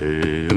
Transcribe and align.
Hey. 0.00 0.49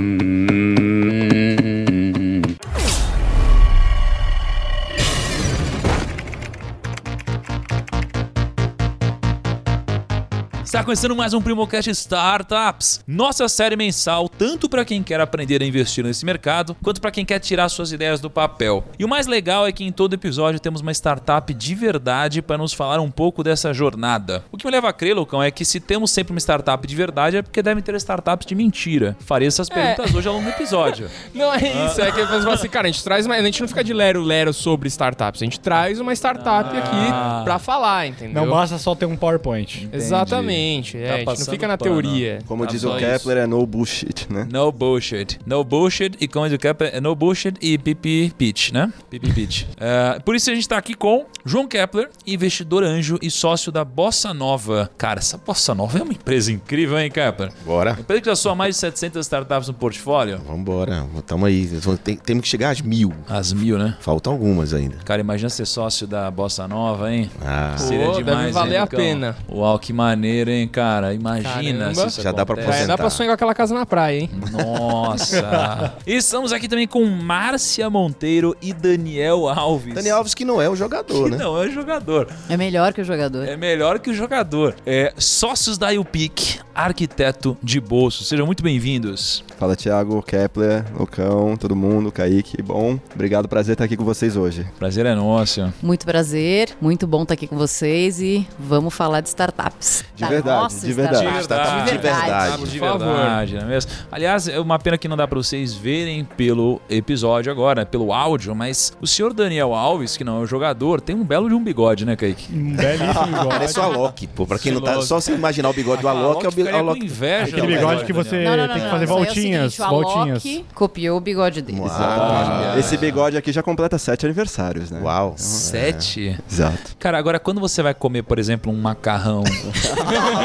Está 10.83 10.87
começando 10.87 11.15
mais 11.15 11.33
um 11.33 11.41
Primocast 11.41 11.89
Startups, 11.91 12.99
nossa 13.07 13.47
série 13.47 13.77
mensal 13.77 14.27
tanto 14.27 14.67
para 14.67 14.83
quem 14.83 15.01
quer 15.01 15.21
aprender 15.21 15.61
a 15.61 15.65
investir 15.65 16.03
nesse 16.03 16.25
mercado, 16.25 16.75
quanto 16.83 16.99
para 16.99 17.09
quem 17.09 17.23
quer 17.23 17.39
tirar 17.39 17.69
suas 17.69 17.93
ideias 17.93 18.19
do 18.19 18.29
papel. 18.29 18.83
E 18.99 19.05
o 19.05 19.07
mais 19.07 19.25
legal 19.25 19.65
é 19.65 19.71
que 19.71 19.85
em 19.85 19.93
todo 19.93 20.13
episódio 20.13 20.59
temos 20.59 20.81
uma 20.81 20.91
startup 20.91 21.53
de 21.53 21.73
verdade 21.73 22.41
para 22.41 22.57
nos 22.57 22.73
falar 22.73 22.99
um 22.99 23.09
pouco 23.09 23.41
dessa 23.45 23.73
jornada. 23.73 24.43
O 24.51 24.57
que 24.57 24.65
me 24.65 24.71
leva 24.73 24.89
a 24.89 24.93
crer, 24.93 25.15
Lucão, 25.15 25.41
é 25.41 25.49
que 25.51 25.63
se 25.63 25.79
temos 25.79 26.11
sempre 26.11 26.33
uma 26.33 26.39
startup 26.41 26.85
de 26.85 26.95
verdade 26.97 27.37
é 27.37 27.41
porque 27.41 27.61
devem 27.61 27.81
ter 27.81 27.95
startups 27.95 28.45
de 28.45 28.53
mentira. 28.53 29.15
Farei 29.21 29.47
essas 29.47 29.69
perguntas 29.69 30.13
hoje 30.13 30.27
ao 30.27 30.33
longo 30.33 30.47
do 30.47 30.51
episódio. 30.51 31.09
Não 31.33 31.53
é 31.53 31.59
isso, 31.85 32.01
é 32.01 32.11
que 32.11 32.25
você 32.25 32.41
fala 32.41 32.55
assim, 32.55 32.67
cara, 32.67 32.89
a 32.89 32.91
gente 32.91 33.01
traz 33.05 33.25
uma, 33.25 33.35
a 33.35 33.41
gente 33.41 33.61
não 33.61 33.69
fica 33.69 33.85
de 33.85 33.93
lero-lero 33.93 34.51
sobre 34.53 34.89
startups, 34.89 35.41
a 35.41 35.45
gente 35.45 35.61
traz 35.61 36.01
uma 36.01 36.13
startup 36.13 36.69
Ah. 36.75 36.79
aqui 36.79 37.43
pra 37.45 37.57
falar, 37.57 38.05
entendeu? 38.05 38.43
Não 38.43 38.51
basta 38.51 38.77
só 38.77 38.93
ter 38.93 39.05
um 39.05 39.15
PowerPoint. 39.15 39.87
Exatamente, 39.93 40.72
é, 40.95 41.23
Tá 41.23 41.31
a 41.31 41.35
gente 41.35 41.45
não 41.45 41.53
fica 41.53 41.67
na 41.67 41.77
pano. 41.77 42.01
teoria. 42.01 42.39
Como 42.47 42.65
Tá 42.65 42.71
diz 42.71 42.83
o 42.83 42.95
Kepler, 42.97 43.37
é 43.37 43.47
no 43.47 43.65
bullshit, 43.65 44.27
né? 44.31 44.47
No 44.51 44.71
bullshit. 44.71 45.39
No 45.45 45.63
bullshit 45.63 46.17
e 46.19 46.27
como 46.27 46.45
diz 46.45 46.55
o 46.55 46.59
Kepler, 46.59 46.91
é 46.95 47.01
no 47.01 47.15
bullshit 47.15 47.55
e 47.61 47.77
pipi 47.77 48.33
pitch, 48.37 48.71
né? 48.71 48.91
Pipi 49.09 49.31
pitch. 49.31 49.65
É, 49.79 50.19
por 50.19 50.35
isso 50.35 50.49
a 50.49 50.55
gente 50.55 50.67
tá 50.67 50.77
aqui 50.77 50.93
com 50.93 51.25
João 51.45 51.67
Kepler, 51.67 52.09
investidor 52.25 52.83
anjo 52.83 53.17
e 53.21 53.29
sócio 53.29 53.71
da 53.71 53.83
Bossa 53.85 54.33
Nova. 54.33 54.89
Cara, 54.97 55.19
essa 55.19 55.37
Bossa 55.37 55.73
Nova 55.75 55.99
é 55.99 56.03
uma 56.03 56.13
empresa 56.13 56.51
incrível, 56.51 56.97
hein, 56.99 57.11
Kepler? 57.11 57.51
Bora. 57.65 57.97
Empresa 57.99 58.21
que 58.21 58.27
já 58.29 58.35
soma 58.35 58.55
mais 58.55 58.75
de 58.75 58.79
700 58.81 59.25
startups 59.25 59.67
no 59.67 59.73
portfólio. 59.73 60.39
Vambora, 60.47 61.05
tamo 61.25 61.45
aí. 61.45 61.67
Tem- 62.03 62.15
Temos 62.17 62.43
que 62.43 62.47
chegar 62.49 62.69
às 62.71 62.81
mil. 62.81 63.11
As 63.27 63.51
mil, 63.53 63.77
né? 63.77 63.97
Faltam 63.99 64.33
algumas 64.33 64.73
ainda. 64.73 64.97
Cara, 65.05 65.19
imagina 65.21 65.49
ser 65.49 65.65
sócio 65.65 66.07
da 66.07 66.29
Bossa 66.31 66.67
Nova, 66.67 67.11
hein? 67.11 67.29
Ah, 67.41 67.75
Seria 67.77 68.07
deve 68.07 68.23
demais, 68.23 68.53
valer 68.53 68.75
hein, 68.75 68.81
a 68.81 68.87
pena. 68.87 69.37
Uau, 69.49 69.77
que 69.79 69.91
maneiro, 69.91 70.49
hein, 70.49 70.62
cara? 70.67 71.13
Imagina 71.13 71.79
Caramba. 71.79 71.93
se 72.01 72.07
isso 72.07 72.21
Já 72.21 72.31
dá 72.31 72.45
pra 72.45 72.55
acontece. 72.55 72.83
É, 72.83 72.87
dá 72.87 72.95
pra 72.95 73.05
aposentar. 73.05 73.09
sonhar 73.09 73.29
com 73.29 73.33
aquela 73.35 73.53
casa 73.53 73.73
na 73.73 73.85
praia, 73.85 74.19
hein? 74.21 74.29
Nossa! 74.51 75.93
e 76.05 76.15
estamos 76.15 76.51
aqui 76.51 76.67
também 76.67 76.87
com 76.87 77.05
Márcia 77.05 77.89
Monteiro 77.89 78.55
e 78.61 78.73
Daniel 78.73 79.47
Alves. 79.47 79.93
Daniel 79.93 80.17
Alves 80.17 80.33
que 80.33 80.45
não 80.45 80.61
é 80.61 80.69
o 80.69 80.75
jogador, 80.75 81.25
que 81.25 81.31
né? 81.31 81.37
não 81.37 81.61
é 81.61 81.69
jogador. 81.69 82.27
É 82.49 82.57
melhor 82.57 82.93
que 82.93 83.01
o 83.01 83.03
jogador. 83.05 83.47
É 83.47 83.55
melhor 83.55 83.99
que 83.99 84.09
o 84.09 84.13
jogador. 84.13 84.75
É 84.85 85.13
sócios 85.17 85.77
da 85.77 85.89
UPIC, 85.91 86.59
arquiteto 86.73 87.57
de 87.61 87.79
bolso. 87.79 88.23
Sejam 88.23 88.45
muito 88.45 88.63
bem-vindos. 88.63 89.43
Fala 89.57 89.75
Thiago, 89.75 90.21
Kepler, 90.23 90.85
Lucão, 90.97 91.55
todo 91.55 91.75
mundo, 91.75 92.11
Kaique, 92.11 92.61
bom. 92.61 92.99
Obrigado, 93.13 93.47
prazer 93.47 93.73
estar 93.73 93.85
aqui 93.85 93.95
com 93.95 94.03
vocês 94.03 94.35
hoje. 94.35 94.65
Prazer 94.77 95.05
é 95.05 95.15
nosso. 95.15 95.71
Muito 95.81 96.05
prazer, 96.05 96.69
muito 96.81 97.07
bom 97.07 97.23
estar 97.23 97.33
aqui 97.35 97.47
com 97.47 97.57
vocês 97.57 98.19
e 98.19 98.47
vamos 98.59 98.93
falar 98.93 99.21
de 99.21 99.29
startups. 99.29 100.03
De 100.15 100.21
Da 100.21 100.29
verdade, 100.29 100.52
nossa 100.61 100.85
de 100.85 100.93
verdade. 100.93 101.25
de 101.25 101.97
verdade. 101.97 102.63
De 102.65 102.79
verdade, 102.79 103.55
não 103.55 103.61
é 103.61 103.65
mesmo? 103.65 103.91
Aliás, 104.11 104.47
é 104.47 104.59
uma 104.59 104.79
pena 104.79 104.97
que 104.97 105.07
não 105.07 105.17
dá 105.17 105.27
pra 105.27 105.37
vocês 105.37 105.73
verem 105.73 106.23
pelo 106.23 106.81
episódio 106.89 107.51
agora, 107.51 107.85
pelo 107.85 108.13
áudio, 108.13 108.55
mas 108.55 108.93
o 109.01 109.07
senhor 109.07 109.33
Daniel 109.33 109.73
Alves, 109.73 110.17
que 110.17 110.23
não 110.23 110.39
é 110.39 110.43
o 110.43 110.45
jogador, 110.45 111.01
tem 111.01 111.15
um 111.15 111.23
belo 111.23 111.49
de 111.49 111.55
um 111.55 111.63
bigode, 111.63 112.05
né, 112.05 112.15
Kaique? 112.15 112.53
Um 112.53 112.75
belíssimo 112.75 113.27
bigode. 113.27 113.49
Parece 113.49 113.79
o 113.79 113.83
Alok, 113.83 114.27
pô. 114.27 114.45
Pra 114.45 114.59
quem 114.59 114.71
não 114.71 114.81
tá. 114.81 115.01
Só 115.01 115.19
você 115.19 115.33
imaginar 115.33 115.69
o 115.69 115.73
bigode 115.73 116.01
do 116.01 116.07
Alok 116.07 116.45
é 116.45 116.49
o 116.49 116.75
Alok. 116.77 117.05
inveja. 117.05 117.43
Aquele 117.57 117.61
do 117.61 117.67
bigode 117.67 118.05
que 118.05 118.13
você 118.13 118.43
Não, 118.43 118.57
não, 118.57 118.67
não, 118.67 118.73
tem 118.73 118.83
que 118.83 118.89
fazer 118.89 119.03
aí 119.03 119.09
é 119.09 119.13
o 119.13 119.15
voltinhas, 119.15 119.73
seguinte, 119.73 119.89
voltinhas. 119.89 120.45
Alok 120.45 120.65
copiou 120.73 121.17
o 121.17 121.21
bigode 121.21 121.61
dele. 121.61 121.81
Ah. 121.89 122.75
Esse 122.77 122.97
bigode 122.97 123.37
aqui 123.37 123.51
já 123.51 123.61
completa 123.63 123.97
sete 123.97 124.25
aniversários, 124.25 124.91
né? 124.91 124.99
Uau. 125.01 125.33
Sete? 125.37 126.37
Exato. 126.49 126.95
Cara, 126.99 127.17
agora 127.17 127.39
quando 127.39 127.59
você 127.59 127.81
vai 127.81 127.93
comer, 127.93 128.23
por 128.23 128.39
exemplo, 128.39 128.71
um 128.71 128.79
macarrão, 128.79 129.43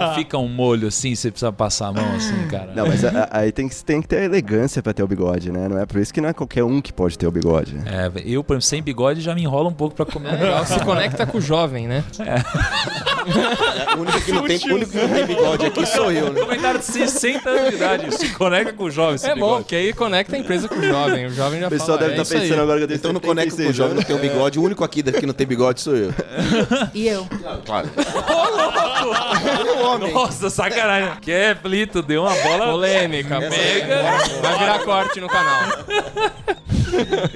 não 0.00 0.14
fica 0.14 0.38
um 0.38 0.48
molho 0.48 0.88
assim, 0.88 1.14
você 1.14 1.30
precisa 1.30 1.52
passar 1.52 1.88
a 1.88 1.92
mão 1.92 2.14
assim, 2.16 2.46
cara. 2.48 2.70
Não, 2.74 2.86
mas 2.86 3.04
a- 3.04 3.28
a- 3.30 3.38
aí 3.40 3.52
tem 3.52 3.68
que, 3.68 3.84
tem 3.84 4.00
que 4.02 4.08
ter 4.08 4.22
elegância 4.22 4.82
pra 4.82 4.92
ter 4.92 5.02
o 5.02 5.06
bigode, 5.08 5.50
né? 5.50 5.68
Não 5.68 5.78
é 5.78 5.86
por 5.86 6.00
isso 6.00 6.12
que 6.12 6.20
não 6.20 6.28
é 6.28 6.32
qualquer 6.32 6.64
um 6.64 6.80
que 6.80 6.92
pode 6.92 7.18
ter 7.18 7.26
o 7.26 7.30
bigode. 7.30 7.76
É, 7.86 8.10
eu, 8.24 8.42
por 8.44 8.54
exemplo, 8.54 8.62
sem 8.62 8.82
bigode 8.82 9.20
já 9.20 9.34
me 9.34 9.42
enrola 9.42 9.68
um 9.68 9.72
pouco 9.74 9.94
pra 9.94 10.04
comer. 10.06 10.28
um 10.34 10.40
Legal, 10.40 10.66
se 10.66 10.78
conecta 10.80 11.26
com 11.26 11.38
o 11.38 11.40
jovem, 11.40 11.86
né? 11.86 12.04
O 13.96 14.00
único 14.00 14.20
que 14.20 14.32
não 14.32 14.42
tem, 14.44 14.58
o 14.58 14.74
único 14.74 14.90
que 14.92 14.98
não 14.98 15.08
tem 15.08 15.26
bigode 15.26 15.66
aqui 15.66 15.86
sou 15.86 16.12
eu, 16.12 16.32
né? 16.32 16.40
Comentário 16.40 16.78
de 16.78 16.84
60 16.84 17.48
anos 17.50 17.70
de 17.70 17.76
idade. 17.76 18.14
Se 18.16 18.28
conecta 18.34 18.72
com 18.72 18.84
o 18.84 18.90
jovem 18.90 19.16
esse 19.16 19.26
É 19.26 19.30
bom, 19.30 19.34
bigode. 19.46 19.56
porque 19.62 19.74
aí 19.76 19.92
conecta 19.92 20.36
a 20.36 20.38
empresa 20.38 20.68
com 20.68 20.76
o 20.76 20.82
jovem. 20.82 21.26
O 21.26 21.30
jovem 21.30 21.60
já 21.60 21.66
O 21.66 21.70
pessoal 21.70 21.98
fala, 21.98 22.08
deve 22.08 22.10
é 22.20 22.22
estar 22.22 22.22
isso 22.22 22.34
aí. 22.34 22.48
pensando 22.48 22.62
agora 22.62 22.78
que 22.78 22.84
eu 22.84 22.88
tenho 22.88 22.98
Então 22.98 23.12
não 23.12 23.20
conecta 23.20 23.50
com 23.50 23.54
o 23.54 23.56
76 23.66 23.76
jovem, 23.76 23.94
não 23.94 24.00
anos. 24.02 24.06
tem 24.06 24.16
o 24.16 24.18
bigode. 24.18 24.58
O 24.58 24.62
único 24.62 24.84
aqui 24.84 25.02
daqui 25.02 25.20
que 25.20 25.26
não 25.26 25.34
tem 25.34 25.46
bigode 25.46 25.80
sou 25.80 25.96
eu. 25.96 26.12
E 26.94 27.08
eu? 27.08 27.26
Claro. 27.64 27.88
Nossa, 30.12 30.50
sacanagem. 30.50 31.12
Que 31.20 31.32
é, 31.32 31.54
Plito, 31.54 32.02
deu 32.02 32.22
uma 32.22 32.34
bola. 32.34 32.66
Polêmica, 32.72 33.40
mega. 33.40 34.02
Vai 34.42 34.58
virar 34.58 34.78
corte 34.80 35.20
no 35.20 35.28
canal. 35.28 35.62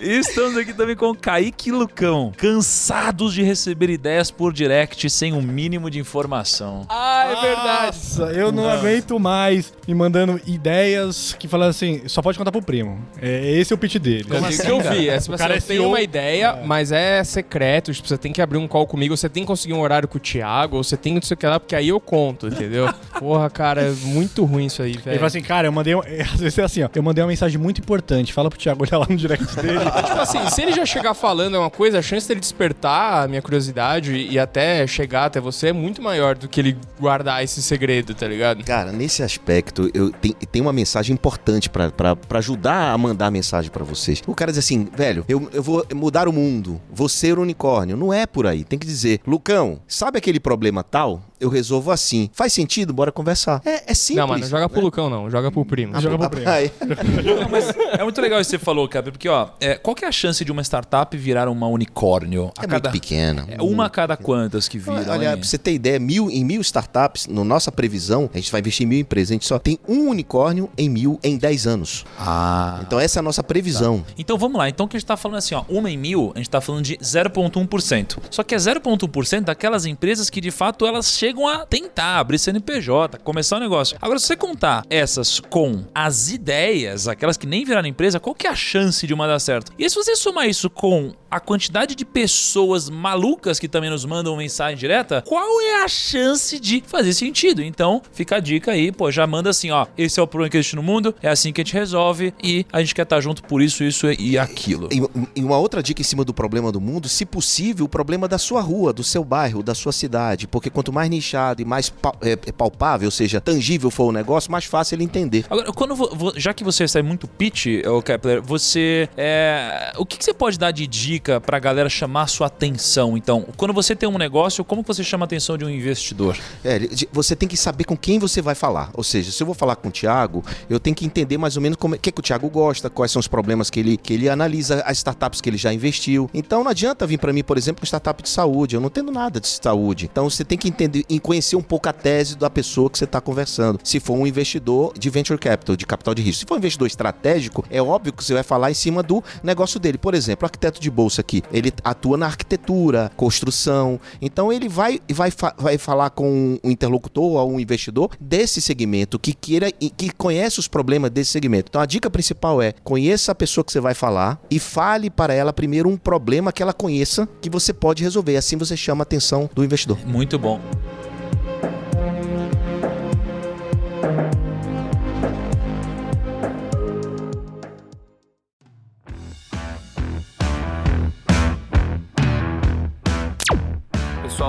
E 0.01 0.19
estamos 0.19 0.57
aqui 0.57 0.73
também 0.73 0.97
com 0.97 1.11
o 1.11 1.15
Kaique 1.15 1.69
e 1.69 1.73
Lucão. 1.73 2.33
Cansados 2.37 3.35
de 3.35 3.43
receber 3.43 3.91
ideias 3.91 4.31
por 4.31 4.53
direct 4.53 5.09
sem 5.11 5.33
um 5.33 5.43
mínimo 5.43 5.91
de 5.91 5.99
informação. 5.99 6.87
Ah, 6.89 7.25
é 7.27 7.41
verdade. 7.41 7.87
Nossa, 7.87 8.23
eu 8.33 8.53
não, 8.53 8.69
aguento 8.69 9.19
mais 9.19 9.73
me 9.87 9.95
mandando 9.95 10.41
ideias 10.47 11.35
que 11.39 11.49
falam 11.49 11.69
assim, 11.69 12.03
só 12.07 12.23
pode 12.23 12.39
contar 12.39 12.53
pro 12.53 12.63
primo. 12.63 12.99
É, 13.21 13.51
esse 13.59 13.73
é 13.73 13.75
o 13.75 13.79
pitch 13.79 13.97
dele. 13.97 14.27
Eu 14.31 14.45
assim, 14.45 14.63
que 14.63 14.71
eu 14.71 14.81
vi. 14.81 15.09
É, 15.09 15.15
O 15.15 15.17
assim, 15.17 15.37
cara 15.37 15.57
é 15.57 15.61
CEO. 15.61 15.89
uma 15.89 16.01
ideia, 16.01 16.61
mas 16.65 16.93
é 16.93 17.23
secreto. 17.25 17.93
Tipo, 17.93 18.09
você 18.09 18.19
tem 18.19 18.33
que 18.33 18.41
abrir 18.43 18.59
um 18.59 18.69
call 18.69 18.87
comigo, 18.87 19.17
você 19.17 19.29
tem 19.29 19.43
que 19.43 19.47
conseguir 19.49 19.75
um 19.75 19.81
horário 19.81 20.09
com 20.09 20.19
o 20.19 20.21
Thiago, 20.21 20.77
ou 20.77 20.85
você 20.85 20.97
tem 20.97 21.15
que 21.15 21.21
não 21.21 21.27
sei 21.27 21.35
o 21.35 21.39
que 21.39 21.47
lá, 21.47 21.59
porque 21.61 21.75
aí 21.75 21.89
eu 21.89 22.01
conto, 22.01 22.47
entendeu? 22.47 22.93
Porra, 23.19 23.51
cara, 23.51 23.83
é 23.83 23.91
muito 23.91 24.45
ruim 24.45 24.67
isso 24.67 24.83
aí, 24.83 24.93
Ele 24.93 24.99
velho. 24.99 25.17
fala 25.17 25.27
assim, 25.27 25.43
cara, 25.43 25.69
eu 25.69 25.73
mandei. 25.73 25.95
um- 25.95 26.01
Às 26.33 26.41
vezes 26.41 26.59
é 26.59 26.63
assim, 26.63 26.83
ó. 26.83 26.89
Eu 26.95 27.03
mandei 27.03 27.23
uma 27.23 27.29
mensagem 27.29 27.59
muito 27.59 27.81
importante. 27.81 28.33
Fala 28.33 28.49
pro 28.51 28.59
Thiago 28.59 28.83
olhar 28.85 28.99
lá 28.99 29.07
no 29.09 29.17
direct 29.17 29.40
dele. 29.63 29.79
Tipo 29.81 30.21
assim, 30.21 30.51
se 30.51 30.63
ele 30.63 30.73
já 30.73 30.85
chegar 30.85 31.15
falando 31.15 31.59
uma 31.59 31.71
coisa, 31.71 31.99
a 31.99 32.03
chance 32.03 32.27
dele 32.27 32.41
despertar 32.41 33.25
a 33.25 33.29
minha 33.29 33.43
curiosidade 33.43 34.15
e 34.15 34.39
até 34.39 34.87
chegar 34.87 35.27
até 35.27 35.41
você 35.41 35.69
é 35.69 35.73
muito 35.73 36.03
maior 36.03 36.37
do 36.37 36.49
que 36.49 36.61
ele 36.61 36.77
guardar 36.99 37.43
esse 37.43 37.63
segredo, 37.63 38.15
tá 38.15 38.27
ligado? 38.27 38.65
Cara, 38.65 38.93
nesse 38.93 39.23
aspecto, 39.23 39.91
eu 39.95 40.11
tem, 40.11 40.33
tem 40.33 40.63
uma 40.63 40.73
mensagem 40.73 41.15
importante 41.15 41.69
pra 41.69 42.17
ajudar 42.35 42.93
a 42.93 42.99
mandar 42.99 43.27
a 43.27 43.31
mensagem 43.31 43.71
pra 43.71 43.85
vocês. 43.85 44.23
O 44.27 44.35
cara 44.35 44.51
diz 44.51 44.59
assim, 44.59 44.89
velho, 44.95 45.25
eu, 45.29 45.49
eu 45.53 45.63
vou 45.63 45.87
mudar 45.95 46.29
o 46.29 46.33
mundo, 46.33 46.81
vou 46.91 47.09
ser 47.09 47.39
unicórnio. 47.39 47.97
Não 47.97 48.13
é 48.13 48.27
por 48.27 48.47
aí. 48.47 48.65
Tem 48.65 48.79
que 48.79 48.87
dizer, 48.87 49.21
Lucão, 49.27 49.81
sabe 49.87 50.19
aquele 50.19 50.41
problema 50.41 50.83
tal? 50.83 51.23
Eu 51.41 51.49
resolvo 51.49 51.91
assim. 51.91 52.29
Faz 52.35 52.53
sentido? 52.53 52.93
Bora 52.93 53.11
conversar. 53.11 53.63
É, 53.65 53.91
é 53.91 53.95
simples. 53.95 54.17
Não, 54.19 54.29
mano, 54.29 54.41
não 54.43 54.49
joga 54.49 54.69
pro 54.69 54.81
Lucão, 54.81 55.09
não. 55.09 55.31
Joga 55.31 55.51
pro 55.51 55.65
primo. 55.65 55.99
Joga 55.99 56.19
pro 56.19 56.31
primo. 56.31 56.49
Aí, 56.51 56.71
Não, 57.41 57.49
mas 57.49 57.71
é 57.99 58.03
muito 58.03 58.21
legal 58.21 58.41
isso 58.41 58.51
que 58.51 58.59
você 58.59 58.65
falou, 58.65 58.87
Cap, 58.87 59.11
porque, 59.11 59.29
ó, 59.31 59.49
é, 59.61 59.75
qual 59.75 59.95
que 59.95 60.05
é 60.05 60.09
a 60.09 60.13
chance 60.13 60.45
de 60.45 60.53
uma 60.53 60.63
startup 60.63 61.17
virar 61.17 61.49
uma 61.49 61.67
unicórnio? 61.67 62.53
A 62.59 62.65
é 62.65 62.67
cada, 62.67 62.91
muito 62.91 63.01
pequena. 63.01 63.47
é 63.49 63.63
uma 63.63 63.87
a 63.87 63.91
cada 63.91 64.17
quantas 64.17 64.69
que 64.69 64.79
viram? 64.79 64.97
Olha, 65.09 65.37
pra 65.37 65.47
você 65.47 65.59
ter 65.59 65.73
ideia, 65.73 65.99
mil, 65.99 66.31
em 66.31 66.45
mil 66.45 66.61
startups, 66.61 67.27
na 67.27 67.45
nossa 67.45 67.73
previsão, 67.73 68.29
a 68.33 68.37
gente 68.37 68.51
vai 68.51 68.61
investir 68.61 68.87
em 68.87 68.89
mil 68.89 68.99
empresas, 68.99 69.31
a 69.31 69.35
gente 69.35 69.47
só 69.47 69.59
tem 69.59 69.79
um 69.89 70.09
unicórnio 70.09 70.71
em 70.77 70.89
mil 70.89 71.19
em 71.23 71.37
10 71.37 71.67
anos. 71.67 72.05
Ah. 72.19 72.81
Então 72.83 72.99
essa 72.99 73.19
é 73.19 73.21
a 73.21 73.23
nossa 73.23 73.43
previsão. 73.43 74.05
Então 74.19 74.37
vamos 74.37 74.59
lá. 74.59 74.69
Então 74.69 74.87
o 74.87 74.89
que 74.89 74.97
a 74.97 75.01
gente 75.01 75.07
tá 75.07 75.17
falando 75.17 75.39
assim, 75.39 75.55
ó, 75.55 75.65
uma 75.69 75.91
em 75.91 75.97
mil, 75.97 76.33
a 76.35 76.39
gente 76.39 76.51
tá 76.51 76.61
falando 76.61 76.85
de 76.85 76.97
0,1%. 76.99 78.19
Só 78.31 78.43
que 78.43 78.55
é 78.55 78.59
0,1% 78.59 79.41
daquelas 79.43 79.87
empresas 79.87 80.31
que 80.31 80.41
de 80.41 80.51
fato 80.51 80.87
elas 80.87 81.13
chegam 81.13 81.47
a 81.49 81.67
tentar 81.67 82.19
abrir 82.19 82.39
CNPJ, 82.39 83.19
começar 83.19 83.57
o 83.57 83.61
negócio. 83.61 83.97
Agora, 84.01 84.19
se 84.19 84.27
você 84.27 84.37
contar 84.37 84.85
essas 84.89 85.41
com 85.41 85.85
as 85.95 86.31
ideias, 86.31 87.09
aquelas 87.09 87.37
que 87.37 87.47
nem 87.47 87.65
viraram 87.65 87.89
empresa, 87.89 88.21
qual 88.21 88.35
que 88.35 88.47
é 88.47 88.51
a 88.51 88.55
chance 88.55 89.07
de 89.07 89.15
uma 89.15 89.20
dar 89.29 89.39
certo? 89.39 89.73
E 89.79 89.89
se 89.89 89.97
você 89.97 90.17
somar 90.17 90.49
isso 90.49 90.69
com 90.71 91.13
a 91.31 91.39
quantidade 91.41 91.95
de 91.95 92.05
pessoas 92.05 92.89
malucas 92.91 93.59
que 93.59 93.69
também 93.69 93.91
nos 93.91 94.05
mandam 94.05 94.37
mensagem 94.37 94.77
direta, 94.77 95.23
qual 95.27 95.61
é 95.61 95.85
a 95.85 95.89
chance 95.89 96.59
de 96.59 96.83
fazer 96.87 97.13
sentido? 97.13 97.63
Então, 97.63 98.03
fica 98.13 98.37
a 98.37 98.41
dica 98.41 98.73
aí, 98.73 98.91
pô, 98.91 99.11
já 99.11 99.27
manda 99.27 99.51
assim, 99.51 99.71
ó, 99.71 99.87
esse 99.97 100.19
é 100.19 100.23
o 100.23 100.27
problema 100.27 100.51
que 100.51 100.57
existe 100.57 100.77
no 100.77 100.83
mundo, 100.83 101.15
é 101.23 101.29
assim 101.29 101.53
que 101.53 101.61
a 101.61 101.65
gente 101.65 101.75
resolve 101.75 102.35
e 102.43 102.67
a 102.73 102.81
gente 102.81 102.95
quer 102.95 103.03
estar 103.03 103.21
junto 103.21 103.43
por 103.45 103.63
isso, 103.63 103.85
isso 103.85 104.11
e 104.11 104.39
aquilo. 104.39 104.89
E, 104.91 105.01
e 105.41 105.45
uma 105.45 105.59
outra 105.59 105.83
dica 105.83 106.01
em 106.01 106.05
cima 106.05 106.25
do 106.25 106.33
problema 106.35 106.73
do 106.73 106.81
mundo, 106.81 107.09
se 107.09 107.25
possível, 107.25 107.87
o 107.87 107.89
problema 107.89 108.27
da 108.27 108.39
sua 108.39 108.61
rua, 108.61 108.93
do 108.93 109.05
seu 109.05 109.23
bairro, 109.25 109.63
da 109.63 109.75
sua 109.75 109.93
cidade. 109.93 110.47
Porque 110.49 110.71
quanto 110.71 110.93
mais 110.93 111.09
nichado 111.11 111.63
e 111.63 111.65
mais 111.65 111.89
pal- 111.91 112.17
é, 112.23 112.33
é 112.33 112.53
palpável, 112.53 113.07
ou 113.07 113.13
seja, 113.13 113.41
tangível 113.41 113.91
for 113.91 114.05
o 114.07 114.13
negócio, 114.13 114.51
mais 114.51 114.65
fácil 114.65 114.97
ele 114.97 115.05
entender. 115.05 115.45
Agora, 115.49 115.73
quando 115.73 116.35
já 116.37 116.53
que 116.55 116.65
você 116.65 116.89
sai 116.89 117.03
muito 117.03 117.29
pitch, 117.29 117.67
Kepler, 118.05 118.43
você. 118.43 119.09
é, 119.17 119.93
o 119.97 120.05
que, 120.07 120.17
que 120.17 120.25
você 120.25 120.33
pode 120.35 120.59
dar 120.59 120.71
de 120.71 120.87
dica 120.87 121.20
dica 121.21 121.41
pra 121.41 121.59
galera 121.59 121.89
chamar 121.89 122.27
sua 122.27 122.47
atenção? 122.47 123.17
Então, 123.17 123.47
quando 123.57 123.75
você 123.75 123.95
tem 123.95 124.09
um 124.09 124.17
negócio, 124.17 124.65
como 124.65 124.83
você 124.83 125.05
chama 125.05 125.25
a 125.25 125.27
atenção 125.27 125.57
de 125.59 125.65
um 125.65 125.71
investidor? 125.71 126.37
É, 126.65 126.81
você 127.13 127.37
tem 127.37 127.49
que 127.49 127.57
saber 127.57 127.85
com 127.85 127.97
quem 127.97 128.19
você 128.19 128.41
vai 128.41 128.55
falar. 128.55 128.91
Ou 128.95 129.05
seja, 129.05 129.31
se 129.31 129.43
eu 129.43 129.47
vou 129.47 129.55
falar 129.55 129.77
com 129.77 129.89
o 129.89 129.93
Thiago, 129.93 130.43
eu 130.69 130.81
tenho 130.81 130.97
que 130.97 131.05
entender 131.05 131.37
mais 131.37 131.57
ou 131.57 131.63
menos 131.63 131.79
é 131.81 131.87
o 131.87 131.99
que, 131.99 132.11
que 132.11 132.21
o 132.21 132.23
Thiago 132.23 132.49
gosta, 132.49 132.89
quais 132.89 133.13
são 133.13 133.21
os 133.21 133.29
problemas 133.29 133.69
que 133.69 133.79
ele, 133.79 133.97
que 133.97 134.15
ele 134.15 134.29
analisa, 134.29 134.83
as 134.87 134.99
startups 134.99 135.41
que 135.41 135.51
ele 135.51 135.59
já 135.59 135.73
investiu. 135.73 136.31
Então 136.33 136.65
não 136.65 136.71
adianta 136.71 137.07
vir 137.07 137.19
para 137.19 137.33
mim, 137.33 137.43
por 137.43 137.59
exemplo, 137.59 137.81
com 137.81 137.87
startup 137.87 138.23
de 138.23 138.29
saúde. 138.29 138.77
Eu 138.77 138.81
não 138.81 138.89
entendo 138.89 139.13
nada 139.13 139.41
de 139.41 139.49
saúde. 139.49 140.09
Então 140.11 140.29
você 140.29 140.45
tem 140.45 140.57
que 140.57 140.69
entender 140.69 141.05
e 141.09 141.21
conhecer 141.21 141.57
um 141.57 141.63
pouco 141.63 141.89
a 141.89 141.93
tese 141.93 142.37
da 142.37 142.49
pessoa 142.49 142.89
que 142.89 142.97
você 142.97 143.05
está 143.05 143.21
conversando. 143.21 143.79
Se 143.85 144.01
for 144.01 144.15
um 144.15 144.27
investidor 144.27 144.93
de 144.99 145.11
venture 145.11 145.39
capital, 145.39 145.77
de 145.77 145.85
capital 145.85 146.15
de 146.15 146.23
risco. 146.23 146.41
Se 146.41 146.47
for 146.47 146.55
um 146.55 146.59
investidor 146.59 146.87
estratégico, 146.87 147.65
é 147.71 147.83
óbvio 147.83 148.13
que 148.13 148.25
você 148.25 148.33
vai 148.33 148.43
falar 148.43 148.71
em 148.71 148.75
cima 148.75 149.03
do 149.03 149.23
negócio 149.43 149.79
dele. 149.79 149.99
Por 149.99 150.15
exemplo, 150.15 150.47
arquiteto 150.47 150.81
de 150.81 150.91
bolsa 150.91 151.10
aqui, 151.19 151.43
ele 151.51 151.73
atua 151.83 152.19
na 152.19 152.27
arquitetura, 152.27 153.11
construção. 153.17 153.99
Então 154.21 154.53
ele 154.53 154.69
vai, 154.69 155.01
vai, 155.11 155.33
vai 155.57 155.79
falar 155.79 156.11
com 156.11 156.59
um 156.63 156.71
interlocutor 156.71 157.41
ou 157.41 157.53
um 157.53 157.59
investidor 157.59 158.11
desse 158.21 158.61
segmento 158.61 159.19
que 159.19 159.33
queira 159.33 159.73
e 159.81 159.89
que 159.89 160.11
conhece 160.11 160.59
os 160.59 160.69
problemas 160.69 161.11
desse 161.11 161.31
segmento. 161.31 161.71
Então 161.71 161.81
a 161.81 161.87
dica 161.87 162.11
principal 162.11 162.61
é 162.61 162.75
conheça 162.85 163.33
a 163.33 163.35
pessoa 163.35 163.65
que 163.65 163.73
você 163.73 163.81
vai 163.81 163.95
falar 163.95 164.41
e 164.51 164.59
fale 164.59 165.09
para 165.09 165.33
ela 165.33 165.53
primeiro 165.53 165.89
um 165.89 165.97
problema 165.97 166.53
que 166.53 166.63
ela 166.63 166.73
conheça 166.73 167.29
que 167.41 167.49
você 167.49 167.73
pode 167.73 168.03
resolver. 168.03 168.37
Assim 168.37 168.57
você 168.57 168.77
chama 168.77 169.03
a 169.03 169.05
atenção 169.05 169.49
do 169.55 169.65
investidor. 169.65 169.99
Muito 170.07 170.39
bom. 170.39 170.61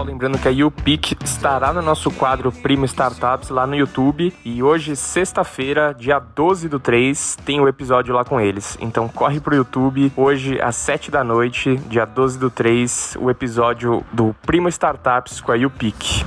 Pessoal, 0.02 0.06
lembrando 0.06 0.40
que 0.40 0.48
a 0.48 0.52
YouPick 0.52 1.16
estará 1.24 1.72
no 1.72 1.82
nosso 1.82 2.10
quadro 2.12 2.52
Primo 2.52 2.86
Startups 2.86 3.50
lá 3.50 3.68
no 3.68 3.76
YouTube. 3.76 4.34
E 4.44 4.64
hoje, 4.64 4.96
sexta-feira, 4.96 5.94
dia 5.94 6.18
12 6.20 6.68
do 6.68 6.80
3, 6.80 7.38
tem 7.46 7.60
o 7.60 7.68
episódio 7.68 8.14
lá 8.14 8.26
com 8.26 8.40
eles. 8.40 8.78
Então 8.82 9.08
corre 9.08 9.40
pro 9.40 9.56
YouTube, 9.56 10.12
hoje 10.16 10.60
às 10.60 10.76
7 10.76 11.12
da 11.12 11.24
noite, 11.24 11.76
dia 11.88 12.06
12 12.06 12.40
do 12.40 12.50
3, 12.50 13.18
o 13.20 13.30
episódio 13.30 14.04
do 14.12 14.36
Primo 14.42 14.70
Startups 14.70 15.40
com 15.40 15.52
a 15.52 15.56
YouPick. 15.56 16.26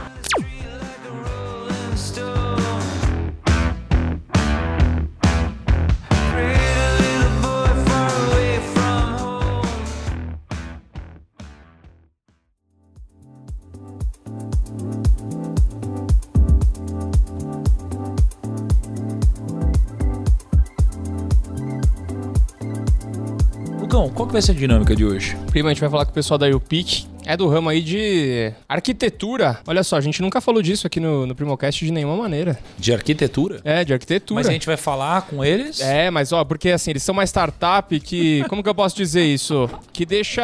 Qual 24.14 24.26
que 24.26 24.32
vai 24.32 24.40
ser 24.42 24.52
a 24.52 24.54
dinâmica 24.54 24.94
de 24.94 25.04
hoje? 25.04 25.36
Primo, 25.50 25.68
a 25.68 25.72
gente 25.72 25.80
vai 25.80 25.90
falar 25.90 26.04
com 26.04 26.10
o 26.12 26.14
pessoal 26.14 26.38
da 26.38 26.46
YouPick. 26.46 27.06
É 27.26 27.36
do 27.38 27.48
ramo 27.48 27.70
aí 27.70 27.80
de 27.80 28.52
arquitetura. 28.68 29.58
Olha 29.66 29.82
só, 29.82 29.96
a 29.96 30.00
gente 30.00 30.20
nunca 30.20 30.42
falou 30.42 30.60
disso 30.60 30.86
aqui 30.86 31.00
no, 31.00 31.26
no 31.26 31.34
Primocast 31.34 31.82
de 31.84 31.90
nenhuma 31.90 32.16
maneira. 32.16 32.58
De 32.78 32.92
arquitetura? 32.92 33.60
É, 33.64 33.82
de 33.82 33.94
arquitetura. 33.94 34.38
Mas 34.38 34.46
a 34.46 34.52
gente 34.52 34.66
vai 34.66 34.76
falar 34.76 35.22
com 35.22 35.42
eles? 35.42 35.80
É, 35.80 36.10
mas 36.10 36.32
ó, 36.32 36.44
porque 36.44 36.68
assim, 36.68 36.90
eles 36.90 37.02
são 37.02 37.14
uma 37.14 37.24
startup 37.24 37.98
que. 37.98 38.44
Como 38.48 38.62
que 38.62 38.68
eu 38.68 38.74
posso 38.74 38.94
dizer 38.94 39.24
isso? 39.24 39.70
Que 39.92 40.04
deixa. 40.04 40.42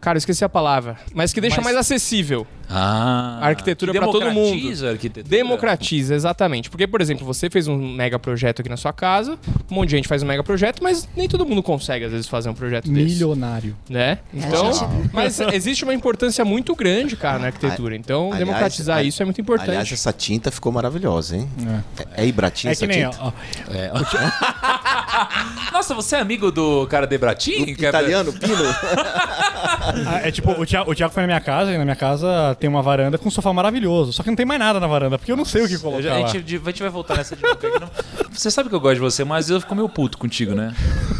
Cara, 0.00 0.16
eu 0.16 0.18
esqueci 0.18 0.44
a 0.44 0.48
palavra. 0.48 0.96
Mas 1.12 1.32
que 1.32 1.40
deixa 1.40 1.56
Mas- 1.56 1.64
mais 1.64 1.76
acessível. 1.76 2.46
Ah, 2.68 3.38
A 3.42 3.46
arquitetura 3.48 3.92
pra 3.92 4.06
todo 4.06 4.30
mundo. 4.30 4.50
democratiza 4.50 4.88
a 4.88 4.90
arquitetura. 4.92 5.28
Democratiza, 5.36 6.14
exatamente. 6.14 6.70
Porque, 6.70 6.86
por 6.86 7.00
exemplo, 7.00 7.24
você 7.26 7.48
fez 7.50 7.68
um 7.68 7.76
mega 7.76 8.18
projeto 8.18 8.60
aqui 8.60 8.68
na 8.68 8.76
sua 8.76 8.92
casa, 8.92 9.38
um 9.70 9.74
monte 9.74 9.90
de 9.90 9.96
gente 9.96 10.08
faz 10.08 10.22
um 10.22 10.26
mega 10.26 10.42
projeto, 10.42 10.82
mas 10.82 11.08
nem 11.16 11.28
todo 11.28 11.44
mundo 11.46 11.62
consegue, 11.62 12.04
às 12.06 12.12
vezes, 12.12 12.26
fazer 12.26 12.48
um 12.48 12.54
projeto 12.54 12.90
desse. 12.90 13.04
Milionário. 13.14 13.76
Né? 13.88 14.18
Então. 14.32 14.72
gente- 14.72 15.10
Mas 15.12 15.38
existe 15.40 15.84
uma 15.84 15.94
importância 15.94 16.44
muito 16.44 16.74
grande, 16.74 17.16
cara, 17.16 17.38
na 17.38 17.46
arquitetura. 17.46 17.94
Então, 17.96 18.26
Aliás, 18.32 18.38
democratizar 18.40 19.04
isso 19.04 19.22
é 19.22 19.24
muito 19.24 19.40
importante. 19.40 19.70
Aliás, 19.70 19.92
essa 19.92 20.12
tinta 20.12 20.50
ficou 20.50 20.72
maravilhosa, 20.72 21.36
hein? 21.36 21.48
É, 22.16 22.22
é 22.24 22.26
Ibratim 22.26 22.68
É 22.68 22.70
essa 22.72 22.86
que 22.86 22.92
nem, 22.92 23.04
tinta? 23.10 23.18
ó, 23.22 23.32
É. 23.72 23.90
Nossa, 25.72 25.94
você 25.94 26.16
é 26.16 26.20
amigo 26.20 26.50
do 26.50 26.86
cara 26.86 27.06
de 27.06 27.18
Bratin? 27.18 27.74
Que 27.74 27.84
é- 27.84 27.88
Italiano, 27.88 28.32
Pino? 28.32 28.54
Ah, 30.06 30.20
É 30.24 30.30
tipo, 30.30 30.50
o 30.52 30.64
Thiago, 30.64 30.90
o 30.90 30.94
Thiago 30.94 31.12
foi 31.12 31.22
na 31.22 31.26
minha 31.26 31.40
casa 31.40 31.70
e 31.72 31.76
na 31.78 31.84
minha 31.84 31.96
casa 31.96 32.53
tem 32.54 32.68
uma 32.70 32.82
varanda 32.82 33.18
com 33.18 33.28
um 33.28 33.30
sofá 33.30 33.52
maravilhoso. 33.52 34.12
Só 34.12 34.22
que 34.22 34.28
não 34.30 34.36
tem 34.36 34.46
mais 34.46 34.58
nada 34.60 34.78
na 34.80 34.86
varanda, 34.86 35.18
porque 35.18 35.30
eu 35.32 35.36
não 35.36 35.44
sei 35.44 35.62
o 35.62 35.68
que 35.68 35.78
colocar 35.78 36.12
a, 36.12 36.26
gente, 36.28 36.56
a 36.56 36.70
gente 36.70 36.82
vai 36.82 36.90
voltar 36.90 37.16
nessa 37.16 37.34
dinâmica 37.36 37.66
aqui. 37.68 37.80
Não- 37.80 37.90
Você 38.34 38.50
sabe 38.50 38.68
que 38.68 38.74
eu 38.74 38.80
gosto 38.80 38.94
de 38.96 39.00
você, 39.00 39.24
mas 39.24 39.48
eu 39.48 39.60
fico 39.60 39.74
meio 39.74 39.88
puto 39.88 40.18
contigo, 40.18 40.54
né? 40.54 40.74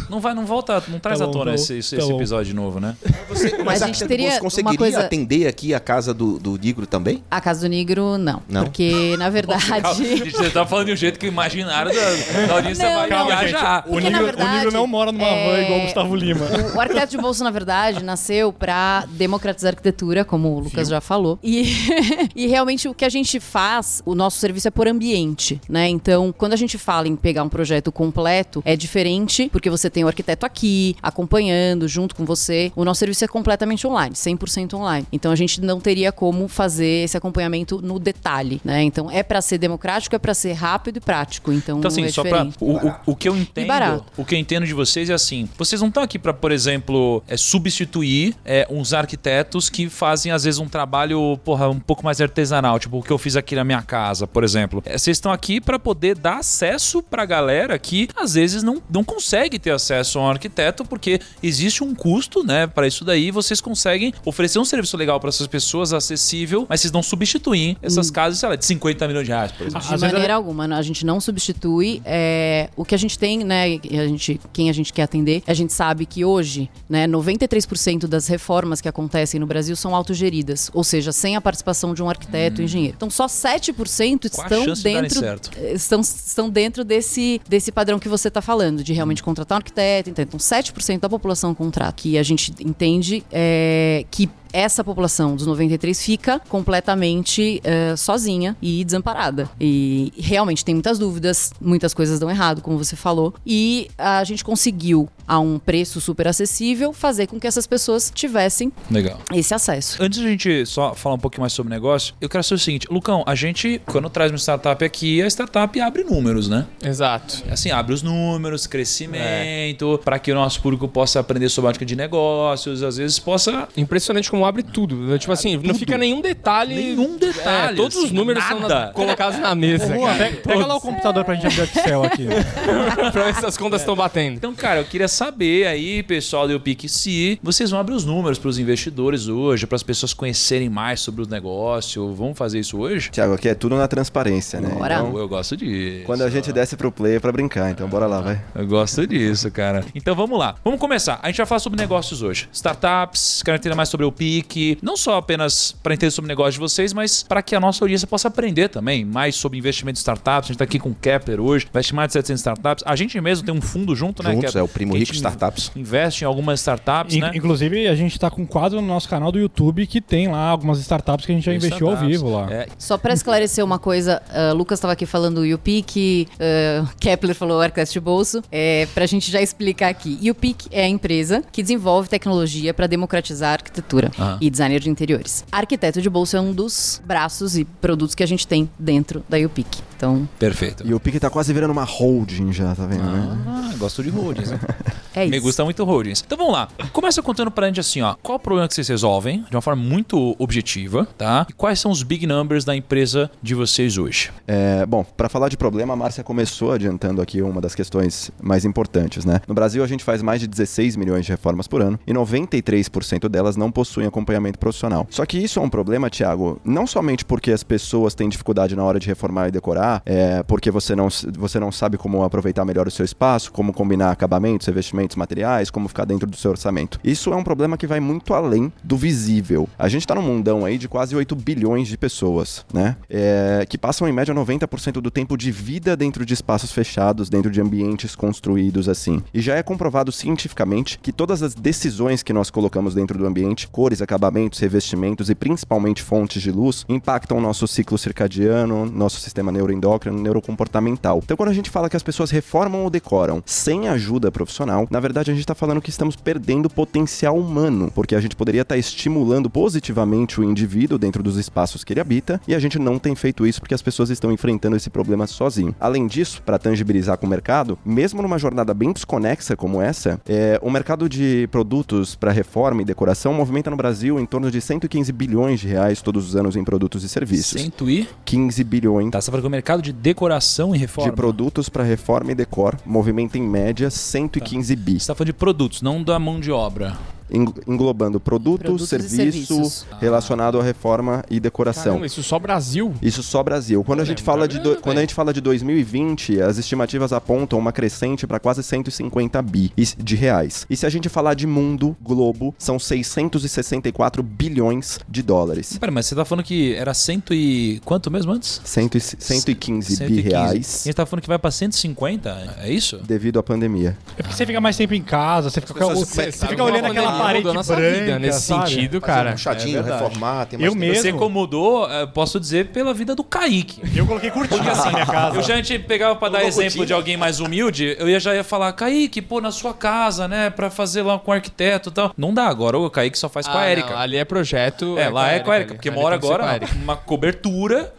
Não 0.09 0.19
vai, 0.19 0.33
não 0.33 0.45
volta, 0.45 0.83
não 0.87 0.99
traz 0.99 1.19
Tá 1.19 1.25
à 1.25 1.27
tona 1.27 1.45
tá 1.51 1.55
esse, 1.55 1.77
esse- 1.77 1.95
tá 1.95 2.03
esse 2.03 2.11
episódio 2.11 2.45
de 2.47 2.53
novo, 2.53 2.79
né? 2.79 2.95
Você, 3.29 3.57
Mas 3.63 3.81
a 3.81 3.87
gente 3.87 4.03
arquiteto, 4.03 4.07
teria 4.07 4.29
você 4.31 4.35
uma 4.35 4.41
conseguiria 4.41 4.77
coisa- 4.77 4.99
atender 4.99 5.47
aqui 5.47 5.73
a 5.73 5.79
casa 5.79 6.13
do, 6.13 6.37
do 6.37 6.57
Negro 6.61 6.85
também? 6.85 7.23
A 7.31 7.41
casa 7.41 7.61
do 7.61 7.69
Negro, 7.69 8.17
não. 8.17 8.41
Não? 8.47 8.63
Porque, 8.65 9.15
na 9.17 9.29
verdade. 9.29 9.65
Você 10.35 10.49
tá 10.49 10.65
falando 10.65 10.87
de 10.87 10.93
um 10.93 10.95
jeito 10.95 11.17
que 11.19 11.25
imaginaram 11.27 11.91
da, 11.91 12.45
da 12.47 12.53
audiência 12.55 12.85
Não, 12.87 12.95
vai 12.99 13.09
não. 13.09 13.17
Calma, 13.17 13.31
gente. 13.37 13.49
viajar. 13.49 13.83
O 13.87 13.91
Porque, 13.91 14.09
na 14.09 14.17
Nigro, 14.19 14.23
o 14.23 14.25
verdade, 14.25 14.55
Nigro 14.57 14.71
não 14.73 14.87
mora 14.87 15.11
numa 15.11 15.25
van 15.25 15.31
é- 15.57 15.63
igual 15.65 15.79
o 15.79 15.83
Gustavo 15.83 16.15
Lima. 16.15 16.45
O, 16.73 16.77
o 16.77 16.81
arquiteto 16.81 17.11
de 17.11 17.17
bolsa, 17.17 17.43
na 17.43 17.51
verdade, 17.51 18.03
nasceu 18.03 18.51
para 18.53 19.05
democratizar 19.09 19.69
a 19.69 19.71
arquitetura, 19.71 20.23
como 20.25 20.49
o 20.55 20.59
Lucas 20.59 20.87
já 20.89 21.01
falou. 21.01 21.39
E, 21.43 21.63
e 22.35 22.47
realmente 22.47 22.87
o 22.87 22.93
que 22.93 23.05
a 23.05 23.09
gente 23.09 23.39
faz, 23.39 24.01
o 24.05 24.13
nosso 24.13 24.37
serviço 24.39 24.67
é 24.67 24.71
por 24.71 24.87
ambiente, 24.87 25.59
né? 25.69 25.87
Então, 25.89 26.33
quando 26.37 26.53
a 26.53 26.57
gente 26.57 26.77
fala 26.77 27.04
em 27.07 27.15
pegar 27.15 27.43
um 27.43 27.49
projeto 27.49 27.91
completo, 27.91 28.61
é 28.65 28.75
diferente, 28.75 29.49
porque 29.51 29.69
você 29.69 29.89
tem 29.89 30.03
o 30.03 30.07
arquiteto 30.07 30.45
aqui, 30.45 30.95
acompanhando, 31.01 31.87
junto 31.87 32.15
com 32.15 32.25
você. 32.25 32.71
O 32.75 32.85
nosso 32.85 32.99
serviço 32.99 33.23
é 33.23 33.27
completamente 33.27 33.85
online, 33.87 34.15
100% 34.15 34.73
online. 34.75 35.07
Então, 35.11 35.31
a 35.31 35.35
gente 35.35 35.61
não 35.61 35.79
teria 35.79 36.11
como 36.11 36.47
fazer 36.47 37.03
esse 37.03 37.17
acompanhamento 37.17 37.81
no 37.81 37.99
detalhe, 37.99 38.61
né? 38.63 38.83
Então, 38.83 39.09
é 39.09 39.23
para 39.23 39.41
ser 39.41 39.57
democrático, 39.57 40.15
é 40.15 40.19
para 40.19 40.33
ser 40.33 40.53
rápido 40.53 40.97
e 40.97 40.99
prático. 40.99 41.51
Então, 41.51 41.79
Então, 41.79 41.87
assim, 41.89 42.03
é 42.03 42.09
só 42.09 42.21
pra. 42.23 42.43
diferente. 42.43 42.57
O, 42.59 42.87
o, 42.87 42.93
o 43.13 43.15
que 43.15 43.27
eu 43.27 43.35
entendo. 43.35 43.67
barato. 43.67 44.05
O 44.17 44.25
que 44.25 44.35
eu 44.35 44.39
entendo 44.39 44.65
de 44.65 44.73
vocês 44.73 45.09
é 45.09 45.13
assim: 45.13 45.49
vocês 45.57 45.81
não 45.81 45.87
estão 45.89 46.03
aqui 46.03 46.17
pra, 46.19 46.33
por 46.33 46.51
exemplo, 46.51 47.23
é, 47.27 47.37
substituir 47.37 48.35
é, 48.45 48.67
uns 48.69 48.93
arquitetos 48.93 49.69
que 49.69 49.89
fazem, 49.89 50.31
às 50.31 50.43
vezes, 50.43 50.59
um 50.59 50.67
trabalho, 50.67 51.37
porra, 51.43 51.69
um 51.69 51.79
pouco 51.79 52.03
mais 52.03 52.21
artesanal, 52.21 52.79
tipo 52.79 52.97
o 52.99 53.03
que 53.03 53.11
eu 53.11 53.17
fiz 53.17 53.35
aqui 53.35 53.55
na 53.55 53.63
minha 53.63 53.81
casa, 53.81 54.27
por 54.27 54.43
exemplo. 54.43 54.81
É, 54.85 54.97
vocês 54.97 55.17
estão 55.17 55.31
aqui 55.31 55.59
pra 55.59 55.77
poder 55.79 56.17
dar 56.17 56.37
acesso 56.37 56.94
pra 57.01 57.25
galera 57.25 57.77
que, 57.77 58.07
às 58.15 58.33
vezes, 58.33 58.63
não, 58.63 58.81
não 58.89 59.03
consegue 59.03 59.57
ter 59.59 59.71
acesso 59.71 60.19
a 60.19 60.23
um 60.23 60.29
arquiteto, 60.29 60.85
porque 60.85 61.19
existe 61.41 61.83
um 61.83 61.93
custo, 61.93 62.43
né, 62.43 62.67
pra 62.67 62.87
isso 62.87 63.03
daí. 63.05 63.31
Vocês 63.31 63.61
conseguem 63.61 64.13
oferecer 64.25 64.59
um 64.59 64.65
serviço 64.65 64.95
legal 64.97 65.19
pra 65.19 65.29
essas 65.29 65.47
pessoas, 65.47 65.93
acessível, 65.93 66.65
mas 66.69 66.81
vocês 66.81 66.91
não 66.91 67.03
substituem 67.03 67.77
essas 67.81 68.09
casas, 68.11 68.39
sei 68.39 68.49
lá, 68.49 68.55
de 68.55 68.65
50 68.65 69.07
milhões 69.07 69.25
de 69.25 69.31
reais, 69.31 69.51
por 69.51 69.67
exemplo. 69.67 69.87
De 69.87 70.01
maneira 70.01 70.33
é- 70.33 70.35
alguma, 70.35 70.65
a 70.75 70.81
gente 70.81 71.05
não 71.05 71.19
substitui. 71.19 72.01
é, 72.05 72.69
o 72.75 72.83
que 72.85 72.93
a 72.95 72.97
gente 72.97 73.17
tem, 73.17 73.43
né? 73.43 73.63
A 73.65 74.07
gente, 74.07 74.39
quem 74.53 74.69
a 74.69 74.73
gente 74.73 74.91
quer 74.93 75.03
atender, 75.03 75.43
a 75.47 75.53
gente 75.53 75.73
sabe 75.73 76.05
que 76.05 76.23
hoje, 76.25 76.69
né, 76.89 77.07
93% 77.07 78.07
das 78.07 78.27
reformas 78.27 78.81
que 78.81 78.87
acontecem 78.87 79.39
no 79.39 79.45
Brasil 79.45 79.75
são 79.75 79.95
autogeridas, 79.95 80.69
ou 80.73 80.83
seja, 80.83 81.11
sem 81.11 81.35
a 81.35 81.41
participação 81.41 81.93
de 81.93 82.01
um 82.03 82.09
arquiteto 82.09 82.61
ou 82.61 82.65
engenheiro. 82.65 82.93
Então, 82.95 83.09
só 83.09 83.27
7% 83.27 84.29
Qual 84.31 84.45
a 84.45 84.49
estão 84.59 84.73
de 84.73 84.83
dentro, 84.83 85.19
certo? 85.19 85.51
estão, 85.73 86.01
estão 86.01 86.49
dentro 86.49 86.83
desse, 86.85 87.41
desse 87.47 87.71
padrão 87.71 87.99
que 87.99 88.07
você 88.07 88.27
está 88.27 88.41
falando, 88.41 88.83
de 88.83 88.93
realmente 88.93 89.23
contratar 89.23 89.57
um 89.57 89.59
arquiteto. 89.59 90.09
Então, 90.09 90.23
então 90.23 90.39
7% 90.39 90.99
da 90.99 91.09
população 91.09 91.53
contrata. 91.53 91.95
Que 91.95 92.17
a 92.17 92.23
gente 92.23 92.53
entende 92.59 93.23
é, 93.31 94.05
que 94.11 94.29
essa 94.55 94.85
população 94.85 95.35
dos 95.35 95.45
93 95.45 96.01
fica 96.01 96.39
completamente 96.47 97.59
é, 97.61 97.93
sozinha 97.97 98.55
e 98.61 98.85
desamparada. 98.85 99.49
E 99.59 100.13
realmente 100.17 100.63
tem 100.63 100.73
muitas 100.73 100.97
dúvidas, 100.97 101.51
muitas 101.59 101.93
coisas 101.93 102.19
dão 102.19 102.29
errado, 102.29 102.61
como 102.61 102.77
você 102.77 102.95
falou. 102.95 103.33
E 103.45 103.89
a 103.97 104.23
gente 104.23 104.45
conseguiu, 104.45 105.09
a 105.27 105.39
um 105.39 105.57
preço 105.59 105.99
super 106.01 106.27
acessível, 106.27 106.93
fazer 106.93 107.27
com 107.27 107.39
que 107.39 107.47
essas 107.47 107.65
pessoas 107.67 108.11
tivessem 108.13 108.71
Legal. 108.89 109.19
esse 109.33 109.53
acesso. 109.53 110.01
Antes 110.01 110.19
de 110.19 110.25
a 110.27 110.29
gente 110.29 110.65
só 110.65 110.93
falar 110.93 111.15
um 111.15 111.19
pouquinho 111.19 111.41
mais 111.41 111.53
sobre 111.53 111.71
o 111.71 111.73
negócio, 111.75 112.13
eu 112.21 112.29
quero 112.29 112.43
saber 112.43 112.55
o 112.55 112.63
seguinte, 112.63 112.87
Lucão, 112.91 113.23
a 113.25 113.35
gente, 113.35 113.81
quando 113.85 114.09
traz 114.09 114.31
uma 114.31 114.37
startup 114.37 114.83
aqui, 114.83 115.21
a 115.21 115.27
startup 115.27 115.79
abre 115.81 116.03
números, 116.03 116.47
né? 116.49 116.65
Exato. 116.83 117.43
Assim, 117.49 117.71
abre 117.71 117.93
os 117.93 118.01
números, 118.03 118.67
crescimento, 118.67 119.99
para 120.03 120.19
que 120.19 120.31
o 120.31 120.35
nosso 120.35 120.61
público 120.61 120.87
possa 120.87 121.19
aprender 121.19 121.49
sobre 121.49 121.69
ótica 121.69 121.85
de 121.85 121.95
negócios, 121.95 122.83
às 122.83 122.97
vezes 122.97 123.19
possa. 123.19 123.67
Impressionante 123.75 124.29
como 124.29 124.45
abre 124.45 124.63
tudo. 124.63 124.95
né? 124.95 125.17
Tipo 125.17 125.33
assim, 125.33 125.57
não 125.57 125.75
fica 125.75 125.97
nenhum 125.97 126.21
detalhe. 126.21 126.75
Nenhum 126.75 127.17
detalhe, 127.17 127.73
É, 127.73 127.75
todos 127.75 127.97
os 127.97 128.05
assim, 128.05 128.13
números 128.13 128.43
são 128.43 128.59
nada. 128.59 128.85
na- 128.87 128.91
colocados 128.93 129.39
na 129.39 129.55
mesa. 129.55 129.87
Pega, 130.17 130.37
pega 130.37 130.65
lá 130.65 130.75
o 130.75 130.81
computador 130.81 131.23
pra 131.23 131.35
gente 131.35 131.47
abrir 131.47 131.61
o 131.61 131.63
Excel 131.63 132.03
aqui. 132.03 132.25
pra 133.11 133.23
ver 133.23 133.35
se 133.35 133.45
as 133.45 133.57
contas 133.57 133.81
estão 133.81 133.95
batendo. 133.95 134.35
Então, 134.35 134.53
cara, 134.53 134.79
eu 134.81 134.85
queria 134.85 135.07
saber 135.15 135.65
aí, 135.65 136.03
pessoal 136.03 136.45
do 136.45 136.59
Pique, 136.59 136.89
se 136.89 137.39
vocês 137.41 137.71
vão 137.71 137.79
abrir 137.79 137.95
os 137.95 138.03
números 138.03 138.37
para 138.37 138.49
os 138.49 138.59
investidores 138.59 139.29
hoje, 139.29 139.65
para 139.65 139.77
as 139.77 139.83
pessoas 139.83 140.13
conhecerem 140.13 140.69
mais 140.69 140.99
sobre 140.99 141.23
o 141.23 141.25
negócio. 141.27 142.13
Vamos 142.13 142.37
fazer 142.37 142.59
isso 142.59 142.77
hoje? 142.77 143.09
Tiago, 143.11 143.33
aqui 143.33 143.47
é 143.47 143.55
tudo 143.55 143.77
na 143.77 143.87
transparência, 143.87 144.59
né? 144.59 144.69
Bora. 144.69 144.95
Então, 144.95 145.17
Eu 145.17 145.27
gosto 145.29 145.55
disso. 145.55 146.03
quando 146.05 146.21
a 146.23 146.29
gente 146.29 146.51
desce 146.51 146.75
pro 146.75 146.91
play 146.91 147.15
é 147.15 147.19
pra 147.19 147.31
brincar, 147.31 147.71
então 147.71 147.87
bora 147.87 148.07
lá, 148.07 148.19
vai. 148.19 148.41
Eu 148.53 148.67
gosto 148.67 149.07
disso, 149.07 149.49
cara. 149.49 149.85
Então 149.95 150.13
vamos 150.13 150.37
lá. 150.37 150.55
Vamos 150.65 150.79
começar. 150.81 151.17
A 151.23 151.27
gente 151.27 151.37
vai 151.37 151.45
falar 151.45 151.59
sobre 151.59 151.79
negócios 151.79 152.21
hoje. 152.21 152.49
Startups, 152.51 153.41
quero 153.41 153.55
entender 153.55 153.75
mais 153.75 153.87
sobre 153.87 154.05
o 154.05 154.11
PIC. 154.11 154.79
Não 154.81 154.97
só 154.97 155.17
apenas 155.17 155.71
para 155.81 155.93
entender 155.93 156.11
sobre 156.11 156.27
o 156.27 156.29
negócio 156.29 156.53
de 156.53 156.59
vocês, 156.59 156.91
mas 156.91 157.23
para 157.23 157.41
que 157.41 157.55
a 157.55 157.59
nossa 157.59 157.81
audiência 157.85 158.05
possa 158.05 158.27
aprender 158.27 158.67
também 158.67 159.05
mais 159.05 159.35
sobre 159.35 159.57
investimento 159.57 159.97
em 159.97 160.01
startups. 160.01 160.49
A 160.49 160.51
gente 160.51 160.57
tá 160.57 160.65
aqui 160.65 160.77
com 160.77 160.89
o 160.89 160.95
Kepler 160.95 161.39
hoje, 161.39 161.65
investe 161.69 161.95
mais 161.95 162.09
de 162.09 162.13
700 162.13 162.39
startups. 162.41 162.83
A 162.85 162.95
gente 162.97 163.19
mesmo 163.21 163.45
tem 163.45 163.55
um 163.55 163.61
fundo 163.61 163.95
junto, 163.95 164.21
né? 164.21 164.33
Juntos, 164.33 164.55
é 164.57 164.61
o 164.61 164.67
Primo 164.67 164.93
Que 164.93 165.04
a 165.11 165.13
Rico 165.13 165.15
gente 165.15 165.33
Startups. 165.33 165.71
Investe 165.75 166.23
em 166.23 166.27
algumas 166.27 166.59
startups, 166.59 167.15
In- 167.15 167.19
né? 167.21 167.31
Inclusive, 167.33 167.87
a 167.87 167.95
gente 167.95 168.19
tá 168.19 168.29
com 168.29 168.41
um 168.41 168.45
quadro 168.45 168.81
no 168.81 168.87
nosso 168.87 169.07
canal 169.09 169.31
do 169.31 169.39
YouTube 169.39 169.85
que 169.87 169.99
tem 170.01 170.27
lá 170.27 170.49
algumas 170.49 170.79
startups 170.79 171.25
que 171.25 171.31
a 171.31 171.35
gente 171.35 171.43
já 171.45 171.53
investiu 171.53 171.87
ao 171.87 171.93
Startups. 171.93 172.21
vivo 172.21 172.29
lá. 172.31 172.51
É, 172.51 172.67
Só 172.77 172.97
pra 172.97 173.13
esclarecer 173.13 173.63
uma 173.63 173.79
coisa, 173.79 174.21
ah, 174.29 174.51
Lucas 174.53 174.77
estava 174.77 174.93
aqui 174.93 175.05
falando 175.05 175.39
o 175.39 175.53
UPIC, 175.55 176.27
ah, 176.39 176.85
Kepler 176.99 177.35
falou 177.35 177.61
Arquiteto 177.61 177.91
de 177.93 177.99
Bolso, 177.99 178.41
é, 178.51 178.87
pra 178.93 179.05
gente 179.05 179.31
já 179.31 179.41
explicar 179.41 179.89
aqui. 179.89 180.17
UPIC 180.29 180.67
é 180.71 180.83
a 180.85 180.87
empresa 180.87 181.43
que 181.51 181.61
desenvolve 181.61 182.09
tecnologia 182.09 182.73
para 182.73 182.87
democratizar 182.87 183.49
a 183.49 183.53
arquitetura 183.53 184.11
Aham. 184.19 184.37
e 184.41 184.49
designer 184.49 184.79
de 184.79 184.89
interiores. 184.89 185.43
Arquiteto 185.51 186.01
de 186.01 186.09
Bolso 186.09 186.35
é 186.37 186.41
um 186.41 186.53
dos 186.53 187.01
braços 187.05 187.57
e 187.57 187.65
produtos 187.65 188.15
que 188.15 188.23
a 188.23 188.27
gente 188.27 188.47
tem 188.47 188.69
dentro 188.79 189.23
da 189.29 189.37
UPIC. 189.37 189.79
Então, 189.97 190.27
perfeito. 190.37 190.85
E 190.85 190.93
o 190.93 190.99
Pique 190.99 191.19
tá 191.19 191.29
quase 191.29 191.53
virando 191.53 191.71
uma 191.71 191.83
holding 191.85 192.51
já, 192.51 192.75
tá 192.75 192.85
vendo, 192.85 193.03
né? 193.03 193.37
Ah, 193.47 193.73
gosto 193.77 194.03
de 194.03 194.09
holdings. 194.09 194.51
né? 194.51 194.59
é 195.15 195.23
isso. 195.23 195.31
Me 195.31 195.39
gusta 195.39 195.63
muito 195.63 195.83
holdings. 195.83 196.23
Então 196.25 196.37
vamos 196.37 196.53
lá. 196.53 196.67
Começa 196.91 197.21
contando 197.21 197.51
pra 197.51 197.67
gente 197.67 197.79
assim, 197.79 198.01
ó. 198.01 198.15
Qual 198.21 198.37
o 198.37 198.39
problema 198.39 198.67
que 198.67 198.73
vocês 198.73 198.87
resolvem 198.87 199.45
de 199.49 199.55
uma 199.55 199.61
forma 199.61 199.81
muito 199.81 200.35
objetiva, 200.39 201.07
tá? 201.17 201.45
E 201.49 201.53
quais 201.53 201.79
são 201.79 201.91
os 201.91 202.03
big 202.03 202.25
numbers 202.27 202.65
da 202.65 202.75
empresa 202.75 203.29
de 203.41 203.55
vocês 203.55 203.97
hoje? 203.97 204.31
É, 204.47 204.85
bom, 204.85 205.03
para 205.03 205.29
falar 205.29 205.49
de 205.49 205.57
problema, 205.57 205.93
a 205.93 205.95
Márcia 205.95 206.23
começou 206.23 206.71
adiantando 206.71 207.21
aqui 207.21 207.41
uma 207.41 207.61
das 207.61 207.75
questões 207.75 208.31
mais 208.41 208.65
importantes, 208.65 209.25
né? 209.25 209.41
No 209.47 209.53
Brasil, 209.53 209.83
a 209.83 209.87
gente 209.87 210.03
faz 210.03 210.21
mais 210.21 210.41
de 210.41 210.47
16 210.47 210.95
milhões 210.95 211.25
de 211.25 211.31
reformas 211.31 211.67
por 211.67 211.81
ano 211.81 211.99
e 212.05 212.13
93% 212.13 213.27
delas 213.29 213.55
não 213.55 213.71
possuem 213.71 214.07
acompanhamento 214.07 214.59
profissional. 214.59 215.07
Só 215.09 215.25
que 215.25 215.37
isso 215.37 215.59
é 215.59 215.61
um 215.61 215.69
problema, 215.69 216.09
Thiago, 216.09 216.59
não 216.63 216.85
somente 216.85 217.25
porque 217.25 217.51
as 217.51 217.63
pessoas 217.63 218.13
têm 218.13 218.29
dificuldade 218.29 218.75
na 218.75 218.83
hora 218.83 218.99
de 218.99 219.07
reformar 219.07 219.47
e 219.47 219.51
decorar, 219.51 220.01
é, 220.05 220.43
porque 220.43 220.71
você 220.71 220.95
não, 220.95 221.07
você 221.37 221.59
não 221.59 221.71
sabe 221.71 221.97
como 221.97 222.23
aproveitar 222.23 222.65
melhor 222.65 222.87
o 222.87 222.91
seu 222.91 223.05
espaço, 223.05 223.51
como 223.51 223.73
combinar 223.73 224.11
acabamentos, 224.11 224.67
revestimentos, 224.85 225.15
materiais, 225.15 225.69
como 225.69 225.87
ficar 225.87 226.05
dentro 226.05 226.29
do 226.29 226.35
seu 226.35 226.51
orçamento. 226.51 226.99
Isso 227.03 227.33
é 227.33 227.35
um 227.35 227.43
problema 227.43 227.77
que 227.77 227.87
vai 227.87 227.99
muito 227.99 228.33
além 228.33 228.71
do 228.83 228.97
visível. 228.97 229.67
A 229.77 229.87
gente 229.87 230.05
tá 230.05 230.13
num 230.13 230.21
mundão 230.21 230.65
aí 230.65 230.77
de 230.77 230.87
quase 230.87 231.15
8 231.15 231.35
bilhões 231.35 231.87
de 231.87 231.97
pessoas, 231.97 232.65
né? 232.73 232.95
É, 233.09 233.65
que 233.67 233.77
passam 233.77 234.07
em 234.07 234.11
média 234.11 234.33
90% 234.33 234.93
do 234.93 235.09
tempo 235.09 235.37
de 235.37 235.51
vida 235.51 235.95
dentro 235.95 236.25
de 236.25 236.33
espaços 236.33 236.71
fechados, 236.71 237.29
dentro 237.29 237.49
de 237.49 237.61
ambientes 237.61 238.15
construídos 238.15 238.87
assim. 238.89 239.21
E 239.33 239.41
já 239.41 239.55
é 239.55 239.63
comprovado 239.63 240.11
cientificamente 240.11 240.99
que 240.99 241.11
todas 241.11 241.41
as 241.41 241.53
decisões 241.53 242.21
que 242.21 242.33
nós 242.33 242.49
colocamos 242.49 242.93
dentro 242.93 243.17
do 243.17 243.25
ambiente, 243.25 243.67
cores, 243.67 244.01
acabamentos, 244.01 244.59
revestimentos 244.59 245.29
e 245.29 245.35
principalmente 245.35 246.01
fontes 246.01 246.41
de 246.41 246.51
luz, 246.51 246.85
impactam 246.87 247.37
o 247.37 247.41
nosso 247.41 247.67
ciclo 247.67 247.97
circadiano, 247.97 248.85
nosso 248.85 249.19
sistema 249.19 249.51
neuroendócrino, 249.51 250.19
neurocomportamental. 250.19 251.21
Então, 251.23 251.37
quando 251.37 251.49
a 251.49 251.53
gente 251.53 251.69
fala 251.69 251.89
que 251.89 251.97
as 251.97 252.03
pessoas 252.03 252.31
reformam 252.31 252.83
ou 252.83 252.89
decoram 252.89 253.41
sem 253.45 253.87
ajuda 253.87 254.31
profissional, 254.31 254.74
na 254.89 254.99
verdade 254.99 255.31
a 255.31 255.33
gente 255.33 255.43
está 255.43 255.55
falando 255.55 255.81
que 255.81 255.89
estamos 255.89 256.15
perdendo 256.15 256.69
potencial 256.69 257.37
humano, 257.37 257.91
porque 257.93 258.15
a 258.15 258.21
gente 258.21 258.35
poderia 258.35 258.61
estar 258.61 258.77
estimulando 258.77 259.49
positivamente 259.49 260.39
o 260.39 260.43
indivíduo 260.43 260.97
dentro 260.97 261.21
dos 261.21 261.37
espaços 261.37 261.83
que 261.83 261.93
ele 261.93 261.99
habita, 261.99 262.41
e 262.47 262.55
a 262.55 262.59
gente 262.59 262.79
não 262.79 262.97
tem 262.97 263.15
feito 263.15 263.45
isso 263.45 263.59
porque 263.59 263.73
as 263.73 263.81
pessoas 263.81 264.09
estão 264.09 264.31
enfrentando 264.31 264.75
esse 264.75 264.89
problema 264.89 265.27
sozinho. 265.27 265.75
Além 265.79 266.07
disso, 266.07 266.41
para 266.43 266.57
tangibilizar 266.57 267.17
com 267.17 267.25
o 267.25 267.29
mercado, 267.29 267.77
mesmo 267.85 268.21
numa 268.21 268.37
jornada 268.37 268.73
bem 268.73 268.91
desconexa 268.91 269.55
como 269.55 269.81
essa, 269.81 270.19
é, 270.27 270.59
o 270.61 270.69
mercado 270.69 271.07
de 271.07 271.47
produtos 271.51 272.15
para 272.15 272.31
reforma 272.31 272.81
e 272.81 272.85
decoração 272.85 273.33
movimenta 273.33 273.69
no 273.69 273.77
Brasil 273.77 274.19
em 274.19 274.25
torno 274.25 274.49
de 274.49 274.59
115 274.61 275.11
bilhões 275.11 275.59
de 275.59 275.67
reais 275.67 276.01
todos 276.01 276.27
os 276.27 276.35
anos 276.35 276.55
em 276.55 276.63
produtos 276.63 277.03
e 277.03 277.09
serviços. 277.09 277.61
Cento 277.61 277.89
e... 277.89 278.07
15 278.25 278.63
bilhões 278.63 279.05
Tá, 279.11 279.21
você 279.21 279.27
tá 279.27 279.31
falando 279.31 279.43
que 279.43 279.47
o 279.47 279.51
mercado 279.51 279.81
de 279.81 279.91
decoração 279.91 280.75
e 280.75 280.77
reforma. 280.77 281.09
de 281.09 281.15
produtos 281.15 281.69
para 281.69 281.83
reforma 281.83 282.31
e 282.31 282.35
decor 282.35 282.77
movimenta 282.85 283.37
em 283.37 283.41
média 283.41 283.89
115 283.89 284.54
bi, 284.75 284.99
Você 284.99 285.07
tá 285.07 285.15
falando 285.15 285.27
de 285.27 285.33
produtos, 285.33 285.81
não 285.81 286.03
da 286.03 286.17
mão 286.19 286.39
de 286.39 286.51
obra. 286.51 286.97
Eng- 287.29 287.53
englobando 287.67 288.19
produto, 288.19 288.61
Produtos 288.61 288.85
e 288.87 289.09
serviço 289.09 289.15
serviços. 289.15 289.85
relacionado 289.99 290.59
à 290.59 290.63
reforma 290.63 291.23
e 291.29 291.39
decoração. 291.39 291.83
Caramba, 291.93 292.05
isso 292.05 292.21
só 292.23 292.37
Brasil? 292.39 292.93
Isso 293.01 293.21
só 293.23 293.41
Brasil. 293.43 293.83
Quando 293.83 294.01
a 294.01 294.05
gente 294.05 294.21
fala 294.23 294.47
de 294.47 294.59
do- 294.59 294.75
quando 294.77 294.97
a 294.97 295.01
gente 295.01 295.13
fala 295.13 295.33
de 295.33 295.41
2020, 295.41 296.41
as 296.41 296.57
estimativas 296.57 297.11
apontam 297.13 297.57
uma 297.59 297.71
crescente 297.71 298.25
para 298.27 298.39
quase 298.39 298.63
150 298.63 299.41
bi 299.41 299.71
de 299.97 300.15
reais. 300.15 300.65
E 300.69 300.75
se 300.75 300.85
a 300.85 300.89
gente 300.89 301.09
falar 301.09 301.33
de 301.33 301.45
mundo, 301.47 301.95
globo, 302.01 302.53
são 302.57 302.77
664 302.79 304.21
bilhões 304.23 304.99
de 305.09 305.21
dólares. 305.21 305.77
Pera, 305.77 305.91
mas 305.91 306.05
você 306.05 306.15
tá 306.15 306.25
falando 306.25 306.43
que 306.45 306.73
era 306.75 306.93
cento 306.93 307.33
e... 307.33 307.81
Quanto 307.85 308.09
mesmo 308.11 308.31
antes? 308.31 308.61
Cento 308.63 308.97
e- 308.97 309.01
115 309.01 309.89
bi 309.89 309.95
115. 309.95 310.21
reais 310.21 310.81
A 310.81 310.87
gente 310.87 310.95
tá 310.95 311.05
falando 311.05 311.21
que 311.21 311.27
vai 311.27 311.39
pra 311.39 311.51
150, 311.51 312.55
é 312.59 312.71
isso? 312.71 312.97
devido 313.05 313.39
à 313.39 313.43
pandemia. 313.43 313.97
É 314.17 314.21
porque 314.23 314.35
você 314.35 314.45
fica 314.45 314.61
mais 314.61 314.77
tempo 314.77 314.93
em 314.93 315.01
casa, 315.01 315.49
você 315.49 315.61
fica, 315.61 315.73
você, 315.73 316.31
você 316.31 316.47
fica 316.47 316.63
olhando 316.63 316.85
aquela 316.85 317.11
pandemia 317.11 317.14
parede 317.17 317.37
mudou 317.39 317.53
nossa 317.53 317.75
branca, 317.75 317.99
vida 317.99 318.19
nesse 318.19 318.41
sabe? 318.41 318.69
sentido, 318.69 319.01
cara. 319.01 319.33
um 319.33 319.37
chatinho, 319.37 319.79
É 319.79 319.81
reformar, 319.81 320.45
tem 320.45 320.59
mais 320.59 320.71
Eu 320.71 320.77
mesmo. 320.77 320.95
Você 321.01 321.11
como 321.13 321.29
mudou, 321.41 321.89
eh, 321.89 322.05
posso 322.07 322.39
dizer, 322.39 322.67
pela 322.67 322.93
vida 322.93 323.13
do 323.15 323.23
Kaique. 323.23 323.81
Eu 323.95 324.05
coloquei 324.05 324.31
cortina 324.31 324.63
na 324.75 324.91
minha 324.91 325.05
casa. 325.05 325.37
Eu 325.37 325.43
já 325.43 325.53
a 325.53 325.57
gente 325.57 325.77
pegava 325.79 326.15
pra 326.15 326.29
dar 326.29 326.43
exemplo 326.45 326.85
de 326.85 326.93
alguém 326.93 327.17
mais 327.17 327.39
humilde, 327.39 327.95
eu 327.99 328.07
ia 328.09 328.19
já 328.19 328.33
ia 328.35 328.43
falar, 328.43 328.71
Kaique, 328.73 329.21
pô, 329.21 329.39
na 329.41 329.51
sua 329.51 329.73
casa, 329.73 330.27
né, 330.27 330.49
pra 330.49 330.69
fazer 330.69 331.01
lá 331.01 331.17
com 331.19 331.31
o 331.31 331.33
arquiteto 331.33 331.89
e 331.89 331.91
tal. 331.91 332.13
Não 332.17 332.33
dá 332.33 332.45
agora, 332.47 332.77
o 332.77 332.89
Kaique 332.89 333.17
só 333.17 333.27
faz 333.29 333.47
com 333.47 333.57
a 333.57 333.61
Ah, 333.61 333.65
Érica. 333.65 333.89
não, 333.91 333.97
ali 333.99 334.17
é 334.17 334.25
projeto. 334.25 334.97
É, 334.97 335.09
lá 335.09 335.31
é 335.31 335.39
com 335.39 335.51
a 335.51 335.55
Erika, 335.57 335.73
porque 335.75 335.89
Ali 335.89 335.97
mora 335.97 336.15
agora 336.15 336.55
Erika. 336.55 336.73
uma 336.81 336.95
cobertura, 336.95 337.93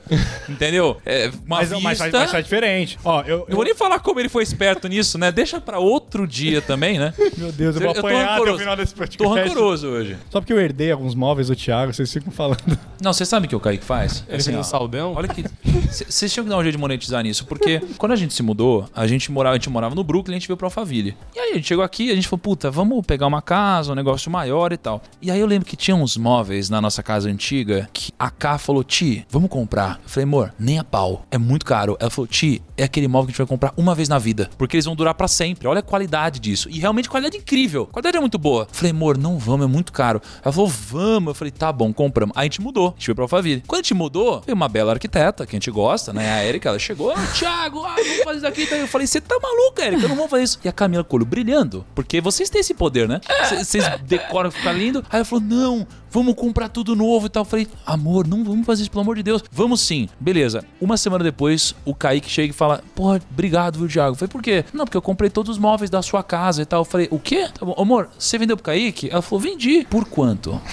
entendeu? 0.49 0.97
É, 1.05 1.29
uma 1.47 1.57
Mas, 1.59 1.69
vista. 1.71 1.83
mas, 1.85 1.99
mas 2.13 2.31
faz 2.31 2.45
diferente. 2.45 2.99
Ó, 3.05 3.23
eu, 3.23 3.47
Não 3.49 3.57
vou 3.57 3.65
nem 3.65 3.75
falar 3.75 3.99
como 4.01 4.21
ele 4.21 4.29
foi 4.29 4.43
esperto 4.43 4.89
nisso, 4.89 5.19
né? 5.19 5.31
Deixa 5.33 5.61
pra 5.61 5.79
outro 5.79 6.27
dia 6.27 6.61
também, 6.63 6.99
né? 6.99 7.13
Meu 7.37 7.53
Deus, 7.53 7.77
eu 7.77 7.83
vou 7.83 7.93
Eu 7.93 7.99
apanhar 8.01 8.39
até 8.41 8.51
o 8.51 8.59
final 8.59 8.77
desse 8.77 8.95
podcast. 9.09 9.19
Tô 9.19 9.29
rancoroso 9.29 9.87
hoje. 9.89 10.17
Só 10.31 10.41
porque 10.41 10.53
eu 10.53 10.61
herdei 10.61 10.91
alguns 10.91 11.15
móveis 11.15 11.49
do 11.49 11.57
Thiago, 11.57 11.93
vocês 11.93 12.13
ficam 12.13 12.33
falando. 12.33 12.79
Não, 13.01 13.13
você 13.13 13.25
sabe 13.25 13.47
o 13.47 13.49
que 13.49 13.57
o 13.57 13.61
Kaique 13.61 13.85
faz? 13.85 14.25
Ele 14.29 14.37
Assim, 14.37 14.45
fez 14.47 14.57
um 14.57 14.61
ó, 14.61 14.63
saldão. 14.63 15.15
Olha 15.15 15.29
que. 15.29 15.45
Vocês 15.91 16.33
tinham 16.33 16.45
que 16.45 16.51
dar 16.51 16.59
um 16.59 16.63
jeito 16.63 16.75
de 16.77 16.81
monetizar 16.81 17.23
nisso, 17.23 17.47
porque 17.47 17.81
quando 17.99 18.13
a 18.13 18.17
gente 18.17 18.35
se 18.35 18.43
mudou, 18.43 18.89
a 18.95 19.07
gente 19.07 19.31
morava, 19.31 19.55
a 19.55 19.59
gente 19.59 19.71
morava 19.71 19.95
no 19.95 20.03
Brooklyn, 20.03 20.35
a 20.37 20.39
gente 20.39 20.49
veio 20.49 20.57
pra 20.57 20.67
Alphaville. 20.67 21.17
E 21.35 21.39
aí 21.39 21.53
a 21.53 21.55
gente 21.55 21.69
chegou 21.69 21.85
aqui, 21.85 22.11
a 22.11 22.15
gente 22.15 22.27
falou, 22.29 22.39
puta, 22.41 22.71
vamos 22.71 23.05
pegar 23.07 23.27
uma 23.27 23.43
casa, 23.43 23.93
um 23.93 23.95
negócio 23.95 24.31
maior 24.31 24.73
e 24.73 24.77
tal. 24.77 25.03
E 25.21 25.31
aí 25.31 25.39
eu 25.39 25.47
lembro 25.47 25.67
que 25.67 25.77
tinha 25.77 25.95
uns 25.97 26.17
móveis 26.17 26.69
na 26.71 26.81
nossa 26.81 27.03
casa 27.03 27.29
antiga 27.29 27.89
que 27.93 28.13
a 28.19 28.31
K 28.31 28.59
falou, 28.59 28.83
Ti, 28.83 29.27
vamos 29.31 29.49
comprar. 29.51 30.01
Eu 30.03 30.09
falei, 30.09 30.25
amor, 30.25 30.55
nem 30.59 30.79
a 30.79 30.85
pau. 30.85 31.25
É 31.31 31.39
muito 31.39 31.65
caro. 31.65 31.97
Ela 32.01 32.11
falou, 32.11 32.27
Ti, 32.27 32.63
é 32.77 32.85
aquele 32.85 33.09
móvel 33.09 33.27
que 33.27 33.31
a 33.31 33.35
gente 33.35 33.39
vai 33.39 33.47
comprar 33.47 33.73
uma 33.77 33.95
vez 33.95 34.09
na 34.09 34.19
vida. 34.19 34.51
Porque 34.59 34.77
eles 34.77 34.85
vão 34.85 34.95
durar 34.95 35.15
pra 35.15 35.29
sempre. 35.29 35.67
Olha 35.67 35.81
a 35.81 35.83
qualidade 35.83 36.39
disso. 36.39 36.69
E 36.69 36.79
realmente 36.79 37.09
qualidade 37.09 37.37
incrível. 37.37 37.87
A 37.91 37.95
qualidade 37.95 38.17
é 38.17 38.21
muito 38.21 38.39
boa. 38.39 38.65
Eu 38.69 38.75
falei, 38.75 38.91
amor, 38.91 39.17
não 39.17 39.39
vamos, 39.39 39.67
é 39.67 39.69
muito 39.69 39.93
caro. 39.93 40.21
Ela 40.45 40.53
falou, 40.53 40.69
vamos. 40.69 41.29
Eu 41.29 41.35
falei, 41.35 41.51
tá 41.51 41.73
bom, 41.73 41.93
compramos. 41.93 42.37
Aí 42.37 42.43
a 42.43 42.45
gente 42.45 42.61
mudou. 42.61 42.89
A 42.89 42.91
gente 42.91 43.07
veio 43.07 43.15
pra 43.15 43.25
Alphaville. 43.25 43.63
Quando 43.67 43.81
a 43.81 43.83
gente 43.83 43.95
mudou, 43.95 44.43
veio 44.45 44.55
uma 44.55 44.69
bela 44.69 44.93
arquiteta, 44.93 45.47
que 45.47 45.55
a 45.55 45.59
gente 45.59 45.71
gosta, 45.71 46.13
né? 46.13 46.33
A 46.33 46.45
Erika, 46.45 46.69
ela 46.69 46.79
chegou, 46.79 47.15
Thiago, 47.39 47.85
ah, 47.85 47.95
vamos 47.97 48.25
fazer 48.25 48.39
isso 48.39 48.47
aqui. 48.47 48.63
Então 48.63 48.79
eu 48.79 48.89
falei, 48.89 49.07
você 49.07 49.21
tá 49.21 49.39
maluco, 49.41 49.81
Erika? 49.81 50.03
Eu 50.03 50.09
não 50.09 50.17
vou 50.17 50.29
fazer 50.29 50.45
isso. 50.45 50.59
E 50.65 50.69
a 50.69 50.73
Camila 50.73 51.05
com 51.05 51.17
o 51.17 51.19
olho 51.19 51.27
brilhando. 51.27 51.85
Porque 51.95 52.21
vocês 52.21 52.51
têm 52.51 52.61
esse 52.61 52.75
poder, 52.75 53.09
né? 53.09 53.21
Vocês 53.49 53.85
decoram, 54.03 54.51
fica 54.51 54.73
lindo. 54.73 55.01
Aí 55.11 55.19
ela 55.19 55.25
falou, 55.25 55.45
não, 55.45 55.87
vamos 56.17 56.35
comprar 56.35 56.69
tudo 56.71 56.97
novo 56.97 57.27
e 57.27 57.29
tal. 57.29 57.43
Eu 57.43 57.45
falei, 57.45 57.69
amor, 57.85 58.27
não 58.27 58.43
vamos 58.43 58.65
fazer 58.67 58.83
isso, 58.83 58.91
pelo 58.91 59.03
amor 59.03 59.17
de 59.17 59.23
Deus. 59.23 59.45
Vamos 59.53 59.81
sim. 59.83 60.09
Beleza. 60.19 60.65
Uma 60.81 60.97
semana 60.97 61.23
depois, 61.23 61.75
o 61.85 61.95
Kaique 61.95 62.31
chega 62.31 62.51
e 62.51 62.57
fala, 62.57 62.83
porra, 62.95 63.21
obrigado, 63.31 63.79
viu, 63.79 63.87
Thiago? 63.89 64.13
Eu 64.13 64.15
falei, 64.17 64.29
por 64.31 64.43
quê? 64.43 64.65
Não, 64.73 64.85
porque 64.87 64.97
eu 64.97 65.03
comprei 65.03 65.29
todos 65.29 65.53
os 65.57 65.59
móveis 65.59 65.91
da 65.91 66.01
sua 66.01 66.23
casa 66.23 66.63
e 66.63 66.65
tal. 66.65 66.81
Eu 66.81 66.85
falei, 66.87 67.07
o 67.11 67.19
quê? 67.19 67.49
Tá 67.53 67.67
bom, 67.67 67.75
amor, 67.79 68.09
você 68.19 68.39
vendeu 68.39 68.57
pro 68.57 68.65
Kaique? 68.65 69.11
Ela 69.11 69.21
falou, 69.21 69.41
vendi. 69.41 69.87
Por 69.91 70.07
quanto? 70.07 70.59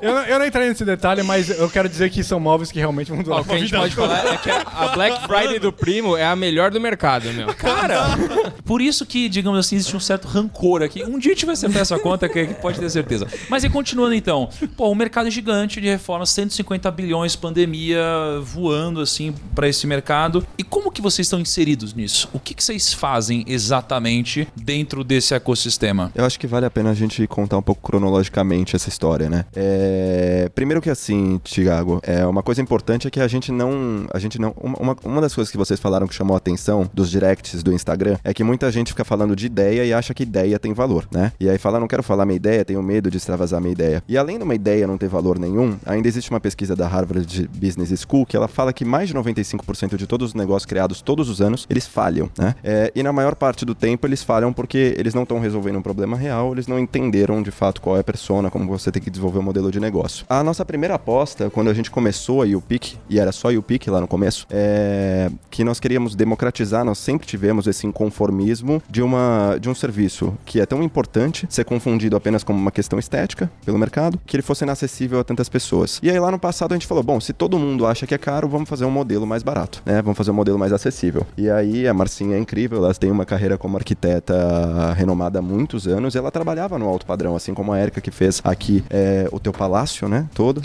Eu, 0.00 0.14
não- 0.14 0.22
eu 0.22 0.38
não 0.38 0.46
entrei 0.46 0.68
nesse 0.68 0.84
detalhe, 0.84 1.24
mas 1.24 1.50
eu 1.50 1.68
quero 1.68 1.88
dizer 1.88 2.08
que 2.10 2.22
são 2.22 2.38
móveis 2.38 2.70
que 2.70 2.78
realmente 2.78 3.10
vão 3.10 3.20
durar 3.20 3.40
o 3.40 3.44
que 3.44 3.52
a 3.52 3.58
gente 3.58 3.74
pode 3.74 3.96
falar 3.96 4.32
é 4.32 4.36
que 4.36 4.48
a 4.48 4.88
Black 4.94 5.26
Friday 5.26 5.58
do 5.58 5.72
primo 5.72 6.16
é 6.16 6.24
a 6.24 6.36
melhor 6.36 6.70
do 6.70 6.80
mercado, 6.80 7.28
meu. 7.32 7.52
Cara, 7.54 8.16
por 8.64 8.80
isso 8.80 9.04
que, 9.04 9.28
digamos 9.28 9.58
assim, 9.58 9.74
existe 9.74 9.96
um 9.96 10.00
certo 10.00 10.28
rancor 10.28 10.82
aqui. 10.82 11.02
Um 11.02 11.18
dia 11.18 11.32
a 11.32 11.34
gente 11.34 11.44
vai 11.46 11.54
acertar 11.54 11.82
essa 11.82 11.98
conta, 11.98 12.28
que 12.28 12.46
que 12.46 12.54
pode 12.54 12.78
ter 12.78 12.88
certeza. 12.90 13.26
Mas 13.48 13.64
e 13.64 13.68
continuando 13.78 14.12
então, 14.12 14.48
pô, 14.76 14.90
o 14.90 14.94
mercado 14.94 15.28
é 15.28 15.30
gigante 15.30 15.80
de 15.80 15.86
reformas, 15.86 16.30
150 16.30 16.90
bilhões, 16.90 17.36
pandemia 17.36 18.02
voando 18.42 19.00
assim 19.00 19.32
pra 19.54 19.68
esse 19.68 19.86
mercado. 19.86 20.44
E 20.58 20.64
como 20.64 20.90
que 20.90 21.00
vocês 21.00 21.26
estão 21.26 21.38
inseridos 21.38 21.94
nisso? 21.94 22.28
O 22.32 22.40
que, 22.40 22.54
que 22.54 22.64
vocês 22.64 22.92
fazem 22.92 23.44
exatamente 23.46 24.48
dentro 24.56 25.04
desse 25.04 25.32
ecossistema? 25.32 26.10
Eu 26.12 26.24
acho 26.24 26.40
que 26.40 26.46
vale 26.48 26.66
a 26.66 26.70
pena 26.70 26.90
a 26.90 26.94
gente 26.94 27.24
contar 27.28 27.56
um 27.56 27.62
pouco 27.62 27.80
cronologicamente 27.80 28.74
essa 28.74 28.88
história, 28.88 29.30
né? 29.30 29.44
É, 29.54 30.50
Primeiro 30.56 30.82
que 30.82 30.90
assim, 30.90 31.40
Tiago, 31.44 32.00
é 32.02 32.26
uma 32.26 32.42
coisa 32.42 32.60
importante 32.60 33.06
é 33.06 33.10
que 33.12 33.20
a 33.20 33.28
gente 33.28 33.52
não, 33.52 34.08
a 34.12 34.18
gente 34.18 34.40
não, 34.40 34.52
uma, 34.60 34.96
uma 35.04 35.20
das 35.20 35.32
coisas 35.32 35.52
que 35.52 35.56
vocês 35.56 35.78
falaram 35.78 36.08
que 36.08 36.14
chamou 36.16 36.34
a 36.34 36.38
atenção 36.38 36.90
dos 36.92 37.08
directs 37.08 37.62
do 37.62 37.72
Instagram 37.72 38.16
é 38.24 38.34
que 38.34 38.42
muita 38.42 38.72
gente 38.72 38.88
fica 38.88 39.04
falando 39.04 39.36
de 39.36 39.46
ideia 39.46 39.84
e 39.84 39.92
acha 39.92 40.12
que 40.12 40.24
ideia 40.24 40.58
tem 40.58 40.72
valor, 40.72 41.06
né? 41.12 41.30
E 41.38 41.48
aí 41.48 41.58
fala, 41.58 41.78
não 41.78 41.86
quero 41.86 42.02
falar 42.02 42.26
minha 42.26 42.34
ideia, 42.34 42.64
tenho 42.64 42.82
medo 42.82 43.08
de 43.08 43.18
extravasar 43.18 43.60
minha 43.60 43.67
ideia. 43.70 44.02
E 44.08 44.16
além 44.16 44.38
de 44.38 44.44
uma 44.44 44.54
ideia 44.54 44.86
não 44.86 44.98
ter 44.98 45.08
valor 45.08 45.38
nenhum, 45.38 45.76
ainda 45.86 46.08
existe 46.08 46.30
uma 46.30 46.40
pesquisa 46.40 46.74
da 46.74 46.86
Harvard 46.86 47.48
Business 47.54 48.04
School 48.08 48.26
que 48.26 48.36
ela 48.36 48.48
fala 48.48 48.72
que 48.72 48.84
mais 48.84 49.08
de 49.08 49.14
95% 49.14 49.96
de 49.96 50.06
todos 50.06 50.28
os 50.28 50.34
negócios 50.34 50.66
criados 50.66 51.00
todos 51.00 51.28
os 51.28 51.40
anos, 51.40 51.66
eles 51.68 51.86
falham, 51.86 52.30
né? 52.38 52.54
É, 52.62 52.92
e 52.94 53.02
na 53.02 53.12
maior 53.12 53.34
parte 53.34 53.64
do 53.64 53.74
tempo 53.74 54.06
eles 54.06 54.22
falham 54.22 54.52
porque 54.52 54.94
eles 54.98 55.14
não 55.14 55.22
estão 55.22 55.38
resolvendo 55.38 55.78
um 55.78 55.82
problema 55.82 56.16
real, 56.16 56.52
eles 56.52 56.66
não 56.66 56.78
entenderam 56.78 57.42
de 57.42 57.50
fato 57.50 57.80
qual 57.80 57.96
é 57.96 58.00
a 58.00 58.04
persona, 58.04 58.50
como 58.50 58.66
você 58.66 58.90
tem 58.90 59.02
que 59.02 59.10
desenvolver 59.10 59.38
um 59.38 59.42
modelo 59.42 59.70
de 59.70 59.80
negócio. 59.80 60.24
A 60.28 60.42
nossa 60.42 60.64
primeira 60.64 60.94
aposta, 60.94 61.50
quando 61.50 61.70
a 61.70 61.74
gente 61.74 61.90
começou 61.90 62.42
a 62.42 62.46
YouPick, 62.46 62.96
e 63.08 63.18
era 63.18 63.32
só 63.32 63.50
YouPick 63.50 63.90
lá 63.90 64.00
no 64.00 64.08
começo, 64.08 64.46
é 64.50 65.30
que 65.50 65.64
nós 65.64 65.80
queríamos 65.80 66.14
democratizar, 66.14 66.84
nós 66.84 66.98
sempre 66.98 67.26
tivemos 67.26 67.66
esse 67.66 67.86
inconformismo 67.86 68.82
de, 68.88 69.02
uma, 69.02 69.56
de 69.60 69.68
um 69.68 69.74
serviço 69.74 70.36
que 70.44 70.60
é 70.60 70.66
tão 70.66 70.82
importante 70.82 71.46
ser 71.48 71.64
confundido 71.64 72.16
apenas 72.16 72.44
como 72.44 72.58
uma 72.58 72.70
questão 72.70 72.98
estética 72.98 73.47
pelo 73.64 73.78
mercado, 73.78 74.18
que 74.26 74.36
ele 74.36 74.42
fosse 74.42 74.64
inacessível 74.64 75.20
a 75.20 75.24
tantas 75.24 75.48
pessoas. 75.48 75.98
E 76.02 76.10
aí 76.10 76.18
lá 76.18 76.30
no 76.30 76.38
passado 76.38 76.72
a 76.72 76.74
gente 76.74 76.86
falou, 76.86 77.02
bom, 77.02 77.20
se 77.20 77.32
todo 77.32 77.58
mundo 77.58 77.86
acha 77.86 78.06
que 78.06 78.14
é 78.14 78.18
caro, 78.18 78.48
vamos 78.48 78.68
fazer 78.68 78.84
um 78.84 78.90
modelo 78.90 79.26
mais 79.26 79.42
barato, 79.42 79.82
né? 79.84 80.00
Vamos 80.02 80.16
fazer 80.16 80.30
um 80.30 80.34
modelo 80.34 80.58
mais 80.58 80.72
acessível. 80.72 81.26
E 81.36 81.48
aí 81.50 81.86
a 81.88 81.94
Marcinha 81.94 82.36
é 82.36 82.38
incrível, 82.38 82.78
ela 82.84 82.94
tem 82.94 83.10
uma 83.10 83.24
carreira 83.24 83.56
como 83.58 83.76
arquiteta 83.76 84.92
renomada 84.96 85.38
há 85.38 85.42
muitos 85.42 85.86
anos, 85.86 86.14
e 86.14 86.18
ela 86.18 86.30
trabalhava 86.30 86.78
no 86.78 86.86
alto 86.88 87.04
padrão, 87.06 87.36
assim 87.36 87.54
como 87.54 87.72
a 87.72 87.80
Erika 87.80 88.00
que 88.00 88.10
fez 88.10 88.40
aqui 88.44 88.84
é, 88.90 89.28
o 89.32 89.38
teu 89.38 89.52
palácio, 89.52 90.08
né? 90.08 90.26
Todo. 90.34 90.60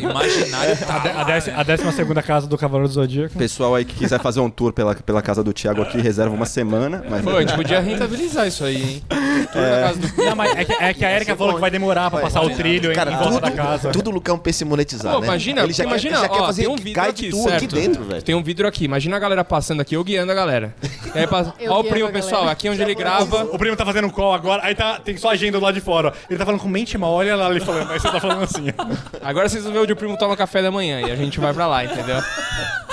Imaginário 0.00 0.76
tá 0.78 0.96
A, 0.96 0.98
de- 0.98 1.08
a, 1.08 1.14
lá, 1.14 1.24
décima, 1.24 1.54
né? 1.54 1.60
a 1.60 1.62
décima 1.62 1.92
segunda 1.92 2.22
casa 2.22 2.46
do 2.46 2.56
Cavaleiro 2.58 2.88
do 2.88 2.94
Zodíaco. 2.94 3.36
Pessoal 3.36 3.74
aí 3.74 3.84
que 3.84 3.94
quiser 3.94 4.20
fazer 4.20 4.40
um 4.40 4.50
tour 4.50 4.72
pela, 4.72 4.94
pela 4.94 5.22
casa 5.22 5.42
do 5.42 5.52
Thiago 5.52 5.82
aqui, 5.82 5.98
reserva 6.00 6.34
uma 6.34 6.46
semana. 6.46 7.04
Mas 7.08 7.22
Pô, 7.22 7.30
a 7.30 7.40
gente 7.40 7.54
podia 7.54 7.80
rentabilizar 7.80 8.46
isso 8.46 8.64
aí, 8.64 8.76
hein? 8.82 9.02
Tudo 9.08 9.60
na 9.62 9.80
casa 9.80 9.98
do 9.98 10.24
Não, 10.24 10.36
mas 10.36 10.56
é 10.56 10.64
que, 10.64 10.72
é 10.72 10.94
que 10.94 11.04
a 11.04 11.10
Erika 11.16 11.36
falou 11.36 11.54
que 11.54 11.60
vai 11.60 11.70
demorar 11.70 12.10
pra 12.10 12.20
passar 12.20 12.42
o 12.42 12.50
trilho 12.50 12.90
em, 12.92 12.94
Cara, 12.94 13.12
em 13.12 13.16
volta 13.16 13.32
tudo, 13.32 13.40
da 13.40 13.50
casa. 13.50 13.90
tudo 13.90 14.10
Lucão 14.10 14.38
pensa 14.38 14.64
em 14.64 14.66
monetizar, 14.66 15.14
Pô, 15.14 15.20
né? 15.20 15.26
imagina, 15.26 15.62
ele 15.62 15.72
já 15.72 15.84
imagina, 15.84 16.16
quer, 16.16 16.22
já 16.22 16.28
quer 16.28 16.40
ó, 16.40 16.46
fazer 16.46 16.62
tem 16.62 16.70
um 16.70 16.76
vidro 16.76 17.02
aqui, 17.02 17.30
tour 17.30 17.48
aqui 17.48 17.60
certo? 17.60 17.74
dentro, 17.74 18.04
velho. 18.04 18.22
Tem 18.22 18.34
um 18.34 18.42
vidro 18.42 18.66
aqui, 18.66 18.84
imagina 18.84 19.16
a 19.16 19.18
galera 19.18 19.44
passando 19.44 19.80
aqui, 19.80 19.94
eu 19.94 20.04
guiando 20.04 20.32
a 20.32 20.34
galera. 20.34 20.74
E 21.14 21.18
aí, 21.18 21.26
passa, 21.26 21.54
ó 21.68 21.80
o 21.80 21.84
primo, 21.84 22.10
pessoal, 22.10 22.48
aqui 22.48 22.68
onde 22.68 22.82
ele 22.82 22.94
grava. 22.94 23.44
O 23.44 23.58
primo 23.58 23.76
tá 23.76 23.84
fazendo 23.84 24.06
um 24.06 24.10
call 24.10 24.34
agora, 24.34 24.62
aí 24.64 24.74
tá, 24.74 24.98
tem 24.98 25.16
só 25.16 25.30
agenda 25.30 25.58
do 25.58 25.64
lado 25.64 25.74
de 25.74 25.80
fora. 25.80 26.12
Ele 26.28 26.38
tá 26.38 26.44
falando 26.44 26.60
com 26.60 26.68
mente 26.68 26.96
mal, 26.98 27.12
olha 27.12 27.36
lá 27.36 27.50
ele 27.50 27.60
falando, 27.60 27.90
aí 27.90 28.00
você 28.00 28.10
tá 28.10 28.20
falando 28.20 28.42
assim. 28.42 28.66
Agora 29.22 29.48
vocês 29.48 29.64
vão 29.64 29.72
ver 29.72 29.78
onde 29.80 29.92
o 29.92 29.96
primo 29.96 30.16
toma 30.16 30.36
café 30.36 30.62
da 30.62 30.70
manhã 30.70 31.00
e 31.00 31.10
a 31.10 31.16
gente 31.16 31.40
vai 31.40 31.52
pra 31.52 31.66
lá, 31.66 31.84
entendeu? 31.84 32.16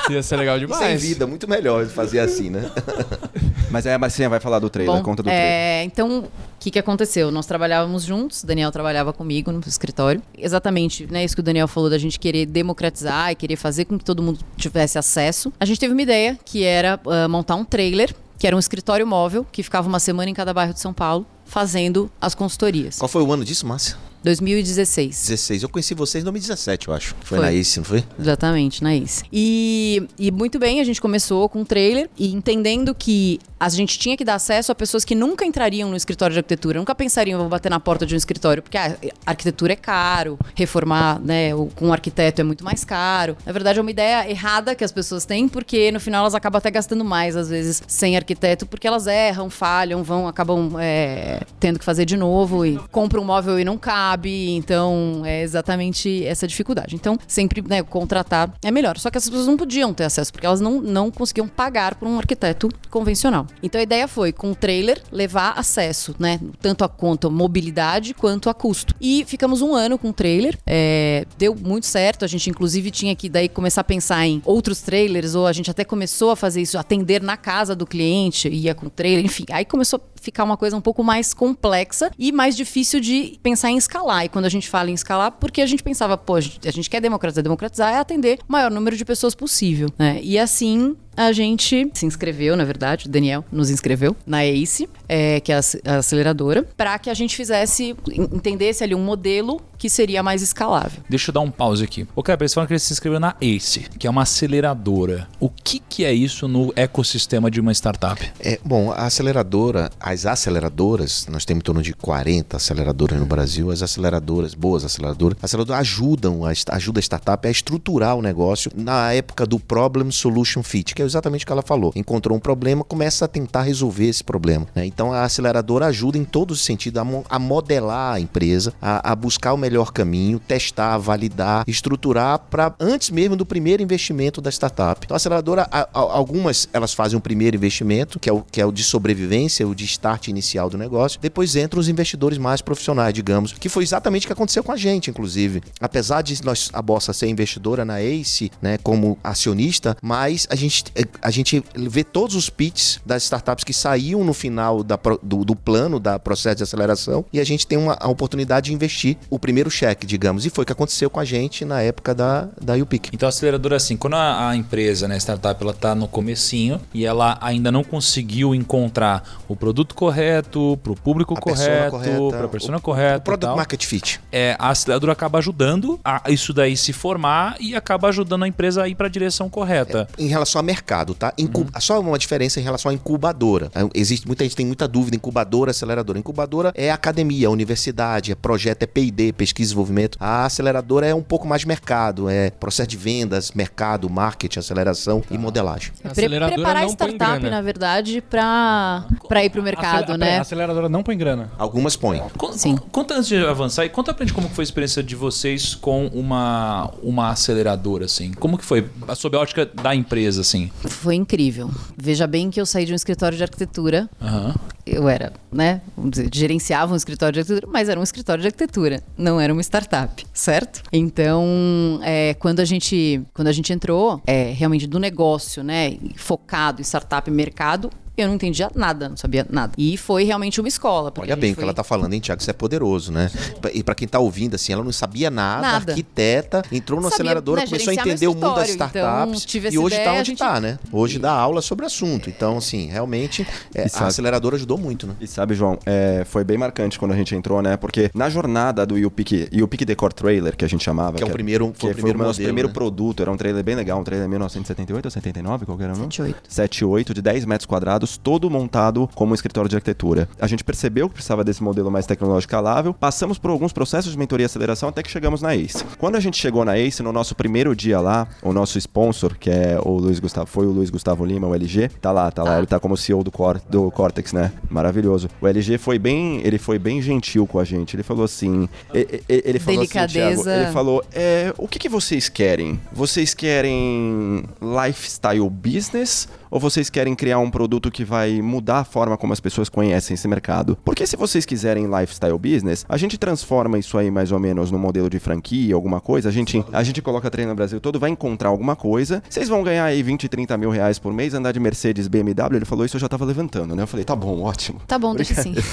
Ia 0.09 0.23
ser 0.23 0.35
legal 0.37 0.57
Sem 0.57 0.67
demais. 0.67 1.01
vida, 1.01 1.27
muito 1.27 1.47
melhor 1.47 1.85
fazer 1.85 2.19
assim, 2.19 2.49
né? 2.49 2.69
Mas 3.71 3.87
aí 3.87 3.93
a 3.93 3.97
Marcinha 3.97 4.29
vai 4.29 4.39
falar 4.39 4.59
do 4.59 4.69
trailer, 4.69 4.95
Bom, 4.95 5.03
conta 5.03 5.23
do 5.23 5.27
trailer. 5.27 5.45
é, 5.45 5.83
então, 5.83 6.19
o 6.19 6.31
que, 6.59 6.69
que 6.71 6.79
aconteceu? 6.79 7.31
Nós 7.31 7.45
trabalhávamos 7.45 8.03
juntos, 8.03 8.43
o 8.43 8.47
Daniel 8.47 8.71
trabalhava 8.71 9.13
comigo 9.13 9.51
no 9.51 9.61
escritório. 9.65 10.21
Exatamente, 10.37 11.07
né? 11.09 11.23
Isso 11.23 11.35
que 11.35 11.41
o 11.41 11.43
Daniel 11.43 11.67
falou 11.67 11.89
da 11.89 11.97
gente 11.97 12.19
querer 12.19 12.45
democratizar 12.45 13.31
e 13.31 13.35
querer 13.35 13.55
fazer 13.55 13.85
com 13.85 13.97
que 13.97 14.03
todo 14.03 14.21
mundo 14.21 14.39
tivesse 14.57 14.97
acesso. 14.97 15.51
A 15.59 15.65
gente 15.65 15.79
teve 15.79 15.93
uma 15.93 16.01
ideia 16.01 16.37
que 16.45 16.63
era 16.63 16.99
ah, 17.07 17.27
montar 17.27 17.55
um 17.55 17.65
trailer, 17.65 18.13
que 18.37 18.47
era 18.47 18.55
um 18.55 18.59
escritório 18.59 19.05
móvel, 19.05 19.45
que 19.51 19.63
ficava 19.63 19.87
uma 19.87 19.99
semana 19.99 20.29
em 20.29 20.33
cada 20.33 20.53
bairro 20.53 20.73
de 20.73 20.79
São 20.79 20.93
Paulo, 20.93 21.25
fazendo 21.51 22.09
as 22.19 22.33
consultorias. 22.33 22.97
Qual 22.97 23.09
foi 23.09 23.21
o 23.21 23.31
ano 23.31 23.43
disso, 23.43 23.67
Márcia? 23.67 23.97
2016. 24.23 25.27
16. 25.27 25.63
Eu 25.63 25.69
conheci 25.69 25.93
vocês 25.93 26.21
em 26.21 26.25
2017, 26.25 26.87
eu 26.87 26.93
acho. 26.93 27.15
Foi, 27.21 27.37
Foi. 27.37 27.45
na 27.45 27.53
Ace, 27.53 27.79
não 27.79 27.83
foi? 27.83 28.03
Exatamente, 28.19 28.83
na 28.83 28.95
Ace. 28.95 29.23
E, 29.33 30.07
e 30.17 30.31
muito 30.31 30.59
bem, 30.59 30.79
a 30.79 30.83
gente 30.83 31.01
começou 31.01 31.49
com 31.49 31.61
um 31.61 31.65
trailer 31.65 32.09
e 32.17 32.31
entendendo 32.33 32.93
que 32.93 33.39
a 33.59 33.67
gente 33.69 33.97
tinha 33.97 34.15
que 34.15 34.23
dar 34.23 34.35
acesso 34.35 34.71
a 34.71 34.75
pessoas 34.75 35.03
que 35.03 35.15
nunca 35.15 35.45
entrariam 35.45 35.89
no 35.89 35.95
escritório 35.95 36.33
de 36.33 36.39
arquitetura, 36.39 36.79
nunca 36.79 36.93
pensariam, 36.95 37.39
vou 37.39 37.49
bater 37.49 37.69
na 37.69 37.79
porta 37.79 38.05
de 38.05 38.13
um 38.13 38.17
escritório, 38.17 38.61
porque 38.61 38.77
a 38.77 38.95
arquitetura 39.25 39.73
é 39.73 39.75
caro, 39.75 40.37
reformar 40.55 41.19
né, 41.19 41.51
com 41.75 41.87
um 41.87 41.93
arquiteto 41.93 42.41
é 42.41 42.43
muito 42.43 42.63
mais 42.63 42.83
caro. 42.83 43.35
Na 43.45 43.51
verdade, 43.51 43.79
é 43.79 43.81
uma 43.81 43.91
ideia 43.91 44.29
errada 44.29 44.75
que 44.75 44.83
as 44.83 44.91
pessoas 44.91 45.25
têm, 45.25 45.47
porque 45.47 45.91
no 45.91 45.99
final 45.99 46.21
elas 46.21 46.35
acabam 46.35 46.57
até 46.57 46.69
gastando 46.71 47.03
mais, 47.03 47.35
às 47.35 47.49
vezes, 47.49 47.81
sem 47.87 48.15
arquiteto, 48.15 48.65
porque 48.65 48.87
elas 48.87 49.07
erram, 49.07 49.49
falham, 49.49 50.03
vão, 50.03 50.27
acabam 50.27 50.75
é, 50.79 51.40
tendo 51.59 51.79
que 51.79 51.85
fazer 51.85 52.05
de 52.05 52.17
novo 52.17 52.65
e 52.65 52.77
compram 52.91 53.21
um 53.21 53.25
móvel 53.25 53.59
e 53.59 53.63
não 53.63 53.77
cabe. 53.77 54.51
Então, 54.51 55.23
é 55.25 55.41
exatamente 55.41 56.25
essa 56.25 56.47
dificuldade. 56.47 56.95
Então, 56.95 57.17
sempre 57.27 57.61
né, 57.67 57.81
contratar 57.83 58.53
é 58.63 58.71
melhor. 58.71 58.97
Só 58.97 59.09
que 59.09 59.17
essas 59.17 59.29
pessoas 59.29 59.47
não 59.47 59.57
podiam 59.57 59.93
ter 59.93 60.05
acesso, 60.05 60.31
porque 60.31 60.45
elas 60.45 60.61
não, 60.61 60.81
não 60.81 61.11
conseguiam 61.11 61.47
pagar 61.47 61.95
por 61.95 62.07
um 62.07 62.17
arquiteto 62.17 62.69
convencional. 62.89 63.47
Então, 63.61 63.79
a 63.79 63.83
ideia 63.83 64.07
foi, 64.07 64.31
com 64.31 64.51
o 64.51 64.55
trailer, 64.55 65.01
levar 65.11 65.53
acesso, 65.57 66.15
né? 66.19 66.39
Tanto 66.61 66.83
a 66.83 66.89
quanto 66.89 67.29
mobilidade 67.29 68.13
quanto 68.13 68.49
a 68.49 68.53
custo. 68.53 68.95
E 68.99 69.23
ficamos 69.25 69.61
um 69.61 69.73
ano 69.73 69.97
com 69.97 70.09
o 70.09 70.13
trailer. 70.13 70.57
é, 70.65 71.25
deu 71.37 71.55
muito 71.55 71.85
certo. 71.85 72.25
A 72.25 72.27
gente, 72.27 72.49
inclusive, 72.49 72.91
tinha 72.91 73.15
que 73.15 73.29
daí 73.29 73.49
começar 73.49 73.81
a 73.81 73.83
pensar 73.83 74.25
em 74.25 74.41
outros 74.45 74.81
trailers, 74.81 75.35
ou 75.35 75.47
a 75.47 75.53
gente 75.53 75.69
até 75.69 75.83
começou 75.83 76.31
a 76.31 76.35
fazer 76.35 76.61
isso, 76.61 76.77
atender 76.77 77.21
na 77.21 77.37
casa 77.37 77.75
do 77.75 77.85
cliente, 77.85 78.47
ia 78.49 78.73
com 78.73 78.87
o 78.87 78.89
trailer, 78.89 79.25
enfim. 79.25 79.45
Aí 79.51 79.65
começou 79.65 79.99
a 79.99 80.21
ficar 80.21 80.43
uma 80.43 80.57
coisa 80.57 80.75
um 80.75 80.81
pouco 80.81 81.03
mais 81.03 81.30
complexa 81.33 82.11
e 82.17 82.31
mais 82.31 82.55
difícil 82.55 82.99
de 82.99 83.39
pensar 83.41 83.69
em 83.69 83.77
escalar. 83.77 84.25
E 84.25 84.29
quando 84.29 84.45
a 84.45 84.49
gente 84.49 84.69
fala 84.69 84.89
em 84.89 84.93
escalar, 84.93 85.31
porque 85.33 85.61
a 85.61 85.65
gente 85.65 85.83
pensava, 85.83 86.17
pô, 86.17 86.35
a 86.35 86.41
gente 86.41 86.89
quer 86.89 87.01
democratizar, 87.01 87.43
democratizar 87.43 87.93
é 87.93 87.97
atender 87.97 88.39
o 88.47 88.51
maior 88.51 88.71
número 88.71 88.95
de 88.95 89.05
pessoas 89.05 89.35
possível, 89.35 89.89
né? 89.97 90.19
E 90.21 90.37
assim 90.37 90.95
a 91.15 91.31
gente 91.31 91.89
se 91.93 92.05
inscreveu, 92.05 92.55
na 92.55 92.63
verdade, 92.63 93.07
o 93.07 93.09
Daniel 93.09 93.43
nos 93.51 93.69
inscreveu 93.69 94.15
na 94.25 94.45
ACE, 94.45 94.89
é, 95.07 95.39
que 95.39 95.51
é 95.51 95.55
a 95.55 95.59
ac- 95.59 95.81
a 95.85 95.95
aceleradora, 95.97 96.63
para 96.77 96.97
que 96.99 97.09
a 97.09 97.13
gente 97.13 97.35
fizesse, 97.35 97.95
en- 98.09 98.29
entendesse 98.33 98.83
ali 98.83 98.95
um 98.95 99.03
modelo 99.03 99.61
que 99.77 99.89
seria 99.89 100.21
mais 100.21 100.41
escalável. 100.41 101.01
Deixa 101.09 101.29
eu 101.31 101.33
dar 101.33 101.39
um 101.41 101.49
pause 101.51 101.83
aqui. 101.83 102.07
O 102.15 102.21
cara, 102.21 102.41
eles 102.41 102.53
falam 102.53 102.67
que 102.67 102.73
ele 102.73 102.79
se 102.79 102.93
inscreveu 102.93 103.19
na 103.19 103.35
ACE, 103.41 103.87
que 103.97 104.05
é 104.05 104.09
uma 104.09 104.21
aceleradora. 104.21 105.27
O 105.39 105.49
que, 105.49 105.79
que 105.79 106.05
é 106.05 106.13
isso 106.13 106.47
no 106.47 106.71
ecossistema 106.75 107.49
de 107.49 107.59
uma 107.59 107.71
startup? 107.73 108.31
É, 108.39 108.59
bom, 108.63 108.91
a 108.91 109.05
aceleradora, 109.05 109.89
as 109.99 110.25
aceleradoras, 110.25 111.27
nós 111.29 111.45
temos 111.45 111.61
em 111.61 111.63
torno 111.63 111.81
de 111.81 111.93
40 111.93 112.57
aceleradoras 112.57 113.19
no 113.19 113.25
Brasil, 113.25 113.71
as 113.71 113.81
aceleradoras, 113.81 114.53
boas 114.53 114.85
aceleradoras, 114.85 115.37
as 115.41 115.45
aceleradoras 115.45 115.79
ajudam 115.81 116.45
a, 116.45 116.51
ajuda 116.75 116.99
a 116.99 117.01
startup 117.01 117.47
a 117.47 117.51
estruturar 117.51 118.15
o 118.15 118.21
negócio 118.21 118.71
na 118.75 119.11
época 119.13 119.45
do 119.45 119.59
Problem 119.59 120.11
Solution 120.11 120.61
Fit, 120.61 120.93
que 121.01 121.03
é 121.03 121.05
exatamente 121.07 121.43
o 121.43 121.47
que 121.47 121.51
ela 121.51 121.61
falou. 121.61 121.91
Encontrou 121.95 122.37
um 122.37 122.39
problema, 122.39 122.83
começa 122.83 123.25
a 123.25 123.27
tentar 123.27 123.63
resolver 123.63 124.05
esse 124.07 124.23
problema. 124.23 124.67
né? 124.75 124.85
Então 124.85 125.11
a 125.11 125.23
aceleradora 125.23 125.87
ajuda 125.87 126.17
em 126.17 126.23
todos 126.23 126.59
os 126.59 126.65
sentidos 126.65 126.99
a, 127.01 127.03
mo- 127.03 127.25
a 127.29 127.39
modelar 127.39 128.15
a 128.15 128.19
empresa, 128.19 128.73
a, 128.81 129.11
a 129.11 129.15
buscar 129.15 129.53
o 129.53 129.57
melhor 129.57 129.91
caminho, 129.91 130.39
testar, 130.39 130.97
validar, 130.97 131.63
estruturar 131.67 132.39
para 132.49 132.73
antes 132.79 133.09
mesmo 133.09 133.35
do 133.35 133.45
primeiro 133.45 133.81
investimento 133.81 134.39
da 134.41 134.49
startup. 134.51 135.01
Então 135.03 135.15
a 135.15 135.17
aceleradora, 135.17 135.67
a- 135.71 135.87
algumas 135.93 136.69
elas 136.73 136.93
fazem 136.93 137.17
um 137.17 137.21
primeiro 137.21 137.55
investimento, 137.57 138.19
que 138.19 138.29
é 138.29 138.33
o, 138.33 138.41
que 138.51 138.61
é 138.61 138.65
o 138.65 138.71
de 138.71 138.83
sobrevivência, 138.83 139.67
o 139.67 139.73
de 139.75 139.85
start 139.85 140.27
inicial 140.27 140.69
do 140.69 140.77
negócio. 140.77 141.19
Depois 141.19 141.55
entram 141.55 141.79
os 141.79 141.89
investidores 141.89 142.37
mais 142.37 142.61
profissionais, 142.61 143.13
digamos, 143.13 143.53
que 143.53 143.69
foi 143.69 143.83
exatamente 143.83 144.25
o 144.25 144.27
que 144.27 144.33
aconteceu 144.33 144.63
com 144.63 144.71
a 144.71 144.77
gente, 144.77 145.09
inclusive. 145.09 145.61
Apesar 145.79 146.21
de 146.21 146.43
nós, 146.45 146.69
a 146.73 146.81
Bossa 146.81 147.13
ser 147.13 147.27
investidora 147.27 147.83
na 147.85 148.01
ACE, 148.01 148.51
né, 148.61 148.77
como 148.77 149.17
acionista, 149.23 149.95
mas 150.01 150.47
a 150.49 150.55
gente 150.55 150.83
a 151.21 151.31
gente 151.31 151.63
vê 151.75 152.03
todos 152.03 152.35
os 152.35 152.49
pitches 152.49 152.99
das 153.05 153.23
startups 153.23 153.63
que 153.63 153.73
saíam 153.73 154.23
no 154.23 154.33
final 154.33 154.83
da 154.83 154.99
do, 155.21 155.43
do 155.45 155.55
plano 155.55 155.99
da 155.99 156.17
processo 156.19 156.57
de 156.57 156.63
aceleração 156.63 157.25
e 157.31 157.39
a 157.39 157.43
gente 157.43 157.65
tem 157.65 157.77
uma 157.77 157.97
a 157.99 158.07
oportunidade 158.09 158.67
de 158.67 158.73
investir 158.73 159.17
o 159.29 159.37
primeiro 159.39 159.69
cheque, 159.69 160.05
digamos. 160.05 160.45
E 160.45 160.49
foi 160.49 160.63
o 160.63 160.65
que 160.65 160.71
aconteceu 160.71 161.09
com 161.09 161.19
a 161.19 161.25
gente 161.25 161.63
na 161.65 161.81
época 161.81 162.13
da, 162.13 162.47
da 162.61 162.75
UPIC. 162.75 163.09
Então 163.13 163.27
a 163.27 163.29
aceleradora 163.29 163.75
assim, 163.75 163.95
quando 163.97 164.15
a, 164.15 164.49
a 164.49 164.55
empresa, 164.55 165.07
né, 165.07 165.15
a 165.15 165.19
startup, 165.19 165.61
ela 165.63 165.73
tá 165.73 165.93
no 165.95 166.07
comecinho 166.07 166.79
e 166.93 167.05
ela 167.05 167.37
ainda 167.41 167.71
não 167.71 167.83
conseguiu 167.83 168.53
encontrar 168.55 169.23
o 169.47 169.55
produto 169.55 169.93
correto, 169.95 170.77
pro 170.83 170.95
público 170.95 171.35
A 171.37 171.41
persona 171.41 171.89
correto, 171.89 171.91
correta, 172.17 172.37
pra 172.37 172.47
persona 172.47 172.77
o- 172.77 172.81
correta, 172.81 173.17
O 173.17 173.21
product 173.21 173.55
market 173.55 173.85
fit. 173.85 174.19
é, 174.31 174.55
a 174.59 174.69
aceleradora 174.69 175.11
acaba 175.13 175.39
ajudando 175.39 175.99
a 176.03 176.29
isso 176.29 176.53
daí 176.53 176.75
se 176.77 176.93
formar 176.93 177.55
e 177.59 177.75
acaba 177.75 178.07
ajudando 178.09 178.43
a 178.43 178.47
empresa 178.47 178.83
a 178.83 178.87
ir 178.87 178.95
para 178.95 179.07
a 179.07 179.09
direção 179.09 179.49
correta. 179.49 180.07
Em 180.17 180.27
relação 180.27 180.59
ao 180.59 180.63
mercado, 180.63 180.80
tá? 181.13 181.33
Incu- 181.37 181.65
Só 181.79 181.99
uma 181.99 182.17
diferença 182.17 182.59
em 182.59 182.63
relação 182.63 182.91
à 182.91 182.93
incubadora. 182.93 183.71
É, 183.75 183.81
Existe 183.93 184.25
muita 184.27 184.43
gente 184.43 184.55
tem 184.55 184.65
muita 184.65 184.87
dúvida 184.87 185.15
incubadora, 185.15 185.71
aceleradora. 185.71 186.17
Incubadora 186.19 186.71
é 186.75 186.91
academia, 186.91 187.49
universidade, 187.49 188.31
é 188.31 188.35
projeto, 188.35 188.83
é 188.83 188.87
P&D, 188.87 189.33
pesquisa 189.33 189.67
e 189.67 189.71
desenvolvimento. 189.71 190.17
A 190.19 190.45
aceleradora 190.45 191.05
é 191.05 191.13
um 191.15 191.21
pouco 191.21 191.47
mais 191.47 191.63
mercado, 191.65 192.29
é 192.29 192.49
processo 192.49 192.89
de 192.89 192.97
vendas, 192.97 193.51
mercado, 193.51 194.09
marketing, 194.09 194.59
aceleração 194.59 195.23
e 195.29 195.37
modelagem. 195.37 195.91
A 195.99 196.09
Pre- 196.09 196.11
aceleradora 196.11 196.55
preparar 196.55 196.89
startup, 196.89 197.17
grana. 197.41 197.49
na 197.49 197.61
verdade, 197.61 198.21
pra, 198.21 199.05
pra 199.27 199.43
ir 199.43 199.49
pro 199.49 199.61
mercado, 199.61 200.03
Acele- 200.11 200.17
né? 200.17 200.37
A 200.37 200.41
aceleradora 200.41 200.89
não 200.89 201.03
põe 201.03 201.17
grana. 201.17 201.51
Algumas 201.57 201.95
põem. 201.95 202.21
Con- 202.37 202.53
Sim. 202.53 202.77
con- 202.77 203.01
Conta 203.01 203.15
antes 203.15 203.29
de 203.29 203.37
avançar 203.45 203.83
e 203.83 203.89
conta 203.89 204.13
pra 204.13 204.23
gente 204.25 204.33
como 204.35 204.47
foi 204.47 204.61
a 204.61 204.65
experiência 204.65 205.01
de 205.01 205.15
vocês 205.15 205.73
com 205.73 206.05
uma, 206.07 206.91
uma 207.01 207.29
aceleradora, 207.31 208.05
assim. 208.05 208.31
Como 208.33 208.57
que 208.57 208.63
foi, 208.63 208.87
sob 209.15 209.35
a 209.35 209.39
ótica 209.39 209.65
da 209.65 209.95
empresa, 209.95 210.41
assim? 210.41 210.70
Foi 210.83 211.15
incrível. 211.15 211.69
Veja 211.97 212.25
bem 212.25 212.49
que 212.49 212.59
eu 212.59 212.65
saí 212.65 212.85
de 212.85 212.93
um 212.93 212.95
escritório 212.95 213.37
de 213.37 213.43
arquitetura. 213.43 214.09
Aham. 214.21 214.55
Eu 214.85 215.07
era, 215.07 215.31
né? 215.51 215.81
Dizer, 215.97 216.29
gerenciava 216.33 216.93
um 216.93 216.95
escritório 216.95 217.33
de 217.33 217.39
arquitetura, 217.39 217.71
mas 217.71 217.87
era 217.87 217.99
um 217.99 218.03
escritório 218.03 218.41
de 218.41 218.47
arquitetura, 218.47 219.01
não 219.15 219.39
era 219.39 219.53
uma 219.53 219.61
startup, 219.61 220.25
certo? 220.33 220.81
Então, 220.91 221.99
é, 222.01 222.33
quando 222.33 222.59
a 222.59 222.65
gente 222.65 223.21
quando 223.33 223.47
a 223.47 223.51
gente 223.51 223.71
entrou, 223.71 224.21
é, 224.25 224.51
realmente 224.51 224.87
do 224.87 224.99
negócio, 224.99 225.63
né? 225.63 225.97
Focado 226.15 226.81
em 226.81 226.83
startup 226.83 227.29
e 227.29 227.33
mercado, 227.33 227.91
eu 228.17 228.27
não 228.27 228.35
entendia 228.35 228.69
nada, 228.75 229.09
não 229.09 229.17
sabia 229.17 229.45
nada. 229.49 229.73
E 229.77 229.97
foi 229.97 230.23
realmente 230.23 230.59
uma 230.59 230.67
escola. 230.67 231.11
Olha 231.17 231.35
bem 231.35 231.51
o 231.51 231.53
que 231.53 231.55
foi- 231.55 231.63
ela 231.63 231.73
tá 231.73 231.83
falando, 231.83 232.13
hein, 232.13 232.19
Tiago? 232.19 232.41
Isso 232.41 232.49
é 232.49 232.53
poderoso, 232.53 233.11
né? 233.11 233.29
E 233.73 233.83
pra 233.83 233.95
quem 233.95 234.07
tá 234.07 234.19
ouvindo, 234.19 234.55
assim, 234.55 234.73
ela 234.73 234.83
não 234.83 234.91
sabia 234.91 235.29
nada, 235.29 235.61
Nada. 235.61 235.91
arquiteta, 235.91 236.61
entrou 236.71 236.99
na 236.99 237.03
Sabia, 237.09 237.15
aceleradora, 237.15 237.61
né, 237.61 237.67
começou 237.67 237.91
a 237.91 237.93
entender 237.95 238.27
o 238.27 238.33
mundo 238.33 238.55
das 238.55 238.69
escritório, 238.69 239.33
startups. 239.35 239.55
então, 239.55 239.71
e 239.71 239.77
hoje 239.77 239.95
ideia, 239.95 240.09
tá 240.09 240.13
onde 240.17 240.25
gente- 240.29 240.37
tá, 240.39 240.59
né? 240.59 240.79
Hoje 240.91 241.19
dá 241.19 241.31
aula 241.31 241.61
sobre 241.61 241.83
o 241.83 241.87
assunto. 241.87 242.29
Então, 242.29 242.57
assim, 242.57 242.87
realmente, 242.87 243.45
é, 243.73 243.83
E 243.83 243.85
a 243.85 243.89
sabe- 243.89 244.07
aceleradora 244.07 244.55
ajudou 244.55 244.77
muito, 244.77 245.07
né? 245.07 245.13
E 245.21 245.27
sabe, 245.27 245.53
João, 245.55 245.77
é, 245.85 246.23
foi 246.25 246.43
bem 246.43 246.57
marcante 246.57 246.99
quando 246.99 247.11
a 247.13 247.15
gente 247.15 247.33
entrou, 247.35 247.61
né? 247.61 247.77
Porque 247.77 248.11
na 248.13 248.29
jornada 248.29 248.85
do 248.85 248.97
YouPick, 248.97 249.47
YouPick 249.51 249.85
Decor 249.85 250.13
Trailer, 250.13 250.55
que 250.55 250.65
a 250.65 250.67
gente 250.67 250.83
chamava... 250.83 251.17
Que 251.17 251.23
é 251.23 251.25
o 251.25 251.27
era- 251.27 251.33
primeiro- 251.33 251.71
que 251.71 251.79
foi 251.81 251.91
o 251.91 251.93
primeiro 251.93 252.19
o 252.19 252.21
nosso 252.21 252.33
modelo, 252.39 252.47
primeiro 252.47 252.67
né? 252.69 252.73
produto, 252.73 253.21
era 253.21 253.31
um 253.31 253.37
trailer 253.37 253.63
bem 253.63 253.75
legal, 253.75 253.99
um 253.99 254.03
trailer 254.03 254.27
1978 254.27 255.05
ou 255.05 255.11
79, 255.11 255.65
qual 255.65 255.77
que 255.77 255.83
era 255.83 255.93
o 255.93 255.97
nome? 255.97 256.11
78. 256.13 256.41
78, 256.47 257.13
de 257.13 257.21
10 257.21 257.45
metros 257.45 257.65
quadrados, 257.65 258.00
todo 258.17 258.49
montado 258.49 259.09
como 259.15 259.31
um 259.31 259.35
escritório 259.35 259.69
de 259.69 259.75
arquitetura. 259.75 260.27
A 260.39 260.47
gente 260.47 260.63
percebeu 260.63 261.07
que 261.07 261.15
precisava 261.15 261.43
desse 261.43 261.63
modelo 261.63 261.89
mais 261.91 262.05
tecnológico 262.05 262.41
escalável, 262.51 262.93
passamos 262.93 263.37
por 263.37 263.51
alguns 263.51 263.71
processos 263.71 264.11
de 264.11 264.17
mentoria 264.17 264.43
e 264.43 264.47
aceleração 264.47 264.89
até 264.89 265.01
que 265.03 265.09
chegamos 265.11 265.41
na 265.41 265.55
ACE. 265.55 265.83
Quando 265.97 266.15
a 266.15 266.19
gente 266.19 266.37
chegou 266.37 266.65
na 266.65 266.77
ACE, 266.77 267.01
no 267.03 267.11
nosso 267.13 267.35
primeiro 267.35 267.75
dia 267.75 267.99
lá, 267.99 268.27
o 268.41 268.51
nosso 268.51 268.77
sponsor, 268.77 269.37
que 269.37 269.49
é 269.49 269.79
o 269.83 269.91
Luiz 269.97 270.19
Gustavo, 270.19 270.47
foi 270.47 270.65
o 270.65 270.71
Luiz 270.71 270.89
Gustavo 270.89 271.23
Lima, 271.25 271.47
o 271.47 271.53
LG, 271.55 271.89
tá 272.01 272.11
lá, 272.11 272.29
tá 272.31 272.43
lá, 272.43 272.57
ele 272.57 272.67
tá 272.67 272.79
como 272.79 272.97
CEO 272.97 273.23
do, 273.23 273.31
Cor, 273.31 273.61
do 273.69 273.89
Cortex, 273.91 274.33
né? 274.33 274.51
Maravilhoso. 274.69 275.29
O 275.39 275.47
LG 275.47 275.77
foi 275.77 275.97
bem, 275.99 276.41
ele 276.43 276.57
foi 276.57 276.77
bem 276.79 277.01
gentil 277.01 277.45
com 277.47 277.59
a 277.59 277.63
gente. 277.63 277.95
Ele 277.95 278.03
falou 278.03 278.25
assim, 278.25 278.67
e- 278.93 279.21
e- 279.29 279.43
ele 279.45 279.59
falou 279.59 279.81
assim, 279.81 279.89
Delicadeza. 279.93 280.43
Thiago, 280.43 280.61
ele 280.63 280.71
falou, 280.73 281.03
é, 281.13 281.53
o 281.57 281.67
que, 281.67 281.79
que 281.79 281.89
vocês 281.89 282.27
querem? 282.29 282.79
Vocês 282.91 283.33
querem 283.33 284.43
lifestyle 284.61 285.49
business 285.49 286.27
ou 286.51 286.59
vocês 286.59 286.89
querem 286.89 287.15
criar 287.15 287.39
um 287.39 287.49
produto 287.49 287.89
que 287.89 288.03
vai 288.03 288.41
mudar 288.41 288.79
a 288.79 288.83
forma 288.83 289.17
como 289.17 289.31
as 289.31 289.39
pessoas 289.39 289.69
conhecem 289.69 290.13
esse 290.13 290.27
mercado? 290.27 290.77
Porque 290.83 291.07
se 291.07 291.15
vocês 291.15 291.45
quiserem 291.45 291.87
lifestyle 291.87 292.37
business, 292.37 292.85
a 292.87 292.97
gente 292.97 293.17
transforma 293.17 293.79
isso 293.79 293.97
aí 293.97 294.11
mais 294.11 294.31
ou 294.33 294.39
menos 294.39 294.69
no 294.69 294.77
modelo 294.77 295.09
de 295.09 295.17
franquia, 295.17 295.73
alguma 295.73 296.01
coisa, 296.01 296.27
a 296.27 296.31
gente, 296.31 296.63
a 296.73 296.83
gente 296.83 297.01
coloca 297.01 297.31
treino 297.31 297.51
no 297.51 297.55
Brasil 297.55 297.79
todo, 297.79 297.99
vai 297.99 298.09
encontrar 298.09 298.49
alguma 298.49 298.75
coisa, 298.75 299.23
vocês 299.29 299.47
vão 299.47 299.63
ganhar 299.63 299.85
aí 299.85 300.03
20, 300.03 300.27
30 300.27 300.57
mil 300.57 300.69
reais 300.69 300.99
por 300.99 301.13
mês, 301.13 301.33
andar 301.33 301.53
de 301.53 301.59
Mercedes, 301.59 302.09
BMW, 302.09 302.57
ele 302.57 302.65
falou 302.65 302.85
isso, 302.85 302.97
eu 302.97 303.01
já 303.01 303.07
tava 303.07 303.23
levantando, 303.23 303.73
né? 303.73 303.83
Eu 303.83 303.87
falei, 303.87 304.03
tá 304.03 304.15
bom, 304.15 304.41
ótimo. 304.41 304.81
Tá 304.85 304.99
bom, 304.99 305.15
deixa 305.15 305.39
assim. 305.39 305.55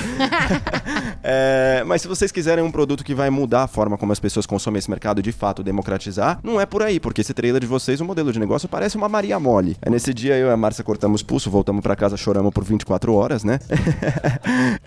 É, 1.22 1.82
mas 1.84 2.02
se 2.02 2.08
vocês 2.08 2.30
quiserem 2.30 2.64
um 2.64 2.70
produto 2.70 3.04
que 3.04 3.14
vai 3.14 3.28
mudar 3.28 3.64
a 3.64 3.66
forma 3.66 3.98
como 3.98 4.12
as 4.12 4.20
pessoas 4.20 4.46
consomem 4.46 4.78
esse 4.78 4.88
mercado, 4.88 5.20
de 5.20 5.32
fato, 5.32 5.62
democratizar, 5.62 6.38
não 6.42 6.60
é 6.60 6.64
por 6.64 6.82
aí, 6.82 7.00
porque 7.00 7.20
esse 7.20 7.34
trailer 7.34 7.60
de 7.60 7.66
vocês, 7.66 8.00
o 8.00 8.04
modelo 8.04 8.32
de 8.32 8.38
negócio 8.38 8.68
parece 8.68 8.96
uma 8.96 9.08
Maria 9.08 9.38
Mole. 9.38 9.76
Aí 9.82 9.90
nesse 9.90 10.14
dia 10.14 10.36
eu 10.36 10.48
e 10.48 10.50
a 10.50 10.56
Márcia 10.68 10.84
cortamos 10.84 11.22
pulso, 11.22 11.50
voltamos 11.50 11.82
pra 11.82 11.96
casa, 11.96 12.14
choramos 12.14 12.52
por 12.52 12.62
24 12.62 13.14
horas, 13.14 13.42
né? 13.42 13.58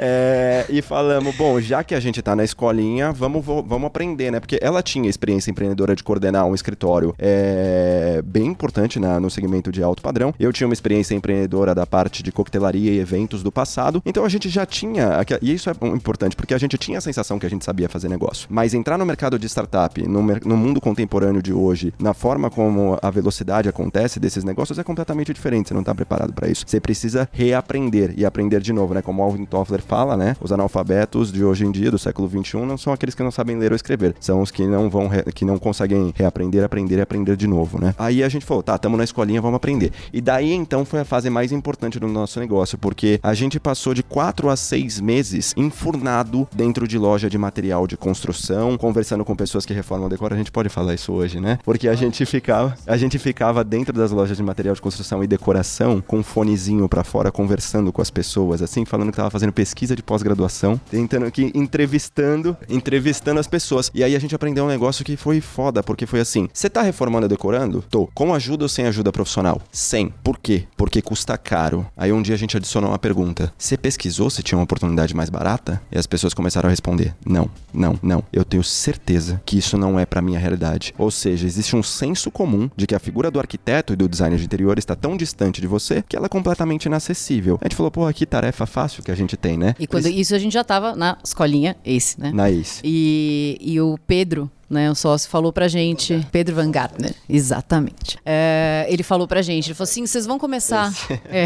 É, 0.03 0.65
e 0.69 0.81
falamos, 0.81 1.35
bom, 1.35 1.59
já 1.59 1.83
que 1.83 1.93
a 1.93 1.99
gente 1.99 2.21
tá 2.21 2.35
na 2.35 2.43
escolinha, 2.43 3.11
vamos, 3.11 3.45
vamos 3.45 3.85
aprender, 3.85 4.31
né? 4.31 4.39
Porque 4.39 4.57
ela 4.61 4.81
tinha 4.81 5.07
experiência 5.07 5.51
empreendedora 5.51 5.95
de 5.95 6.03
coordenar 6.03 6.45
um 6.45 6.55
escritório 6.55 7.13
é, 7.19 8.21
bem 8.25 8.47
importante 8.47 8.99
no 8.99 9.29
segmento 9.29 9.71
de 9.71 9.83
alto 9.83 10.01
padrão. 10.01 10.33
Eu 10.39 10.51
tinha 10.51 10.67
uma 10.67 10.73
experiência 10.73 11.13
empreendedora 11.13 11.75
da 11.75 11.85
parte 11.85 12.23
de 12.23 12.31
coquetelaria 12.31 12.91
e 12.91 12.99
eventos 12.99 13.43
do 13.43 13.51
passado. 13.51 14.01
Então 14.05 14.25
a 14.25 14.29
gente 14.29 14.49
já 14.49 14.65
tinha. 14.65 15.11
E 15.41 15.53
isso 15.53 15.69
é 15.69 15.73
importante, 15.87 16.35
porque 16.35 16.53
a 16.53 16.57
gente 16.57 16.77
tinha 16.77 16.97
a 16.97 17.01
sensação 17.01 17.37
que 17.37 17.45
a 17.45 17.49
gente 17.49 17.63
sabia 17.63 17.87
fazer 17.87 18.09
negócio. 18.09 18.47
Mas 18.49 18.73
entrar 18.73 18.97
no 18.97 19.05
mercado 19.05 19.37
de 19.37 19.47
startup, 19.47 20.01
no, 20.07 20.21
no 20.21 20.57
mundo 20.57 20.81
contemporâneo 20.81 21.41
de 21.41 21.53
hoje, 21.53 21.93
na 21.99 22.13
forma 22.13 22.49
como 22.49 22.97
a 23.01 23.09
velocidade 23.11 23.69
acontece 23.69 24.19
desses 24.19 24.43
negócios, 24.43 24.79
é 24.79 24.83
completamente 24.83 25.33
diferente. 25.33 25.70
Você 25.71 25.75
não 25.75 25.83
tá 25.83 25.95
preparado 25.95 26.33
para 26.33 26.49
isso. 26.49 26.65
Você 26.67 26.81
precisa 26.81 27.29
reaprender 27.31 28.13
e 28.17 28.25
aprender 28.25 28.59
de 28.59 28.73
novo, 28.73 28.93
né? 28.93 29.01
Como 29.01 29.21
o 29.21 29.25
Alvin 29.25 29.45
Toffler 29.45 29.81
fala, 29.81 30.17
né? 30.17 30.35
Os 30.41 30.51
analfabetos 30.51 31.31
de 31.31 31.45
hoje 31.45 31.65
em 31.65 31.71
dia, 31.71 31.89
do 31.89 31.97
século 31.97 32.29
XXI, 32.29 32.57
não 32.65 32.77
são 32.77 32.91
aqueles 32.91 33.15
que 33.15 33.23
não 33.23 33.31
sabem 33.31 33.57
ler 33.57 33.71
ou 33.71 33.75
escrever. 33.77 34.13
São 34.19 34.41
os 34.41 34.51
que 34.51 34.67
não 34.67 34.89
vão, 34.89 35.07
re- 35.07 35.23
que 35.33 35.45
não 35.45 35.57
conseguem 35.57 36.13
reaprender, 36.13 36.63
aprender 36.65 36.97
e 36.97 37.01
aprender 37.01 37.37
de 37.37 37.47
novo, 37.47 37.79
né? 37.79 37.95
Aí 37.97 38.21
a 38.21 38.27
gente 38.27 38.45
falou, 38.45 38.61
tá, 38.61 38.75
estamos 38.75 38.97
na 38.97 39.05
escolinha, 39.05 39.41
vamos 39.41 39.55
aprender. 39.55 39.93
E 40.11 40.19
daí 40.19 40.51
então 40.51 40.83
foi 40.83 40.99
a 40.99 41.05
fase 41.05 41.29
mais 41.29 41.53
importante 41.53 41.97
do 41.99 42.07
nosso 42.07 42.37
negócio, 42.41 42.77
porque 42.77 43.17
a 43.23 43.33
gente 43.33 43.57
passou 43.57 43.93
de 43.93 44.03
quatro 44.03 44.49
a 44.49 44.57
seis 44.57 44.99
meses 44.99 45.53
enfurnado 45.55 46.47
dentro 46.53 46.85
de 46.85 46.97
loja 46.97 47.29
de 47.29 47.37
material 47.37 47.87
de 47.87 47.95
construção, 47.95 48.77
conversando 48.77 49.23
com 49.23 49.35
pessoas 49.35 49.65
que 49.65 49.73
reformam 49.73 50.09
decor. 50.09 50.33
A 50.33 50.37
gente 50.37 50.51
pode 50.51 50.67
falar 50.67 50.93
isso 50.95 51.13
hoje, 51.13 51.39
né? 51.39 51.59
Porque 51.63 51.87
a 51.87 51.95
gente 51.95 52.25
ficava, 52.25 52.75
a 52.85 52.97
gente 52.97 53.17
ficava 53.17 53.63
dentro 53.63 53.93
das 53.93 54.11
lojas 54.11 54.35
de 54.35 54.43
material 54.43 54.75
de 54.75 54.81
construção 54.81 55.23
e 55.23 55.27
decoração 55.27 55.60
com 56.07 56.19
um 56.19 56.23
fonezinho 56.23 56.87
pra 56.87 57.03
fora, 57.03 57.31
conversando 57.31 57.91
com 57.91 58.01
as 58.01 58.09
pessoas, 58.09 58.61
assim, 58.61 58.85
falando 58.85 59.11
que 59.11 59.17
tava 59.17 59.29
fazendo 59.29 59.51
pesquisa 59.51 59.95
de 59.95 60.03
pós-graduação, 60.03 60.79
tentando 60.89 61.25
aqui, 61.25 61.51
entrevistando, 61.53 62.55
entrevistando 62.69 63.39
as 63.39 63.47
pessoas. 63.47 63.91
E 63.93 64.03
aí 64.03 64.15
a 64.15 64.19
gente 64.19 64.35
aprendeu 64.35 64.65
um 64.65 64.67
negócio 64.67 65.03
que 65.03 65.17
foi 65.17 65.41
foda, 65.41 65.83
porque 65.83 66.05
foi 66.05 66.19
assim: 66.19 66.47
você 66.53 66.69
tá 66.69 66.81
reformando 66.81 67.25
ou 67.25 67.29
decorando? 67.29 67.83
Tô. 67.89 68.07
Com 68.13 68.33
ajuda 68.33 68.65
ou 68.65 68.69
sem 68.69 68.85
ajuda 68.85 69.11
profissional? 69.11 69.61
Sem. 69.71 70.13
Por 70.23 70.37
quê? 70.37 70.65
Porque 70.77 71.01
custa 71.01 71.37
caro. 71.37 71.85
Aí 71.97 72.11
um 72.11 72.21
dia 72.21 72.35
a 72.35 72.37
gente 72.37 72.55
adicionou 72.55 72.91
uma 72.91 72.99
pergunta: 72.99 73.51
você 73.57 73.77
pesquisou 73.77 74.29
se 74.29 74.43
tinha 74.43 74.57
uma 74.57 74.63
oportunidade 74.63 75.15
mais 75.15 75.29
barata? 75.29 75.81
E 75.91 75.97
as 75.97 76.07
pessoas 76.07 76.33
começaram 76.33 76.67
a 76.67 76.69
responder: 76.69 77.15
não, 77.25 77.49
não, 77.73 77.99
não. 78.01 78.23
Eu 78.31 78.45
tenho 78.45 78.63
certeza 78.63 79.41
que 79.45 79.57
isso 79.57 79.77
não 79.77 79.99
é 79.99 80.05
pra 80.05 80.21
minha 80.21 80.39
realidade. 80.39 80.93
Ou 80.97 81.11
seja, 81.11 81.47
existe 81.47 81.75
um 81.75 81.83
senso 81.83 82.31
comum 82.31 82.69
de 82.75 82.87
que 82.87 82.95
a 82.95 82.99
figura 82.99 83.31
do 83.31 83.39
arquiteto 83.39 83.93
e 83.93 83.95
do 83.95 84.07
designer 84.07 84.37
de 84.37 84.45
interior 84.45 84.77
está 84.77 84.95
tão 84.95 85.17
distante 85.17 85.50
de 85.59 85.67
você 85.67 86.03
que 86.07 86.15
ela 86.15 86.27
é 86.27 86.29
completamente 86.29 86.85
inacessível. 86.85 87.57
A 87.61 87.65
gente 87.65 87.75
falou, 87.75 87.91
pô, 87.91 88.11
que 88.13 88.25
tarefa 88.25 88.65
fácil 88.65 89.03
que 89.03 89.11
a 89.11 89.15
gente 89.15 89.35
tem, 89.35 89.57
né? 89.57 89.75
E 89.79 89.87
quando 89.87 90.07
isso 90.07 90.35
a 90.35 90.39
gente 90.39 90.53
já 90.53 90.63
tava 90.63 90.95
na 90.95 91.17
escolinha, 91.23 91.75
esse, 91.83 92.19
né? 92.19 92.31
Na 92.31 92.49
ACE. 92.49 92.81
E, 92.83 93.57
e 93.59 93.81
o 93.81 93.97
Pedro, 94.05 94.49
né, 94.71 94.89
o 94.89 94.95
sócio, 94.95 95.29
falou 95.29 95.51
pra 95.51 95.67
gente. 95.67 96.25
Pedro 96.31 96.55
Van 96.55 96.71
Gartner, 96.71 97.13
exatamente. 97.29 98.17
É, 98.25 98.85
ele 98.89 99.03
falou 99.03 99.27
pra 99.27 99.41
gente, 99.41 99.67
ele 99.67 99.75
falou 99.75 99.89
assim: 99.89 100.05
vocês 100.05 100.25
vão 100.25 100.39
começar. 100.39 100.91
é, 101.29 101.45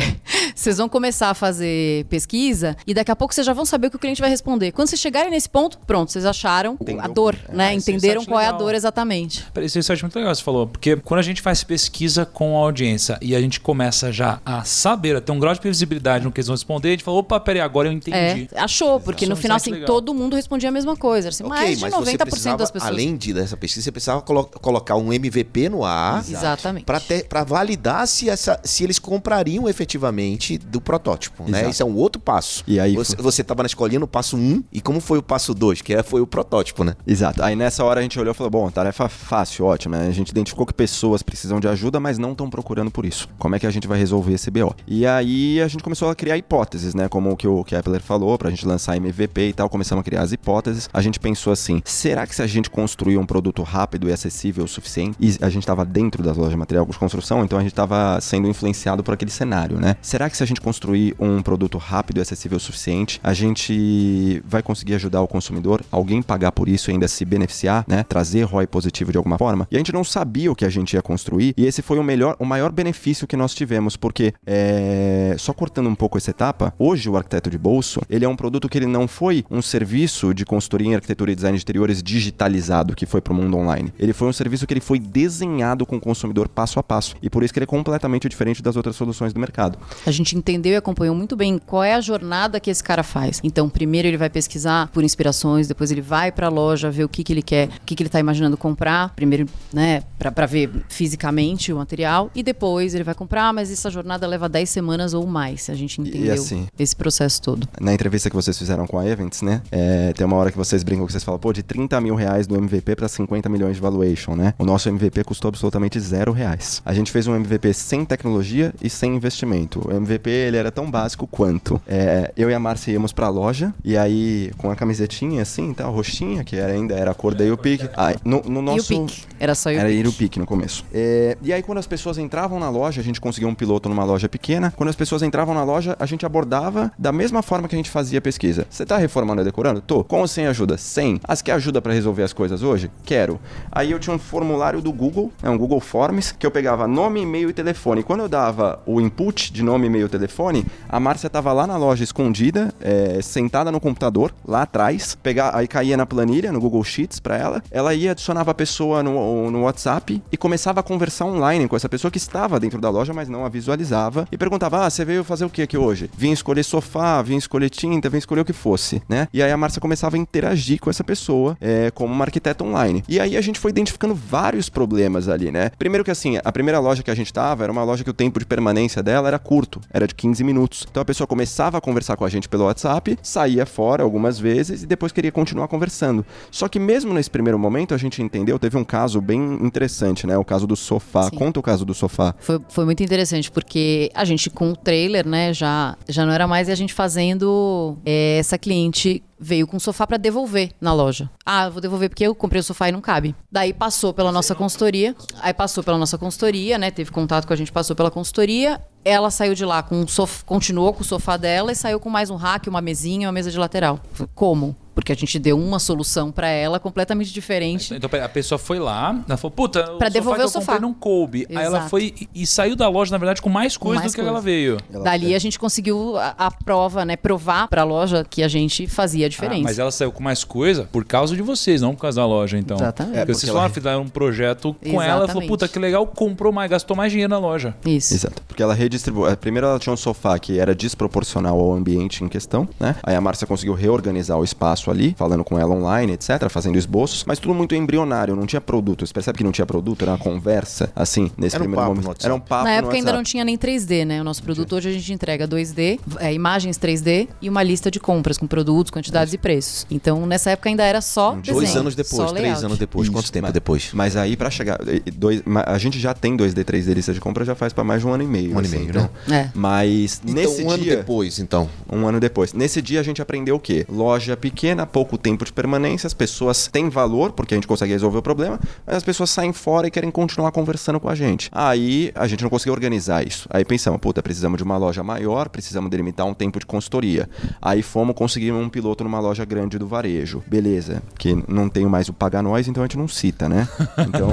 Vocês 0.55 0.77
vão 0.77 0.87
começar 0.87 1.29
a 1.29 1.33
fazer 1.33 2.05
pesquisa 2.05 2.77
e 2.87 2.93
daqui 2.93 3.11
a 3.11 3.15
pouco 3.15 3.33
vocês 3.33 3.45
já 3.45 3.51
vão 3.51 3.65
saber 3.65 3.87
o 3.87 3.89
que 3.89 3.97
o 3.97 3.99
cliente 3.99 4.21
vai 4.21 4.29
responder. 4.29 4.71
Quando 4.71 4.87
vocês 4.87 5.01
chegarem 5.01 5.29
nesse 5.29 5.49
ponto, 5.49 5.77
pronto, 5.85 6.11
vocês 6.11 6.25
acharam 6.25 6.77
a 6.99 7.07
dor, 7.09 7.35
né? 7.49 7.75
esse 7.75 7.91
Entenderam 7.91 8.23
qual 8.23 8.39
é 8.39 8.45
a 8.45 8.51
legal. 8.51 8.59
dor 8.59 8.73
exatamente. 8.73 9.45
Peraí, 9.53 9.67
Isso 9.67 9.91
é 9.91 9.95
muito 10.01 10.15
legal, 10.17 10.33
você 10.33 10.41
falou. 10.41 10.67
Porque 10.67 10.95
quando 10.95 11.19
a 11.19 11.23
gente 11.23 11.41
faz 11.41 11.61
pesquisa 11.63 12.25
com 12.25 12.55
a 12.57 12.61
audiência 12.61 13.17
e 13.21 13.35
a 13.35 13.41
gente 13.41 13.59
começa 13.59 14.13
já 14.13 14.39
a 14.45 14.63
saber, 14.63 15.17
a 15.17 15.21
ter 15.21 15.33
um 15.33 15.39
grau 15.39 15.53
de 15.53 15.59
previsibilidade 15.59 16.23
no 16.23 16.31
que 16.31 16.39
eles 16.39 16.47
vão 16.47 16.55
responder, 16.55 16.87
a 16.87 16.91
gente 16.91 17.03
fala, 17.03 17.17
opa, 17.17 17.37
peraí, 17.39 17.61
agora 17.61 17.89
eu 17.89 17.91
entendi. 17.91 18.47
É, 18.53 18.59
achou, 18.59 18.99
porque 18.99 19.25
é 19.25 19.27
no 19.27 19.33
um 19.33 19.37
final, 19.37 19.57
assim, 19.57 19.71
legal. 19.71 19.87
todo 19.87 20.13
mundo 20.13 20.37
respondia 20.37 20.69
a 20.69 20.71
mesma 20.71 20.95
coisa. 20.95 21.29
Assim, 21.29 21.43
mais 21.43 21.79
de 21.79 21.85
90% 21.85 22.57
das 22.57 22.71
pessoas. 22.71 22.91
além 22.91 23.14
de, 23.15 23.33
dessa 23.33 23.55
pesquisa, 23.57 23.83
você 23.85 23.91
precisava 23.91 24.21
colo- 24.21 24.45
colocar 24.61 24.95
um 24.95 25.11
MVP 25.13 25.69
no 25.69 25.83
ar 25.83 26.19
Exatamente. 26.27 26.85
para 27.29 27.43
validar 27.43 28.07
se, 28.07 28.29
essa, 28.29 28.59
se 28.63 28.83
eles 28.83 28.99
comprariam 28.99 29.67
efetivamente 29.69 30.57
do 30.57 30.81
protótipo, 30.81 31.49
né? 31.49 31.69
Isso 31.69 31.81
é 31.81 31.85
um 31.85 31.95
outro 31.95 32.21
passo. 32.21 32.63
E 32.67 32.79
aí- 32.79 32.95
você, 32.95 33.15
você 33.15 33.43
tava 33.43 33.63
na 33.63 33.67
escolinha 33.67 33.99
no 33.99 34.07
passo 34.07 34.35
1 34.37 34.63
e 34.71 34.81
como 34.81 34.99
foi 34.99 35.17
o 35.17 35.23
passo 35.23 35.53
2, 35.53 35.81
que 35.81 35.93
é- 35.93 36.03
foi 36.03 36.21
o 36.21 36.27
protótipo, 36.27 36.83
né? 36.83 36.95
Exato. 37.07 37.41
Aí 37.43 37.55
nessa 37.55 37.83
hora 37.83 37.99
a 37.99 38.03
gente 38.03 38.19
olhou 38.19 38.31
e 38.33 38.35
falou: 38.35 38.49
bom, 38.49 38.69
tarefa 38.69 39.07
fácil, 39.09 39.65
ótima. 39.65 39.97
né? 39.97 40.07
A 40.07 40.11
gente 40.11 40.29
identificou 40.29 40.65
que 40.65 40.73
pessoas 40.73 41.21
precisam 41.23 41.59
de 41.59 41.67
ajuda, 41.67 41.99
mas 41.99 42.17
não 42.17 42.31
estão 42.31 42.49
procurando 42.49 42.91
por 42.91 43.05
isso. 43.05 43.27
Como 43.37 43.55
é 43.55 43.59
que 43.59 43.67
a 43.67 43.71
gente 43.71 43.87
vai 43.87 43.97
resolver 43.97 44.33
esse 44.33 44.49
BO? 44.51 44.75
E 44.87 45.05
aí 45.05 45.61
a 45.61 45.67
gente 45.67 45.83
começou 45.83 46.09
a 46.09 46.15
criar 46.15 46.37
hipóteses, 46.37 46.93
né? 46.93 47.07
Como 47.07 47.31
o 47.31 47.37
que 47.37 47.47
o 47.47 47.63
Kepler 47.63 48.01
falou, 48.01 48.37
pra 48.37 48.49
gente 48.49 48.65
lançar 48.65 48.95
MVP 48.97 49.49
e 49.49 49.53
tal. 49.53 49.69
Começamos 49.69 50.01
a 50.01 50.03
criar 50.03 50.21
as 50.21 50.31
hipóteses. 50.31 50.89
A 50.93 51.01
gente 51.01 51.19
pensou 51.19 51.53
assim: 51.53 51.81
será 51.85 52.25
que 52.27 52.35
se 52.35 52.41
a 52.41 52.47
gente 52.47 52.69
construir 52.69 53.04
um 53.17 53.25
produto 53.25 53.61
rápido 53.63 54.09
e 54.09 54.13
acessível 54.13 54.65
o 54.65 54.67
suficiente, 54.67 55.17
e 55.19 55.37
a 55.41 55.49
gente 55.49 55.63
estava 55.63 55.85
dentro 55.85 56.23
das 56.23 56.35
lojas 56.35 56.51
de 56.51 56.57
material 56.57 56.85
de 56.85 56.97
construção, 56.97 57.43
então 57.43 57.57
a 57.57 57.61
gente 57.61 57.71
estava 57.71 58.19
sendo 58.21 58.47
influenciado 58.47 59.03
por 59.03 59.13
aquele 59.13 59.31
cenário, 59.31 59.79
né? 59.79 59.95
Será 60.01 60.29
que 60.29 60.37
se 60.37 60.43
a 60.43 60.45
gente 60.45 60.61
construir 60.61 61.15
um 61.19 61.41
produto 61.41 61.77
rápido 61.77 62.17
e 62.17 62.21
acessível 62.21 62.57
o 62.57 62.59
suficiente, 62.59 63.19
a 63.23 63.33
gente 63.33 64.41
vai 64.45 64.61
conseguir 64.61 64.95
ajudar 64.95 65.21
o 65.21 65.27
consumidor, 65.27 65.81
alguém 65.91 66.21
pagar 66.21 66.51
por 66.51 66.67
isso 66.67 66.89
e 66.89 66.93
ainda 66.93 67.07
se 67.07 67.23
beneficiar, 67.25 67.85
né? 67.87 68.03
Trazer 68.03 68.43
ROI 68.43 68.67
positivo 68.67 69.11
de 69.11 69.17
alguma 69.17 69.37
forma? 69.37 69.67
E 69.71 69.75
a 69.75 69.79
gente 69.79 69.93
não 69.93 70.03
sabia 70.03 70.51
o 70.51 70.55
que 70.55 70.65
a 70.65 70.69
gente 70.69 70.93
ia 70.93 71.01
construir, 71.01 71.53
e 71.57 71.65
esse 71.65 71.81
foi 71.81 71.99
o 71.99 72.03
melhor, 72.03 72.35
o 72.39 72.45
maior 72.45 72.71
benefício 72.71 73.27
que 73.27 73.37
nós 73.37 73.53
tivemos, 73.53 73.95
porque 73.95 74.33
é, 74.45 75.35
só 75.37 75.53
cortando 75.53 75.87
um 75.87 75.95
pouco 75.95 76.17
essa 76.17 76.31
etapa, 76.31 76.73
hoje 76.79 77.09
o 77.09 77.17
arquiteto 77.17 77.49
de 77.49 77.57
bolso, 77.57 78.01
ele 78.09 78.25
é 78.25 78.29
um 78.29 78.35
produto 78.35 78.69
que 78.69 78.77
ele 78.77 78.85
não 78.85 79.07
foi 79.07 79.43
um 79.49 79.61
serviço 79.61 80.33
de 80.33 80.45
consultoria 80.45 80.87
em 80.87 80.95
arquitetura 80.95 81.31
e 81.31 81.35
design 81.35 81.57
de 81.57 81.63
interiores 81.63 82.01
digitalizado 82.01 82.94
que 82.95 83.05
foi 83.05 83.21
para 83.21 83.33
o 83.33 83.35
mundo 83.35 83.57
online. 83.57 83.93
Ele 83.99 84.13
foi 84.13 84.27
um 84.27 84.33
serviço 84.33 84.65
que 84.65 84.73
ele 84.73 84.81
foi 84.81 84.99
desenhado 84.99 85.85
com 85.85 85.97
o 85.97 85.99
consumidor 85.99 86.47
passo 86.47 86.79
a 86.79 86.83
passo, 86.83 87.15
e 87.21 87.29
por 87.29 87.43
isso 87.43 87.53
que 87.53 87.59
ele 87.59 87.65
é 87.65 87.67
completamente 87.67 88.27
diferente 88.27 88.61
das 88.61 88.75
outras 88.75 88.95
soluções 88.95 89.33
do 89.33 89.39
mercado. 89.39 89.77
A 90.05 90.11
gente 90.11 90.37
entendeu 90.37 90.73
e 90.73 90.75
acompanhou 90.75 91.15
muito 91.15 91.35
bem 91.35 91.59
qual 91.59 91.83
é 91.83 91.93
a 91.93 92.01
jornada 92.01 92.59
que 92.59 92.69
esse 92.69 92.83
cara 92.83 93.03
faz. 93.03 93.39
Então, 93.43 93.69
primeiro 93.69 94.07
ele 94.07 94.17
vai 94.17 94.29
pesquisar 94.29 94.89
por 94.91 95.03
inspirações, 95.03 95.67
depois 95.67 95.91
ele 95.91 96.01
vai 96.01 96.31
para 96.31 96.47
a 96.47 96.49
loja 96.49 96.89
ver 96.89 97.03
o 97.03 97.09
que, 97.09 97.23
que 97.23 97.33
ele 97.33 97.41
quer, 97.41 97.67
o 97.67 97.85
que, 97.85 97.95
que 97.95 98.03
ele 98.03 98.07
está 98.07 98.19
imaginando 98.19 98.57
comprar, 98.57 99.13
primeiro, 99.15 99.47
né, 99.73 100.03
para 100.17 100.45
ver 100.45 100.71
fisicamente 100.89 101.71
o 101.71 101.77
material, 101.77 102.31
e 102.33 102.41
depois 102.41 102.95
ele 102.95 103.03
vai 103.03 103.13
comprar, 103.13 103.53
mas 103.53 103.71
essa 103.71 103.89
jornada 103.89 104.25
leva 104.25 104.49
10 104.49 104.69
semanas 104.69 105.13
ou 105.13 105.27
mais. 105.27 105.69
A 105.69 105.75
gente 105.75 106.01
entendeu 106.01 106.33
assim, 106.33 106.67
esse 106.77 106.95
processo 106.95 107.41
todo. 107.41 107.67
Na 107.79 107.93
entrevista 107.93 108.29
que 108.29 108.35
vocês 108.35 108.57
fizeram 108.57 108.87
com 108.87 108.97
a 108.97 109.05
Events, 109.05 109.41
né? 109.41 109.61
é, 109.71 110.13
tem 110.13 110.25
uma 110.25 110.37
hora 110.37 110.51
que 110.51 110.57
vocês 110.57 110.83
brincam 110.83 111.05
que 111.05 111.11
vocês 111.11 111.23
falam, 111.23 111.39
pô, 111.39 111.51
de 111.51 111.61
30 111.61 111.99
mil 111.99 112.15
reais 112.15 112.47
do 112.47 112.55
MVP 112.55 112.74
para 112.81 113.07
50 113.07 113.47
milhões 113.49 113.75
de 113.75 113.81
valuation, 113.81 114.35
né? 114.35 114.53
O 114.57 114.65
nosso 114.65 114.89
MVP 114.89 115.23
custou 115.23 115.49
absolutamente 115.49 115.99
zero 115.99 116.31
reais. 116.31 116.81
A 116.85 116.93
gente 116.93 117.11
fez 117.11 117.27
um 117.27 117.35
MVP 117.35 117.73
sem 117.73 118.05
tecnologia 118.05 118.73
e 118.81 118.89
sem 118.89 119.15
investimento. 119.15 119.87
O 119.87 119.91
MVP, 119.91 120.29
ele 120.29 120.57
era 120.57 120.71
tão 120.71 120.89
básico 120.89 121.27
quanto. 121.27 121.81
É, 121.87 122.31
eu 122.35 122.49
e 122.49 122.53
a 122.53 122.59
Márcia 122.59 122.91
íamos 122.91 123.13
pra 123.13 123.29
loja, 123.29 123.73
e 123.83 123.97
aí, 123.97 124.51
com 124.57 124.69
a 124.69 124.75
camisetinha 124.75 125.41
assim, 125.41 125.73
tal, 125.73 125.93
roxinha, 125.93 126.43
que 126.43 126.55
era, 126.55 126.73
ainda 126.73 126.95
era 126.95 127.11
a 127.11 127.13
cor 127.13 127.33
da 127.33 127.43
UPIC. 127.45 127.89
Aí, 127.95 128.15
no, 128.23 128.41
no 128.41 128.61
nosso... 128.61 128.93
Era 129.39 129.53
só 129.53 129.69
o 129.69 129.73
Era 129.73 129.89
pique 130.11 130.39
no 130.39 130.45
começo. 130.45 130.85
É, 130.93 131.37
e 131.41 131.51
aí, 131.51 131.61
quando 131.61 131.77
as 131.77 131.87
pessoas 131.87 132.17
entravam 132.17 132.59
na 132.59 132.69
loja, 132.69 133.01
a 133.01 133.03
gente 133.03 133.19
conseguia 133.19 133.47
um 133.47 133.55
piloto 133.55 133.89
numa 133.89 134.03
loja 134.03 134.29
pequena. 134.29 134.73
Quando 134.75 134.89
as 134.89 134.95
pessoas 134.95 135.21
entravam 135.21 135.53
na 135.53 135.63
loja, 135.63 135.95
a 135.99 136.05
gente 136.05 136.25
abordava 136.25 136.91
da 136.97 137.11
mesma 137.11 137.41
forma 137.41 137.67
que 137.67 137.75
a 137.75 137.77
gente 137.77 137.89
fazia 137.89 138.19
a 138.19 138.21
pesquisa. 138.21 138.65
Você 138.69 138.85
tá 138.85 138.97
reformando 138.97 139.41
e 139.41 139.45
decorando? 139.45 139.81
Tô. 139.81 140.03
Com 140.03 140.21
ou 140.21 140.27
sem 140.27 140.47
ajuda? 140.47 140.77
Sem. 140.77 141.19
As 141.23 141.41
que 141.41 141.51
ajuda 141.51 141.81
pra 141.81 141.93
resolver 141.93 142.23
as 142.23 142.33
coisas 142.33 142.63
hoje? 142.65 142.91
Quero. 143.03 143.39
Aí 143.71 143.91
eu 143.91 143.99
tinha 143.99 144.15
um 144.15 144.19
formulário 144.19 144.81
do 144.81 144.91
Google, 144.91 145.31
é 145.41 145.49
um 145.49 145.57
Google 145.57 145.79
Forms, 145.79 146.31
que 146.31 146.45
eu 146.45 146.51
pegava 146.51 146.87
nome, 146.87 147.21
e-mail 147.21 147.49
e 147.49 147.53
telefone. 147.53 148.03
Quando 148.03 148.21
eu 148.21 148.29
dava 148.29 148.81
o 148.85 148.99
input 148.99 149.51
de 149.51 149.63
nome, 149.63 149.87
e-mail 149.87 150.07
e 150.07 150.09
telefone, 150.09 150.65
a 150.89 150.99
Márcia 150.99 151.29
tava 151.29 151.51
lá 151.53 151.67
na 151.67 151.77
loja 151.77 152.03
escondida, 152.03 152.73
é, 152.79 153.21
sentada 153.21 153.71
no 153.71 153.79
computador, 153.79 154.33
lá 154.45 154.63
atrás. 154.63 155.15
Pegar, 155.15 155.55
aí 155.55 155.67
caía 155.67 155.97
na 155.97 156.05
planilha, 156.05 156.51
no 156.51 156.59
Google 156.59 156.83
Sheets 156.83 157.19
pra 157.19 157.37
ela. 157.37 157.63
Ela 157.69 157.93
ia, 157.93 158.11
adicionava 158.11 158.51
a 158.51 158.53
pessoa 158.53 159.03
no, 159.03 159.51
no 159.51 159.63
WhatsApp 159.63 160.21
e 160.31 160.37
começava 160.37 160.79
a 160.79 160.83
conversar 160.83 161.25
online 161.25 161.67
com 161.67 161.75
essa 161.75 161.89
pessoa 161.89 162.11
que 162.11 162.17
estava 162.17 162.59
dentro 162.59 162.79
da 162.79 162.89
loja, 162.89 163.13
mas 163.13 163.29
não 163.29 163.45
a 163.45 163.49
visualizava. 163.49 164.27
E 164.31 164.37
perguntava: 164.37 164.85
Ah, 164.85 164.89
você 164.89 165.03
veio 165.03 165.23
fazer 165.23 165.45
o 165.45 165.49
que 165.49 165.61
aqui 165.61 165.77
hoje? 165.77 166.09
Vim 166.17 166.31
escolher 166.31 166.63
sofá, 166.63 167.21
vim 167.21 167.37
escolher 167.37 167.69
tinta, 167.69 168.09
vim 168.09 168.17
escolher 168.17 168.41
o 168.41 168.45
que 168.45 168.53
fosse, 168.53 169.01
né? 169.07 169.27
E 169.33 169.41
aí 169.41 169.51
a 169.51 169.57
Márcia 169.57 169.81
começava 169.81 170.15
a 170.15 170.19
interagir 170.19 170.79
com 170.79 170.89
essa 170.89 171.03
pessoa 171.03 171.57
é, 171.59 171.91
como 171.91 172.13
uma 172.13 172.25
arquiteta 172.25 172.54
online. 172.63 173.03
E 173.07 173.19
aí 173.19 173.37
a 173.37 173.41
gente 173.41 173.59
foi 173.59 173.71
identificando 173.71 174.13
vários 174.13 174.69
problemas 174.69 175.27
ali, 175.27 175.51
né? 175.51 175.71
Primeiro 175.77 176.03
que 176.03 176.11
assim, 176.11 176.37
a 176.43 176.51
primeira 176.51 176.79
loja 176.79 177.03
que 177.03 177.11
a 177.11 177.15
gente 177.15 177.31
tava 177.31 177.63
era 177.63 177.71
uma 177.71 177.83
loja 177.83 178.03
que 178.03 178.09
o 178.09 178.13
tempo 178.13 178.39
de 178.39 178.45
permanência 178.45 179.01
dela 179.03 179.27
era 179.27 179.39
curto, 179.39 179.81
era 179.91 180.07
de 180.07 180.15
15 180.15 180.43
minutos. 180.43 180.85
Então 180.89 181.01
a 181.01 181.05
pessoa 181.05 181.27
começava 181.27 181.77
a 181.77 181.81
conversar 181.81 182.15
com 182.15 182.25
a 182.25 182.29
gente 182.29 182.47
pelo 182.47 182.65
WhatsApp, 182.65 183.17
saía 183.21 183.65
fora 183.65 184.03
algumas 184.03 184.39
vezes 184.39 184.83
e 184.83 184.85
depois 184.85 185.11
queria 185.11 185.31
continuar 185.31 185.67
conversando. 185.67 186.25
Só 186.51 186.67
que 186.67 186.79
mesmo 186.79 187.13
nesse 187.13 187.29
primeiro 187.29 187.57
momento 187.59 187.93
a 187.93 187.97
gente 187.97 188.21
entendeu, 188.21 188.57
teve 188.59 188.77
um 188.77 188.83
caso 188.83 189.19
bem 189.21 189.41
interessante, 189.61 190.25
né? 190.27 190.37
O 190.37 190.45
caso 190.45 190.67
do 190.67 190.75
sofá. 190.75 191.23
Sim. 191.23 191.37
Conta 191.37 191.59
o 191.59 191.63
caso 191.63 191.85
do 191.85 191.93
sofá. 191.93 192.35
Foi, 192.39 192.59
foi 192.69 192.85
muito 192.85 193.03
interessante, 193.03 193.51
porque 193.51 194.09
a 194.13 194.23
gente 194.25 194.49
com 194.49 194.71
o 194.71 194.75
trailer, 194.75 195.27
né, 195.27 195.53
já, 195.53 195.97
já 196.07 196.25
não 196.25 196.33
era 196.33 196.47
mais 196.47 196.69
a 196.69 196.75
gente 196.75 196.93
fazendo. 196.93 197.97
é, 198.05 198.37
essa 198.37 198.57
cliente 198.57 199.23
veio 199.39 199.67
com 199.67 199.77
o 199.77 199.79
sofá 199.79 200.07
para 200.07 200.17
devolver 200.17 200.71
na 200.79 200.93
loja. 200.93 201.29
Ah, 201.45 201.69
vou 201.69 201.81
devolver 201.81 202.09
porque 202.09 202.25
eu 202.25 202.33
comprei 202.35 202.59
o 202.59 202.63
sofá 202.63 202.89
e 202.89 202.91
não 202.91 203.01
cabe. 203.01 203.35
Daí 203.51 203.73
passou 203.73 204.13
pela 204.13 204.31
nossa 204.31 204.55
consultoria, 204.55 205.15
aí 205.41 205.53
passou 205.53 205.83
pela 205.83 205.97
nossa 205.97 206.17
consultoria, 206.17 206.77
né, 206.77 206.91
teve 206.91 207.11
contato 207.11 207.45
com 207.45 207.53
a 207.53 207.55
gente, 207.55 207.71
passou 207.71 207.95
pela 207.95 208.11
consultoria. 208.11 208.81
Ela 209.03 209.29
saiu 209.29 209.53
de 209.53 209.63
lá 209.63 209.83
com 209.83 210.01
o 210.01 210.07
sofá, 210.07 210.43
continuou 210.45 210.93
com 210.93 211.01
o 211.01 211.05
sofá 211.05 211.37
dela 211.37 211.71
e 211.71 211.75
saiu 211.75 211.99
com 211.99 212.09
mais 212.09 212.29
um 212.29 212.35
rack, 212.35 212.67
uma 212.67 212.81
mesinha, 212.81 213.27
uma 213.27 213.33
mesa 213.33 213.51
de 213.51 213.59
lateral. 213.59 213.99
Como? 214.33 214.75
Porque 214.95 215.11
a 215.11 215.15
gente 215.15 215.37
deu 215.37 215.59
uma 215.59 215.77
solução 215.77 216.31
para 216.31 216.47
ela 216.47 216.79
completamente 216.79 217.31
diferente. 217.33 217.93
Então, 217.93 218.09
peraí, 218.09 218.25
a 218.25 218.29
pessoa 218.29 218.57
foi 218.57 218.79
lá, 218.79 219.21
ela 219.27 219.37
falou, 219.37 219.51
puta, 219.51 219.83
Pra 219.97 220.07
devolver 220.09 220.41
o 220.43 220.45
o 220.45 220.49
sofá 220.49 220.59
que 220.59 220.65
sofá. 220.65 220.71
eu 220.71 220.75
comprei 220.77 220.89
não 220.89 220.93
coube. 220.93 221.45
Aí 221.49 221.55
ela 221.65 221.77
Exato. 221.77 221.89
foi 221.89 222.13
e, 222.19 222.29
e 222.43 222.47
saiu 222.47 222.75
da 222.75 222.87
loja, 222.87 223.11
na 223.11 223.17
verdade, 223.17 223.41
com 223.41 223.49
mais 223.49 223.75
coisa 223.77 223.99
mais 223.99 224.13
do 224.13 224.15
que 224.15 224.21
coisa. 224.21 224.29
ela 224.31 224.41
veio. 224.41 224.77
Dali 225.03 225.35
a 225.35 225.39
gente 225.39 225.59
conseguiu 225.59 226.15
a, 226.17 226.33
a 226.37 226.51
prova, 226.51 227.03
né? 227.05 227.15
Provar 227.17 227.67
pra 227.67 227.83
loja 227.83 228.25
que 228.27 228.41
a 228.41 228.47
gente 228.47 228.87
fazia 228.87 229.25
a 229.25 229.27
Ah, 229.27 229.29
diferença. 229.29 229.63
mas 229.63 229.77
ela 229.77 229.91
saiu 229.91 230.11
com 230.11 230.23
mais 230.23 230.43
coisa 230.43 230.87
por 230.91 231.03
causa 231.05 231.35
de 231.35 231.41
vocês, 231.41 231.81
não 231.81 231.93
por 231.93 232.01
causa 232.01 232.21
da 232.21 232.25
loja, 232.25 232.57
então. 232.57 232.77
Exatamente. 232.77 233.15
É, 233.15 233.19
Porque 233.19 233.25
porque 233.25 233.39
vocês 233.39 233.49
ela- 233.49 233.57
falaram, 233.59 233.73
fizeram 233.73 234.01
um 234.01 234.07
projeto 234.07 234.73
com 234.81 234.87
ela, 235.01 235.03
ela 235.03 235.05
falou, 235.11 235.23
Exatamente. 235.25 235.47
puta, 235.49 235.67
que 235.67 235.77
legal, 235.79 236.07
comprou 236.07 236.53
mais, 236.53 236.71
gastou 236.71 236.95
mais 236.95 237.11
dinheiro 237.11 237.29
na 237.29 237.37
loja. 237.39 237.75
Isso. 237.85 238.13
Exato. 238.13 238.41
Porque 238.55 238.63
ela 238.63 238.73
redistribuiu. 238.73 239.27
eh, 239.27 239.35
Primeiro 239.35 239.67
ela 239.67 239.77
tinha 239.77 239.91
um 239.91 239.97
sofá 239.97 240.39
que 240.39 240.57
era 240.57 240.73
desproporcional 240.73 241.59
ao 241.59 241.73
ambiente 241.73 242.23
em 242.23 242.29
questão, 242.29 242.65
né? 242.79 242.95
Aí 243.03 243.13
a 243.13 243.19
Márcia 243.19 243.45
conseguiu 243.45 243.73
reorganizar 243.73 244.39
o 244.39 244.45
espaço 244.45 244.89
ali, 244.89 245.13
falando 245.17 245.43
com 245.43 245.59
ela 245.59 245.75
online, 245.75 246.13
etc., 246.13 246.47
fazendo 246.49 246.77
esboços, 246.77 247.25
mas 247.27 247.37
tudo 247.37 247.53
muito 247.53 247.75
embrionário, 247.75 248.33
não 248.33 248.45
tinha 248.45 248.61
produto. 248.61 249.05
Você 249.05 249.11
percebe 249.13 249.37
que 249.39 249.43
não 249.43 249.51
tinha 249.51 249.65
produto? 249.65 250.03
Era 250.03 250.11
uma 250.11 250.17
conversa, 250.17 250.89
assim, 250.95 251.29
nesse 251.37 251.57
Era 251.57 251.63
um 251.63 251.67
primeiro 251.67 251.81
papo 251.85 251.95
no 251.95 252.01
momento. 252.01 252.23
Era 252.25 252.33
um 252.33 252.39
papo 252.39 252.63
Na 252.63 252.71
época 252.71 252.95
ainda 252.95 253.11
não 253.11 253.23
tinha 253.23 253.43
nem 253.43 253.57
3D, 253.57 254.05
né? 254.05 254.21
O 254.21 254.23
nosso 254.23 254.41
produto 254.41 254.73
hoje 254.73 254.87
a 254.87 254.93
gente 254.93 255.11
entrega 255.11 255.45
2D, 255.45 255.99
é, 256.19 256.33
imagens 256.33 256.77
3D 256.77 257.27
e 257.41 257.49
uma 257.49 257.61
lista 257.61 257.91
de 257.91 257.99
compras 257.99 258.37
com 258.37 258.47
produtos, 258.47 258.89
quantidades 258.89 259.33
e 259.33 259.37
preços. 259.37 259.85
Então 259.91 260.25
nessa 260.25 260.51
época 260.51 260.69
ainda 260.69 260.83
era 260.85 261.01
só 261.01 261.31
desenho, 261.35 261.55
Dois 261.57 261.75
anos 261.75 261.93
depois, 261.93 262.29
só 262.29 262.33
três 262.33 262.63
anos 262.63 262.77
depois. 262.77 263.03
Isso, 263.07 263.11
Quanto 263.11 263.29
tempo 263.33 263.43
mas- 263.47 263.53
depois? 263.53 263.89
Mas 263.93 264.15
aí 264.15 264.37
pra 264.37 264.49
chegar. 264.49 264.79
e- 264.87 265.03
e 265.05 265.11
Dois, 265.11 265.41
a 265.65 265.77
gente 265.77 265.99
já 265.99 266.13
tem 266.13 266.37
2D, 266.37 266.63
3D 266.63 266.93
lista 266.93 267.13
de 267.13 267.19
compra 267.19 267.43
já 267.43 267.53
faz 267.53 267.73
pra 267.73 267.83
mais 267.83 267.99
de 268.01 268.07
um 268.07 268.13
ano 268.13 268.23
e 268.23 268.27
meio. 268.27 268.44
Um 268.53 268.57
ano 268.57 268.61
e 268.61 268.67
assim, 268.67 268.77
meio, 268.77 268.89
então. 268.89 269.09
né? 269.27 269.51
Mas 269.53 270.21
Então, 270.23 270.35
nesse 270.35 270.63
um 270.63 270.69
ano 270.71 270.83
dia. 270.83 270.97
depois, 270.97 271.39
então. 271.39 271.69
Um 271.91 272.07
ano 272.07 272.19
depois. 272.19 272.53
Nesse 272.53 272.81
dia 272.81 272.99
a 272.99 273.03
gente 273.03 273.21
aprendeu 273.21 273.55
o 273.55 273.59
quê? 273.59 273.85
Loja 273.89 274.35
pequena 274.37 274.85
pouco 274.85 275.17
tempo 275.17 275.45
de 275.45 275.51
permanência, 275.53 276.07
as 276.07 276.13
pessoas 276.13 276.67
têm 276.67 276.89
valor, 276.89 277.31
porque 277.31 277.53
a 277.53 277.57
gente 277.57 277.67
consegue 277.67 277.91
resolver 277.91 278.17
o 278.17 278.21
problema, 278.21 278.59
mas 278.85 278.97
as 278.97 279.03
pessoas 279.03 279.29
saem 279.29 279.53
fora 279.53 279.87
e 279.87 279.91
querem 279.91 280.11
continuar 280.11 280.51
conversando 280.51 280.99
com 280.99 281.09
a 281.09 281.15
gente. 281.15 281.49
Aí 281.51 282.11
a 282.15 282.27
gente 282.27 282.43
não 282.43 282.49
conseguiu 282.49 282.73
organizar 282.73 283.25
isso. 283.25 283.47
Aí 283.49 283.63
pensamos, 283.65 283.99
puta, 283.99 284.21
precisamos 284.21 284.57
de 284.57 284.63
uma 284.63 284.77
loja 284.77 285.03
maior, 285.03 285.49
precisamos 285.49 285.89
delimitar 285.89 286.25
um 286.25 286.33
tempo 286.33 286.59
de 286.59 286.65
consultoria. 286.65 287.29
Aí 287.61 287.81
fomos 287.81 288.15
conseguir 288.15 288.51
um 288.51 288.69
piloto 288.69 289.03
numa 289.03 289.19
loja 289.19 289.45
grande 289.45 289.77
do 289.77 289.87
varejo. 289.87 290.43
Beleza, 290.47 291.01
que 291.17 291.35
não 291.47 291.69
tenho 291.69 291.89
mais 291.89 292.09
o 292.09 292.13
pagar 292.13 292.41
nós, 292.41 292.67
então 292.67 292.83
a 292.83 292.85
gente 292.85 292.97
não 292.97 293.07
cita, 293.07 293.47
né? 293.49 293.67
Então, 294.05 294.29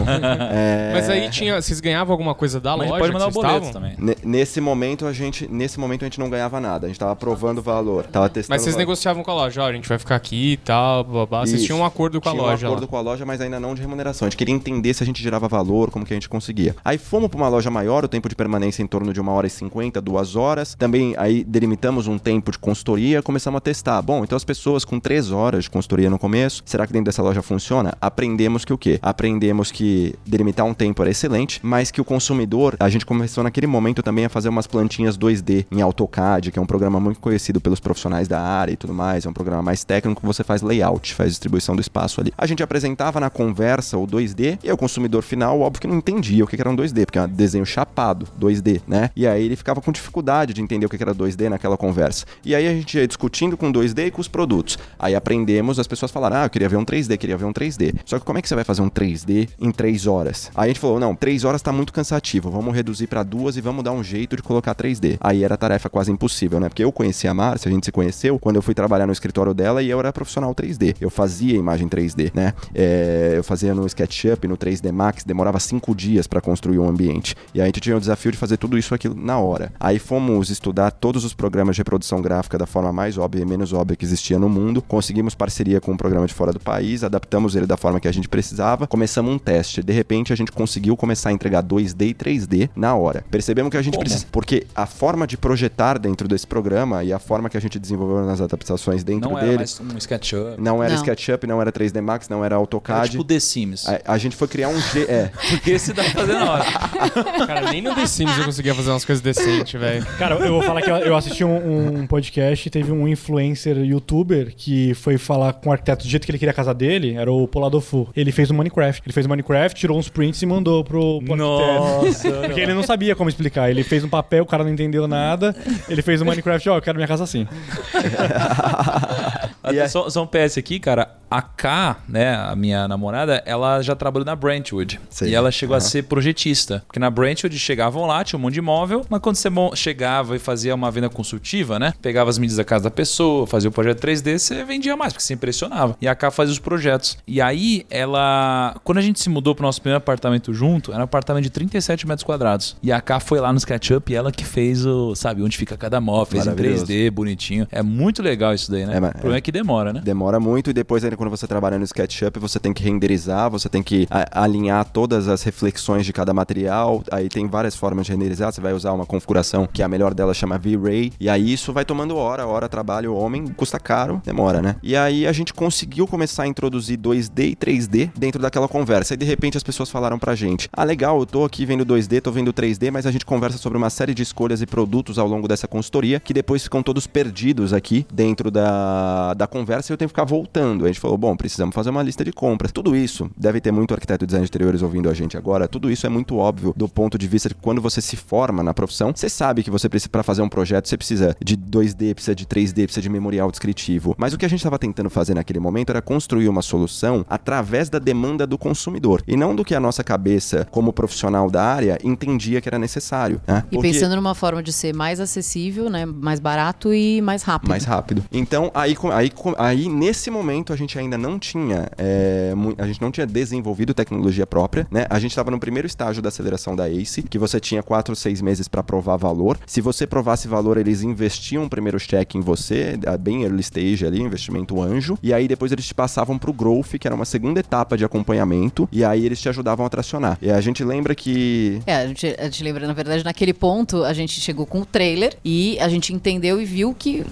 é... 0.51 0.91
Mas 0.93 1.09
aí 1.09 1.31
tinha, 1.31 1.61
vocês 1.61 1.81
ganhavam 1.81 2.13
alguma 2.13 2.35
coisa 2.35 2.61
da 2.61 2.77
Mas 2.77 2.89
loja 2.89 2.99
pode 2.99 3.13
que 3.13 3.19
mandar 3.19 3.29
o 3.29 3.31
boleto 3.33 3.55
estavam? 3.67 3.73
também. 3.73 3.95
Ne- 4.03 4.17
Nesse 4.25 4.61
momento 4.61 5.07
a 5.07 5.13
gente, 5.13 5.49
nesse 5.51 5.79
momento 5.79 6.03
a 6.03 6.07
gente 6.07 6.19
não 6.19 6.29
ganhava 6.29 6.61
nada. 6.61 6.87
A 6.87 6.89
gente 6.89 6.99
tava 6.99 7.15
provando 7.15 7.59
o 7.59 7.63
valor, 7.63 8.05
tava 8.05 8.29
testando. 8.29 8.55
Mas 8.55 8.63
vocês 8.63 8.75
valor. 8.75 8.83
negociavam 8.87 9.23
com 9.23 9.31
a 9.31 9.35
loja, 9.35 9.63
ó, 9.63 9.67
a 9.69 9.73
gente 9.73 9.89
vai 9.89 9.99
ficar 9.99 10.17
aqui 10.17 10.53
e 10.53 10.57
tal, 10.57 11.05
blá. 11.05 11.27
Vocês 11.47 11.65
tinham 11.65 11.79
um 11.81 11.85
acordo 11.85 12.21
com 12.21 12.29
a 12.29 12.33
Tinha 12.33 12.43
loja 12.43 12.67
um 12.67 12.71
acordo 12.71 12.83
lá. 12.83 12.89
com 12.89 12.97
a 12.97 13.01
loja, 13.01 13.25
mas 13.27 13.41
ainda 13.41 13.61
não 13.61 13.75
de 13.75 13.81
remuneração. 13.81 14.27
A 14.27 14.31
gente 14.31 14.37
queria 14.39 14.55
entender 14.55 14.93
se 14.95 15.03
a 15.03 15.07
gente 15.07 15.23
gerava 15.23 15.47
valor, 15.49 15.91
como 15.91 16.05
que 16.05 16.13
a 16.13 16.17
gente 16.17 16.29
conseguia. 16.29 16.75
Aí 16.85 16.99
fomos 16.99 17.29
para 17.29 17.37
uma 17.39 17.49
loja 17.49 17.71
maior, 17.71 18.05
o 18.05 18.09
tempo 18.09 18.29
de 18.29 18.35
permanência 18.35 18.83
em 18.83 18.87
torno 18.87 19.13
de 19.13 19.21
uma 19.21 19.33
hora 19.33 19.47
e 19.47 19.51
cinquenta, 19.51 20.01
duas 20.01 20.35
horas. 20.37 20.75
Também 20.75 21.15
aí 21.19 21.45
delimitamos 21.45 22.07
um 22.07 22.19
tempo 22.19 22.51
de 22.51 22.59
consultoria, 22.59 23.23
começamos 23.23 23.59
a 23.59 23.61
testar. 23.61 24.01
Bom, 24.03 24.25
então 24.25 24.37
as 24.37 24.45
pessoas 24.45 24.85
com 24.85 24.99
três 24.99 25.31
horas 25.31 25.65
de 25.65 25.71
consultoria 25.71 26.09
no 26.11 26.19
começo, 26.19 26.63
será 26.65 26.87
que 26.87 26.93
dentro 26.93 27.07
dessa 27.07 27.23
loja 27.23 27.43
funciona? 27.43 27.93
Aprendemos 28.01 28.65
que 28.65 28.73
o 28.73 28.79
quê? 28.79 28.99
Aprendemos 29.03 29.71
que 29.71 30.15
delimitar 30.27 30.65
um 30.67 30.75
tempo 30.75 31.03
era 31.03 31.11
excelente, 31.11 31.61
mas 31.63 31.91
que 31.91 32.01
o 32.01 32.05
consumidor, 32.05 32.77
a 32.81 32.89
gente 32.89 33.05
começou 33.07 33.45
naquele 33.45 33.67
momento 33.67 33.92
também 34.01 34.25
a 34.25 34.29
fazer 34.29 34.49
umas 34.49 34.69
plantinhas 34.69 35.19
2D 35.19 35.67
em 35.73 35.83
AutoCAD, 35.83 36.53
que 36.53 36.59
é 36.61 36.63
um 36.63 36.67
programa 36.67 37.01
muito 37.01 37.19
conhecido 37.19 37.61
pelos 37.61 37.81
profissionais 37.81 38.29
da 38.29 38.41
área 38.41 38.73
e 38.73 38.77
tudo 38.77 38.95
mais, 38.95 39.27
é 39.27 39.29
um 39.29 39.33
programa 39.33 39.61
mais 39.61 39.83
técnico 39.83 40.21
que 40.21 40.27
você 40.27 40.45
faz 40.45 40.63
layout, 40.63 41.15
faz 41.15 41.31
distribuição 41.31 41.75
do 41.75 41.81
espaço 41.81 42.21
ali. 42.21 42.33
A 42.39 42.47
gente 42.47 42.63
apresentava 42.63 43.19
na 43.19 43.29
conversa 43.29 43.99
o 43.99 44.07
2D 44.07 44.61
e 44.63 44.71
o 44.71 44.77
consumidor 44.77 45.23
final, 45.23 45.61
óbvio 45.61 45.81
que 45.81 45.89
não 45.89 45.97
entendia 45.97 46.45
o 46.45 46.47
que 46.47 46.61
era 46.61 46.71
um 46.71 46.77
2D, 46.77 47.05
porque 47.07 47.19
é 47.19 47.23
um 47.23 47.29
desenho 47.29 47.67
chapado, 47.67 48.29
2D, 48.39 48.83
né? 48.87 49.11
E 49.17 49.27
aí 49.27 49.45
ele 49.45 49.57
ficava 49.57 49.81
com 49.81 49.91
dificuldade 49.91 50.53
de 50.55 50.63
entender 50.63 50.87
o 50.87 50.89
que 50.89 50.97
que 50.97 51.03
era 51.03 51.15
2D 51.15 51.49
naquela 51.49 51.77
conversa. 51.77 52.25
E 52.45 52.55
aí 52.55 52.69
a 52.69 52.71
gente 52.71 52.97
ia 52.97 53.09
discutindo 53.09 53.57
com 53.57 53.73
2D 53.73 54.07
e 54.07 54.11
com 54.11 54.21
os 54.21 54.29
produtos. 54.29 54.79
Aí 54.99 55.15
aprendemos, 55.15 55.79
as 55.79 55.87
pessoas 55.87 56.13
falaram: 56.13 56.37
"Ah, 56.37 56.45
eu 56.45 56.51
queria 56.51 56.69
ver 56.69 56.77
um 56.77 56.85
3D, 56.85 57.17
queria 57.17 57.37
ver 57.37 57.45
um 57.45 57.53
3D". 57.53 57.95
Só 58.05 58.19
que 58.19 58.25
como 58.25 58.39
é 58.39 58.43
que 58.43 58.49
você 58.49 58.55
vai 58.55 58.65
fazer 58.65 58.83
um 58.83 58.89
3D 58.89 59.49
em 59.61 59.73
3 59.73 60.07
horas? 60.07 60.51
Aí 60.55 60.67
a 60.67 60.69
gente 60.69 60.81
falou: 60.81 61.01
"Não, 61.01 61.15
3 61.15 61.45
horas 61.45 61.63
tá 61.63 61.73
muito 61.73 61.93
cansativo, 61.93 62.51
vamos 62.51 62.75
reduzir 62.75 63.07
para 63.07 63.23
duas 63.23 63.57
e 63.57 63.61
vamos 63.61 63.82
dar 63.83 63.93
um 63.93 64.03
jeito 64.03 64.37
de 64.37 64.43
colocar 64.43 64.75
3D". 64.75 65.19
Aí 65.21 65.45
era 65.45 65.57
tarefa 65.57 65.91
quase 65.91 66.11
impossível, 66.11 66.61
né? 66.61 66.69
Porque 66.69 66.85
eu 66.85 66.93
conheci 66.93 67.29
a 67.29 67.35
Márcia, 67.35 67.69
a 67.69 67.73
gente 67.73 67.85
se 67.85 67.93
conheceu 67.93 68.39
quando 68.39 68.57
eu 68.57 68.63
fui 68.63 68.75
trabalhar 68.75 69.07
no 69.07 69.13
escritório 69.13 69.53
dela 69.53 69.83
e 69.83 69.91
eu 69.91 69.99
era 69.99 70.13
profissional 70.13 70.55
3D. 70.55 70.97
Eu 71.01 71.11
fazia 71.11 71.57
imagem 71.57 71.89
3D, 71.89 72.33
né? 72.35 72.55
É, 72.75 73.35
eu 73.37 73.45
fazia 73.45 73.75
no 73.75 73.87
SketchUp, 73.87 74.47
no 74.47 74.57
3D 74.57 74.93
Max, 74.93 75.25
demorava 75.25 75.59
cinco 75.61 75.95
dias 75.95 76.27
para 76.27 76.41
construir 76.41 76.79
um 76.79 76.89
ambiente. 76.89 77.35
E 77.55 77.61
a 77.61 77.67
gente 77.67 77.81
tinha 77.81 77.97
o 77.97 78.01
desafio 78.01 78.33
de 78.33 78.39
fazer 78.39 78.57
tudo 78.57 78.79
isso 78.79 78.93
na 79.17 79.39
hora. 79.39 79.73
Aí 79.81 79.99
fomos 79.99 80.51
estudar 80.51 80.91
todos 80.91 81.25
os 81.25 81.35
programas 81.35 81.77
de 81.77 81.81
reprodução 81.81 82.21
gráfica 82.21 82.59
da 82.59 82.67
forma 82.67 82.93
mais 82.93 83.19
óbvia 83.19 83.43
e 83.43 83.45
menos 83.45 83.73
óbvia 83.73 83.97
que 83.97 84.05
existia 84.05 84.39
no 84.39 84.49
mundo. 84.49 84.83
Conseguimos 84.83 85.35
parceria 85.35 85.81
com 85.81 85.93
um 85.93 85.97
programa 85.97 86.27
de 86.27 86.35
fora 86.35 86.53
do 86.53 86.61
país, 86.61 87.03
adaptamos 87.03 87.57
ele 87.57 87.67
da 87.67 87.77
forma 87.77 87.99
que 87.99 88.09
a 88.09 88.13
gente 88.13 88.29
precisava, 88.29 88.87
começamos 88.87 89.33
um 89.33 89.39
teste. 89.39 89.83
De 89.83 89.93
repente 89.93 90.33
a 90.33 90.37
gente 90.37 90.53
conseguiu 90.53 90.97
começar 90.97 91.31
a 91.31 91.33
entregar 91.33 91.63
2D 91.63 92.09
e 92.09 92.15
3D 92.15 92.71
na 92.77 92.95
hora. 92.95 93.25
Percebemos 93.31 93.72
que 93.73 93.77
a 93.79 93.83
gente 93.83 93.95
Como? 93.95 94.05
precisa. 94.05 94.27
Porque 94.31 94.67
a 94.75 94.87
forma 94.87 95.27
de 95.27 95.37
projetar 95.37 95.99
dentro 95.99 96.29
desse 96.29 96.47
programa 96.47 97.03
e 97.03 97.13
a 97.13 97.19
forma 97.19 97.51
que 97.51 97.57
a 97.57 97.61
gente 97.61 97.79
desenvolveu 97.79 98.25
nas 98.25 98.41
adaptações 98.41 99.03
dentro 99.03 99.29
Não 99.31 99.37
era 99.37 99.47
dele. 99.47 99.57
mais 99.59 99.81
um 99.81 99.99
SketchUp. 99.99 100.55
Não 100.59 100.83
era 100.83 100.93
Não. 100.95 101.01
SketchUp, 101.01 101.47
não 101.47 101.61
era 101.61 101.73
3D 101.73 102.01
Max, 102.01 102.29
não 102.29 102.45
era 102.45 102.53
Era 102.53 102.57
AutoCAD. 102.57 103.11
tipo 103.13 103.25
The 103.25 103.41
Sims. 103.41 103.89
A, 103.89 104.01
a 104.13 104.19
gente 104.19 104.37
foi 104.37 104.47
criar 104.47 104.69
um 104.69 104.79
G. 104.79 105.05
É. 105.09 105.31
Porque 105.51 105.71
esse 105.71 105.93
dá 105.95 106.03
pra 106.05 106.13
fazer 106.13 106.33
na 106.35 106.53
hora. 106.53 106.65
Cara, 107.47 107.71
nem 107.73 107.81
no 107.81 107.95
The 107.95 108.07
Sims 108.07 108.37
eu 108.39 108.45
conseguia 108.45 108.75
fazer 108.75 108.91
umas 108.91 109.05
coisas 109.05 109.23
decentes, 109.23 109.81
velho. 109.81 110.05
Cara, 110.19 110.35
eu 110.37 110.53
vou 110.53 110.63
falar 110.63 110.83
que 110.83 110.91
eu- 110.91 111.17
assisti 111.17 111.43
um, 111.45 112.01
um 112.01 112.07
podcast 112.07 112.67
e 112.69 112.71
teve 112.71 112.93
um 112.93 113.09
influencer 113.09 113.79
youtuber 113.79 114.53
que 114.55 114.93
foi 114.95 115.17
falar 115.17 115.55
com 115.55 115.71
o 115.71 115.73
arquiteto 115.73 116.05
do 116.05 116.11
jeito 116.11 116.25
que 116.27 116.31
ele 116.31 116.39
queria 116.39 116.51
a 116.53 116.55
casa 116.55 116.75
dele, 116.75 117.15
era 117.15 117.33
o 117.33 117.49
Poladofu. 117.49 118.09
Ele 118.15 118.31
fez 118.33 118.51
um 118.51 118.55
Minecraft. 118.55 119.03
Ele 119.07 119.13
fez 119.15 119.25
um 119.25 119.29
Minecraft, 119.31 119.79
tirou 119.81 119.99
uns 119.99 120.09
prints 120.09 120.43
e 120.43 120.47
mandou 120.47 120.85
pro, 120.85 121.23
pro 121.25 121.37
Nossa, 121.37 122.07
arquiteto. 122.29 122.41
Porque 122.43 122.61
ele 122.61 122.75
não 122.75 122.83
sabia 122.83 123.15
como 123.17 123.31
explicar. 123.31 123.62
Ele 123.71 123.83
fez 123.83 124.05
um 124.05 124.09
papel, 124.09 124.43
o 124.43 124.47
cara 124.47 124.65
não 124.65 124.71
entendeu 124.71 125.07
nada. 125.09 125.55
Ele 125.89 126.03
fez 126.03 126.21
um 126.21 126.25
Minecraft, 126.25 126.69
ó, 126.71 126.77
eu 126.77 126.83
quero 126.83 126.97
minha 126.97 127.09
casa 127.09 127.25
assim. 127.25 127.47
E 129.71 129.79
aí- 129.81 129.89
Só, 129.89 130.09
só 130.11 130.23
um 130.23 130.27
PS 130.27 130.59
aqui, 130.59 130.79
cara. 130.81 131.17
A 131.31 131.41
K, 131.41 131.97
né, 132.07 132.35
a 132.35 132.55
minha 132.55 132.87
namorada, 132.87 133.43
ela 133.47 133.81
já 133.81 133.97
trabalhou 133.97 134.27
na 134.27 134.37
Brentwood. 134.37 135.01
Sei. 135.09 135.31
E 135.31 135.35
ela 135.35 135.51
chegou 135.51 135.73
a 135.75 135.79
Aham. 135.79 135.87
ser 135.89 136.03
projetista. 136.03 136.83
Porque 136.87 137.01
na 137.01 137.09
Brentwood 137.09 137.59
chegavam 137.59 138.05
lá, 138.07 138.23
tinha 138.23 138.39
um 138.39 138.43
monte 138.43 138.53
de 138.55 138.59
imóvel, 138.59 139.03
mas 139.09 139.19
quando 139.21 139.37
você 139.37 139.49
chegava 139.75 140.37
e 140.37 140.39
fazia 140.39 140.75
uma 140.75 140.91
venda 140.91 141.09
consultiva, 141.09 141.79
né? 141.79 141.95
Pegava 142.03 142.29
as 142.29 142.37
medidas 142.37 142.59
da 142.59 142.65
casa 142.65 142.85
da 142.85 142.91
pessoa, 142.91 143.47
fazia 143.47 143.71
o 143.71 143.73
projeto 143.73 143.99
3D, 144.01 144.39
você 144.39 144.63
vendia 144.63 144.95
mais, 144.95 145.15
porque 145.15 145.25
você 145.25 145.33
impressionava. 145.33 145.97
E 146.03 146.07
a 146.07 146.15
K 146.15 146.31
fazia 146.31 146.53
os 146.53 146.59
projetos. 146.59 147.17
E 147.27 147.41
aí, 147.41 147.87
ela. 147.89 148.75
Quando 148.85 148.99
a 148.99 149.03
gente 149.03 149.19
se 149.19 149.31
mudou 149.31 149.55
pro 149.55 149.65
nosso 149.65 149.81
primeiro 149.81 149.99
apartamento 149.99 150.53
junto, 150.53 150.91
era 150.93 151.01
um 151.01 151.05
apartamento 151.05 151.45
de 151.45 151.51
37 151.51 152.07
metros 152.07 152.25
quadrados. 152.25 152.77
E 152.83 152.93
a 152.93 153.01
K 153.01 153.21
foi 153.21 153.41
lá 153.41 153.51
no 153.53 153.59
SketchUp 153.59 154.13
e 154.13 154.15
ela 154.15 154.31
que 154.31 154.45
fez 154.45 154.85
o. 154.85 155.15
Sabe, 155.15 155.43
onde 155.43 155.57
fica 155.57 155.79
cada 155.79 155.99
móvel, 155.99 156.27
fez 156.27 156.45
em 156.45 156.51
Maravilhoso. 156.51 156.85
3D, 156.87 157.11
bonitinho. 157.11 157.67
É 157.73 157.83
muito 157.83 158.23
legal 158.23 158.53
isso 158.53 158.71
daí, 158.71 158.85
né? 158.85 158.97
É, 158.97 158.99
o 158.99 159.13
problema 159.13 159.37
é 159.39 159.41
que 159.41 159.52
demora, 159.53 159.93
né? 159.93 160.01
Demora 160.03 160.41
muito 160.41 160.71
e 160.71 160.73
depois 160.73 161.05
ainda 161.05 161.17
quando 161.17 161.31
você 161.31 161.47
trabalha 161.47 161.79
no 161.79 161.85
SketchUp, 161.85 162.39
você 162.41 162.59
tem 162.59 162.73
que 162.73 162.83
renderizar, 162.83 163.51
você 163.51 163.69
tem 163.69 163.83
que 163.83 164.09
alinhar 164.31 164.85
todas 164.85 165.29
as 165.29 165.43
reflexões 165.43 166.05
de 166.05 166.13
cada 166.13 166.33
material. 166.33 167.03
Aí 167.11 167.29
tem 167.29 167.47
várias 167.47 167.77
formas 167.77 168.07
de 168.07 168.13
renderizar, 168.13 168.53
você 168.53 168.61
vai 168.61 168.73
usar 168.73 168.93
uma 168.93 169.07
configuração 169.07 169.69
que 169.71 169.83
a 169.83 169.89
melhor 169.89 170.15
dela 170.15 170.35
chama 170.35 170.59
V-Ray. 170.59 171.13
E 171.21 171.29
aí 171.29 171.53
isso 171.53 171.73
vai 171.73 171.85
tomando 171.85 172.17
hora, 172.17 172.47
hora 172.47 172.69
trabalho 172.69 173.15
homem, 173.15 173.47
custa 173.49 173.79
caro, 173.79 174.21
demora, 174.25 174.63
né? 174.63 174.77
E 174.83 174.97
aí 174.97 175.27
a 175.27 175.33
gente 175.33 175.53
conseguiu 175.53 176.07
começar 176.07 176.45
a 176.45 176.47
introduzir 176.47 176.99
2D 176.99 177.51
e 177.51 177.57
3D 177.57 178.11
dentro 178.17 178.41
daquela 178.41 178.67
conversa. 178.67 179.15
E 179.15 179.17
de 179.17 179.27
repente 179.27 179.57
as 179.57 179.63
pessoas 179.63 179.91
falaram 179.91 180.19
pra 180.19 180.35
gente: 180.35 180.69
"Ah, 180.73 180.85
legal, 180.85 181.21
eu 181.21 181.27
tô 181.27 181.45
aqui 181.45 181.67
vendo 181.67 181.85
2D, 181.85 182.21
tô 182.21 182.33
vendo 182.33 182.53
3D, 182.53 182.91
mas 182.91 183.07
a 183.07 183.11
gente 183.11 183.27
conversa 183.27 183.59
sobre 183.59 183.77
uma 183.77 183.91
série 183.91 184.15
de 184.15 184.23
escolhas 184.23 184.63
e 184.63 184.67
produtos 184.67 185.19
ao 185.19 185.29
longo 185.29 185.47
dessa 185.47 185.69
consultoria 185.69 186.19
que 186.19 186.33
depois 186.33 186.63
ficam 186.63 186.83
todos 186.83 187.07
perdidos 187.07 187.73
aqui 187.73 188.07
dentro 188.13 188.51
da, 188.51 189.35
da 189.43 189.47
conversa 189.47 189.91
e 189.91 189.93
eu 189.93 189.97
tenho 189.97 190.09
que 190.09 190.13
ficar 190.13 190.25
voltando. 190.25 190.85
A 190.85 190.89
gente 190.89 191.01
falou: 191.01 191.19
bom, 191.19 191.37
precisamos 191.37 191.75
fazer 191.75 191.91
uma 191.91 192.03
lista 192.03 192.25
de 192.25 192.33
compras. 192.33 192.71
Tudo 192.73 192.95
isso, 192.97 193.31
deve 193.37 193.61
ter 193.61 193.73
muito 193.73 193.93
arquiteto 193.93 194.25
de 194.25 194.29
design 194.29 194.45
de 194.45 194.51
interiores 194.51 194.83
ouvindo 194.83 195.09
a 195.11 195.15
gente 195.15 195.37
agora, 195.37 195.67
tudo 195.69 195.91
isso 195.91 196.07
é 196.07 196.09
muito 196.09 196.37
óbvio 196.37 196.73
do 196.77 196.89
ponto 196.89 197.19
de 197.19 197.27
vista 197.27 197.49
de 197.49 197.55
que 197.55 197.61
quando 197.61 197.81
você 197.81 198.01
se 198.01 198.17
forma 198.17 198.63
na 198.63 198.73
profissão, 198.73 199.13
você 199.15 199.29
sabe 199.29 199.63
que 199.63 199.71
você 199.71 199.89
precisa, 199.89 200.09
para 200.09 200.23
fazer 200.23 200.43
um 200.43 200.49
projeto, 200.49 200.89
você 200.89 200.97
precisa 200.97 201.37
de 201.43 201.57
2D, 201.57 202.15
precisa 202.15 202.35
de 202.35 202.47
3D, 202.47 202.85
precisa 202.85 203.01
de 203.03 203.09
memorial 203.09 203.51
descritivo. 203.51 204.15
Mas 204.19 204.33
o 204.33 204.39
que 204.39 204.45
a 204.47 204.49
gente 204.49 204.61
estava 204.61 204.79
tentando 204.79 205.11
fazer 205.11 205.35
naquele 205.35 205.59
momento 205.59 205.91
era 205.91 206.01
construir 206.03 206.49
uma 206.49 206.63
solução 206.63 207.25
através 207.29 207.89
da 207.89 207.99
demanda 207.99 208.47
do 208.47 208.57
consumidor 208.57 209.23
e 209.27 209.37
não 209.37 209.55
do 209.55 209.65
que 209.65 209.75
a 209.75 209.81
nossa 209.81 210.05
cabeça, 210.05 210.67
como 210.71 210.93
profissional 210.93 211.51
da 211.51 211.63
área, 211.65 211.99
entendia 212.05 212.61
que 212.61 212.69
era 212.69 212.79
necessário. 212.79 213.41
né? 213.47 213.65
E 213.71 213.75
Porque- 213.77 213.89
pensando 213.93 214.15
numa 214.17 214.35
forma 214.35 214.63
de 214.63 214.73
ser 214.73 214.95
mais 214.95 215.21
acessível, 215.21 215.89
né? 215.91 216.07
Mais 216.07 216.39
barato 216.41 216.93
e 216.95 217.21
mais 217.21 217.43
rápido. 217.43 217.69
mais 217.69 217.85
rápido. 217.85 218.23
Então, 218.33 218.71
aí, 218.75 218.97
aí, 219.13 219.31
aí 219.59 219.89
nesse 219.89 220.31
momento 220.31 220.73
a 220.73 220.77
gente 220.77 220.99
ainda 220.99 221.17
não 221.19 221.39
tinha 221.39 221.89
é, 221.99 222.53
a 222.79 222.87
gente 222.87 223.01
não 223.01 223.11
tinha 223.11 223.27
desenvolvido 223.27 223.95
tecnologia 223.95 224.47
própria, 224.47 224.87
né? 224.91 225.07
A 225.11 225.19
gente 225.19 225.31
estava 225.33 225.51
no 225.51 225.59
primeiro 225.59 225.87
estágio 225.87 226.23
da 226.23 226.29
aceleração 226.29 226.75
da 226.77 226.89
ACE, 226.89 227.23
que 227.23 227.39
você 227.39 227.59
tinha 227.61 227.83
quatro 227.83 228.13
ou 228.13 228.17
seis 228.17 228.41
meses 228.41 228.69
para 228.69 228.83
provar 228.83 229.17
valor. 229.17 229.59
Se 229.67 229.81
você 229.81 230.07
provasse 230.07 230.49
valor, 230.49 230.77
eles 230.77 231.03
investiam 231.03 231.65
um 231.65 231.69
primeiro 231.69 231.99
cheque 231.99 232.37
em 232.39 232.41
você, 232.41 232.99
a- 233.07 233.17
bem 233.17 233.43
early 233.45 233.61
stage 233.61 234.05
ali, 234.07 234.21
investimento 234.21 234.81
anjo, 234.81 235.19
e 235.23 235.33
aí 235.33 235.47
depois 235.49 235.73
eles 235.73 235.87
te 235.87 235.95
passavam 235.95 236.39
pro 236.39 236.53
growth, 236.53 236.99
que 236.99 237.07
era 237.07 237.15
uma 237.15 237.25
segunda 237.25 237.61
etapa 237.61 237.97
de 237.97 238.05
acompanhamento, 238.05 238.89
e 238.93 239.05
aí 239.05 239.25
eles 239.25 239.41
te 239.41 239.49
ajudavam 239.49 239.85
a 239.87 239.89
tracionar. 239.89 240.39
E 240.43 240.51
a 240.51 240.61
gente 240.61 240.83
lembra 240.85 241.15
que 241.15 241.81
É, 241.87 241.97
a 241.97 242.07
gente, 242.07 242.27
a 242.39 242.45
gente 242.45 242.65
lembra, 242.65 242.87
na 242.87 242.93
verdade, 242.93 243.25
naquele 243.25 243.53
ponto, 243.53 244.05
a 244.05 244.13
gente 244.13 244.41
chegou 244.41 244.67
com 244.67 244.81
o 244.81 244.87
trailer 244.87 245.35
e 245.45 245.79
a 245.81 245.89
gente 245.89 246.13
entendeu 246.13 246.61
e 246.61 246.65
viu 246.65 246.95
que 246.95 247.25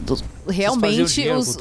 realmente 0.48 1.28
os, 1.38 1.48
o 1.48 1.50
os- 1.50 1.56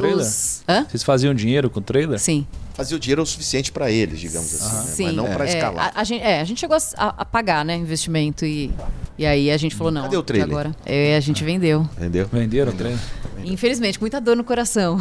Hã? 0.67 0.85
Vocês 0.89 1.03
faziam 1.03 1.33
dinheiro 1.33 1.69
com 1.69 1.79
o 1.79 1.83
trailer? 1.83 2.19
Sim. 2.19 2.45
Fazia 2.79 2.95
o 2.97 2.99
dinheiro 2.99 3.21
o 3.21 3.25
suficiente 3.25 3.71
pra 3.71 3.91
eles, 3.91 4.19
digamos 4.19 4.53
assim, 4.55 4.75
né? 4.75 4.83
Sim. 4.95 5.03
mas 5.05 5.15
não 5.15 5.25
pra 5.25 5.45
é, 5.45 5.49
escalar. 5.49 5.91
A, 5.93 6.01
a 6.01 6.03
gente, 6.03 6.23
é, 6.23 6.39
a 6.39 6.43
gente 6.43 6.59
chegou 6.59 6.77
a, 6.97 7.07
a- 7.21 7.25
pagar, 7.25 7.63
né, 7.65 7.75
investimento 7.75 8.45
e, 8.45 8.71
e 9.17 9.25
aí 9.25 9.51
a 9.51 9.57
gente 9.57 9.75
falou, 9.75 9.91
não. 9.91 10.03
Cadê 10.03 10.17
o 10.17 10.23
trailer? 10.23 10.49
Agora, 10.49 10.75
é, 10.85 11.15
a 11.15 11.19
gente 11.19 11.43
vendeu. 11.43 11.87
Entendeu? 11.97 12.27
Venderam 12.31 12.71
o 12.71 12.75
trailer? 12.75 12.99
Infelizmente, 13.43 13.99
muita 14.01 14.19
dor 14.19 14.35
no 14.35 14.43
coração. 14.43 14.97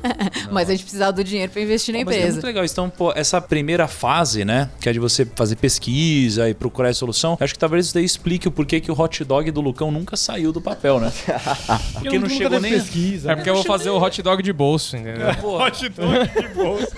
Mas 0.50 0.68
a 0.68 0.72
gente 0.72 0.82
precisava 0.84 1.12
do 1.12 1.22
dinheiro 1.22 1.52
pra 1.52 1.60
investir 1.60 1.92
na 1.94 2.00
Pô, 2.00 2.06
mas 2.06 2.14
é 2.14 2.18
empresa. 2.18 2.32
muito 2.36 2.46
legal. 2.46 2.64
Então, 2.64 2.88
pô, 2.90 3.12
essa 3.14 3.40
primeira 3.40 3.86
fase, 3.86 4.44
né? 4.46 4.70
Que 4.80 4.88
é 4.88 4.92
de 4.92 4.98
você 4.98 5.26
fazer 5.26 5.56
pesquisa 5.56 6.48
e 6.48 6.54
procurar 6.54 6.88
a 6.88 6.94
solução. 6.94 7.36
Acho 7.38 7.52
que 7.52 7.58
talvez 7.58 7.86
isso 7.86 7.94
daí 7.94 8.04
explique 8.04 8.48
o 8.48 8.50
porquê 8.50 8.80
que 8.80 8.90
o 8.90 8.98
hot 8.98 9.22
dog 9.24 9.50
do 9.50 9.60
Lucão 9.60 9.90
nunca 9.90 10.16
saiu 10.16 10.52
do 10.52 10.60
papel, 10.60 10.98
né? 11.00 11.12
Porque 11.94 12.18
não 12.18 12.28
chegou 12.28 12.58
nem. 12.60 12.72
pesquisa. 12.72 13.32
É 13.32 13.36
porque 13.36 13.50
eu 13.50 13.54
vou 13.54 13.64
fazer 13.64 13.90
o 13.90 14.02
hot 14.02 14.22
dog 14.22 14.42
de 14.42 14.52
bolso, 14.52 14.96
entendeu? 14.96 15.34
Pô, 15.40 15.58
Hot 15.62 15.88
dog 15.90 16.40
de 16.40 16.48
bolsa. 16.54 16.92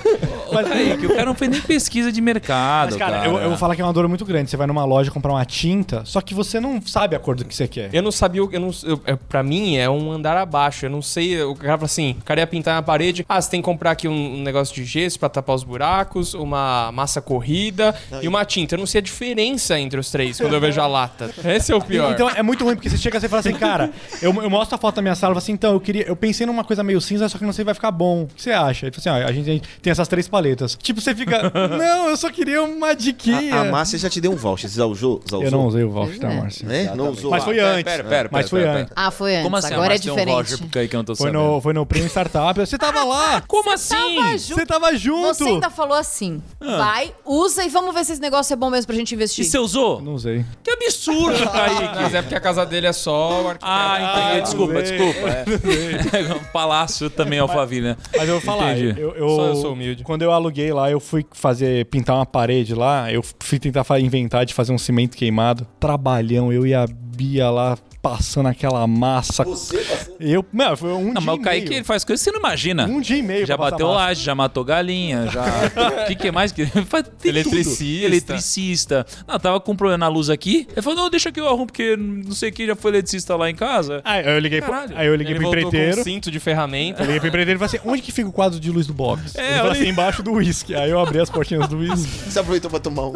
Mas 0.52 0.70
aí, 0.70 0.96
que 0.98 1.06
o 1.06 1.10
cara 1.14 1.26
não 1.26 1.34
fez 1.34 1.50
nem 1.50 1.60
pesquisa 1.60 2.10
de 2.12 2.20
mercado. 2.20 2.86
Mas, 2.90 2.96
cara, 2.96 3.18
cara, 3.18 3.26
Eu, 3.28 3.38
eu 3.38 3.48
vou 3.50 3.58
falar 3.58 3.74
que 3.76 3.82
é 3.82 3.84
uma 3.84 3.92
dor 3.92 4.08
muito 4.08 4.24
grande. 4.24 4.50
Você 4.50 4.56
vai 4.56 4.66
numa 4.66 4.84
loja 4.84 5.10
comprar 5.10 5.32
uma 5.32 5.44
tinta, 5.44 6.02
só 6.04 6.20
que 6.20 6.34
você 6.34 6.58
não 6.60 6.80
sabe 6.84 7.14
a 7.16 7.18
cor 7.18 7.36
do 7.36 7.44
que 7.44 7.54
você 7.54 7.66
quer. 7.68 7.90
Eu 7.92 8.02
não 8.02 8.12
sabia, 8.12 8.42
o- 8.44 8.48
eu 8.52 8.60
não, 8.60 8.70
eu, 8.84 9.00
é, 9.06 9.16
pra 9.16 9.42
mim 9.42 9.76
é 9.76 9.88
um 9.88 10.10
andar 10.12 10.36
abaixo. 10.36 10.86
Eu 10.86 10.90
não 10.90 11.02
sei. 11.02 11.42
O 11.42 11.54
cara 11.54 11.76
fala 11.78 11.84
assim: 11.86 12.16
o 12.20 12.24
cara 12.24 12.40
ia 12.40 12.46
pintar 12.46 12.74
na 12.74 12.82
parede. 12.82 13.24
Ah, 13.28 13.40
você 13.40 13.50
tem 13.50 13.60
que 13.60 13.64
comprar 13.64 13.92
aqui 13.92 14.08
um, 14.08 14.36
um 14.38 14.42
negócio 14.42 14.74
de 14.74 14.84
gesso 14.84 15.18
pra 15.18 15.28
tapar 15.28 15.54
os 15.56 15.64
buracos, 15.64 16.34
uma 16.34 16.90
massa 16.92 17.20
corrida 17.20 17.94
e 18.22 18.28
uma 18.28 18.44
tinta. 18.44 18.74
Eu 18.74 18.78
não 18.78 18.86
sei 18.86 18.98
a 19.00 19.02
diferença 19.02 19.78
entre 19.78 19.98
os 19.98 20.10
três 20.10 20.38
quando 20.40 20.52
eu 20.54 20.60
vejo 20.60 20.80
a 20.80 20.86
lata. 20.86 21.30
Esse 21.44 21.72
é 21.72 21.74
o 21.76 21.80
pior. 21.80 22.12
Então 22.12 22.28
é 22.28 22.42
muito 22.42 22.64
ruim, 22.64 22.74
porque 22.74 22.88
você 22.90 22.96
chega 22.96 23.18
assim 23.18 23.26
e 23.26 23.28
fala 23.28 23.40
assim, 23.40 23.54
cara, 23.54 23.90
eu, 24.22 24.32
eu 24.42 24.50
mostro 24.50 24.74
a 24.74 24.78
foto 24.78 24.96
da 24.96 25.02
minha 25.02 25.14
sala 25.14 25.32
e 25.32 25.34
falo 25.34 25.38
assim, 25.38 25.52
então, 25.52 25.72
eu 25.72 25.80
queria. 25.80 26.04
Eu 26.06 26.16
pensei 26.16 26.46
numa 26.46 26.64
coisa 26.64 26.82
meio 26.82 27.00
cinza, 27.00 27.28
só 27.28 27.38
que 27.38 27.44
não 27.44 27.52
sei 27.52 27.64
vai 27.64 27.74
ficar 27.74 27.90
bom. 27.90 28.22
O 28.24 28.26
que 28.28 28.42
você 28.42 28.50
acha? 28.52 28.86
Ele 28.86 28.94
fala 28.94 29.16
assim, 29.18 29.24
ó, 29.24 29.28
a 29.28 29.32
gente 29.32 29.62
tem 29.82 29.90
essas 29.90 30.08
três 30.14 30.28
paletas. 30.28 30.78
Tipo, 30.80 31.00
você 31.00 31.14
fica. 31.14 31.50
não, 31.52 32.08
eu 32.08 32.16
só 32.16 32.30
queria 32.30 32.62
uma 32.62 32.94
diquinha. 32.94 33.54
A, 33.56 33.60
a 33.62 33.64
Márcia 33.64 33.98
já 33.98 34.08
te 34.08 34.20
deu 34.20 34.30
um 34.32 34.36
voucher. 34.36 34.70
Você 34.70 34.78
já 34.78 34.86
usou? 34.86 35.20
Já 35.28 35.36
Eu 35.36 35.40
usou? 35.40 35.50
não 35.50 35.66
usei 35.66 35.82
o 35.84 35.90
voucher, 35.90 36.18
tá, 36.20 36.28
Márcia? 36.30 36.66
Né? 36.68 36.92
Não 36.94 37.10
usou. 37.10 37.30
Mas 37.30 37.42
foi 37.44 37.58
antes. 37.58 37.82
pera, 37.82 38.04
pera, 38.04 38.28
Mas 38.30 38.48
pera, 38.48 38.48
foi 38.50 38.60
pera, 38.60 38.78
antes. 38.82 38.92
Ah, 38.94 39.10
foi 39.10 39.32
antes. 39.34 39.44
Como 39.44 39.56
assim? 39.56 39.74
Agora 39.74 39.94
é 39.94 39.96
um 39.96 40.00
diferente. 40.00 40.34
voucher 40.34 40.58
porque 40.58 40.78
aí 40.78 40.88
que 40.88 40.94
eu 40.96 40.98
não 40.98 41.04
tô 41.04 41.16
Foi 41.16 41.30
sabendo. 41.30 41.44
no, 41.52 41.60
foi 41.60 41.72
no 41.72 41.84
Prêmio 41.86 42.08
Startup. 42.08 42.60
Você 42.60 42.78
tava 42.78 43.02
lá. 43.04 43.42
Como 43.48 43.72
assim? 43.72 43.94
Tava 43.94 44.38
junto. 44.38 44.54
Você 44.60 44.66
tava 44.66 44.96
junto. 44.96 45.34
Você 45.34 45.44
ainda 45.44 45.70
falou 45.70 45.96
assim: 45.98 46.40
vai, 46.60 47.12
usa 47.24 47.64
e 47.64 47.68
vamos 47.68 47.92
ver 47.94 48.04
se 48.04 48.12
esse 48.12 48.20
negócio 48.20 48.52
é 48.52 48.56
bom 48.56 48.70
mesmo 48.70 48.86
pra 48.86 48.96
gente 48.96 49.12
E 49.12 49.14
investir. 49.14 49.44
você 49.44 49.58
usou? 49.58 50.00
Não 50.00 50.14
usei. 50.14 50.44
Que 50.62 50.70
absurdo, 50.70 51.38
Kaique. 51.50 51.94
Mas 52.02 52.14
é 52.14 52.22
porque 52.22 52.34
a 52.34 52.40
casa 52.40 52.64
dele 52.64 52.86
é 52.86 52.92
só. 52.92 53.54
Ah, 53.60 53.96
entendi. 54.00 54.38
Ah, 54.38 54.40
desculpa, 54.40 54.82
desculpa. 54.82 55.14
É. 56.14 56.34
um 56.34 56.44
palácio 56.52 57.10
também, 57.10 57.38
Alphaville, 57.38 57.88
né? 57.88 57.96
Mas 58.16 58.28
eu 58.28 58.34
vou 58.34 58.40
falar, 58.40 58.78
eu, 58.78 59.14
eu- 59.16 59.28
Só 59.30 59.46
eu 59.48 59.56
sou 59.56 59.72
humilde. 59.72 60.03
Quando 60.04 60.22
eu 60.22 60.30
aluguei 60.30 60.72
lá, 60.72 60.90
eu 60.90 61.00
fui 61.00 61.24
fazer, 61.32 61.86
pintar 61.86 62.16
uma 62.16 62.26
parede 62.26 62.74
lá, 62.74 63.10
eu 63.10 63.22
fui 63.40 63.58
tentar 63.58 63.84
inventar 63.98 64.44
de 64.44 64.52
fazer 64.52 64.72
um 64.72 64.78
cimento 64.78 65.16
queimado. 65.16 65.66
Trabalhão, 65.80 66.52
eu 66.52 66.66
e 66.66 66.74
a 66.74 66.86
Bia 66.86 67.50
lá 67.50 67.78
passando 68.04 68.46
aquela 68.50 68.86
massa. 68.86 69.44
Você 69.44 69.78
passou? 69.78 70.16
Eu, 70.20 70.44
não, 70.52 70.76
foi 70.76 70.90
um 70.92 71.04
Não, 71.06 71.12
dia 71.14 71.20
mas 71.22 71.34
o 71.36 71.40
Kaique 71.40 71.68
meio. 71.70 71.78
ele 71.78 71.84
faz 71.84 72.04
coisas 72.04 72.22
que 72.22 72.30
você 72.30 72.32
não 72.36 72.38
imagina. 72.46 72.84
Um 72.84 73.00
dia 73.00 73.16
e 73.16 73.22
meio 73.22 73.46
Já 73.46 73.56
bateu 73.56 73.88
laje, 73.88 74.22
já 74.22 74.34
matou 74.34 74.62
galinha, 74.62 75.26
já. 75.28 75.42
O 75.42 76.04
que, 76.08 76.14
que 76.14 76.30
mais 76.30 76.52
que 76.52 76.66
faz? 76.84 77.04
Eletricista. 77.24 78.04
Eletricista. 78.04 79.06
Não, 79.26 79.38
tava 79.38 79.58
com 79.58 79.72
um 79.72 79.76
problema 79.76 79.96
na 79.96 80.08
luz 80.08 80.28
aqui. 80.28 80.68
Ele 80.70 80.82
falou: 80.82 80.98
não, 80.98 81.08
deixa 81.08 81.32
que 81.32 81.40
eu 81.40 81.48
arrumo, 81.48 81.64
porque 81.66 81.96
não 81.96 82.32
sei 82.32 82.50
quem 82.52 82.66
já 82.66 82.76
foi 82.76 82.90
eletricista 82.90 83.34
lá 83.36 83.48
em 83.48 83.54
casa. 83.54 84.02
Aí 84.04 84.22
eu 84.26 84.38
liguei, 84.38 84.60
pro, 84.60 84.74
aí 84.74 85.06
eu 85.06 85.14
liguei 85.14 85.32
Ele 85.32 85.40
pro 85.40 85.48
voltou 85.48 85.62
com 85.62 85.68
empreiteiro. 85.68 86.00
um 86.00 86.04
cinto 86.04 86.30
de 86.30 86.38
ferramenta. 86.38 87.00
Eu 87.02 87.06
liguei 87.06 87.20
pro 87.20 87.28
empreiteiro 87.30 87.56
e 87.56 87.66
falei 87.66 87.78
assim: 87.80 87.88
onde 87.90 88.02
que 88.02 88.12
fica 88.12 88.28
o 88.28 88.32
quadro 88.32 88.60
de 88.60 88.70
luz 88.70 88.86
do 88.86 88.92
box? 88.92 89.34
É, 89.38 89.46
ele 89.48 89.56
falou 89.56 89.72
assim, 89.72 89.88
embaixo 89.88 90.22
do 90.22 90.32
uísque. 90.32 90.74
Aí 90.74 90.90
eu 90.90 91.00
abri 91.00 91.18
as 91.20 91.30
portinhas 91.30 91.66
do 91.68 91.78
uísque. 91.78 92.30
Você 92.30 92.38
aproveitou 92.38 92.70
pra 92.70 92.80
tomar 92.80 93.06
um. 93.08 93.12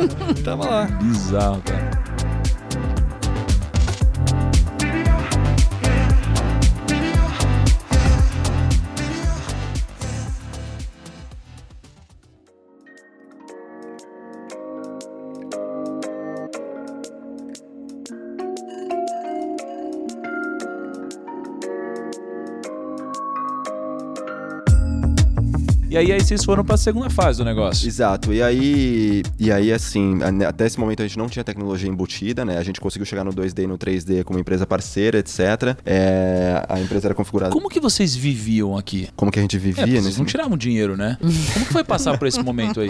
Tava 0.42 0.64
lá. 0.64 0.84
Bizarro, 0.86 1.60
cara. 1.62 2.09
Aí, 26.00 26.12
aí 26.12 26.20
vocês 26.20 26.44
foram 26.44 26.64
pra 26.64 26.76
segunda 26.76 27.10
fase 27.10 27.38
do 27.38 27.44
negócio. 27.44 27.86
Exato. 27.86 28.32
E 28.32 28.42
aí, 28.42 29.22
e 29.38 29.52
aí 29.52 29.72
assim, 29.72 30.18
a- 30.22 30.48
até 30.48 30.66
esse 30.66 30.78
momento 30.78 31.02
a 31.02 31.06
gente 31.06 31.18
não 31.18 31.28
tinha 31.28 31.44
tecnologia 31.44 31.88
embutida, 31.88 32.44
né? 32.44 32.58
A 32.58 32.62
gente 32.62 32.80
conseguiu 32.80 33.06
chegar 33.06 33.24
no 33.24 33.32
2D 33.32 33.64
e 33.64 33.66
no 33.66 33.76
3D 33.78 34.24
como 34.24 34.38
empresa 34.38 34.66
parceira, 34.66 35.18
etc. 35.18 35.40
É, 35.84 36.64
a 36.68 36.80
empresa 36.80 37.06
era 37.08 37.14
configurada. 37.14 37.52
Como 37.52 37.68
que 37.68 37.80
vocês 37.80 38.14
viviam 38.14 38.76
aqui? 38.76 39.08
Como 39.16 39.30
que 39.30 39.38
a 39.38 39.42
gente 39.42 39.56
É, 39.56 39.58
vivia 39.58 39.74
porque 39.84 39.90
vocês 39.92 40.04
nesse 40.06 40.18
não 40.18 40.26
tiravam 40.26 40.56
dinheiro, 40.56 40.96
né? 40.96 41.16
Como 41.20 41.66
que 41.66 41.72
foi 41.72 41.84
passar 41.84 42.16
por 42.18 42.26
esse 42.26 42.42
momento 42.42 42.80
aí? 42.80 42.88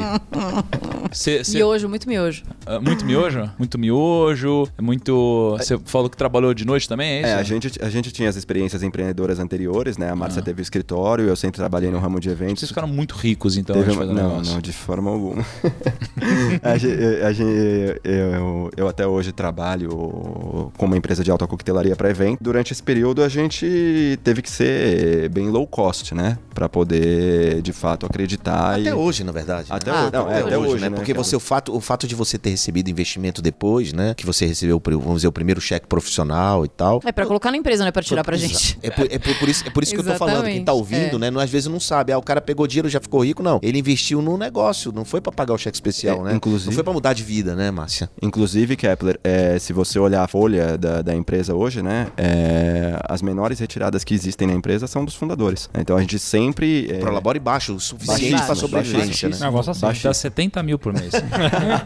Cê, 1.12 1.42
cê- 1.44 1.58
Miojo, 1.58 1.88
muito 1.88 2.08
miojo. 2.08 2.42
ah, 2.66 2.80
muito 2.80 3.04
miojo? 3.04 3.50
Muito 3.58 3.78
miojo? 3.78 4.68
É 4.78 4.82
muito. 4.82 5.56
Você 5.58 5.78
falou 5.84 6.08
que 6.08 6.16
trabalhou 6.16 6.54
de 6.54 6.64
noite 6.64 6.88
também, 6.88 7.10
é 7.10 7.18
isso? 7.20 7.28
É, 7.30 7.34
a 7.34 7.42
gente, 7.42 7.70
a 7.82 7.90
gente 7.90 8.12
tinha 8.12 8.28
as 8.28 8.36
experiências 8.36 8.82
empreendedoras 8.82 9.38
anteriores, 9.40 9.96
né? 9.98 10.10
A 10.10 10.16
Márcia 10.16 10.42
teve 10.42 10.60
o 10.60 10.62
escritório, 10.62 11.26
eu 11.26 11.36
sempre 11.36 11.56
trabalhei 11.58 11.90
no 11.90 11.98
ramo 11.98 12.20
de 12.20 12.28
eventos. 12.28 12.60
Vocês 12.60 12.68
ficaram 12.70 12.88
muito 12.88 12.99
ricos, 13.08 13.56
então, 13.56 13.76
Teve 13.76 13.94
não, 13.96 14.14
negócio. 14.14 14.52
não, 14.54 14.60
de 14.60 14.72
forma 14.72 15.10
alguma. 15.10 15.44
a 16.62 16.76
gente, 16.78 17.02
a 17.22 17.32
gente- 17.32 18.00
eu, 18.04 18.70
eu 18.76 18.88
até 18.88 19.06
hoje 19.06 19.32
trabalho 19.32 20.70
com 20.76 20.86
uma 20.86 20.96
empresa 20.96 21.22
de 21.22 21.30
alta 21.30 21.46
coquetelaria 21.46 21.96
para 21.96 22.10
evento. 22.10 22.38
Durante 22.40 22.72
esse 22.72 22.82
período 22.82 23.22
a 23.22 23.28
gente 23.28 24.18
teve 24.22 24.42
que 24.42 24.50
ser 24.50 25.28
bem 25.30 25.48
low 25.48 25.66
cost, 25.66 26.14
né? 26.14 26.38
Para 26.54 26.68
poder, 26.68 27.62
de 27.62 27.72
fato, 27.72 28.06
acreditar. 28.06 28.72
Até 28.78 28.90
e... 28.90 28.92
hoje, 28.92 29.24
na 29.24 29.32
verdade. 29.32 29.66
Até 29.70 29.90
né? 29.90 29.98
hoje, 30.02 30.12
não, 30.12 30.30
é, 30.30 30.40
até 30.40 30.58
hoje, 30.58 30.80
né? 30.82 30.90
Porque 30.90 31.12
Até 31.12 31.18
você, 31.22 31.36
o, 31.36 31.40
fato, 31.40 31.74
o 31.74 31.80
fato 31.80 32.06
de 32.06 32.14
você 32.14 32.38
ter 32.38 32.50
recebido 32.50 32.90
investimento 32.90 33.40
depois, 33.40 33.92
né? 33.92 34.14
Que 34.14 34.26
você 34.26 34.46
recebeu, 34.46 34.80
vamos 34.84 35.16
dizer, 35.16 35.28
o 35.28 35.32
primeiro 35.32 35.60
cheque 35.60 35.86
profissional 35.86 36.64
e 36.64 36.68
tal. 36.68 37.00
É 37.04 37.12
pra 37.12 37.26
colocar 37.26 37.50
na 37.50 37.56
empresa, 37.56 37.82
não 37.82 37.88
é 37.88 37.92
pra 37.92 38.02
tirar 38.02 38.24
pra 38.24 38.36
Exa- 38.36 38.46
gente. 38.48 38.78
É 38.82 38.90
por, 38.90 39.06
é 39.10 39.18
por- 39.18 39.34
por 39.38 39.48
isso, 39.48 39.64
é 39.66 39.70
por 39.70 39.82
isso 39.82 39.94
que 39.94 40.00
eu 40.00 40.04
tô 40.04 40.14
falando. 40.14 40.44
Quem 40.44 40.64
tá 40.64 40.72
ouvindo, 40.72 41.22
é. 41.22 41.30
né? 41.30 41.42
Às 41.42 41.50
vezes 41.50 41.68
não 41.68 41.80
sabe. 41.80 42.12
Ah, 42.12 42.18
o 42.18 42.22
cara 42.22 42.40
pegou 42.40 42.66
dinheiro 42.66 42.79
já 42.88 43.00
ficou 43.00 43.24
rico. 43.24 43.42
Não. 43.42 43.58
Ele 43.62 43.78
investiu 43.78 44.20
no 44.22 44.36
negócio. 44.36 44.92
Não 44.92 45.04
foi 45.04 45.20
pra 45.20 45.32
pagar 45.32 45.54
o 45.54 45.58
cheque 45.58 45.76
especial, 45.76 46.20
É, 46.26 46.30
né? 46.30 46.34
inclusive- 46.36 46.66
Não 46.70 46.74
foi 46.74 46.84
pra 46.84 46.92
mudar 46.92 47.12
de 47.12 47.22
vida, 47.22 47.54
né, 47.54 47.70
Márcia? 47.70 48.10
Inclusive, 48.22 48.76
Kepler, 48.76 49.18
é, 49.22 49.58
se 49.58 49.72
você 49.72 49.98
olhar 49.98 50.22
a 50.24 50.28
folha 50.28 50.76
da, 50.78 51.02
da 51.02 51.14
empresa 51.14 51.54
hoje, 51.54 51.82
né? 51.82 52.08
é, 52.16 52.98
as 53.08 53.22
menores 53.22 53.58
retiradas 53.58 54.04
que 54.04 54.14
existem 54.14 54.46
na 54.46 54.54
empresa 54.54 54.86
são 54.86 55.04
dos 55.04 55.14
fundadores. 55.14 55.68
Então 55.74 55.96
a 55.96 56.00
gente 56.00 56.18
sempre. 56.18 56.88
é, 56.90 56.98
Prolabore 56.98 57.38
baixo, 57.38 57.74
o 57.74 57.80
suficiente 57.80 58.42
pra 58.44 58.54
sobrevivência, 58.54 59.28
né? 59.28 59.36
Negócio 59.40 59.70
assim. 59.72 60.02
Dá 60.02 60.14
70 60.14 60.62
mil 60.62 60.78
por 60.78 60.92
mês. 60.92 61.12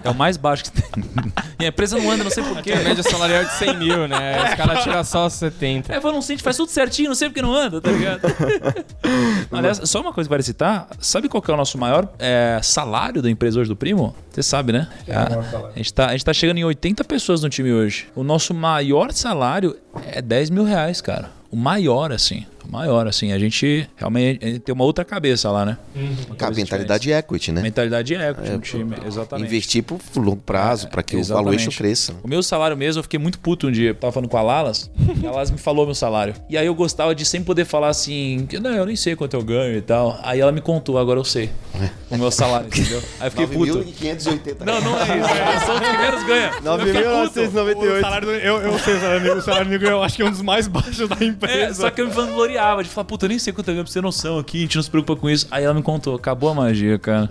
é 0.04 0.10
o 0.10 0.14
mais 0.14 0.36
baixo 0.36 0.64
que 0.64 0.70
tem. 0.72 0.84
E 1.60 1.64
a 1.64 1.68
empresa 1.68 1.96
não 1.96 2.10
anda, 2.10 2.24
não 2.24 2.30
sei 2.30 2.42
porquê. 2.42 2.72
A 2.72 2.80
média 2.82 3.02
salarial 3.02 3.42
é 3.42 3.44
de 3.44 3.52
100 3.54 3.78
mil, 3.78 4.08
né? 4.08 4.44
Os 4.50 4.54
caras 4.54 4.82
tiram 4.82 5.04
só 5.04 5.28
70. 5.28 5.92
É, 5.94 6.00
falou, 6.00 6.14
não 6.16 6.22
sente, 6.22 6.42
faz 6.42 6.56
tudo 6.56 6.68
certinho, 6.70 7.08
não 7.08 7.14
sei 7.14 7.28
porque 7.28 7.40
não 7.40 7.54
anda, 7.54 7.80
tá 7.80 7.90
ligado? 7.90 8.20
Aliás, 9.52 9.80
só 9.84 10.00
uma 10.00 10.12
coisa 10.12 10.28
que 10.28 10.30
vale 10.30 10.42
sabe 10.98 11.28
qual 11.28 11.42
é 11.46 11.52
o 11.52 11.56
nosso 11.56 11.78
maior 11.78 12.08
é, 12.18 12.60
salário 12.62 13.20
da 13.22 13.30
empresa 13.30 13.60
hoje 13.60 13.68
do 13.68 13.76
Primo? 13.76 14.14
Você 14.30 14.42
sabe, 14.42 14.72
né? 14.72 14.88
a, 15.08 15.68
a, 15.68 15.76
gente 15.76 15.92
tá, 15.92 16.06
a 16.06 16.12
gente 16.12 16.24
tá 16.24 16.32
chegando 16.32 16.58
em 16.58 16.64
80 16.64 17.04
pessoas 17.04 17.42
no 17.42 17.48
time 17.48 17.72
hoje. 17.72 18.08
O 18.14 18.22
nosso 18.22 18.54
maior 18.54 19.12
salário 19.12 19.76
é 20.06 20.20
10 20.20 20.50
mil 20.50 20.64
reais, 20.64 21.00
cara. 21.00 21.30
O 21.50 21.56
maior, 21.56 22.12
assim. 22.12 22.46
O 22.68 22.72
maior, 22.72 23.06
assim. 23.06 23.32
A 23.32 23.38
gente 23.38 23.88
realmente 23.96 24.44
a 24.44 24.48
gente 24.48 24.60
tem 24.60 24.72
uma 24.74 24.84
outra 24.84 25.04
cabeça 25.04 25.50
lá, 25.50 25.64
né? 25.64 25.76
Uma 25.94 26.48
A 26.48 26.50
mentalidade 26.50 27.10
equity, 27.12 27.52
né? 27.52 27.62
Mentalidade 27.62 28.14
equity 28.14 28.50
no 28.50 28.58
time, 28.60 28.94
exatamente. 29.06 29.46
Investir 29.46 29.82
pro 29.82 29.98
longo 30.16 30.36
prazo, 30.44 30.88
pra 30.88 31.02
que 31.02 31.16
o 31.16 31.18
Exatamente. 31.18 31.44
valuation 31.56 31.70
cresça. 31.76 32.14
O 32.22 32.28
meu 32.28 32.42
salário 32.42 32.76
mesmo, 32.76 32.98
eu 33.00 33.02
fiquei 33.02 33.18
muito 33.18 33.38
puto 33.38 33.68
um 33.68 33.72
dia. 33.72 33.90
Eu 33.90 33.94
tava 33.94 34.12
falando 34.12 34.28
com 34.28 34.36
a 34.36 34.42
Lalas, 34.42 34.90
e 35.22 35.26
a 35.26 35.30
Lalas 35.30 35.50
me 35.50 35.58
falou 35.58 35.84
meu 35.86 35.94
salário. 35.94 36.34
E 36.48 36.56
aí 36.56 36.66
eu 36.66 36.74
gostava 36.74 37.14
de 37.14 37.24
sempre 37.24 37.46
poder 37.46 37.64
falar 37.64 37.88
assim, 37.88 38.46
que, 38.48 38.58
não, 38.58 38.70
eu 38.72 38.86
nem 38.86 38.96
sei 38.96 39.14
quanto 39.14 39.34
eu 39.34 39.42
ganho 39.42 39.76
e 39.76 39.82
tal. 39.82 40.18
Aí 40.22 40.40
ela 40.40 40.52
me 40.52 40.60
contou, 40.60 40.98
agora 40.98 41.18
eu 41.20 41.24
sei. 41.24 41.50
O 42.10 42.16
meu 42.16 42.30
salário, 42.30 42.66
entendeu? 42.68 43.02
Aí 43.20 43.26
eu 43.26 43.30
fiquei 43.30 43.46
puto. 43.46 43.78
9.580 43.80 44.64
Não, 44.64 44.80
não 44.80 44.98
é 44.98 45.02
isso. 45.18 45.28
É, 45.30 45.60
são 45.60 45.74
os 45.74 45.80
primeiros 45.88 46.24
ganham. 46.24 46.50
O 46.58 46.62
9.998. 46.62 48.00
salário 48.00 48.26
do, 48.26 48.32
eu, 48.34 48.56
eu 48.62 48.78
sei 48.78 48.94
o 48.94 49.00
salário 49.00 49.20
do 49.20 49.24
Nego. 49.26 49.38
O 49.38 49.42
salário 49.42 49.66
do 49.66 49.70
Nego 49.70 49.84
eu 49.86 50.02
acho 50.02 50.16
que 50.16 50.22
é 50.22 50.24
um 50.24 50.30
dos 50.30 50.42
mais 50.42 50.66
baixos 50.68 51.08
da 51.08 51.16
É, 51.20 51.24
empresa. 51.24 51.74
só 51.82 51.90
que 51.90 52.00
eu 52.00 52.06
me 52.08 52.12
de 52.82 52.88
falar, 52.88 53.04
puta, 53.04 53.24
eu 53.26 53.28
nem 53.28 53.38
sei 53.38 53.52
quanto 53.52 53.68
eu 53.68 53.74
ganho 53.74 53.84
pra 53.84 53.92
você 53.92 53.98
ter 53.98 54.02
noção 54.04 54.38
aqui, 54.38 54.58
a 54.58 54.60
gente 54.62 54.76
não 54.76 54.82
se 54.82 54.90
preocupa 54.90 55.16
com 55.20 55.28
isso. 55.28 55.46
Aí 55.50 55.64
ela 55.64 55.74
me 55.74 55.82
contou, 55.82 56.14
acabou 56.14 56.50
a 56.50 56.54
magia, 56.54 56.98
cara. 56.98 57.28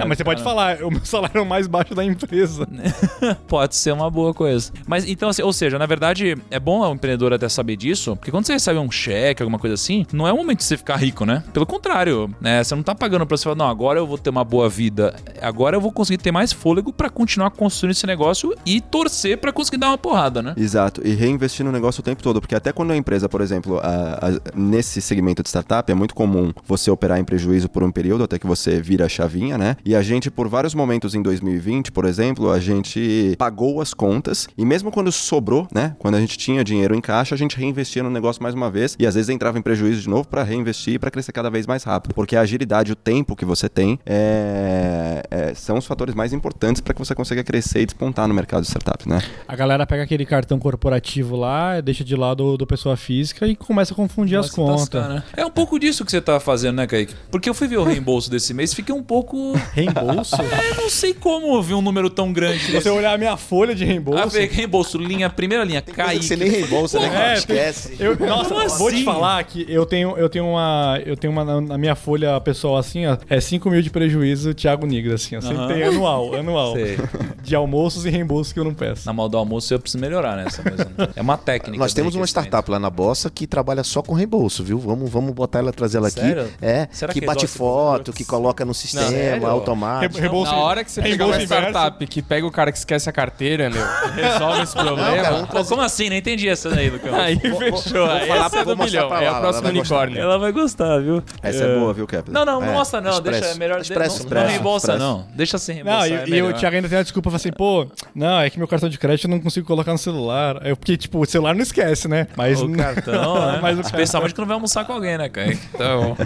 É, 0.00 0.04
mas 0.04 0.18
você 0.18 0.24
pode 0.24 0.42
falar, 0.42 0.82
o 0.82 0.90
meu 0.90 1.04
salário 1.04 1.38
é 1.38 1.40
o 1.40 1.46
mais 1.46 1.66
baixo 1.66 1.94
da 1.94 2.04
empresa. 2.04 2.66
Pode 3.48 3.74
ser 3.76 3.92
uma 3.92 4.10
boa 4.10 4.32
coisa. 4.34 4.72
Mas 4.86 5.08
então, 5.08 5.28
assim, 5.28 5.42
ou 5.42 5.52
seja, 5.52 5.78
na 5.78 5.86
verdade, 5.86 6.36
é 6.50 6.58
bom 6.60 6.80
o 6.80 6.92
empreendedor 6.92 7.32
até 7.32 7.48
saber 7.48 7.76
disso, 7.76 8.16
porque 8.16 8.30
quando 8.30 8.46
você 8.46 8.52
recebe 8.52 8.78
um 8.78 8.90
cheque, 8.90 9.42
alguma 9.42 9.58
coisa 9.58 9.74
assim, 9.74 10.04
não 10.12 10.26
é 10.26 10.32
o 10.32 10.36
momento 10.36 10.58
de 10.58 10.64
você 10.64 10.76
ficar 10.76 10.96
rico, 10.96 11.24
né? 11.24 11.42
Pelo 11.52 11.66
contrário, 11.66 12.30
né? 12.40 12.62
Você 12.62 12.74
não 12.74 12.82
tá 12.82 12.94
pagando 12.94 13.26
pra 13.26 13.36
você 13.36 13.44
falar, 13.44 13.56
não, 13.56 13.68
agora 13.68 13.98
eu 13.98 14.06
vou 14.06 14.18
ter 14.18 14.30
uma 14.30 14.44
boa 14.44 14.68
vida, 14.68 15.14
agora 15.40 15.76
eu 15.76 15.80
vou 15.80 15.92
conseguir 15.92 16.18
ter 16.22 16.32
mais 16.32 16.52
fôlego 16.52 16.92
pra 16.92 17.08
continuar 17.08 17.50
construindo 17.50 17.92
esse 17.92 18.06
negócio 18.06 18.54
e 18.64 18.80
torcer 18.80 19.38
pra 19.38 19.52
conseguir 19.52 19.78
dar 19.78 19.88
uma 19.88 19.98
porrada, 19.98 20.42
né? 20.42 20.54
Exato, 20.56 21.00
e 21.06 21.14
reinvestir 21.14 21.64
no 21.64 21.72
negócio 21.72 22.00
o 22.00 22.04
tempo 22.04 22.22
todo, 22.22 22.40
porque 22.40 22.54
até 22.54 22.72
quando 22.72 22.90
a 22.92 22.96
empresa, 22.96 23.28
por 23.28 23.40
exemplo, 23.40 23.78
a- 23.78 24.18
a- 24.20 24.56
nesse 24.66 25.00
segmento 25.00 25.42
de 25.42 25.48
startup 25.48 25.90
é 25.90 25.94
muito 25.94 26.14
comum 26.14 26.52
você 26.66 26.90
operar 26.90 27.18
em 27.18 27.24
prejuízo 27.24 27.68
por 27.68 27.82
um 27.82 27.90
período 27.90 28.24
até 28.24 28.38
que 28.38 28.46
você 28.46 28.80
vira 28.80 29.06
a 29.06 29.08
chavinha, 29.08 29.56
né? 29.56 29.76
E 29.84 29.94
a 29.94 30.02
gente, 30.02 30.30
por 30.30 30.48
vários 30.48 30.74
momentos 30.74 31.14
em 31.14 31.22
2020, 31.22 31.92
por 31.92 32.04
exemplo, 32.04 32.50
a 32.50 32.58
gente 32.58 33.34
pagou 33.38 33.80
as 33.80 33.94
contas 33.94 34.48
e 34.56 34.64
mesmo 34.64 34.90
quando 34.90 35.10
sobrou, 35.12 35.66
né? 35.72 35.94
Quando 35.98 36.16
a 36.16 36.20
gente 36.20 36.36
tinha 36.36 36.64
dinheiro 36.64 36.94
em 36.94 37.00
caixa, 37.00 37.34
a 37.34 37.38
gente 37.38 37.56
reinvestia 37.56 38.02
no 38.02 38.10
negócio 38.10 38.42
mais 38.42 38.54
uma 38.54 38.70
vez 38.70 38.96
e 38.98 39.06
às 39.06 39.14
vezes 39.14 39.28
entrava 39.28 39.58
em 39.58 39.62
prejuízo 39.62 40.02
de 40.02 40.08
novo 40.08 40.28
para 40.28 40.42
reinvestir 40.42 40.98
para 40.98 41.10
crescer 41.10 41.32
cada 41.32 41.50
vez 41.50 41.66
mais 41.66 41.84
rápido. 41.84 42.14
Porque 42.14 42.36
a 42.36 42.40
agilidade, 42.40 42.92
o 42.92 42.96
tempo 42.96 43.36
que 43.36 43.44
você 43.44 43.68
tem 43.68 43.98
é, 44.04 45.22
é, 45.30 45.54
são 45.54 45.78
os 45.78 45.86
fatores 45.86 46.14
mais 46.14 46.32
importantes 46.32 46.80
para 46.80 46.94
que 46.94 46.98
você 46.98 47.14
consiga 47.14 47.44
crescer 47.44 47.82
e 47.82 47.86
despontar 47.86 48.26
no 48.26 48.34
mercado 48.34 48.62
de 48.62 48.68
startup, 48.68 49.08
né? 49.08 49.22
A 49.46 49.54
galera 49.56 49.86
pega 49.86 50.02
aquele 50.02 50.26
cartão 50.26 50.58
corporativo 50.58 51.36
lá, 51.36 51.80
deixa 51.80 52.04
de 52.04 52.16
lado 52.16 52.56
do 52.56 52.66
pessoa 52.66 52.96
física 52.96 53.46
e 53.46 53.54
começa 53.54 53.92
a 53.92 53.96
confundir 53.96 54.38
as 54.38 54.50
Começa 54.56 54.72
a 54.72 54.76
contas. 54.78 54.90
tascar, 54.90 55.08
né? 55.14 55.22
É 55.36 55.44
um 55.46 55.50
pouco 55.50 55.78
disso 55.78 56.04
que 56.04 56.10
você 56.10 56.20
tá 56.20 56.40
fazendo, 56.40 56.76
né, 56.76 56.86
Kaique? 56.86 57.14
Porque 57.30 57.48
eu 57.48 57.54
fui 57.54 57.68
ver 57.68 57.76
o 57.78 57.84
reembolso 57.84 58.30
desse 58.30 58.52
mês 58.54 58.72
e 58.72 58.76
fiquei 58.76 58.94
um 58.94 59.02
pouco. 59.02 59.52
Reembolso? 59.72 60.36
Eu 60.40 60.74
não 60.82 60.90
sei 60.90 61.14
como 61.14 61.62
ver 61.62 61.74
um 61.74 61.82
número 61.82 62.08
tão 62.10 62.32
grande. 62.32 62.60
Se 62.60 62.72
você 62.72 62.88
olhar 62.90 63.14
a 63.14 63.18
minha 63.18 63.36
folha 63.36 63.74
de 63.74 63.84
Ah, 63.84 63.86
reembolso. 63.86 64.30
ver 64.30 64.48
reembolso, 64.50 64.98
linha, 64.98 65.28
primeira 65.30 65.64
linha, 65.64 65.82
Kaique. 65.82 66.24
você 66.24 66.36
nem 66.36 66.48
reembolsa, 66.50 66.98
né? 66.98 67.32
É, 67.32 67.34
Esquece. 67.34 67.96
Eu, 67.98 68.16
nossa, 68.18 68.54
Como 68.54 68.68
vou 68.70 68.88
te 68.90 68.96
assim? 68.96 69.04
falar 69.04 69.42
que 69.44 69.64
eu 69.68 69.84
tenho, 69.86 70.16
eu 70.16 70.28
tenho 70.28 70.46
uma. 70.46 71.00
Eu 71.04 71.16
tenho 71.16 71.32
uma 71.32 71.60
na, 71.60 71.78
minha 71.78 71.94
folha 71.94 72.40
pessoal 72.40 72.76
assim, 72.76 73.06
ó. 73.06 73.16
É 73.28 73.40
5 73.40 73.68
mil 73.70 73.82
de 73.82 73.90
prejuízo, 73.90 74.54
Thiago 74.54 74.86
Nigra, 74.86 75.14
assim. 75.14 75.36
ó. 75.36 75.40
Sempre 75.40 75.66
tem 75.74 75.82
anual, 75.82 76.34
anual. 76.34 76.72
Sei. 76.74 76.98
De 77.42 77.54
almoços 77.54 78.04
e 78.06 78.10
reembolsos 78.10 78.52
que 78.52 78.58
eu 78.60 78.64
não 78.64 78.74
peço. 78.74 79.06
Na 79.06 79.12
mal 79.12 79.28
do 79.28 79.36
almoço 79.36 79.72
eu 79.72 79.78
preciso 79.78 80.00
melhorar 80.00 80.36
nessa. 80.36 80.62
Mas 80.64 81.10
é 81.16 81.20
uma 81.20 81.36
técnica. 81.36 81.78
Nós 81.78 81.92
temos 81.94 82.14
uma 82.14 82.26
startup 82.26 82.70
lá 82.70 82.78
na 82.78 82.90
Bossa 82.90 83.30
que 83.30 83.46
trabalha 83.46 83.84
só 83.84 84.02
com 84.02 84.14
reembolso, 84.14 84.45
viu? 84.64 84.78
Vamos, 84.78 85.10
vamos 85.10 85.32
botar 85.32 85.58
ela, 85.60 85.72
trazer 85.72 85.98
ela 85.98 86.08
aqui. 86.08 86.20
Sério? 86.20 86.48
É, 86.60 86.88
Será 86.90 87.12
que 87.12 87.20
que 87.20 87.26
bate 87.26 87.46
foto, 87.46 88.12
que 88.12 88.24
coloca 88.24 88.64
no 88.64 88.74
sistema 88.74 89.08
sério? 89.08 89.46
automático. 89.46 90.18
Re- 90.18 90.28
Na 90.28 90.56
hora 90.56 90.84
que 90.84 90.90
você 90.90 91.02
pegar 91.02 91.26
uma 91.26 91.40
startup 91.42 92.06
que 92.06 92.22
pega 92.22 92.46
o 92.46 92.50
cara 92.50 92.70
que 92.72 92.78
esquece 92.78 93.08
a 93.08 93.12
carteira, 93.12 93.68
meu, 93.70 93.84
resolve 94.14 94.62
esse 94.62 94.72
problema. 94.74 95.10
Não, 95.10 95.22
cara, 95.22 95.46
Pô, 95.46 95.64
como 95.64 95.82
assim? 95.82 96.08
Não 96.10 96.16
entendi 96.16 96.48
essa 96.48 96.70
daí, 96.70 96.90
Lucão. 96.90 97.14
Aí 97.14 97.36
Vou- 97.36 97.50
vou- 97.50 97.60
fechou. 97.82 98.06
vou 98.06 98.10
Aí 98.16 98.26
falar- 98.28 98.46
essa 98.46 98.58
é 98.60 98.64
do 98.64 98.76
milhão. 98.76 99.16
É 99.16 99.30
lá, 99.30 99.40
próxima 99.40 99.62
vai 99.62 99.72
gostar. 99.72 99.94
unicórnio. 99.96 100.22
Ela 100.22 100.38
vai 100.38 100.52
gostar, 100.52 100.98
viu? 101.00 101.22
Essa 101.42 101.64
é, 101.64 101.78
boa, 101.78 101.92
viu, 101.92 102.06
Kepler? 102.06 102.32
Não, 102.32 102.44
não, 102.44 102.60
não 102.60 102.68
É. 102.68 102.72
mostra 102.72 103.00
não. 103.00 103.10
Expresso. 103.12 103.40
Deixa, 103.40 103.54
é 103.54 103.58
melhor. 103.58 103.80
Expresso, 103.80 104.16
não, 104.16 104.24
expresso, 104.24 104.44
não 104.46 104.50
reembolsa, 104.52 104.92
expresso. 104.92 105.12
não. 105.12 105.26
Deixa 105.34 105.58
sem 105.58 105.82
Não, 105.84 106.00
reembolsar. 106.00 106.28
e, 106.28 106.32
é 106.34 106.36
e 106.38 106.42
o. 106.42 106.52
Thiago 106.52 106.76
ainda 106.76 106.88
tem 106.88 106.98
a 106.98 107.02
desculpa, 107.02 107.30
fala 107.30 107.36
assim, 107.36 107.52
pô, 107.52 107.86
não, 108.14 108.40
é 108.40 108.50
que 108.50 108.58
meu 108.58 108.68
cartão 108.68 108.88
de 108.88 108.98
crédito 108.98 109.24
eu 109.26 109.30
não 109.30 109.40
consigo 109.40 109.66
colocar 109.66 109.92
no 109.92 109.98
celular. 109.98 110.60
Eu- 110.66 110.76
Porque, 110.76 110.96
tipo, 110.96 111.18
o 111.20 111.26
celular 111.26 111.54
não 111.54 111.62
esquece, 111.62 112.06
né? 112.08 112.26
Mas 112.36 112.60
O 112.62 112.68
cartão, 112.70 113.34
né? 113.52 113.58
Mas 113.62 113.78
o 113.78 113.80
Especialmente 113.80 114.34
quando 114.36 114.46
vai 114.48 114.54
almoçar 114.54 114.84
com 114.84 114.92
alguém, 114.92 115.18
né, 115.18 115.28
Kaique? 115.28 115.58
Então. 115.74 116.16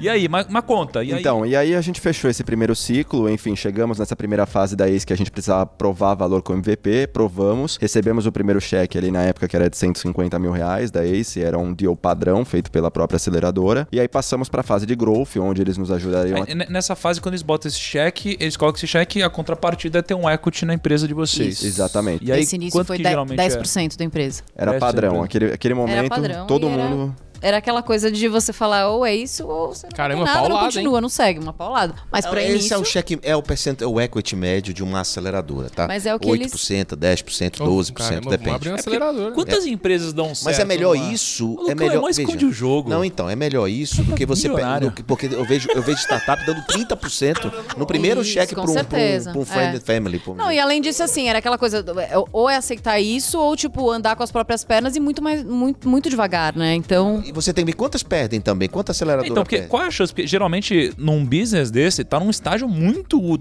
E 0.00 0.08
aí, 0.08 0.28
mas, 0.28 0.46
mas 0.48 0.64
conta. 0.64 1.02
E 1.04 1.12
aí? 1.12 1.20
Então, 1.20 1.44
e 1.44 1.54
aí 1.56 1.74
a 1.74 1.80
gente 1.80 2.00
fechou 2.00 2.30
esse 2.30 2.42
primeiro 2.44 2.74
ciclo, 2.74 3.28
enfim, 3.28 3.54
chegamos 3.56 3.98
nessa 3.98 4.14
primeira 4.16 4.46
fase 4.46 4.74
da 4.76 4.88
ACE 4.88 5.06
que 5.06 5.12
a 5.12 5.16
gente 5.16 5.30
precisava 5.30 5.66
provar 5.66 6.14
valor 6.14 6.42
com 6.42 6.52
MVP, 6.54 7.08
provamos, 7.08 7.76
recebemos 7.80 8.26
o 8.26 8.32
primeiro 8.32 8.60
cheque 8.60 8.96
ali 8.96 9.10
na 9.10 9.22
época 9.22 9.48
que 9.48 9.56
era 9.56 9.68
de 9.68 9.76
150 9.76 10.38
mil 10.38 10.50
reais 10.52 10.90
da 10.90 11.04
ACE, 11.04 11.42
era 11.42 11.58
um 11.58 11.72
deal 11.74 11.96
padrão 11.96 12.44
feito 12.44 12.70
pela 12.70 12.90
própria 12.90 13.16
aceleradora, 13.16 13.88
e 13.90 13.98
aí 14.00 14.08
passamos 14.08 14.48
para 14.48 14.60
a 14.60 14.64
fase 14.64 14.86
de 14.86 14.94
growth, 14.94 15.36
onde 15.38 15.60
eles 15.60 15.76
nos 15.76 15.90
ajudariam 15.90 16.38
a 16.42 16.44
Aí, 16.46 16.52
n- 16.54 16.66
Nessa 16.68 16.94
fase, 16.94 17.20
quando 17.20 17.34
eles 17.34 17.42
botam 17.42 17.68
esse 17.68 17.78
cheque, 17.78 18.36
eles 18.38 18.56
colocam 18.56 18.76
esse 18.76 18.86
cheque 18.86 19.18
e 19.18 19.22
a 19.22 19.30
contrapartida 19.30 19.98
é 19.98 20.02
ter 20.02 20.14
um 20.14 20.28
equity 20.28 20.64
na 20.66 20.74
empresa 20.74 21.08
de 21.08 21.14
vocês. 21.14 21.54
Isso. 21.54 21.66
Exatamente. 21.66 22.24
E 22.24 22.30
aí, 22.30 22.42
Esse 22.42 22.56
início 22.56 22.72
quanto 22.78 22.88
foi 22.88 22.96
que 22.98 23.02
10%, 23.02 23.08
geralmente 23.08 23.38
10% 23.38 23.96
da 23.96 24.04
empresa. 24.04 24.42
Era 24.54 24.74
padrão, 24.78 25.22
aquele, 25.22 25.52
aquele 25.52 25.74
momento, 25.74 26.08
padrão 26.08 26.46
todo 26.46 26.66
e 26.68 26.70
era- 26.70 26.88
mundo... 26.88 27.16
Era 27.46 27.58
aquela 27.58 27.82
coisa 27.82 28.10
de 28.10 28.26
você 28.28 28.52
falar 28.52 28.88
ou 28.88 29.06
é 29.06 29.14
isso 29.14 29.46
ou 29.46 29.68
você 29.68 29.86
não 29.86 29.96
Caramba, 29.96 30.24
nada, 30.24 30.40
não 30.40 30.48
paulada, 30.48 30.64
continua, 30.66 31.00
não 31.00 31.08
segue, 31.08 31.38
uma 31.38 31.52
paulada. 31.52 31.94
Mas 32.10 32.24
É, 32.24 32.28
pra 32.28 32.42
Esse 32.42 32.50
início... 32.52 32.74
é 32.74 32.78
o 32.78 32.84
cheque, 32.84 33.18
é 33.22 33.36
o 33.36 33.42
percent, 33.42 33.80
é 33.82 33.86
o 33.86 34.00
equity 34.00 34.34
médio 34.34 34.74
de 34.74 34.82
uma 34.82 35.00
aceleradora, 35.00 35.70
tá? 35.70 35.86
Mas 35.86 36.06
é 36.06 36.14
o 36.14 36.18
que 36.18 36.26
8%, 36.28 36.96
10%, 36.96 37.58
12%, 37.58 37.92
Caramba, 37.92 38.30
depende. 38.30 38.50
abrir 38.56 38.68
um 38.70 38.72
É 38.74 38.76
porque 38.78 38.88
acelerador. 38.90 39.28
né? 39.28 39.34
Quantas 39.34 39.64
empresas 39.66 40.12
dão 40.12 40.34
certo? 40.34 40.44
Mas 40.46 40.58
é 40.58 40.64
melhor 40.64 40.96
numa- 40.96 41.12
isso, 41.12 41.46
Lucão, 41.46 41.70
é 41.70 41.74
melhor. 41.74 42.02
mas 42.02 42.16
veja, 42.16 42.28
esconde 42.28 42.46
o 42.46 42.52
jogo. 42.52 42.90
Não, 42.90 43.04
então, 43.04 43.30
é 43.30 43.36
melhor 43.36 43.68
isso 43.68 44.02
do 44.02 44.14
que 44.16 44.26
você 44.26 44.48
que- 44.48 45.02
Porque 45.04 45.26
eu 45.26 45.44
vejo, 45.44 45.68
eu 45.74 45.82
vejo 45.82 45.98
startup 46.00 46.44
dando 46.44 46.62
30% 46.66 47.52
no 47.76 47.86
primeiro 47.86 48.22
Isso, 48.22 48.30
cheque 48.30 48.54
para 48.54 48.64
um, 48.64 48.74
pra 48.74 48.98
um, 49.36 49.40
um 49.40 49.44
friend 49.44 49.76
É. 49.76 49.80
family. 49.80 50.20
um- 50.26 50.34
Não, 50.34 50.50
e 50.50 50.58
além 50.58 50.80
disso, 50.80 51.02
assim, 51.02 51.28
era 51.28 51.38
aquela 51.38 51.58
coisa, 51.58 51.84
é, 52.00 52.12
ou 52.32 52.50
é 52.50 52.56
aceitar 52.56 52.98
isso, 52.98 53.38
ou, 53.38 53.56
tipo, 53.56 53.90
andar 53.90 54.16
com 54.16 54.22
as 54.22 54.32
próprias 54.32 54.64
pernas 54.64 54.96
e 54.96 55.00
muito 55.00 55.22
mais, 55.22 55.44
muito, 55.44 55.88
muito 55.88 56.10
devagar, 56.10 56.56
né? 56.56 56.74
Então, 56.74 57.22
você 57.36 57.52
tem 57.52 57.64
que 57.64 57.70
ver 57.72 57.76
quantas 57.76 58.02
perdem 58.02 58.40
também, 58.40 58.68
quanta 58.68 58.92
aceleradora 58.92 59.28
Então, 59.28 59.42
porque 59.44 59.56
perde. 59.56 59.70
qual 59.70 59.82
é 59.82 59.86
a 59.86 59.90
chance? 59.90 60.12
Porque 60.12 60.26
geralmente 60.26 60.92
num 60.98 61.24
business 61.24 61.70
desse 61.70 62.02
tá 62.04 62.18
num 62.18 62.30
estágio 62.30 62.68
muito 62.68 63.20
uh, 63.20 63.40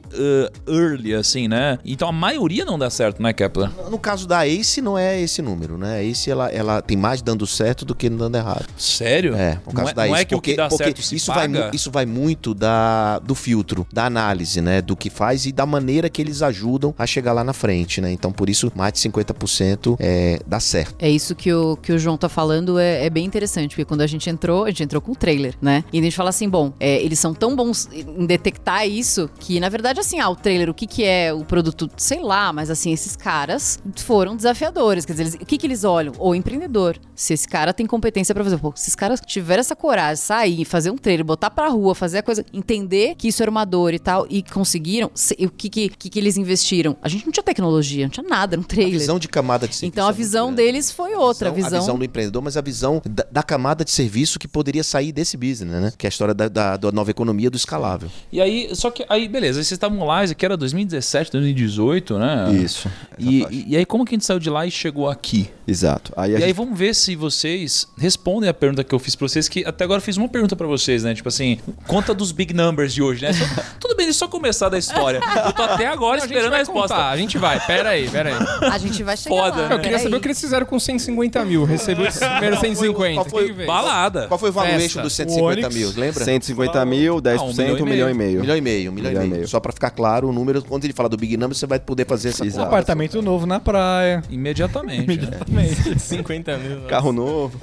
early, 0.68 1.14
assim, 1.14 1.48
né? 1.48 1.80
Então 1.84 2.08
a 2.08 2.12
maioria 2.12 2.64
não 2.66 2.78
dá 2.78 2.90
certo, 2.90 3.22
né, 3.22 3.34
Kepler? 3.34 3.70
No 3.90 3.98
caso 3.98 4.28
da 4.28 4.48
Ace, 4.48 4.82
não 4.82 4.98
é 4.98 5.20
esse 5.20 5.42
número, 5.42 5.78
né? 5.78 5.96
A 5.98 6.04
Ace, 6.04 6.30
ela, 6.30 6.50
ela 6.50 6.82
tem 6.82 6.96
mais 6.98 7.22
dando 7.22 7.48
certo 7.48 7.84
do 7.86 7.96
que 7.96 8.10
dando 8.10 8.36
errado. 8.36 8.66
Sério? 8.78 9.36
É, 9.36 9.60
no 9.66 9.74
caso 9.74 9.84
não 9.84 9.90
é, 9.90 9.94
da 9.94 10.02
Ace. 10.04 10.12
não 10.12 10.18
é 10.18 10.26
que 10.26 10.36
porque, 10.36 10.52
o 10.52 10.54
que 10.54 10.58
dá 10.58 10.68
porque 10.70 10.84
certo 10.84 11.02
se 11.02 11.16
isso, 11.16 11.28
vai, 11.34 11.48
paga? 11.48 11.66
mu- 11.66 11.72
isso 11.74 11.92
vai 11.92 12.06
muito 12.06 12.54
da, 12.54 13.20
do 13.20 13.34
filtro, 13.36 13.88
da 13.92 14.06
análise, 14.06 14.62
né? 14.62 14.82
Do 14.82 14.96
que 14.96 15.10
faz 15.10 15.46
e 15.46 15.52
da 15.52 15.66
maneira 15.66 16.10
que 16.10 16.22
eles 16.22 16.42
ajudam 16.42 16.94
a 16.98 17.06
chegar 17.08 17.34
lá 17.34 17.44
na 17.44 17.54
frente, 17.54 18.02
né? 18.02 18.12
Então, 18.12 18.32
por 18.32 18.50
isso, 18.50 18.72
mais 18.76 18.94
de 18.94 19.00
50% 19.00 19.96
é, 20.00 20.40
dá 20.46 20.60
certo. 20.60 20.96
é 21.00 21.10
isso 21.10 21.36
que 21.36 21.52
o, 21.54 21.78
que 21.78 21.92
o 21.92 22.00
João 22.00 22.18
tá 22.18 22.28
falando, 22.30 22.78
é, 22.80 23.06
é 23.06 23.10
bem 23.10 23.26
interessante, 23.26 23.75
porque 23.76 23.86
quando 23.86 24.02
a 24.02 24.08
gente 24.08 24.30
entrou, 24.30 24.64
a 24.66 24.70
gente 24.70 24.84
entrou 24.84 25.02
com 25.02 25.12
o 25.12 25.16
trailer, 25.16 25.56
né? 25.62 25.84
E 25.92 26.00
a 26.00 26.02
gente 26.02 26.16
fala 26.16 26.30
assim, 26.30 26.48
bom, 26.50 26.74
é, 26.80 27.02
eles 27.04 27.20
são 27.20 27.34
tão 27.34 27.56
bons 27.56 27.90
em 27.92 28.26
detectar 28.26 28.88
isso, 28.88 29.30
que 29.40 29.60
na 29.60 29.70
verdade, 29.70 30.00
assim, 30.00 30.20
ah, 30.20 30.30
o 30.30 30.36
trailer, 30.36 30.70
o 30.70 30.74
que 30.74 30.88
que 30.88 31.04
é 31.04 31.34
o 31.34 31.44
produto, 31.44 31.90
sei 31.98 32.22
lá, 32.22 32.52
mas 32.54 32.70
assim, 32.70 32.92
esses 32.94 33.16
caras 33.16 33.80
foram 33.98 34.36
desafiadores, 34.36 35.06
quer 35.06 35.14
dizer, 35.14 35.24
eles- 35.24 35.34
o 35.36 35.46
que 35.46 35.58
que 35.58 35.68
eles 35.68 35.84
olham? 35.84 36.14
O 36.20 36.34
empreendedor. 36.34 36.98
Se 37.14 37.34
esse 37.34 37.48
cara 37.48 37.74
tem 37.74 37.86
competência 37.86 38.34
pra 38.34 38.44
fazer, 38.44 38.58
pô, 38.58 38.72
se 38.76 38.84
esses 38.84 38.96
caras 38.96 39.20
tiveram 39.26 39.60
essa 39.62 39.76
coragem, 39.76 40.16
sair, 40.24 40.64
fazer 40.66 40.92
um 40.92 40.98
trailer, 40.98 41.26
botar 41.26 41.50
pra 41.50 41.68
rua, 41.68 41.94
fazer 41.96 42.20
a 42.20 42.24
coisa, 42.24 42.46
entender 42.54 43.16
que 43.18 43.28
isso 43.28 43.42
era 43.42 43.52
uma 43.52 43.66
dor 43.66 43.94
e 43.94 44.00
tal, 44.00 44.26
e 44.30 44.42
conseguiram, 44.44 45.12
se- 45.14 45.36
o 45.42 45.50
que 45.50 45.70
que, 45.70 45.90
que 45.90 46.10
que 46.10 46.20
eles 46.20 46.38
investiram? 46.38 46.96
A 47.02 47.10
gente 47.10 47.26
não 47.26 47.32
tinha 47.32 47.44
tecnologia, 47.44 48.06
não 48.06 48.10
tinha 48.10 48.26
nada 48.28 48.56
no 48.56 48.64
A 48.64 48.66
trailer. 48.66 49.00
visão 49.00 49.20
de 49.20 49.28
camada 49.28 49.68
de 49.68 49.76
serviço. 49.76 49.92
Então 49.94 50.08
a 50.08 50.12
é 50.12 50.14
visão 50.14 50.54
deles 50.54 50.92
foi 50.92 51.14
outra, 51.16 51.50
a 51.50 51.52
visão, 51.52 51.78
A 51.78 51.82
visão 51.82 51.98
do 51.98 52.06
empreendedor, 52.06 52.42
mas 52.42 52.56
a 52.58 52.62
visão 52.62 53.02
da, 53.06 53.26
da 53.32 53.44
camada 53.44 53.65
de 53.74 53.92
serviço 53.92 54.38
que 54.38 54.48
poderia 54.48 54.84
sair 54.84 55.12
desse 55.12 55.36
business, 55.38 55.82
né? 55.82 55.94
Que 55.98 56.06
é 56.06 56.08
a 56.08 56.10
história 56.10 56.34
da, 56.34 56.48
da, 56.48 56.78
da 56.78 56.92
nova 56.92 57.10
economia 57.12 57.50
do 57.50 57.58
escalável. 57.58 58.10
E 58.32 58.40
aí, 58.42 58.70
só 58.76 58.92
que 58.92 59.06
aí, 59.10 59.28
beleza, 59.28 59.60
aí 59.60 59.64
vocês 59.66 59.72
estavam 59.72 60.06
lá, 60.06 60.24
isso 60.24 60.34
aqui 60.34 60.46
era 60.46 60.56
2017, 60.58 61.32
2018, 61.32 62.18
né? 62.20 62.54
Isso. 62.54 62.90
E, 63.18 63.44
e, 63.50 63.66
e 63.70 63.78
aí, 63.78 63.86
como 63.86 64.06
que 64.06 64.14
a 64.14 64.16
gente 64.16 64.26
saiu 64.26 64.40
de 64.40 64.50
lá 64.50 64.66
e 64.66 64.72
chegou 64.72 65.10
aqui? 65.10 65.50
Exato. 65.68 66.14
Aí 66.16 66.32
a 66.32 66.34
E 66.34 66.36
aí, 66.44 66.48
gente... 66.50 66.56
vamos 66.56 66.78
ver 66.78 66.94
se 66.94 67.16
vocês 67.16 67.88
respondem 67.98 68.50
a 68.50 68.54
pergunta 68.54 68.84
que 68.84 68.94
eu 68.94 69.00
fiz 69.00 69.16
pra 69.16 69.28
vocês, 69.28 69.48
que 69.50 69.66
até 69.66 69.84
agora 69.84 69.98
eu 70.00 70.04
fiz 70.04 70.18
uma 70.18 70.28
pergunta 70.30 70.56
pra 70.56 70.68
vocês, 70.68 71.04
né? 71.04 71.14
Tipo 71.16 71.30
assim, 71.30 71.58
conta 71.88 72.14
dos 72.14 72.32
big 72.32 72.54
numbers 72.54 72.94
de 72.94 73.02
hoje, 73.02 73.22
né? 73.24 73.34
Só- 73.34 73.46
tudo 73.80 73.96
bem, 73.96 74.08
é 74.10 74.14
só 74.14 74.28
começar 74.28 74.70
da 74.70 74.78
história. 74.78 75.20
Eu 75.46 75.54
tô 75.54 75.64
até 75.64 75.88
agora 75.88 76.18
A 76.18 76.20
gente 76.20 76.30
esperando 76.32 76.48
a 76.48 76.50
vai 76.52 76.60
resposta. 76.60 76.94
contar, 76.96 77.10
a 77.10 77.18
gente 77.18 77.38
vai. 77.38 77.60
Pera 77.66 77.90
aí, 77.90 78.08
pera 78.10 78.30
aí. 78.30 78.70
a 78.72 78.78
gente 78.78 79.02
vai 79.04 79.18
chegar 79.18 79.36
Foda, 79.36 79.62
lá. 79.64 79.70
né? 79.70 79.76
Eu 79.76 79.80
queria 79.80 80.00
saber 80.00 80.16
o 80.16 80.20
que 80.20 80.28
eles 80.28 80.40
fizeram 80.40 80.66
com 80.66 80.80
150 80.80 81.44
mil. 81.46 81.64
Recebeu 81.66 82.06
esses 82.06 82.20
primeiros 82.20 82.60
150. 82.60 83.14
qual 83.16 83.26
foi 83.26 83.52
Veio? 83.56 83.68
Balada. 83.68 84.28
Qual 84.28 84.38
foi 84.38 84.50
o 84.50 84.54
valuation 84.54 85.02
dos 85.02 85.14
150 85.14 85.46
Onix. 85.46 85.76
mil? 85.76 85.90
Lembra? 85.96 86.24
150 86.24 86.86
mil, 86.86 87.22
10%, 87.22 87.40
Ah, 87.40 87.44
um 87.44 87.50
um 87.50 87.54
milhão 87.54 87.78
e 87.78 87.84
milhão, 87.84 88.10
e 88.10 88.14
meio. 88.14 88.38
Um 88.40 88.42
milhão 88.42 88.58
e 88.58 88.62
meio, 88.62 88.92
um 88.92 88.94
milhão, 88.94 89.24
e 89.24 89.28
meio. 89.28 89.48
Só 89.48 89.60
pra 89.60 89.72
ficar 89.72 89.90
claro 89.92 90.30
o 90.30 90.34
número, 90.34 90.62
quando 90.64 90.84
ele 90.84 90.94
fala 90.94 91.10
do 91.10 91.18
Big 91.18 91.38
Number, 91.38 91.56
você 91.58 91.66
vai 91.66 91.80
poder 91.80 92.06
fazer 92.06 92.30
essa 92.30 92.44
Um 92.44 92.48
Exato. 92.48 92.68
apartamento 92.68 93.22
novo 93.22 93.46
na 93.46 93.60
praia. 93.60 94.22
Imediatamente. 94.30 94.98
né? 95.08 95.14
Imediatamente. 95.16 96.00
50 96.00 96.58
mil. 96.58 96.82
Carro 96.88 97.12
novo. 97.12 97.60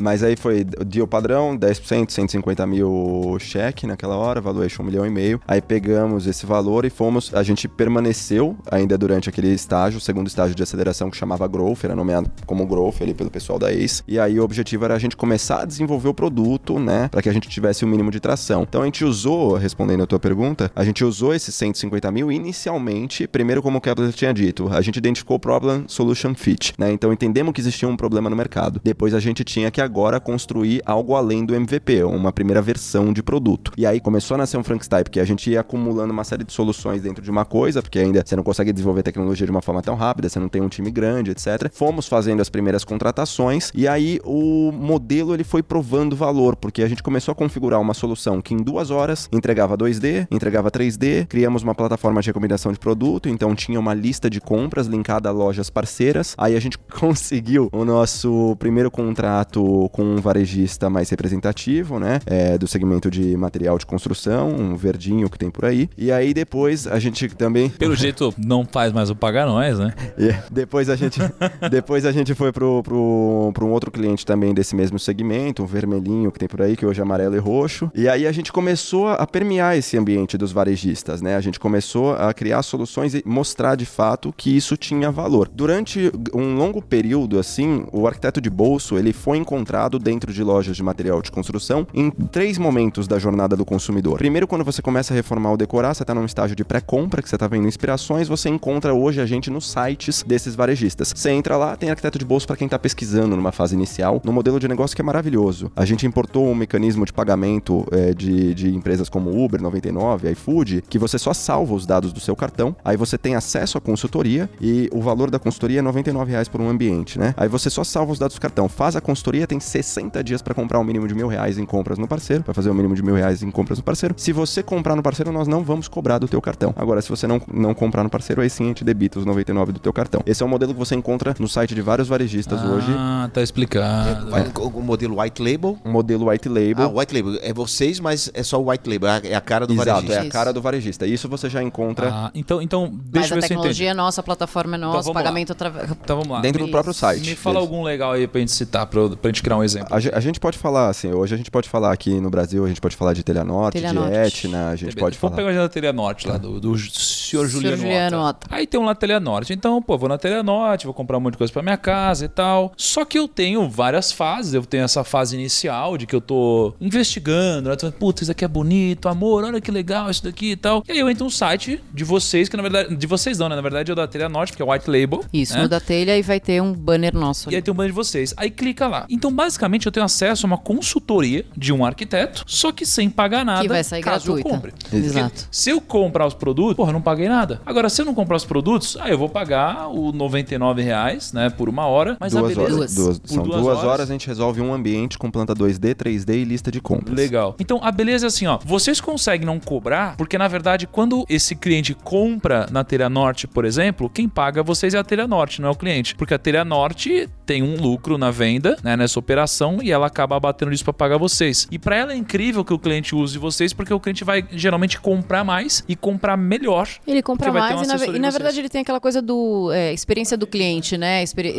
Mas 0.00 0.22
aí 0.22 0.36
foi 0.36 0.66
o 0.78 0.84
deal 0.84 1.06
padrão, 1.06 1.56
10%, 1.56 2.10
150 2.10 2.66
mil 2.66 3.36
cheque 3.40 3.86
naquela 3.86 4.16
hora, 4.16 4.40
valuation 4.40 4.82
um 4.82 4.86
milhão 4.86 5.04
e 5.06 5.10
meio. 5.10 5.40
Aí 5.46 5.60
pegamos 5.60 6.26
esse 6.26 6.46
valor 6.46 6.84
e 6.84 6.90
fomos. 6.90 7.32
A 7.34 7.42
gente 7.42 7.68
permaneceu 7.68 8.56
ainda 8.70 8.96
durante 8.96 9.28
aquele 9.28 9.48
estágio, 9.52 9.98
o 9.98 10.00
segundo 10.00 10.26
estágio 10.28 10.54
de 10.54 10.62
aceleração 10.62 11.10
que 11.10 11.16
chamava 11.16 11.46
Growth, 11.46 11.84
era 11.84 11.94
nomeado 11.94 12.30
como 12.46 12.66
Growth 12.66 13.02
ali 13.02 13.12
pelo 13.14 13.30
pessoal 13.30 13.58
da 13.58 13.70
ACE. 13.72 14.02
E 14.08 14.18
aí 14.18 14.38
o 14.40 14.44
objetivo 14.44 14.84
era 14.84 14.94
a 14.94 14.98
gente 14.98 15.16
começar 15.16 15.31
a 15.34 15.64
desenvolver 15.64 16.08
o 16.08 16.14
produto, 16.14 16.78
né? 16.78 17.08
Pra 17.08 17.20
que 17.20 17.28
a 17.28 17.32
gente 17.32 17.48
tivesse 17.48 17.84
o 17.84 17.88
mínimo 17.88 18.10
de 18.10 18.20
tração. 18.20 18.62
Então 18.62 18.82
a 18.82 18.84
gente 18.86 19.04
usou, 19.04 19.54
respondendo 19.54 20.02
a 20.02 20.06
tua 20.06 20.18
pergunta, 20.18 20.70
a 20.74 20.84
gente 20.84 21.04
usou 21.04 21.34
esses 21.34 21.54
150 21.54 22.10
mil 22.10 22.32
inicialmente, 22.32 23.26
primeiro 23.26 23.62
como 23.62 23.78
o 23.78 23.80
Kepler 23.80 24.12
tinha 24.12 24.32
dito, 24.32 24.68
a 24.72 24.80
gente 24.80 24.96
identificou 24.96 25.36
o 25.36 25.40
Problem 25.40 25.84
Solution 25.86 26.34
Fit, 26.34 26.72
né? 26.78 26.90
Então 26.92 27.12
entendemos 27.12 27.52
que 27.52 27.60
existia 27.60 27.88
um 27.88 27.96
problema 27.96 28.30
no 28.30 28.36
mercado. 28.36 28.80
Depois 28.82 29.12
a 29.12 29.20
gente 29.20 29.44
tinha 29.44 29.70
que 29.70 29.72
que 29.72 29.80
agora 29.80 30.20
construir 30.20 30.80
algo 30.86 31.16
além 31.16 31.44
do 31.44 31.54
MVP, 31.54 32.04
uma 32.04 32.32
primeira 32.32 32.62
versão 32.62 33.12
de 33.12 33.22
produto. 33.22 33.72
E 33.76 33.84
aí 33.84 34.00
começou 34.00 34.36
a 34.36 34.38
nascer 34.38 34.56
um 34.56 34.62
Frankenstein, 34.62 35.02
porque 35.02 35.18
a 35.18 35.24
gente 35.24 35.50
ia 35.50 35.60
acumulando 35.60 36.12
uma 36.12 36.22
série 36.22 36.44
de 36.44 36.52
soluções 36.52 37.02
dentro 37.02 37.22
de 37.22 37.30
uma 37.30 37.44
coisa, 37.44 37.82
porque 37.82 37.98
ainda 37.98 38.22
você 38.24 38.36
não 38.36 38.44
consegue 38.44 38.72
desenvolver 38.72 39.02
tecnologia 39.02 39.44
de 39.44 39.50
uma 39.50 39.62
forma 39.62 39.82
tão 39.82 39.96
rápida, 39.96 40.28
você 40.28 40.38
não 40.38 40.48
tem 40.48 40.62
um 40.62 40.68
time 40.68 40.90
grande, 40.90 41.32
etc. 41.32 41.70
Fomos 41.72 42.06
fazendo 42.06 42.40
as 42.40 42.48
primeiras 42.48 42.84
contratações 42.84 43.72
e 43.74 43.88
aí 43.88 44.20
o 44.24 44.70
modelo 44.72 45.21
ele 45.30 45.44
foi 45.44 45.62
provando 45.62 46.16
valor, 46.16 46.56
porque 46.56 46.82
a 46.82 46.88
gente 46.88 47.02
começou 47.02 47.32
a 47.32 47.34
configurar 47.34 47.80
uma 47.80 47.94
solução 47.94 48.40
que 48.40 48.54
em 48.54 48.58
duas 48.58 48.90
horas 48.90 49.28
entregava 49.32 49.76
2D, 49.76 50.26
entregava 50.30 50.70
3D, 50.70 51.26
criamos 51.26 51.62
uma 51.62 51.74
plataforma 51.74 52.20
de 52.20 52.28
recomendação 52.28 52.72
de 52.72 52.78
produto, 52.78 53.28
então 53.28 53.54
tinha 53.54 53.78
uma 53.78 53.94
lista 53.94 54.28
de 54.28 54.40
compras 54.40 54.86
linkada 54.86 55.28
a 55.28 55.32
lojas 55.32 55.70
parceiras. 55.70 56.34
Aí 56.38 56.56
a 56.56 56.60
gente 56.60 56.78
conseguiu 56.98 57.68
o 57.72 57.84
nosso 57.84 58.56
primeiro 58.58 58.90
contrato 58.90 59.88
com 59.92 60.02
um 60.02 60.16
varejista 60.16 60.88
mais 60.88 61.10
representativo, 61.10 61.98
né? 61.98 62.20
É, 62.26 62.58
do 62.58 62.66
segmento 62.66 63.10
de 63.10 63.36
material 63.36 63.78
de 63.78 63.86
construção, 63.86 64.48
um 64.50 64.76
verdinho 64.76 65.28
que 65.28 65.38
tem 65.38 65.50
por 65.50 65.64
aí. 65.64 65.88
E 65.96 66.10
aí 66.10 66.32
depois 66.34 66.86
a 66.86 66.98
gente 66.98 67.28
também. 67.28 67.68
Pelo 67.78 67.94
jeito, 67.94 68.32
não 68.38 68.64
faz 68.64 68.92
mais 68.92 69.10
o 69.10 69.16
pagar 69.16 69.46
nós, 69.46 69.78
né? 69.78 69.92
E 70.18 70.32
depois 70.50 70.88
a 70.88 70.96
gente, 70.96 71.20
depois 71.70 72.04
a 72.06 72.12
gente 72.12 72.34
foi 72.34 72.52
pro, 72.52 72.82
pro, 72.82 73.50
pro 73.52 73.66
um 73.66 73.70
outro 73.70 73.90
cliente 73.90 74.24
também 74.24 74.54
desse 74.54 74.74
mesmo 74.74 74.98
segmento, 74.98 75.11
um 75.60 75.66
vermelhinho 75.66 76.30
que 76.32 76.38
tem 76.38 76.48
por 76.48 76.62
aí, 76.62 76.76
que 76.76 76.86
hoje 76.86 77.00
é 77.00 77.02
amarelo 77.02 77.36
e 77.36 77.38
roxo. 77.38 77.90
E 77.94 78.08
aí 78.08 78.26
a 78.26 78.32
gente 78.32 78.52
começou 78.52 79.08
a 79.08 79.26
permear 79.26 79.76
esse 79.76 79.96
ambiente 79.96 80.38
dos 80.38 80.52
varejistas, 80.52 81.20
né? 81.20 81.36
A 81.36 81.40
gente 81.40 81.60
começou 81.60 82.14
a 82.14 82.32
criar 82.32 82.62
soluções 82.62 83.14
e 83.14 83.22
mostrar 83.26 83.74
de 83.74 83.86
fato 83.86 84.32
que 84.36 84.56
isso 84.56 84.76
tinha 84.76 85.10
valor. 85.10 85.48
Durante 85.52 86.10
um 86.34 86.56
longo 86.56 86.80
período, 86.80 87.38
assim, 87.38 87.84
o 87.92 88.06
arquiteto 88.06 88.40
de 88.40 88.50
bolso 88.50 88.96
ele 88.96 89.12
foi 89.12 89.38
encontrado 89.38 89.98
dentro 89.98 90.32
de 90.32 90.42
lojas 90.42 90.76
de 90.76 90.82
material 90.82 91.20
de 91.20 91.30
construção 91.30 91.86
em 91.92 92.10
três 92.10 92.58
momentos 92.58 93.06
da 93.06 93.18
jornada 93.18 93.56
do 93.56 93.64
consumidor. 93.64 94.18
Primeiro, 94.18 94.46
quando 94.46 94.64
você 94.64 94.80
começa 94.80 95.12
a 95.12 95.16
reformar 95.16 95.50
ou 95.50 95.56
decorar, 95.56 95.94
você 95.94 96.02
está 96.02 96.14
num 96.14 96.24
estágio 96.24 96.56
de 96.56 96.64
pré-compra, 96.64 97.22
que 97.22 97.28
você 97.28 97.36
está 97.36 97.46
vendo 97.46 97.66
inspirações, 97.66 98.28
você 98.28 98.48
encontra 98.48 98.94
hoje 98.94 99.20
a 99.20 99.26
gente 99.26 99.50
nos 99.50 99.70
sites 99.70 100.22
desses 100.22 100.54
varejistas. 100.54 101.12
Você 101.14 101.30
entra 101.30 101.56
lá, 101.56 101.76
tem 101.76 101.90
arquiteto 101.90 102.18
de 102.18 102.24
bolso 102.24 102.46
para 102.46 102.56
quem 102.56 102.66
está 102.66 102.78
pesquisando 102.78 103.36
numa 103.36 103.52
fase 103.52 103.74
inicial, 103.74 104.20
no 104.24 104.32
modelo 104.32 104.58
de 104.58 104.68
negócio 104.68 104.94
que 104.94 105.01
é 105.02 105.04
maravilhoso. 105.04 105.70
A 105.76 105.84
gente 105.84 106.06
importou 106.06 106.46
um 106.46 106.54
mecanismo 106.54 107.04
de 107.04 107.12
pagamento 107.12 107.86
é, 107.90 108.14
de, 108.14 108.54
de 108.54 108.74
empresas 108.74 109.08
como 109.08 109.44
Uber, 109.44 109.60
99, 109.60 110.30
iFood, 110.30 110.84
que 110.88 110.98
você 110.98 111.18
só 111.18 111.34
salva 111.34 111.74
os 111.74 111.84
dados 111.84 112.12
do 112.12 112.20
seu 112.20 112.34
cartão, 112.34 112.74
aí 112.84 112.96
você 112.96 113.18
tem 113.18 113.34
acesso 113.34 113.76
à 113.76 113.80
consultoria 113.80 114.48
e 114.60 114.88
o 114.92 115.00
valor 115.00 115.30
da 115.30 115.38
consultoria 115.38 115.80
é 115.80 115.82
99 115.82 116.30
reais 116.30 116.48
por 116.48 116.60
um 116.60 116.68
ambiente, 116.68 117.18
né? 117.18 117.34
Aí 117.36 117.48
você 117.48 117.68
só 117.68 117.84
salva 117.84 118.12
os 118.12 118.18
dados 118.18 118.36
do 118.36 118.40
cartão, 118.40 118.68
faz 118.68 118.96
a 118.96 119.00
consultoria, 119.00 119.46
tem 119.46 119.60
60 119.60 120.22
dias 120.22 120.40
para 120.40 120.54
comprar 120.54 120.78
o 120.78 120.82
um 120.82 120.84
mínimo 120.84 121.06
de 121.08 121.14
mil 121.14 121.26
reais 121.26 121.58
em 121.58 121.66
compras 121.66 121.98
no 121.98 122.06
parceiro, 122.06 122.44
para 122.44 122.54
fazer 122.54 122.70
o 122.70 122.72
um 122.72 122.76
mínimo 122.76 122.94
de 122.94 123.02
mil 123.02 123.14
reais 123.14 123.42
em 123.42 123.50
compras 123.50 123.78
no 123.78 123.84
parceiro. 123.84 124.14
Se 124.16 124.32
você 124.32 124.62
comprar 124.62 124.94
no 124.94 125.02
parceiro, 125.02 125.32
nós 125.32 125.48
não 125.48 125.64
vamos 125.64 125.88
cobrar 125.88 126.18
do 126.18 126.28
teu 126.28 126.40
cartão. 126.40 126.72
Agora, 126.76 127.02
se 127.02 127.10
você 127.10 127.26
não, 127.26 127.40
não 127.52 127.74
comprar 127.74 128.04
no 128.04 128.10
parceiro, 128.10 128.40
aí 128.40 128.48
sim 128.48 128.64
a 128.64 128.68
gente 128.68 128.84
debita 128.84 129.18
os 129.18 129.26
99 129.26 129.72
do 129.72 129.80
teu 129.80 129.92
cartão. 129.92 130.22
Esse 130.24 130.42
é 130.42 130.46
um 130.46 130.48
modelo 130.48 130.72
que 130.72 130.78
você 130.78 130.94
encontra 130.94 131.34
no 131.38 131.48
site 131.48 131.74
de 131.74 131.80
vários 131.80 132.08
varejistas 132.08 132.60
ah, 132.60 132.66
hoje. 132.66 132.94
Ah, 132.96 133.30
tá 133.32 133.42
explicado. 133.42 134.30
O 134.60 134.82
modelo 134.92 135.20
white 135.20 135.42
label. 135.42 135.78
Um 135.84 135.90
modelo 135.90 136.28
white 136.28 136.48
label. 136.48 136.84
Ah, 136.84 136.88
white 136.88 137.14
label. 137.14 137.38
É 137.42 137.52
vocês, 137.52 137.98
mas 138.00 138.30
é 138.34 138.42
só 138.42 138.60
o 138.60 138.70
white 138.70 138.88
label. 138.88 139.08
É 139.24 139.34
a 139.34 139.40
cara 139.40 139.66
do 139.66 139.72
Exato, 139.72 139.88
varejista. 139.90 140.14
é 140.14 140.26
a 140.26 140.30
cara 140.30 140.52
do 140.52 140.60
varejista. 140.62 141.06
Isso 141.06 141.28
você 141.28 141.48
já 141.48 141.62
encontra 141.62 142.10
Ah, 142.12 142.30
então, 142.34 142.60
então 142.62 142.88
deixa 142.92 143.02
Mas 143.02 143.12
eu 143.12 143.18
a 143.18 143.20
ver 143.20 143.26
se 143.26 143.32
eu 143.32 143.36
entendi. 143.36 143.48
tecnologia 143.48 143.90
é 143.90 143.94
nossa, 143.94 144.20
a 144.20 144.24
plataforma 144.24 144.74
é 144.76 144.78
nossa, 144.78 145.02
vamos 145.02 145.12
pagamento 145.14 145.52
através. 145.52 145.90
Então 145.90 146.16
vamos 146.16 146.32
lá. 146.32 146.40
dentro 146.40 146.58
do 146.60 146.64
Isso. 146.64 146.72
próprio 146.72 146.94
site. 146.94 147.30
Me 147.30 147.34
fala 147.36 147.56
deles. 147.60 147.68
algum 147.70 147.82
legal 147.84 148.12
aí 148.12 148.26
pra 148.26 148.40
gente 148.40 148.52
citar, 148.52 148.86
pra, 148.86 149.08
pra 149.08 149.28
gente 149.30 149.42
criar 149.42 149.56
um 149.56 149.64
exemplo. 149.64 149.88
A, 149.94 150.16
a 150.16 150.20
gente 150.20 150.38
pode 150.38 150.58
falar, 150.58 150.88
assim, 150.88 151.12
hoje 151.12 151.34
a 151.34 151.38
gente 151.38 151.50
pode 151.50 151.68
falar 151.68 151.92
aqui 151.92 152.20
no 152.20 152.30
Brasil, 152.30 152.64
a 152.64 152.68
gente 152.68 152.80
pode 152.80 152.96
falar 152.96 153.12
de 153.14 153.22
Telhanorte, 153.22 153.78
Telhanorte. 153.78 154.10
de 154.12 154.16
Etna, 154.46 154.68
a 154.70 154.76
gente 154.76 154.94
pode 154.96 155.16
Vamos 155.18 155.36
falar. 155.36 155.36
pegar 155.48 155.60
o 155.60 155.62
da 155.62 155.68
Telha 155.68 155.92
Norte 155.92 156.28
lá, 156.28 156.36
do, 156.36 156.60
do 156.60 156.76
senhor 156.78 157.46
Juliano, 157.46 157.76
Juliano 157.76 158.18
Otto. 158.20 158.28
Otto. 158.44 158.46
Aí 158.50 158.66
tem 158.66 158.78
um 158.78 158.84
lá 158.84 158.94
Telha 158.94 159.18
Norte. 159.20 159.52
Então, 159.52 159.80
pô, 159.80 159.96
vou 159.96 160.08
na 160.08 160.18
Telha 160.18 160.42
Norte, 160.42 160.84
vou 160.84 160.94
comprar 160.94 161.16
um 161.18 161.20
monte 161.20 161.32
de 161.32 161.38
coisa 161.38 161.52
pra 161.52 161.62
minha 161.62 161.76
casa 161.76 162.24
e 162.24 162.28
tal. 162.28 162.72
Só 162.76 163.04
que 163.04 163.18
eu 163.18 163.26
tenho 163.28 163.68
várias 163.68 164.12
fases. 164.12 164.54
Eu 164.54 164.64
tenho 164.64 164.81
essa 164.82 165.04
fase 165.04 165.36
inicial 165.36 165.96
de 165.96 166.06
que 166.06 166.14
eu 166.14 166.20
tô 166.20 166.74
investigando, 166.80 167.68
né? 167.70 167.76
Tô, 167.76 167.90
Puta, 167.92 168.22
isso 168.22 168.32
aqui 168.32 168.44
é 168.44 168.48
bonito, 168.48 169.08
amor, 169.08 169.44
olha 169.44 169.60
que 169.60 169.70
legal 169.70 170.10
isso 170.10 170.24
daqui 170.24 170.52
e 170.52 170.56
tal. 170.56 170.82
E 170.88 170.92
aí 170.92 170.98
eu 170.98 171.08
entro 171.10 171.24
no 171.24 171.30
site 171.30 171.82
de 171.92 172.04
vocês, 172.04 172.48
que 172.48 172.56
na 172.56 172.62
verdade. 172.62 172.94
De 172.96 173.06
vocês 173.06 173.38
não, 173.38 173.48
né? 173.48 173.56
Na 173.56 173.62
verdade 173.62 173.90
é 173.90 173.92
o 173.92 173.96
da 173.96 174.06
Telha 174.06 174.28
Norte, 174.28 174.52
porque 174.52 174.62
é 174.62 174.66
White 174.72 174.90
Label. 174.90 175.24
Isso, 175.32 175.54
né? 175.54 175.62
no 175.62 175.68
da 175.68 175.80
telha 175.80 176.16
e 176.16 176.22
vai 176.22 176.40
ter 176.40 176.60
um 176.62 176.72
banner 176.72 177.14
nosso. 177.14 177.48
E 177.48 177.50
aí 177.50 177.56
ali. 177.56 177.62
tem 177.62 177.72
um 177.72 177.76
banner 177.76 177.90
de 177.90 177.96
vocês. 177.96 178.34
Aí 178.36 178.50
clica 178.50 178.86
lá. 178.88 179.06
Então, 179.08 179.32
basicamente, 179.32 179.86
eu 179.86 179.92
tenho 179.92 180.04
acesso 180.04 180.44
a 180.44 180.48
uma 180.48 180.58
consultoria 180.58 181.44
de 181.56 181.72
um 181.72 181.84
arquiteto, 181.84 182.44
só 182.46 182.72
que 182.72 182.84
sem 182.86 183.08
pagar 183.10 183.44
nada. 183.44 183.62
Que 183.62 183.68
vai 183.68 183.84
sair 183.84 184.02
caso 184.02 184.30
eu 184.30 184.34
gratuita. 184.34 184.56
compre. 184.56 184.72
Exato. 184.92 185.30
Porque 185.30 185.46
Se 185.50 185.70
eu 185.70 185.80
comprar 185.80 186.26
os 186.26 186.34
produtos, 186.34 186.76
porra, 186.76 186.90
eu 186.90 186.94
não 186.94 187.02
paguei 187.02 187.28
nada. 187.28 187.60
Agora, 187.64 187.88
se 187.88 188.00
eu 188.02 188.06
não 188.06 188.14
comprar 188.14 188.36
os 188.36 188.44
produtos, 188.44 188.96
aí 189.00 189.12
eu 189.12 189.18
vou 189.18 189.28
pagar 189.28 189.88
o 189.88 190.12
99 190.12 190.82
reais, 190.82 191.32
né, 191.32 191.50
por 191.50 191.68
uma 191.68 191.86
hora. 191.86 192.16
Mas 192.20 192.34
a 192.36 192.40
Duas 192.40 192.54
beleza. 192.54 192.74
horas. 192.76 192.94
Duas. 192.94 192.94
Duas- 192.94 193.18
Por 193.18 193.28
são 193.28 193.42
duas 193.44 193.60
duas, 193.62 193.76
horas. 193.78 193.90
horas. 193.90 194.10
a 194.10 194.12
gente 194.12 194.26
resolve 194.26 194.60
um 194.62 194.72
ambiente 194.72 195.18
com 195.18 195.30
planta 195.30 195.54
2D, 195.54 195.94
3D 195.94 196.34
e 196.36 196.44
lista 196.44 196.70
de 196.70 196.80
compras. 196.80 197.16
Legal. 197.16 197.56
Então, 197.58 197.80
a 197.82 197.90
beleza 197.90 198.26
é 198.26 198.28
assim, 198.28 198.46
ó. 198.46 198.58
Vocês 198.64 199.00
conseguem 199.00 199.46
não 199.46 199.58
cobrar, 199.58 200.16
porque 200.16 200.38
na 200.38 200.48
verdade, 200.48 200.86
quando 200.86 201.24
esse 201.28 201.54
cliente 201.54 201.94
compra 201.94 202.66
na 202.70 202.84
Telha 202.84 203.08
Norte, 203.08 203.46
por 203.46 203.64
exemplo, 203.64 204.08
quem 204.08 204.28
paga 204.28 204.62
vocês 204.62 204.94
é 204.94 204.98
a 204.98 205.04
Telha 205.04 205.26
Norte, 205.26 205.60
não 205.60 205.68
é 205.68 205.72
o 205.72 205.76
cliente. 205.76 206.14
Porque 206.14 206.34
a 206.34 206.38
Telha 206.38 206.64
Norte 206.64 207.28
tem 207.44 207.62
um 207.62 207.76
lucro 207.80 208.16
na 208.16 208.30
venda, 208.30 208.76
né, 208.82 208.96
nessa 208.96 209.18
operação, 209.18 209.78
e 209.82 209.90
ela 209.90 210.06
acaba 210.06 210.38
batendo 210.38 210.72
isso 210.72 210.84
pra 210.84 210.92
pagar 210.92 211.18
vocês. 211.18 211.66
E 211.70 211.78
pra 211.78 211.96
ela 211.96 212.12
é 212.12 212.16
incrível 212.16 212.64
que 212.64 212.72
o 212.72 212.78
cliente 212.78 213.14
use 213.14 213.38
vocês, 213.38 213.72
porque 213.72 213.92
o 213.92 214.00
cliente 214.00 214.24
vai 214.24 214.44
geralmente 214.52 215.00
comprar 215.00 215.44
mais 215.44 215.84
e 215.88 215.96
comprar 215.96 216.36
melhor. 216.36 216.88
Ele 217.06 217.22
compra 217.22 217.52
mais 217.52 217.82
e, 217.82 217.86
na, 217.86 218.16
e 218.16 218.18
na 218.18 218.30
verdade 218.30 218.58
ele 218.60 218.68
tem 218.68 218.80
aquela 218.80 219.00
coisa 219.00 219.20
do 219.20 219.70
é, 219.72 219.92
experiência 219.92 220.36
do 220.36 220.46
cliente, 220.46 220.96
né? 220.96 221.22
Experi 221.22 221.54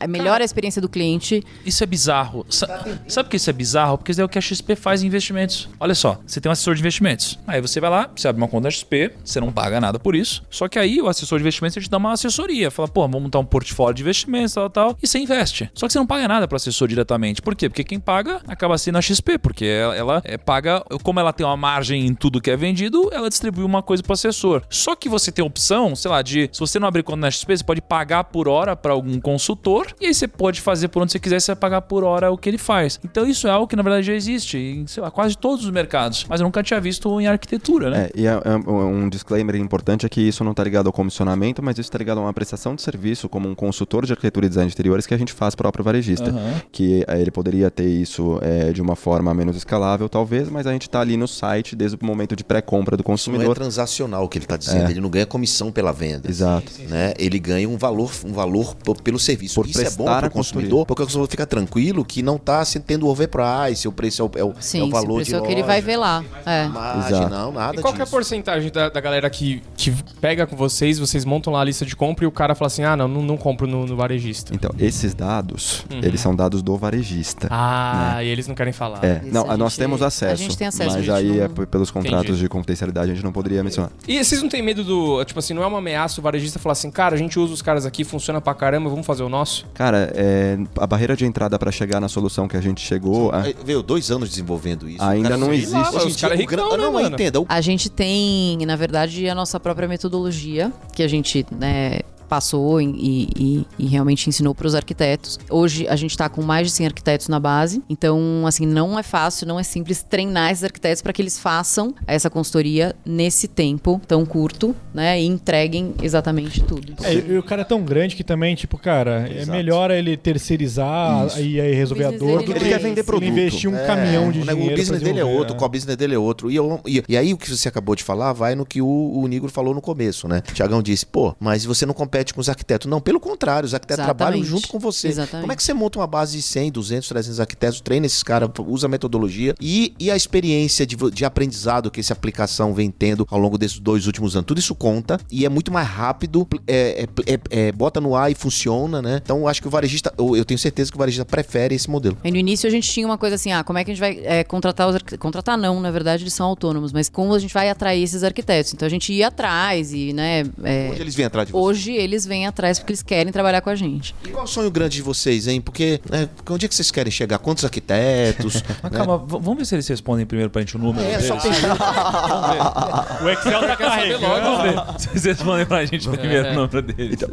é, 0.00 0.06
melhora 0.06 0.42
a 0.42 0.46
experiência 0.46 0.80
do 0.80 0.88
cliente. 0.88 1.42
Isso 1.64 1.82
é 1.82 1.86
bizarro. 1.86 2.15
Sa- 2.48 2.66
sabe 3.08 3.26
por 3.26 3.30
que 3.30 3.36
isso 3.36 3.50
é 3.50 3.52
bizarro? 3.52 3.98
Porque 3.98 4.12
isso 4.12 4.20
é 4.20 4.24
o 4.24 4.28
que 4.28 4.38
a 4.38 4.40
XP 4.40 4.76
faz 4.76 5.02
em 5.02 5.06
investimentos. 5.06 5.68
Olha 5.78 5.94
só, 5.94 6.18
você 6.26 6.40
tem 6.40 6.48
um 6.48 6.52
assessor 6.52 6.74
de 6.74 6.80
investimentos. 6.80 7.38
Aí 7.46 7.60
você 7.60 7.80
vai 7.80 7.90
lá, 7.90 8.10
você 8.14 8.28
abre 8.28 8.40
uma 8.40 8.48
conta 8.48 8.64
da 8.64 8.70
XP, 8.70 9.12
você 9.24 9.40
não 9.40 9.52
paga 9.52 9.80
nada 9.80 9.98
por 9.98 10.14
isso. 10.14 10.42
Só 10.50 10.68
que 10.68 10.78
aí 10.78 11.00
o 11.00 11.08
assessor 11.08 11.38
de 11.38 11.42
investimentos 11.42 11.76
ele 11.76 11.84
te 11.86 11.90
dá 11.90 11.96
uma 11.98 12.12
assessoria. 12.12 12.70
Fala, 12.70 12.88
pô, 12.88 13.02
vamos 13.02 13.22
montar 13.22 13.38
um 13.38 13.44
portfólio 13.44 13.94
de 13.94 14.02
investimentos, 14.02 14.54
tal, 14.54 14.70
tal. 14.70 14.96
E 15.02 15.06
você 15.06 15.18
investe. 15.18 15.70
Só 15.74 15.86
que 15.86 15.92
você 15.92 15.98
não 15.98 16.06
paga 16.06 16.26
nada 16.28 16.46
pro 16.48 16.56
assessor 16.56 16.88
diretamente. 16.88 17.42
Por 17.42 17.54
quê? 17.54 17.68
Porque 17.68 17.84
quem 17.84 18.00
paga 18.00 18.40
acaba 18.46 18.76
sendo 18.78 18.98
a 18.98 19.02
XP. 19.02 19.38
Porque 19.38 19.64
ela, 19.64 19.96
ela, 19.96 20.22
é, 20.24 20.36
paga, 20.38 20.82
como 21.02 21.20
ela 21.20 21.32
tem 21.32 21.44
uma 21.46 21.56
margem 21.56 22.06
em 22.06 22.14
tudo 22.14 22.40
que 22.40 22.50
é 22.50 22.56
vendido, 22.56 23.10
ela 23.12 23.28
distribui 23.28 23.64
uma 23.64 23.82
coisa 23.82 24.02
pro 24.02 24.12
assessor. 24.12 24.62
Só 24.70 24.94
que 24.96 25.08
você 25.08 25.30
tem 25.32 25.42
a 25.42 25.46
opção, 25.46 25.94
sei 25.96 26.10
lá, 26.10 26.22
de 26.22 26.48
se 26.52 26.60
você 26.60 26.78
não 26.78 26.88
abrir 26.88 27.02
conta 27.02 27.18
na 27.18 27.30
XP, 27.30 27.56
você 27.56 27.64
pode 27.64 27.80
pagar 27.80 28.24
por 28.24 28.48
hora 28.48 28.74
para 28.76 28.92
algum 28.92 29.20
consultor. 29.20 29.86
E 30.00 30.06
aí 30.06 30.14
você 30.14 30.26
pode 30.28 30.60
fazer 30.60 30.88
por 30.88 31.02
onde 31.02 31.12
você 31.12 31.18
quiser, 31.18 31.40
você 31.40 31.52
vai 31.52 31.56
pagar 31.60 31.82
por 31.82 32.04
hora 32.06 32.30
o 32.30 32.38
que 32.38 32.48
ele 32.48 32.58
faz. 32.58 32.98
Então 33.04 33.26
isso 33.26 33.46
é 33.46 33.50
algo 33.50 33.66
que 33.66 33.76
na 33.76 33.82
verdade 33.82 34.06
já 34.06 34.14
existe 34.14 34.58
em 34.58 34.86
sei 34.86 35.02
lá, 35.02 35.10
quase 35.10 35.36
todos 35.36 35.64
os 35.64 35.70
mercados. 35.70 36.24
Mas 36.28 36.40
eu 36.40 36.44
nunca 36.44 36.62
tinha 36.62 36.80
visto 36.80 37.20
em 37.20 37.26
arquitetura, 37.26 37.90
né? 37.90 38.08
É, 38.14 38.20
e 38.20 38.26
é, 38.26 38.30
é 38.30 38.70
um 38.70 39.08
disclaimer 39.08 39.56
importante 39.56 40.06
é 40.06 40.08
que 40.08 40.20
isso 40.20 40.44
não 40.44 40.52
está 40.52 40.62
ligado 40.64 40.86
ao 40.86 40.92
comissionamento, 40.92 41.62
mas 41.62 41.74
isso 41.74 41.88
está 41.88 41.98
ligado 41.98 42.18
a 42.18 42.22
uma 42.22 42.32
prestação 42.32 42.74
de 42.74 42.82
serviço 42.82 43.28
como 43.28 43.48
um 43.48 43.54
consultor 43.54 44.06
de 44.06 44.12
arquitetura 44.12 44.46
e 44.46 44.48
design 44.48 44.68
de 44.68 44.74
interiores 44.74 45.06
que 45.06 45.14
a 45.14 45.18
gente 45.18 45.32
faz 45.32 45.54
para 45.54 45.62
o 45.62 45.66
próprio 45.66 45.84
varejista. 45.84 46.30
Aham. 46.30 46.62
Que 46.70 47.04
é, 47.06 47.20
ele 47.20 47.30
poderia 47.30 47.70
ter 47.70 47.88
isso 47.88 48.38
é, 48.42 48.72
de 48.72 48.80
uma 48.80 48.96
forma 48.96 49.32
menos 49.34 49.56
escalável, 49.56 50.08
talvez, 50.08 50.48
mas 50.48 50.66
a 50.66 50.72
gente 50.72 50.82
está 50.82 51.00
ali 51.00 51.16
no 51.16 51.26
site 51.28 51.74
desde 51.74 51.96
o 52.00 52.04
momento 52.04 52.36
de 52.36 52.44
pré-compra 52.44 52.96
do 52.96 53.00
Isso 53.00 53.08
não 53.08 53.12
é 53.12 53.16
consumidor. 53.16 53.54
transacional 53.54 54.24
o 54.24 54.28
que 54.28 54.38
ele 54.38 54.44
está 54.44 54.56
dizendo. 54.56 54.86
É. 54.86 54.90
Ele 54.90 55.00
não 55.00 55.10
ganha 55.10 55.26
comissão 55.26 55.72
pela 55.72 55.92
venda. 55.92 56.28
Exato. 56.28 56.70
Né? 56.88 57.14
Ele 57.18 57.38
ganha 57.38 57.68
um 57.68 57.76
valor, 57.76 58.10
um 58.24 58.32
valor 58.32 58.74
pelo 59.02 59.18
serviço. 59.18 59.54
Por 59.54 59.66
Isso 59.68 59.80
é 59.80 59.90
bom 59.90 60.04
para 60.04 60.28
o 60.28 60.30
consumidor, 60.30 60.86
porque 60.86 61.02
o 61.02 61.06
consumidor 61.06 61.30
fica 61.30 61.46
tranquilo 61.46 61.95
que 62.04 62.22
não 62.22 62.36
está 62.36 62.62
tendo 62.86 63.06
overprice, 63.08 63.86
o 63.88 63.92
preço 63.92 64.22
é 64.22 64.24
o, 64.24 64.30
é 64.36 64.44
o, 64.44 64.54
Sim, 64.60 64.80
é 64.80 64.82
o 64.82 64.86
se 64.86 64.92
valor 64.92 65.22
de 65.22 65.34
é 65.34 65.38
o 65.38 65.40
que 65.42 65.46
loja. 65.48 65.58
ele 65.58 65.62
vai 65.66 65.80
ver 65.80 65.96
lá. 65.96 66.24
É. 66.44 66.66
Margem, 66.68 67.28
não, 67.28 67.52
nada 67.52 67.78
E 67.78 67.82
qual 67.82 67.92
que 67.92 68.00
é 68.00 68.02
a 68.02 68.04
disso. 68.04 68.14
porcentagem 68.16 68.70
da, 68.70 68.88
da 68.88 69.00
galera 69.00 69.28
que, 69.30 69.62
que 69.76 69.92
pega 70.20 70.46
com 70.46 70.56
vocês, 70.56 70.98
vocês 70.98 71.24
montam 71.24 71.52
lá 71.52 71.60
a 71.60 71.64
lista 71.64 71.84
de 71.86 71.94
compra 71.96 72.24
e 72.24 72.28
o 72.28 72.32
cara 72.32 72.54
fala 72.54 72.66
assim, 72.66 72.84
ah, 72.84 72.96
não, 72.96 73.06
não, 73.08 73.22
não 73.22 73.36
compro 73.36 73.66
no, 73.66 73.86
no 73.86 73.96
varejista. 73.96 74.54
Então, 74.54 74.70
esses 74.78 75.14
dados, 75.14 75.84
Uhum. 75.90 76.00
eles 76.02 76.20
são 76.20 76.34
dados 76.34 76.62
do 76.62 76.76
varejista. 76.76 77.48
Ah, 77.50 78.22
e 78.22 78.28
eles 78.28 78.46
não 78.48 78.54
querem 78.54 78.72
falar. 78.72 79.04
É, 79.04 79.20
não, 79.24 79.50
a 79.50 79.56
nós 79.56 79.72
gente- 79.72 79.78
temos 79.80 80.02
acesso. 80.02 80.32
a 80.32 80.36
gente 80.36 80.56
tem 80.56 80.66
acesso, 80.66 80.96
Mas 80.96 81.08
aí, 81.08 81.28
não- 81.38 81.44
é 81.44 81.66
pelos 81.66 81.90
contratos 81.90 82.24
Entendi. 82.26 82.40
de 82.40 82.48
confidencialidade, 82.48 83.10
a 83.10 83.14
gente 83.14 83.24
não 83.24 83.32
poderia 83.32 83.62
mencionar. 83.62 83.90
E 84.06 84.22
vocês 84.22 84.42
não 84.42 84.48
têm 84.48 84.62
medo 84.62 84.82
do. 84.84 85.24
Tipo 85.24 85.38
assim, 85.38 85.54
não 85.54 85.62
é 85.62 85.66
uma 85.66 85.78
ameaça 85.78 86.20
o 86.20 86.22
varejista 86.22 86.58
falar 86.58 86.72
assim, 86.72 86.90
cara, 86.90 87.14
a 87.14 87.18
gente 87.18 87.38
usa 87.38 87.52
os 87.54 87.62
caras 87.62 87.86
aqui, 87.86 88.04
funciona 88.04 88.40
pra 88.40 88.54
caramba, 88.54 88.88
vamos 88.90 89.06
fazer 89.06 89.22
o 89.22 89.28
nosso? 89.28 89.66
Cara, 89.74 90.12
é, 90.14 90.58
a 90.78 90.86
barreira 90.86 91.16
de 91.16 91.24
entrada 91.24 91.58
para 91.58 91.70
chegar 91.70 91.85
na 92.00 92.08
solução 92.08 92.46
que 92.48 92.56
a 92.56 92.60
gente 92.60 92.80
chegou. 92.80 93.30
a- 93.30 93.44
Veio 93.64 93.82
dois 93.82 94.10
anos 94.10 94.28
desenvolvendo 94.30 94.88
isso. 94.88 95.02
Ainda 95.02 95.28
cara 95.30 95.40
não 95.40 95.52
existe. 95.52 95.72
lá, 95.74 96.04
Os 96.04 96.16
caras 96.16 96.38
gran- 96.44 96.68
né, 96.70 96.76
Não, 96.76 96.92
mano? 96.92 97.08
entenda. 97.14 97.40
o- 97.40 97.46
A 97.48 97.60
gente 97.60 97.88
tem, 97.90 98.58
na 98.66 98.76
verdade, 98.76 99.28
a 99.28 99.34
nossa 99.34 99.58
própria 99.60 99.86
metodologia, 99.88 100.72
que 100.92 101.02
a 101.02 101.08
gente, 101.08 101.46
né, 101.50 102.00
passou 102.26 102.80
e, 102.80 103.28
e- 103.36 103.66
e 103.78 103.86
realmente 103.86 104.28
ensinou 104.28 104.54
para 104.54 104.66
os 104.66 104.74
arquitetos. 104.74 105.38
Hoje 105.50 105.86
a 105.88 105.96
gente 105.96 106.10
está 106.10 106.28
com 106.28 106.42
mais 106.42 106.66
de 106.68 106.72
100 106.74 106.86
arquitetos 106.86 107.28
na 107.28 107.38
base, 107.40 107.82
então 107.88 108.44
assim 108.46 108.66
não 108.66 108.98
é 108.98 109.02
fácil, 109.02 109.46
não 109.46 109.58
é 109.58 109.62
simples 109.62 110.02
treinar 110.02 110.50
esses 110.50 110.64
arquitetos 110.64 111.02
para 111.02 111.12
que 111.12 111.22
eles 111.22 111.38
façam 111.38 111.94
essa 112.06 112.28
consultoria 112.28 112.94
nesse 113.04 113.46
tempo 113.48 114.00
tão 114.06 114.24
curto, 114.26 114.74
né, 114.92 115.20
e 115.20 115.26
entreguem 115.26 115.94
exatamente 116.02 116.62
tudo. 116.62 116.94
É, 117.02 117.14
e 117.14 117.38
o 117.38 117.42
cara 117.42 117.62
é 117.62 117.64
tão 117.64 117.82
grande 117.82 118.16
que 118.16 118.24
também, 118.24 118.54
tipo, 118.54 118.76
cara, 118.78 119.28
é 119.28 119.38
Exato. 119.42 119.50
melhor 119.56 119.90
ele 119.90 120.16
terceirizar 120.16 121.26
Isso. 121.26 121.40
e 121.40 121.60
aí 121.60 121.74
resolver 121.74 122.04
a 122.04 122.08
O 122.08 122.12
dor 122.12 122.18
business 122.18 122.44
do 122.46 122.46
dele 122.46 122.58
que 122.58 122.64
é 122.64 122.66
Ele 122.66 122.70
quer 122.70 122.88
vender 122.88 123.04
produto. 123.04 123.28
investir 123.28 123.70
um 123.70 123.76
É, 123.76 123.86
caminhão 123.86 124.30
de 124.30 124.40
o 124.40 124.44
ne- 124.44 124.52
dinheiro. 124.54 124.74
O 124.74 124.76
business 124.78 125.02
dele 125.02 125.20
é 125.20 125.24
outro, 125.24 125.54
o 125.54 125.58
core 125.58 125.72
business 125.72 125.96
dele 125.96 126.14
é 126.14 126.18
outro. 126.18 126.50
E, 126.50 126.56
eu- 126.56 126.80
e- 126.86 127.02
e 127.08 127.16
aí 127.16 127.32
o 127.34 127.38
que 127.38 127.50
você 127.50 127.68
acabou 127.68 127.94
de 127.94 128.02
falar 128.02 128.32
vai 128.32 128.54
no 128.54 128.64
que 128.64 128.80
o, 128.80 128.86
o 129.14 129.26
Nigro 129.26 129.50
falou 129.50 129.74
no 129.74 129.80
começo, 129.80 130.26
né? 130.28 130.42
O 130.48 130.52
Tiagão 130.54 130.82
disse, 130.82 131.04
pô, 131.06 131.34
mas 131.38 131.64
você 131.64 131.84
não 131.86 131.94
compete 131.94 132.15
com 132.34 132.40
os 132.40 132.48
arquitetos. 132.48 132.88
Não, 132.88 133.00
pelo 133.00 133.20
contrário, 133.20 133.66
os 133.66 133.74
arquitetos 133.74 134.04
Exatamente. 134.04 134.18
trabalham 134.18 134.44
junto 134.44 134.68
com 134.68 134.78
você. 134.78 135.08
Exatamente. 135.08 135.42
Como 135.42 135.52
é 135.52 135.56
que 135.56 135.62
você 135.62 135.74
monta 135.74 135.98
uma 135.98 136.06
base 136.06 136.36
de 136.36 136.42
100, 136.42 136.72
200, 136.72 137.08
300 137.08 137.40
arquitetos, 137.40 137.80
treina 137.80 138.06
esses 138.06 138.22
caras, 138.22 138.48
usa 138.66 138.86
a 138.86 138.88
metodologia 138.88 139.54
e, 139.60 139.94
e 139.98 140.10
a 140.10 140.16
experiência 140.16 140.86
de, 140.86 140.96
de 141.10 141.24
aprendizado 141.24 141.90
que 141.90 142.00
essa 142.00 142.12
aplicação 142.12 142.72
vem 142.74 142.90
tendo 142.90 143.26
ao 143.30 143.38
longo 143.38 143.58
desses 143.58 143.78
dois 143.78 144.06
últimos 144.06 144.34
anos. 144.36 144.46
Tudo 144.46 144.58
isso 144.58 144.74
conta 144.74 145.18
e 145.30 145.44
é 145.44 145.48
muito 145.48 145.72
mais 145.72 145.86
rápido, 145.88 146.46
é, 146.66 147.06
é- 147.26 147.34
é- 147.34 147.40
é- 147.68 147.72
bota 147.72 148.00
no 148.00 148.14
ar 148.14 148.30
e 148.30 148.34
funciona, 148.34 149.00
né? 149.02 149.20
Então 149.22 149.38
eu 149.38 149.48
acho 149.48 149.60
que 149.60 149.68
o 149.68 149.70
varejista, 149.70 150.12
eu, 150.18 150.36
eu 150.36 150.44
tenho 150.44 150.58
certeza 150.58 150.90
que 150.90 150.96
o 150.96 150.98
varejista 150.98 151.24
prefere 151.24 151.74
esse 151.74 151.88
modelo. 151.90 152.16
Aí 152.24 152.30
no 152.30 152.36
início 152.36 152.66
a 152.66 152.70
gente 152.70 152.88
tinha 152.90 153.06
uma 153.06 153.18
coisa 153.18 153.36
assim, 153.36 153.52
ah, 153.52 153.62
como 153.64 153.78
é 153.78 153.84
que 153.84 153.90
a 153.90 153.94
gente 153.94 154.00
vai 154.00 154.20
é, 154.24 154.44
contratar 154.44 154.88
os 154.88 154.94
arquitetos? 154.94 155.18
Contratar 155.20 155.56
não, 155.58 155.80
na 155.80 155.90
verdade 155.90 156.22
eles 156.22 156.34
são 156.34 156.46
autônomos, 156.46 156.92
mas 156.92 157.08
como 157.08 157.34
a 157.34 157.38
gente 157.38 157.52
vai 157.52 157.68
atrair 157.68 158.02
esses 158.02 158.22
arquitetos? 158.22 158.72
Então 158.74 158.86
a 158.86 158.88
gente 158.90 159.12
ia 159.12 159.28
atrás 159.28 159.92
e, 159.92 160.12
né, 160.12 160.44
é, 160.62 160.88
Hoje 160.90 161.00
eles 161.02 161.14
vêm 161.14 161.26
atrás 161.26 161.46
de 161.46 161.52
você. 161.52 161.58
hoje 161.58 161.92
eles 162.06 162.24
vêm 162.26 162.46
atrás 162.46 162.78
porque 162.78 162.92
eles 162.92 163.02
querem 163.02 163.32
trabalhar 163.32 163.60
com 163.60 163.70
a 163.70 163.74
gente. 163.74 164.14
E 164.24 164.28
qual 164.28 164.42
é 164.42 164.44
o 164.44 164.46
sonho 164.48 164.70
grande 164.70 164.96
de 164.96 165.02
vocês, 165.02 165.46
hein? 165.46 165.60
Porque 165.60 166.00
né, 166.10 166.28
onde 166.50 166.66
é 166.66 166.68
que 166.68 166.74
vocês 166.74 166.90
querem 166.90 167.10
chegar? 167.10 167.38
Quantos 167.38 167.64
arquitetos? 167.64 168.62
Mas 168.82 168.92
né? 168.92 168.98
calma, 168.98 169.18
vamos 169.18 169.56
ver 169.58 169.64
se 169.66 169.74
eles 169.74 169.86
respondem 169.88 170.24
primeiro 170.26 170.50
pra 170.50 170.62
gente 170.62 170.76
o 170.76 170.78
número. 170.78 171.04
É, 171.06 171.12
deles. 171.18 171.26
só 171.26 171.36
pensar. 171.36 171.76
O 173.22 173.28
Excel 173.28 173.60
tá 173.60 173.76
carregando. 173.76 174.26
Vamos 174.26 174.62
ver 174.62 175.00
se 175.00 175.08
eles 175.10 175.24
respondem 175.24 175.66
pra 175.66 175.84
gente 175.84 176.08
primeiro 176.08 176.48
o 176.50 176.54
número 176.54 176.82
deles. 176.82 177.14
Então, 177.14 177.28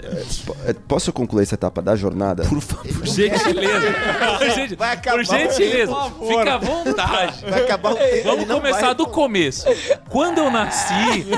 é, 0.66 0.70
é, 0.72 0.74
posso 0.74 1.12
concluir 1.14 1.44
essa 1.44 1.56
etapa 1.56 1.82
da 1.82 1.96
jornada? 1.96 2.44
Por 2.44 2.62
gentileza. 3.06 3.94
Por 4.40 4.50
gen- 4.50 4.76
Vai 4.76 4.92
acabar 4.94 5.18
Por 5.18 5.26
gentileza. 5.26 5.92
por 5.94 6.02
favor. 6.02 6.28
Fica 6.40 6.54
à 6.54 6.58
vontade. 6.58 7.46
Vai 7.50 7.62
acabar 7.64 7.92
o 7.92 7.96
tempo. 7.96 8.24
Vamos 8.24 8.46
começar 8.46 8.82
vai- 8.82 8.96
do 8.96 9.08
começo. 9.08 9.66
Quando 10.10 10.38
eu 10.40 10.50
nasci. 10.52 10.94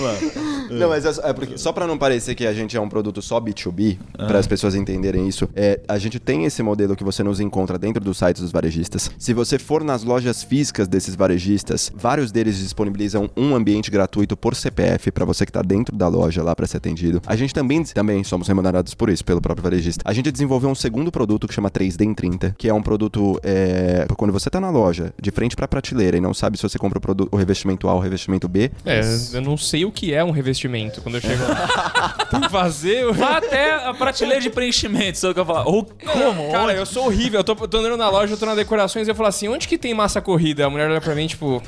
Não, 0.70 0.88
mas 0.88 1.04
é, 1.04 1.30
é 1.30 1.32
porque, 1.32 1.58
só 1.58 1.72
pra 1.72 1.86
não 1.86 1.98
parecer 1.98 2.34
que 2.34 2.46
a 2.46 2.52
gente 2.52 2.76
é 2.76 2.80
um 2.80 2.88
produto 2.88 3.20
só 3.20 3.40
B2B, 3.40 3.98
para 4.16 4.38
as 4.38 4.46
pessoas 4.46 4.74
entenderem 4.74 5.28
isso, 5.28 5.48
é, 5.54 5.80
a 5.86 5.98
gente 5.98 6.18
tem 6.18 6.44
esse 6.44 6.62
modelo 6.62 6.96
que 6.96 7.04
você 7.04 7.22
nos 7.22 7.38
encontra 7.40 7.78
dentro 7.78 8.02
dos 8.02 8.18
sites 8.18 8.42
dos 8.42 8.50
varejistas. 8.50 9.10
Se 9.18 9.34
você 9.34 9.58
for 9.58 9.84
nas 9.84 10.02
lojas 10.02 10.42
físicas 10.42 10.88
desses 10.88 11.14
varejistas, 11.14 11.92
vários 11.94 12.32
deles 12.32 12.58
disponibilizam 12.58 13.30
um 13.36 13.54
ambiente 13.54 13.90
gratuito 13.90 14.36
por 14.36 14.54
CPF 14.54 15.10
para 15.10 15.24
você 15.24 15.44
que 15.44 15.52
tá 15.52 15.62
dentro 15.62 15.96
da 15.96 16.08
loja 16.08 16.42
lá 16.42 16.54
para 16.54 16.66
ser 16.66 16.78
atendido. 16.78 17.20
A 17.26 17.36
gente 17.36 17.52
também, 17.52 17.82
também 17.84 18.24
somos 18.24 18.48
remunerados 18.48 18.94
por 18.94 19.08
isso, 19.08 19.24
pelo 19.24 19.40
próprio 19.40 19.62
varejista. 19.62 20.02
A 20.04 20.12
gente 20.12 20.30
desenvolveu 20.30 20.70
um 20.70 20.74
segundo 20.74 21.12
produto 21.12 21.46
que 21.46 21.54
chama 21.54 21.70
3D 21.70 22.02
em 22.02 22.14
30, 22.14 22.54
que 22.56 22.68
é 22.68 22.74
um 22.74 22.82
produto 22.82 23.38
é, 23.42 24.06
quando 24.16 24.32
você 24.32 24.48
tá 24.50 24.60
na 24.60 24.70
loja, 24.70 25.12
de 25.20 25.30
frente 25.30 25.54
pra 25.56 25.68
prateleira 25.68 26.16
e 26.16 26.20
não 26.20 26.34
sabe 26.34 26.56
se 26.56 26.62
você 26.62 26.78
compra 26.78 26.98
o, 26.98 27.00
produto, 27.00 27.28
o 27.30 27.36
revestimento 27.36 27.88
A 27.88 27.92
ou 27.92 27.98
o 27.98 28.02
revestimento 28.02 28.48
B, 28.48 28.70
É, 28.84 29.00
eu 29.32 29.42
não 29.42 29.56
sei 29.56 29.83
o 29.84 29.92
que 29.92 30.12
é 30.14 30.22
um 30.24 30.30
revestimento 30.30 31.00
quando 31.02 31.16
eu 31.16 31.20
chego 31.20 31.42
lá. 31.42 32.26
Tem 32.30 32.40
que 32.40 32.48
fazer. 32.48 33.12
Vá 33.12 33.36
até 33.38 33.74
a 33.74 33.92
prateleira 33.94 34.40
de 34.40 34.50
preenchimento, 34.50 35.18
sabe 35.18 35.32
o 35.32 35.34
que 35.34 35.40
eu 35.40 35.46
falar? 35.46 35.66
Ou 35.66 35.84
como? 35.84 36.50
Cara, 36.52 36.72
eu 36.72 36.86
sou 36.86 37.06
horrível. 37.06 37.40
Eu 37.40 37.44
tô, 37.44 37.54
tô 37.54 37.78
andando 37.78 37.96
na 37.96 38.08
loja, 38.08 38.34
eu 38.34 38.38
tô 38.38 38.46
na 38.46 38.54
decorações 38.54 39.06
e 39.06 39.10
eu 39.10 39.14
falo 39.14 39.28
assim: 39.28 39.48
onde 39.48 39.66
que 39.68 39.76
tem 39.78 39.94
massa 39.94 40.20
corrida? 40.20 40.66
A 40.66 40.70
mulher 40.70 40.90
olha 40.90 41.00
pra 41.00 41.14
mim, 41.14 41.26
tipo. 41.26 41.62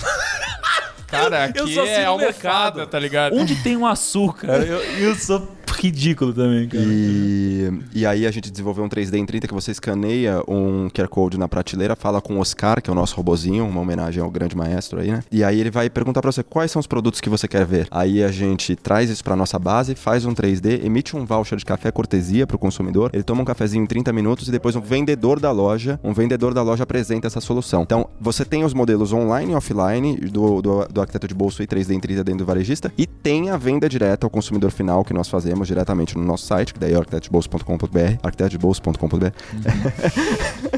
Cara, 1.06 1.44
aqui 1.44 1.58
Eu 1.60 1.64
assim 1.64 1.78
é 1.88 2.04
almofada, 2.04 2.32
mercado. 2.32 2.86
tá 2.88 2.98
ligado? 2.98 3.36
Onde 3.36 3.54
tem 3.62 3.76
um 3.76 3.86
açúcar? 3.86 4.48
Eu, 4.66 4.82
eu 4.98 5.14
sou 5.14 5.46
ridículo 5.80 6.32
também, 6.32 6.68
cara. 6.68 6.84
E, 6.84 7.72
e 7.94 8.06
aí 8.06 8.26
a 8.26 8.30
gente 8.30 8.50
desenvolveu 8.50 8.84
um 8.84 8.88
3D 8.88 9.14
em 9.14 9.26
30 9.26 9.46
que 9.46 9.54
você 9.54 9.70
escaneia 9.70 10.42
um 10.48 10.88
QR 10.88 11.08
Code 11.08 11.38
na 11.38 11.48
prateleira, 11.48 11.94
fala 11.94 12.20
com 12.20 12.36
o 12.36 12.40
Oscar, 12.40 12.82
que 12.82 12.90
é 12.90 12.92
o 12.92 12.96
nosso 12.96 13.16
robozinho, 13.16 13.66
uma 13.66 13.80
homenagem 13.80 14.22
ao 14.22 14.30
grande 14.30 14.56
maestro 14.56 15.00
aí, 15.00 15.10
né? 15.10 15.22
E 15.30 15.44
aí 15.44 15.60
ele 15.60 15.70
vai 15.70 15.90
perguntar 15.90 16.22
pra 16.22 16.32
você 16.32 16.42
quais 16.42 16.70
são 16.70 16.80
os 16.80 16.86
produtos 16.86 17.20
que 17.20 17.28
você 17.28 17.46
quer 17.46 17.64
ver. 17.64 17.86
Aí 17.90 18.22
a 18.22 18.30
gente 18.30 18.74
traz 18.76 19.10
isso 19.10 19.22
pra 19.22 19.36
nossa 19.36 19.58
base, 19.58 19.94
faz 19.94 20.24
um 20.24 20.34
3D, 20.34 20.84
emite 20.84 21.16
um 21.16 21.24
voucher 21.24 21.58
de 21.58 21.64
café 21.64 21.90
cortesia 21.90 22.46
pro 22.46 22.58
consumidor, 22.58 23.10
ele 23.12 23.22
toma 23.22 23.42
um 23.42 23.44
cafezinho 23.44 23.82
em 23.82 23.86
30 23.86 24.12
minutos 24.12 24.48
e 24.48 24.50
depois 24.50 24.76
um 24.76 24.80
vendedor 24.80 25.40
da 25.40 25.50
loja, 25.50 26.00
um 26.02 26.12
vendedor 26.12 26.54
da 26.54 26.62
loja 26.62 26.82
apresenta 26.82 27.26
essa 27.26 27.40
solução. 27.40 27.82
Então, 27.82 28.08
você 28.20 28.44
tem 28.44 28.64
os 28.64 28.74
modelos 28.74 29.12
online 29.12 29.52
e 29.52 29.54
offline 29.54 30.16
do, 30.16 30.62
do, 30.62 30.86
do 30.86 31.00
arquiteto 31.00 31.28
de 31.28 31.34
bolso 31.34 31.62
e 31.62 31.66
3D 31.66 31.94
em 31.94 32.00
30 32.00 32.24
dentro 32.24 32.44
do 32.44 32.46
varejista 32.46 32.92
e 32.96 33.06
tem 33.06 33.50
a 33.50 33.56
venda 33.56 33.88
direta 33.88 34.26
ao 34.26 34.30
consumidor 34.30 34.70
final 34.70 35.04
que 35.04 35.12
nós 35.12 35.28
fazemos 35.28 35.65
diretamente 35.66 36.16
no 36.16 36.24
nosso 36.24 36.46
site, 36.46 36.72
que 36.74 36.80
daí 36.80 36.92
é 36.92 36.96
arquitetosbolso.com.br, 36.96 37.98
arquitetosbolso.com.br, 38.22 39.26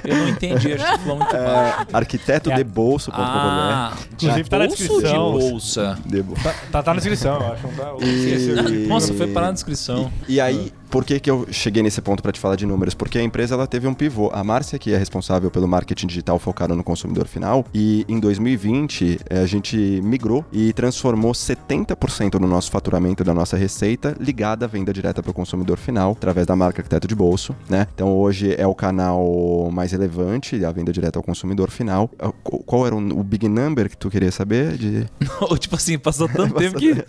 Eu 0.05 0.17
não 0.17 0.29
entendi, 0.29 0.73
acho 0.73 0.85
que 0.93 0.99
falou 1.01 1.17
muito 1.19 1.33
baixo. 1.33 1.87
arquitetodebbolso.com.br. 1.93 3.19
Ah, 3.21 3.93
Inclusive 4.13 4.49
tá 4.49 4.59
na 4.59 4.67
descrição. 4.67 5.01
de 5.01 5.13
bolsa. 5.41 5.99
Debo. 6.05 6.35
Tá, 6.73 6.83
tá 6.83 6.95
na 6.95 7.01
descrição, 7.01 7.41
eu 7.41 7.53
acho. 7.53 7.67
não 7.67 7.75
tá? 7.75 7.93
E- 8.05 8.87
Nossa, 8.87 9.15
foi 9.15 9.27
parar 9.29 9.47
na 9.49 9.53
descrição. 9.53 10.11
E 10.29 10.41
aí, 10.41 10.73
por 10.91 11.05
que, 11.05 11.21
que 11.21 11.31
eu 11.31 11.47
cheguei 11.51 11.83
nesse 11.83 12.01
ponto 12.01 12.23
para 12.23 12.33
te 12.33 12.41
falar 12.41 12.57
de 12.57 12.67
números? 12.67 12.95
Porque 12.95 13.19
a 13.19 13.23
empresa 13.23 13.55
ela 13.55 13.67
teve 13.67 13.87
um 13.87 13.95
pivô. 13.95 14.31
A 14.33 14.43
Márcia, 14.43 14.79
que 14.79 14.93
é 14.93 14.97
responsável 14.97 15.51
pelo 15.51 15.69
marketing 15.69 16.07
digital 16.07 16.39
focado 16.39 16.75
no 16.75 16.83
consumidor 16.85 17.27
final, 17.27 17.65
e 17.75 18.05
em 18.09 18.19
2020 18.19 19.21
eh, 19.29 19.41
a 19.41 19.47
gente 19.47 19.77
migrou 20.03 20.45
e 20.53 20.73
transformou 20.73 21.33
70% 21.33 22.31
do 22.39 22.47
nosso 22.47 22.71
faturamento 22.71 23.23
da 23.25 23.35
nossa 23.35 23.57
receita 23.57 24.17
ligada 24.21 24.65
à 24.65 24.69
venda 24.69 24.93
direta 24.93 25.23
para 25.23 25.31
o 25.31 25.35
consumidor 25.35 25.79
final, 25.79 26.13
através 26.13 26.47
da 26.47 26.57
marca 26.57 26.81
Arquiteto 26.81 27.07
de 27.09 27.15
Bolso, 27.15 27.55
né? 27.69 27.87
Então 27.95 28.17
hoje 28.17 28.55
é 28.57 28.67
o 28.67 28.75
canal 28.75 29.71
mais 29.73 29.93
relevante, 29.93 30.65
a 30.65 30.71
venda 30.73 30.93
direta 30.93 31.19
ao 31.19 31.23
consumidor 31.23 31.71
final. 31.71 32.11
Ah, 32.19 32.33
qu- 32.43 32.63
Qual 32.65 32.87
era 32.87 32.95
o, 32.95 33.23
big 33.23 33.49
number 33.49 33.89
que 33.89 33.97
tu 33.97 34.09
queria 34.11 34.31
saber? 34.31 34.77
De... 34.77 35.07
Ou, 35.41 35.57
tipo 35.59 35.77
assim, 35.77 35.99
passou 35.99 36.29
tanto 36.29 36.55
tempo 36.59 36.79
que. 36.79 36.95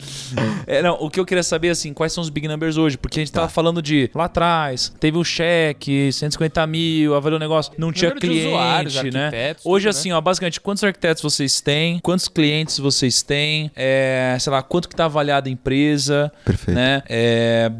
É, 0.68 0.82
não, 0.84 0.96
o 1.00 1.10
que 1.10 1.20
eu 1.20 1.26
queria 1.26 1.42
saber, 1.44 1.70
assim, 1.70 1.94
quais 1.94 2.14
são 2.14 2.22
os 2.22 2.30
big 2.30 2.48
numbers 2.48 2.78
hoje? 2.78 2.98
Porque 2.98 3.20
a 3.20 3.22
gente 3.24 3.32
tava 3.32 3.50
falando 3.50 3.69
de 3.82 4.10
lá 4.16 4.26
atrás, 4.26 4.92
teve 5.00 5.18
um 5.18 5.24
cheque, 5.24 6.12
150 6.12 6.66
mil, 6.68 7.14
avaliou 7.16 7.38
o 7.38 7.40
negócio, 7.40 7.72
não 7.78 7.92
tinha 7.92 8.12
usuários, 8.14 8.98
cliente, 9.00 9.16
né? 9.16 9.56
Hoje, 9.64 9.84
tudo, 9.84 9.94
né? 9.94 10.00
assim, 10.00 10.12
ó, 10.12 10.20
basicamente, 10.22 10.60
quantos 10.60 10.84
arquitetos 10.84 11.22
vocês 11.22 11.62
têm? 11.62 12.00
Quantos 12.00 12.28
clientes 12.28 12.80
vocês 12.80 13.22
têm? 13.22 13.72
É, 13.76 14.36
sei 14.40 14.52
lá, 14.52 14.62
quanto 14.64 14.90
que 14.90 14.96
tá 14.96 15.06
avaliada 15.06 15.48
a 15.50 15.52
empresa? 15.52 16.32
Perfeito. 16.44 16.76
Né? 16.76 17.04
É, 17.08 17.72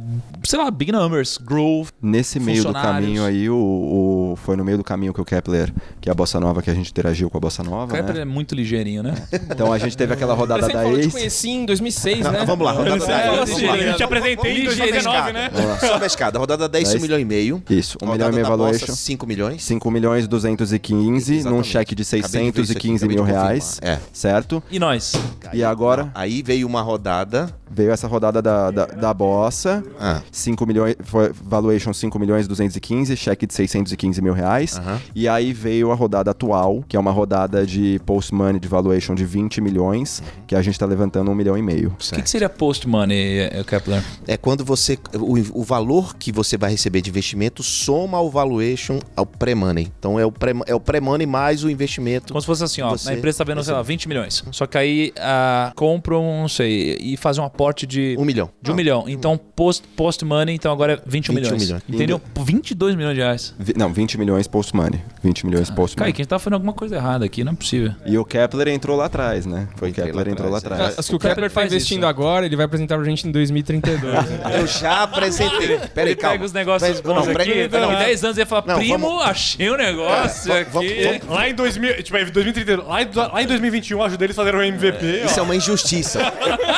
sei 0.44 0.60
lá, 0.60 0.70
big 0.70 0.92
numbers, 0.92 1.38
growth. 1.38 1.90
Nesse 2.02 2.40
meio 2.40 2.64
do 2.64 2.74
caminho 2.74 3.26
aí, 3.26 3.50
o, 3.50 3.56
o- 3.56 4.36
foi 4.38 4.56
no 4.56 4.64
meio 4.64 4.78
do 4.78 4.84
caminho 4.84 5.14
que 5.14 5.22
o 5.22 5.26
Kepler, 5.26 5.74
que 6.00 6.10
é 6.10 6.12
a 6.12 6.16
Bossa 6.16 6.40
Nova, 6.40 6.62
que 6.62 6.70
a 6.70 6.74
gente 6.74 6.90
interagiu 6.92 7.30
com 7.30 7.38
a 7.38 7.42
Bossa 7.42 7.62
O 7.62 7.66
Nova, 7.66 7.88
Klepper 7.92 8.16
né? 8.16 8.22
é 8.22 8.26
muito 8.26 8.54
ligeirinho, 8.56 9.04
né? 9.04 9.14
Então 9.60 9.74
a 9.74 9.78
gente 9.78 9.98
teve 9.98 10.14
aquela 10.14 10.34
rodada 10.34 10.68
da 10.68 10.88
Ace. 10.90 11.10
conheci 11.12 11.50
em 11.50 11.66
2006, 11.66 12.20
né? 12.32 12.44
Vamos 12.48 12.66
lá, 12.66 12.72
rodada 12.72 12.98
da 13.06 13.26
eu 13.26 13.34
lá. 13.68 13.78
eu 13.78 13.96
te 13.96 14.04
apresentei 14.04 14.52
em 14.52 14.64
Vamos 14.64 14.78
2019, 14.78 15.34
né? 15.34 15.50
Vamos 15.52 15.70
lá. 15.70 15.79
Sobe 15.80 16.04
a 16.04 16.08
escada. 16.08 16.40
Rodada 16.40 16.68
10, 16.68 16.88
1 16.88 16.92
Dez. 16.92 17.02
milhão 17.02 17.20
e 17.20 17.26
meio. 17.26 17.64
Isso, 17.70 17.98
1 18.02 18.06
milhão 18.06 18.12
Rodada 18.14 18.32
e 18.32 18.36
meio 18.36 18.48
valuation. 18.48 18.94
5 18.94 19.28
milhões. 19.28 19.64
5 19.64 19.92
milhões 19.92 20.28
215 20.28 21.32
num 21.34 21.40
Exatamente. 21.40 21.68
cheque 21.68 21.96
de 21.96 22.04
Acabei 22.04 22.22
de 22.22 22.52
ver 22.52 22.62
isso 22.62 22.72
aqui, 22.72 22.88
615 22.88 22.98
acabei 23.06 23.16
mil 23.16 23.26
de 23.26 23.32
reais. 23.32 23.80
É. 23.82 24.00
Certo? 24.12 24.64
E 24.72 24.80
nós? 24.80 25.14
E 25.54 25.64
agora 25.64 26.12
Aí 26.16 26.42
veio 26.42 26.68
uma 26.68 26.82
rodada. 26.82 27.54
veio 27.70 27.92
essa 27.92 28.08
rodada 28.08 28.42
da, 28.42 28.72
da, 28.72 28.86
da 28.86 29.14
Bossa. 29.14 29.84
Ah, 30.00 30.22
5 30.32 30.66
milhões, 30.66 30.96
foi 31.04 31.32
valuation 31.44 31.94
5 31.94 32.18
milhões 32.20 32.48
215, 32.48 33.16
cheque 33.16 33.46
de 33.46 33.54
615 33.54 34.22
mil 34.22 34.34
reais. 34.34 34.78
Aham. 34.78 35.00
E 35.16 35.28
aí 35.28 35.54
veio 35.54 35.92
a 35.92 35.96
rodada 35.96 36.32
atual, 36.32 36.84
que 36.88 36.98
é 36.98 37.00
uma 37.00 37.12
rodada 37.12 37.66
de 37.66 38.00
post-money 38.06 38.60
de 38.60 38.68
valuation 38.68 39.14
de 39.16 39.26
20 39.26 39.62
milhões, 39.62 40.22
que 40.48 40.56
a 40.56 40.62
gente 40.62 40.78
tá 40.80 40.86
levantando 40.86 41.30
um 41.32 41.36
milhão 41.36 41.58
e 41.58 41.62
meio. 41.62 41.90
O 41.90 42.16
que, 42.16 42.22
que 42.22 42.30
seria 42.30 42.50
post-money, 42.50 43.40
eh, 43.40 43.64
Kepler? 43.66 44.04
é 44.28 44.36
quando 44.38 44.64
você. 44.66 44.98
O, 45.14 45.60
o, 45.62 45.64
valor 45.70 46.16
que 46.16 46.32
você 46.32 46.58
vai 46.58 46.72
receber 46.72 47.00
de 47.02 47.12
investimento 47.12 47.62
soma 47.62 48.18
ao 48.18 48.28
valuation, 48.30 48.98
ao 49.16 49.24
pré-money. 49.26 49.92
Então 50.00 50.20
é 50.20 50.26
o 50.26 50.32
pré- 50.32 50.54
é 50.66 50.74
o 50.74 50.80
pré-money 50.80 51.28
mais 51.28 51.64
o 51.64 51.70
investimento. 51.70 52.34
Como 52.34 52.42
se 52.42 52.48
fosse 52.48 52.64
assim, 52.64 52.82
ó, 52.82 52.90
Você- 52.90 53.12
a 53.12 53.14
empresa 53.14 53.38
tá 53.38 53.44
vendo, 53.44 53.64
sei 53.64 53.74
lá, 53.74 53.84
20 53.84 54.08
milhões. 54.08 54.44
Só 54.52 54.66
que 54.66 54.78
aí 54.80 55.14
ah, 55.20 55.72
compram, 55.76 56.24
não 56.42 56.48
sei, 56.48 56.98
e 57.00 57.16
fazem 57.18 57.44
um 57.44 57.46
aporte 57.46 57.86
de 57.86 58.16
Um 58.18 58.26
milhão. 58.26 58.50
De 58.60 58.72
um 58.72 58.76
milhão. 58.76 59.06
Então, 59.08 59.38
post, 59.38 59.88
post 59.96 60.26
money, 60.26 60.56
então 60.56 60.72
agora 60.72 60.94
é 60.94 60.96
21, 61.06 61.36
21 61.36 61.36
milhões. 61.36 61.62
milhões. 61.64 61.84
Entendeu? 61.88 62.20
22 62.36 62.96
milhões 62.96 63.14
de 63.16 63.22
reais. 63.22 63.54
Vi- 63.60 63.74
Não, 63.78 63.94
20 63.94 64.18
milhões 64.18 64.48
post-money. 64.48 65.00
20 65.24 65.46
milhões 65.46 65.70
post-money. 65.70 66.12
Kaique, 66.12 66.22
a 66.22 66.24
gente 66.24 66.30
tá 66.30 66.40
fazendo 66.40 66.54
alguma 66.56 66.74
coisa 66.74 66.96
errada 66.96 67.26
aqui, 67.26 67.44
não 67.44 67.52
é 67.52 67.56
possível. 67.56 67.94
E 68.06 68.18
o 68.18 68.26
Kepler 68.26 68.70
entrou 68.70 68.98
lá 68.98 69.06
atrás, 69.06 69.46
né? 69.46 69.68
Foi 69.76 69.92
o 69.92 69.94
Kepler 69.94 70.16
lá 70.26 70.32
entrou 70.32 70.50
lá 70.50 70.58
atrás, 70.58 70.82
atrás. 70.82 71.00
Acho 71.00 71.10
que 71.10 71.14
o 71.14 71.18
O 71.18 71.20
Kepler 71.20 71.36
Kepler 71.36 71.50
tá 71.52 71.54
faz 71.54 71.72
investindo 71.72 72.00
isso. 72.00 72.08
agora, 72.08 72.46
ele 72.46 72.56
vai 72.56 72.66
apresentar 72.66 72.96
pra 72.96 73.06
gente 73.06 73.28
em 73.28 73.32
2032. 73.32 74.14
Eu 74.60 74.66
já 74.68 75.04
apresentei. 75.04 75.59
Peraí, 75.94 76.12
Ele 76.12 76.16
calma. 76.16 76.34
pega 76.36 76.46
os 76.46 76.54
negócios 76.54 76.90
Mas- 76.92 77.02
bons 77.02 77.14
não, 77.14 77.34
aqui, 77.34 77.68
daqui 77.68 77.86
não, 77.86 77.96
10 78.00 78.24
anos 78.24 78.38
ele 78.38 78.46
fala, 78.46 78.64
Não, 78.68 78.76
primo, 78.78 78.98
vamos- 79.10 79.24
achei 79.26 79.70
um 79.70 79.78
negócio 79.78 80.52
É, 80.54 80.62
aqui. 80.62 80.72
vamos- 80.72 80.92
vamos- 81.04 81.28
Lá 81.38 81.50
em 81.50 81.54
2000, 81.56 82.04
tipo, 82.04 82.18
em 82.18 82.26
2030, 82.32 82.84
lá 82.84 83.02
em, 83.02 83.10
lá 83.14 83.44
em 83.44 83.48
2021 83.48 84.00
eu 84.00 84.06
ajudei 84.06 84.26
eles 84.28 84.38
a 84.38 84.42
fazerem 84.44 84.60
o 84.60 84.64
MVP. 84.64 85.24
Isso 85.26 85.36
ó. 85.38 85.40
é 85.40 85.42
uma 85.44 85.56
injustiça. 85.56 86.20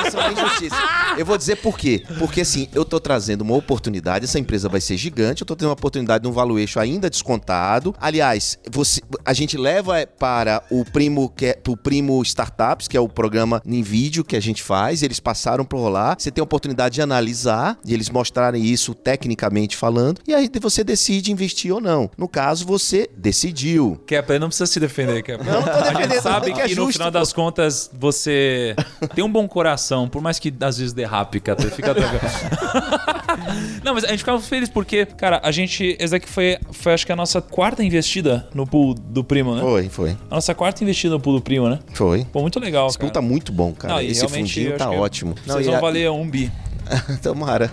Isso 0.07 0.17
é 0.17 0.19
uma 0.19 0.31
injustiça. 0.31 0.75
Eu 1.17 1.25
vou 1.25 1.37
dizer 1.37 1.55
por 1.57 1.77
quê. 1.77 2.03
Porque 2.19 2.41
assim, 2.41 2.67
eu 2.73 2.83
tô 2.85 2.99
trazendo 2.99 3.41
uma 3.41 3.55
oportunidade, 3.55 4.25
essa 4.25 4.39
empresa 4.39 4.67
vai 4.69 4.81
ser 4.81 4.97
gigante, 4.97 5.41
eu 5.41 5.45
tô 5.45 5.55
tendo 5.55 5.67
uma 5.67 5.73
oportunidade 5.73 6.23
de 6.23 6.27
um 6.27 6.31
valuation 6.31 6.79
ainda 6.79 7.09
descontado. 7.09 7.93
Aliás, 7.99 8.57
você, 8.69 9.01
a 9.25 9.33
gente 9.33 9.57
leva 9.57 9.99
é, 9.99 10.05
para 10.05 10.63
o 10.69 10.83
primo 10.85 11.29
que 11.29 11.47
é, 11.47 11.53
pro 11.53 11.75
primo 11.77 12.21
startups, 12.23 12.87
que 12.87 12.97
é 12.97 12.99
o 12.99 13.07
programa 13.09 13.61
em 13.65 13.81
vídeo 13.81 14.23
que 14.23 14.35
a 14.35 14.39
gente 14.39 14.61
faz, 14.63 15.03
eles 15.03 15.19
passaram 15.19 15.63
por 15.65 15.87
lá. 15.89 16.15
Você 16.17 16.31
tem 16.31 16.41
a 16.41 16.43
oportunidade 16.43 16.95
de 16.95 17.01
analisar, 17.01 17.77
de 17.83 17.93
eles 17.93 18.09
mostrarem 18.09 18.65
isso 18.71 18.93
tecnicamente 18.93 19.75
falando, 19.75 20.19
e 20.27 20.33
aí 20.33 20.49
você 20.61 20.83
decide 20.83 21.31
investir 21.31 21.73
ou 21.73 21.81
não. 21.81 22.09
No 22.17 22.27
caso, 22.27 22.65
você 22.65 23.09
decidiu. 23.17 24.01
Kepler, 24.05 24.39
não 24.39 24.47
precisa 24.47 24.67
se 24.67 24.79
defender, 24.79 25.21
Kepler. 25.23 25.51
Não, 25.51 25.61
não 25.61 25.63
tô 25.63 25.69
A 25.71 25.83
gente 25.83 25.93
defendendo, 25.97 26.21
sabe 26.21 26.49
não, 26.49 26.55
que, 26.55 26.61
é 26.61 26.67
no 26.67 26.73
justo, 26.75 26.93
final 26.93 27.11
pô. 27.11 27.19
das 27.19 27.33
contas 27.33 27.89
você 27.93 28.75
tem 29.15 29.23
um 29.23 29.31
bom 29.31 29.47
coração, 29.47 30.07
por 30.07 30.21
mais 30.21 30.39
que 30.39 30.53
às 30.61 30.77
vezes 30.77 30.93
derrape, 30.93 31.39
Kepler. 31.39 31.71
Fica. 31.71 31.91
Não, 33.83 33.93
mas 33.93 34.03
a 34.03 34.07
gente 34.09 34.19
ficava 34.19 34.39
feliz 34.39 34.69
porque, 34.69 35.05
cara, 35.05 35.39
a 35.43 35.51
gente. 35.51 35.95
Essa 35.99 36.11
daqui 36.11 36.29
foi, 36.29 36.57
foi 36.71 36.93
acho 36.93 37.05
que 37.05 37.11
a 37.11 37.15
nossa 37.15 37.41
quarta 37.41 37.83
investida 37.83 38.47
no 38.53 38.67
pool 38.67 38.93
do 38.93 39.23
primo, 39.23 39.55
né? 39.55 39.61
Foi, 39.61 39.89
foi. 39.89 40.09
A 40.29 40.35
nossa 40.35 40.53
quarta 40.53 40.83
investida 40.83 41.13
no 41.15 41.19
pool 41.19 41.35
do 41.35 41.41
primo, 41.41 41.69
né? 41.69 41.79
Foi. 41.93 42.25
Pô, 42.25 42.41
muito 42.41 42.59
legal. 42.59 42.87
Esse 42.87 42.97
pool 42.97 43.09
cara. 43.09 43.13
tá 43.13 43.21
muito 43.21 43.51
bom, 43.51 43.73
cara. 43.73 43.95
Não, 43.95 44.01
Esse 44.01 44.27
fundinho 44.27 44.77
tá 44.77 44.89
que 44.89 44.95
ótimo. 44.95 45.35
Não, 45.45 45.55
Vocês 45.55 45.65
vão 45.67 45.75
a- 45.75 45.79
valer 45.79 46.09
um 46.11 46.29
bi. 46.29 46.51
Tomara. 47.21 47.71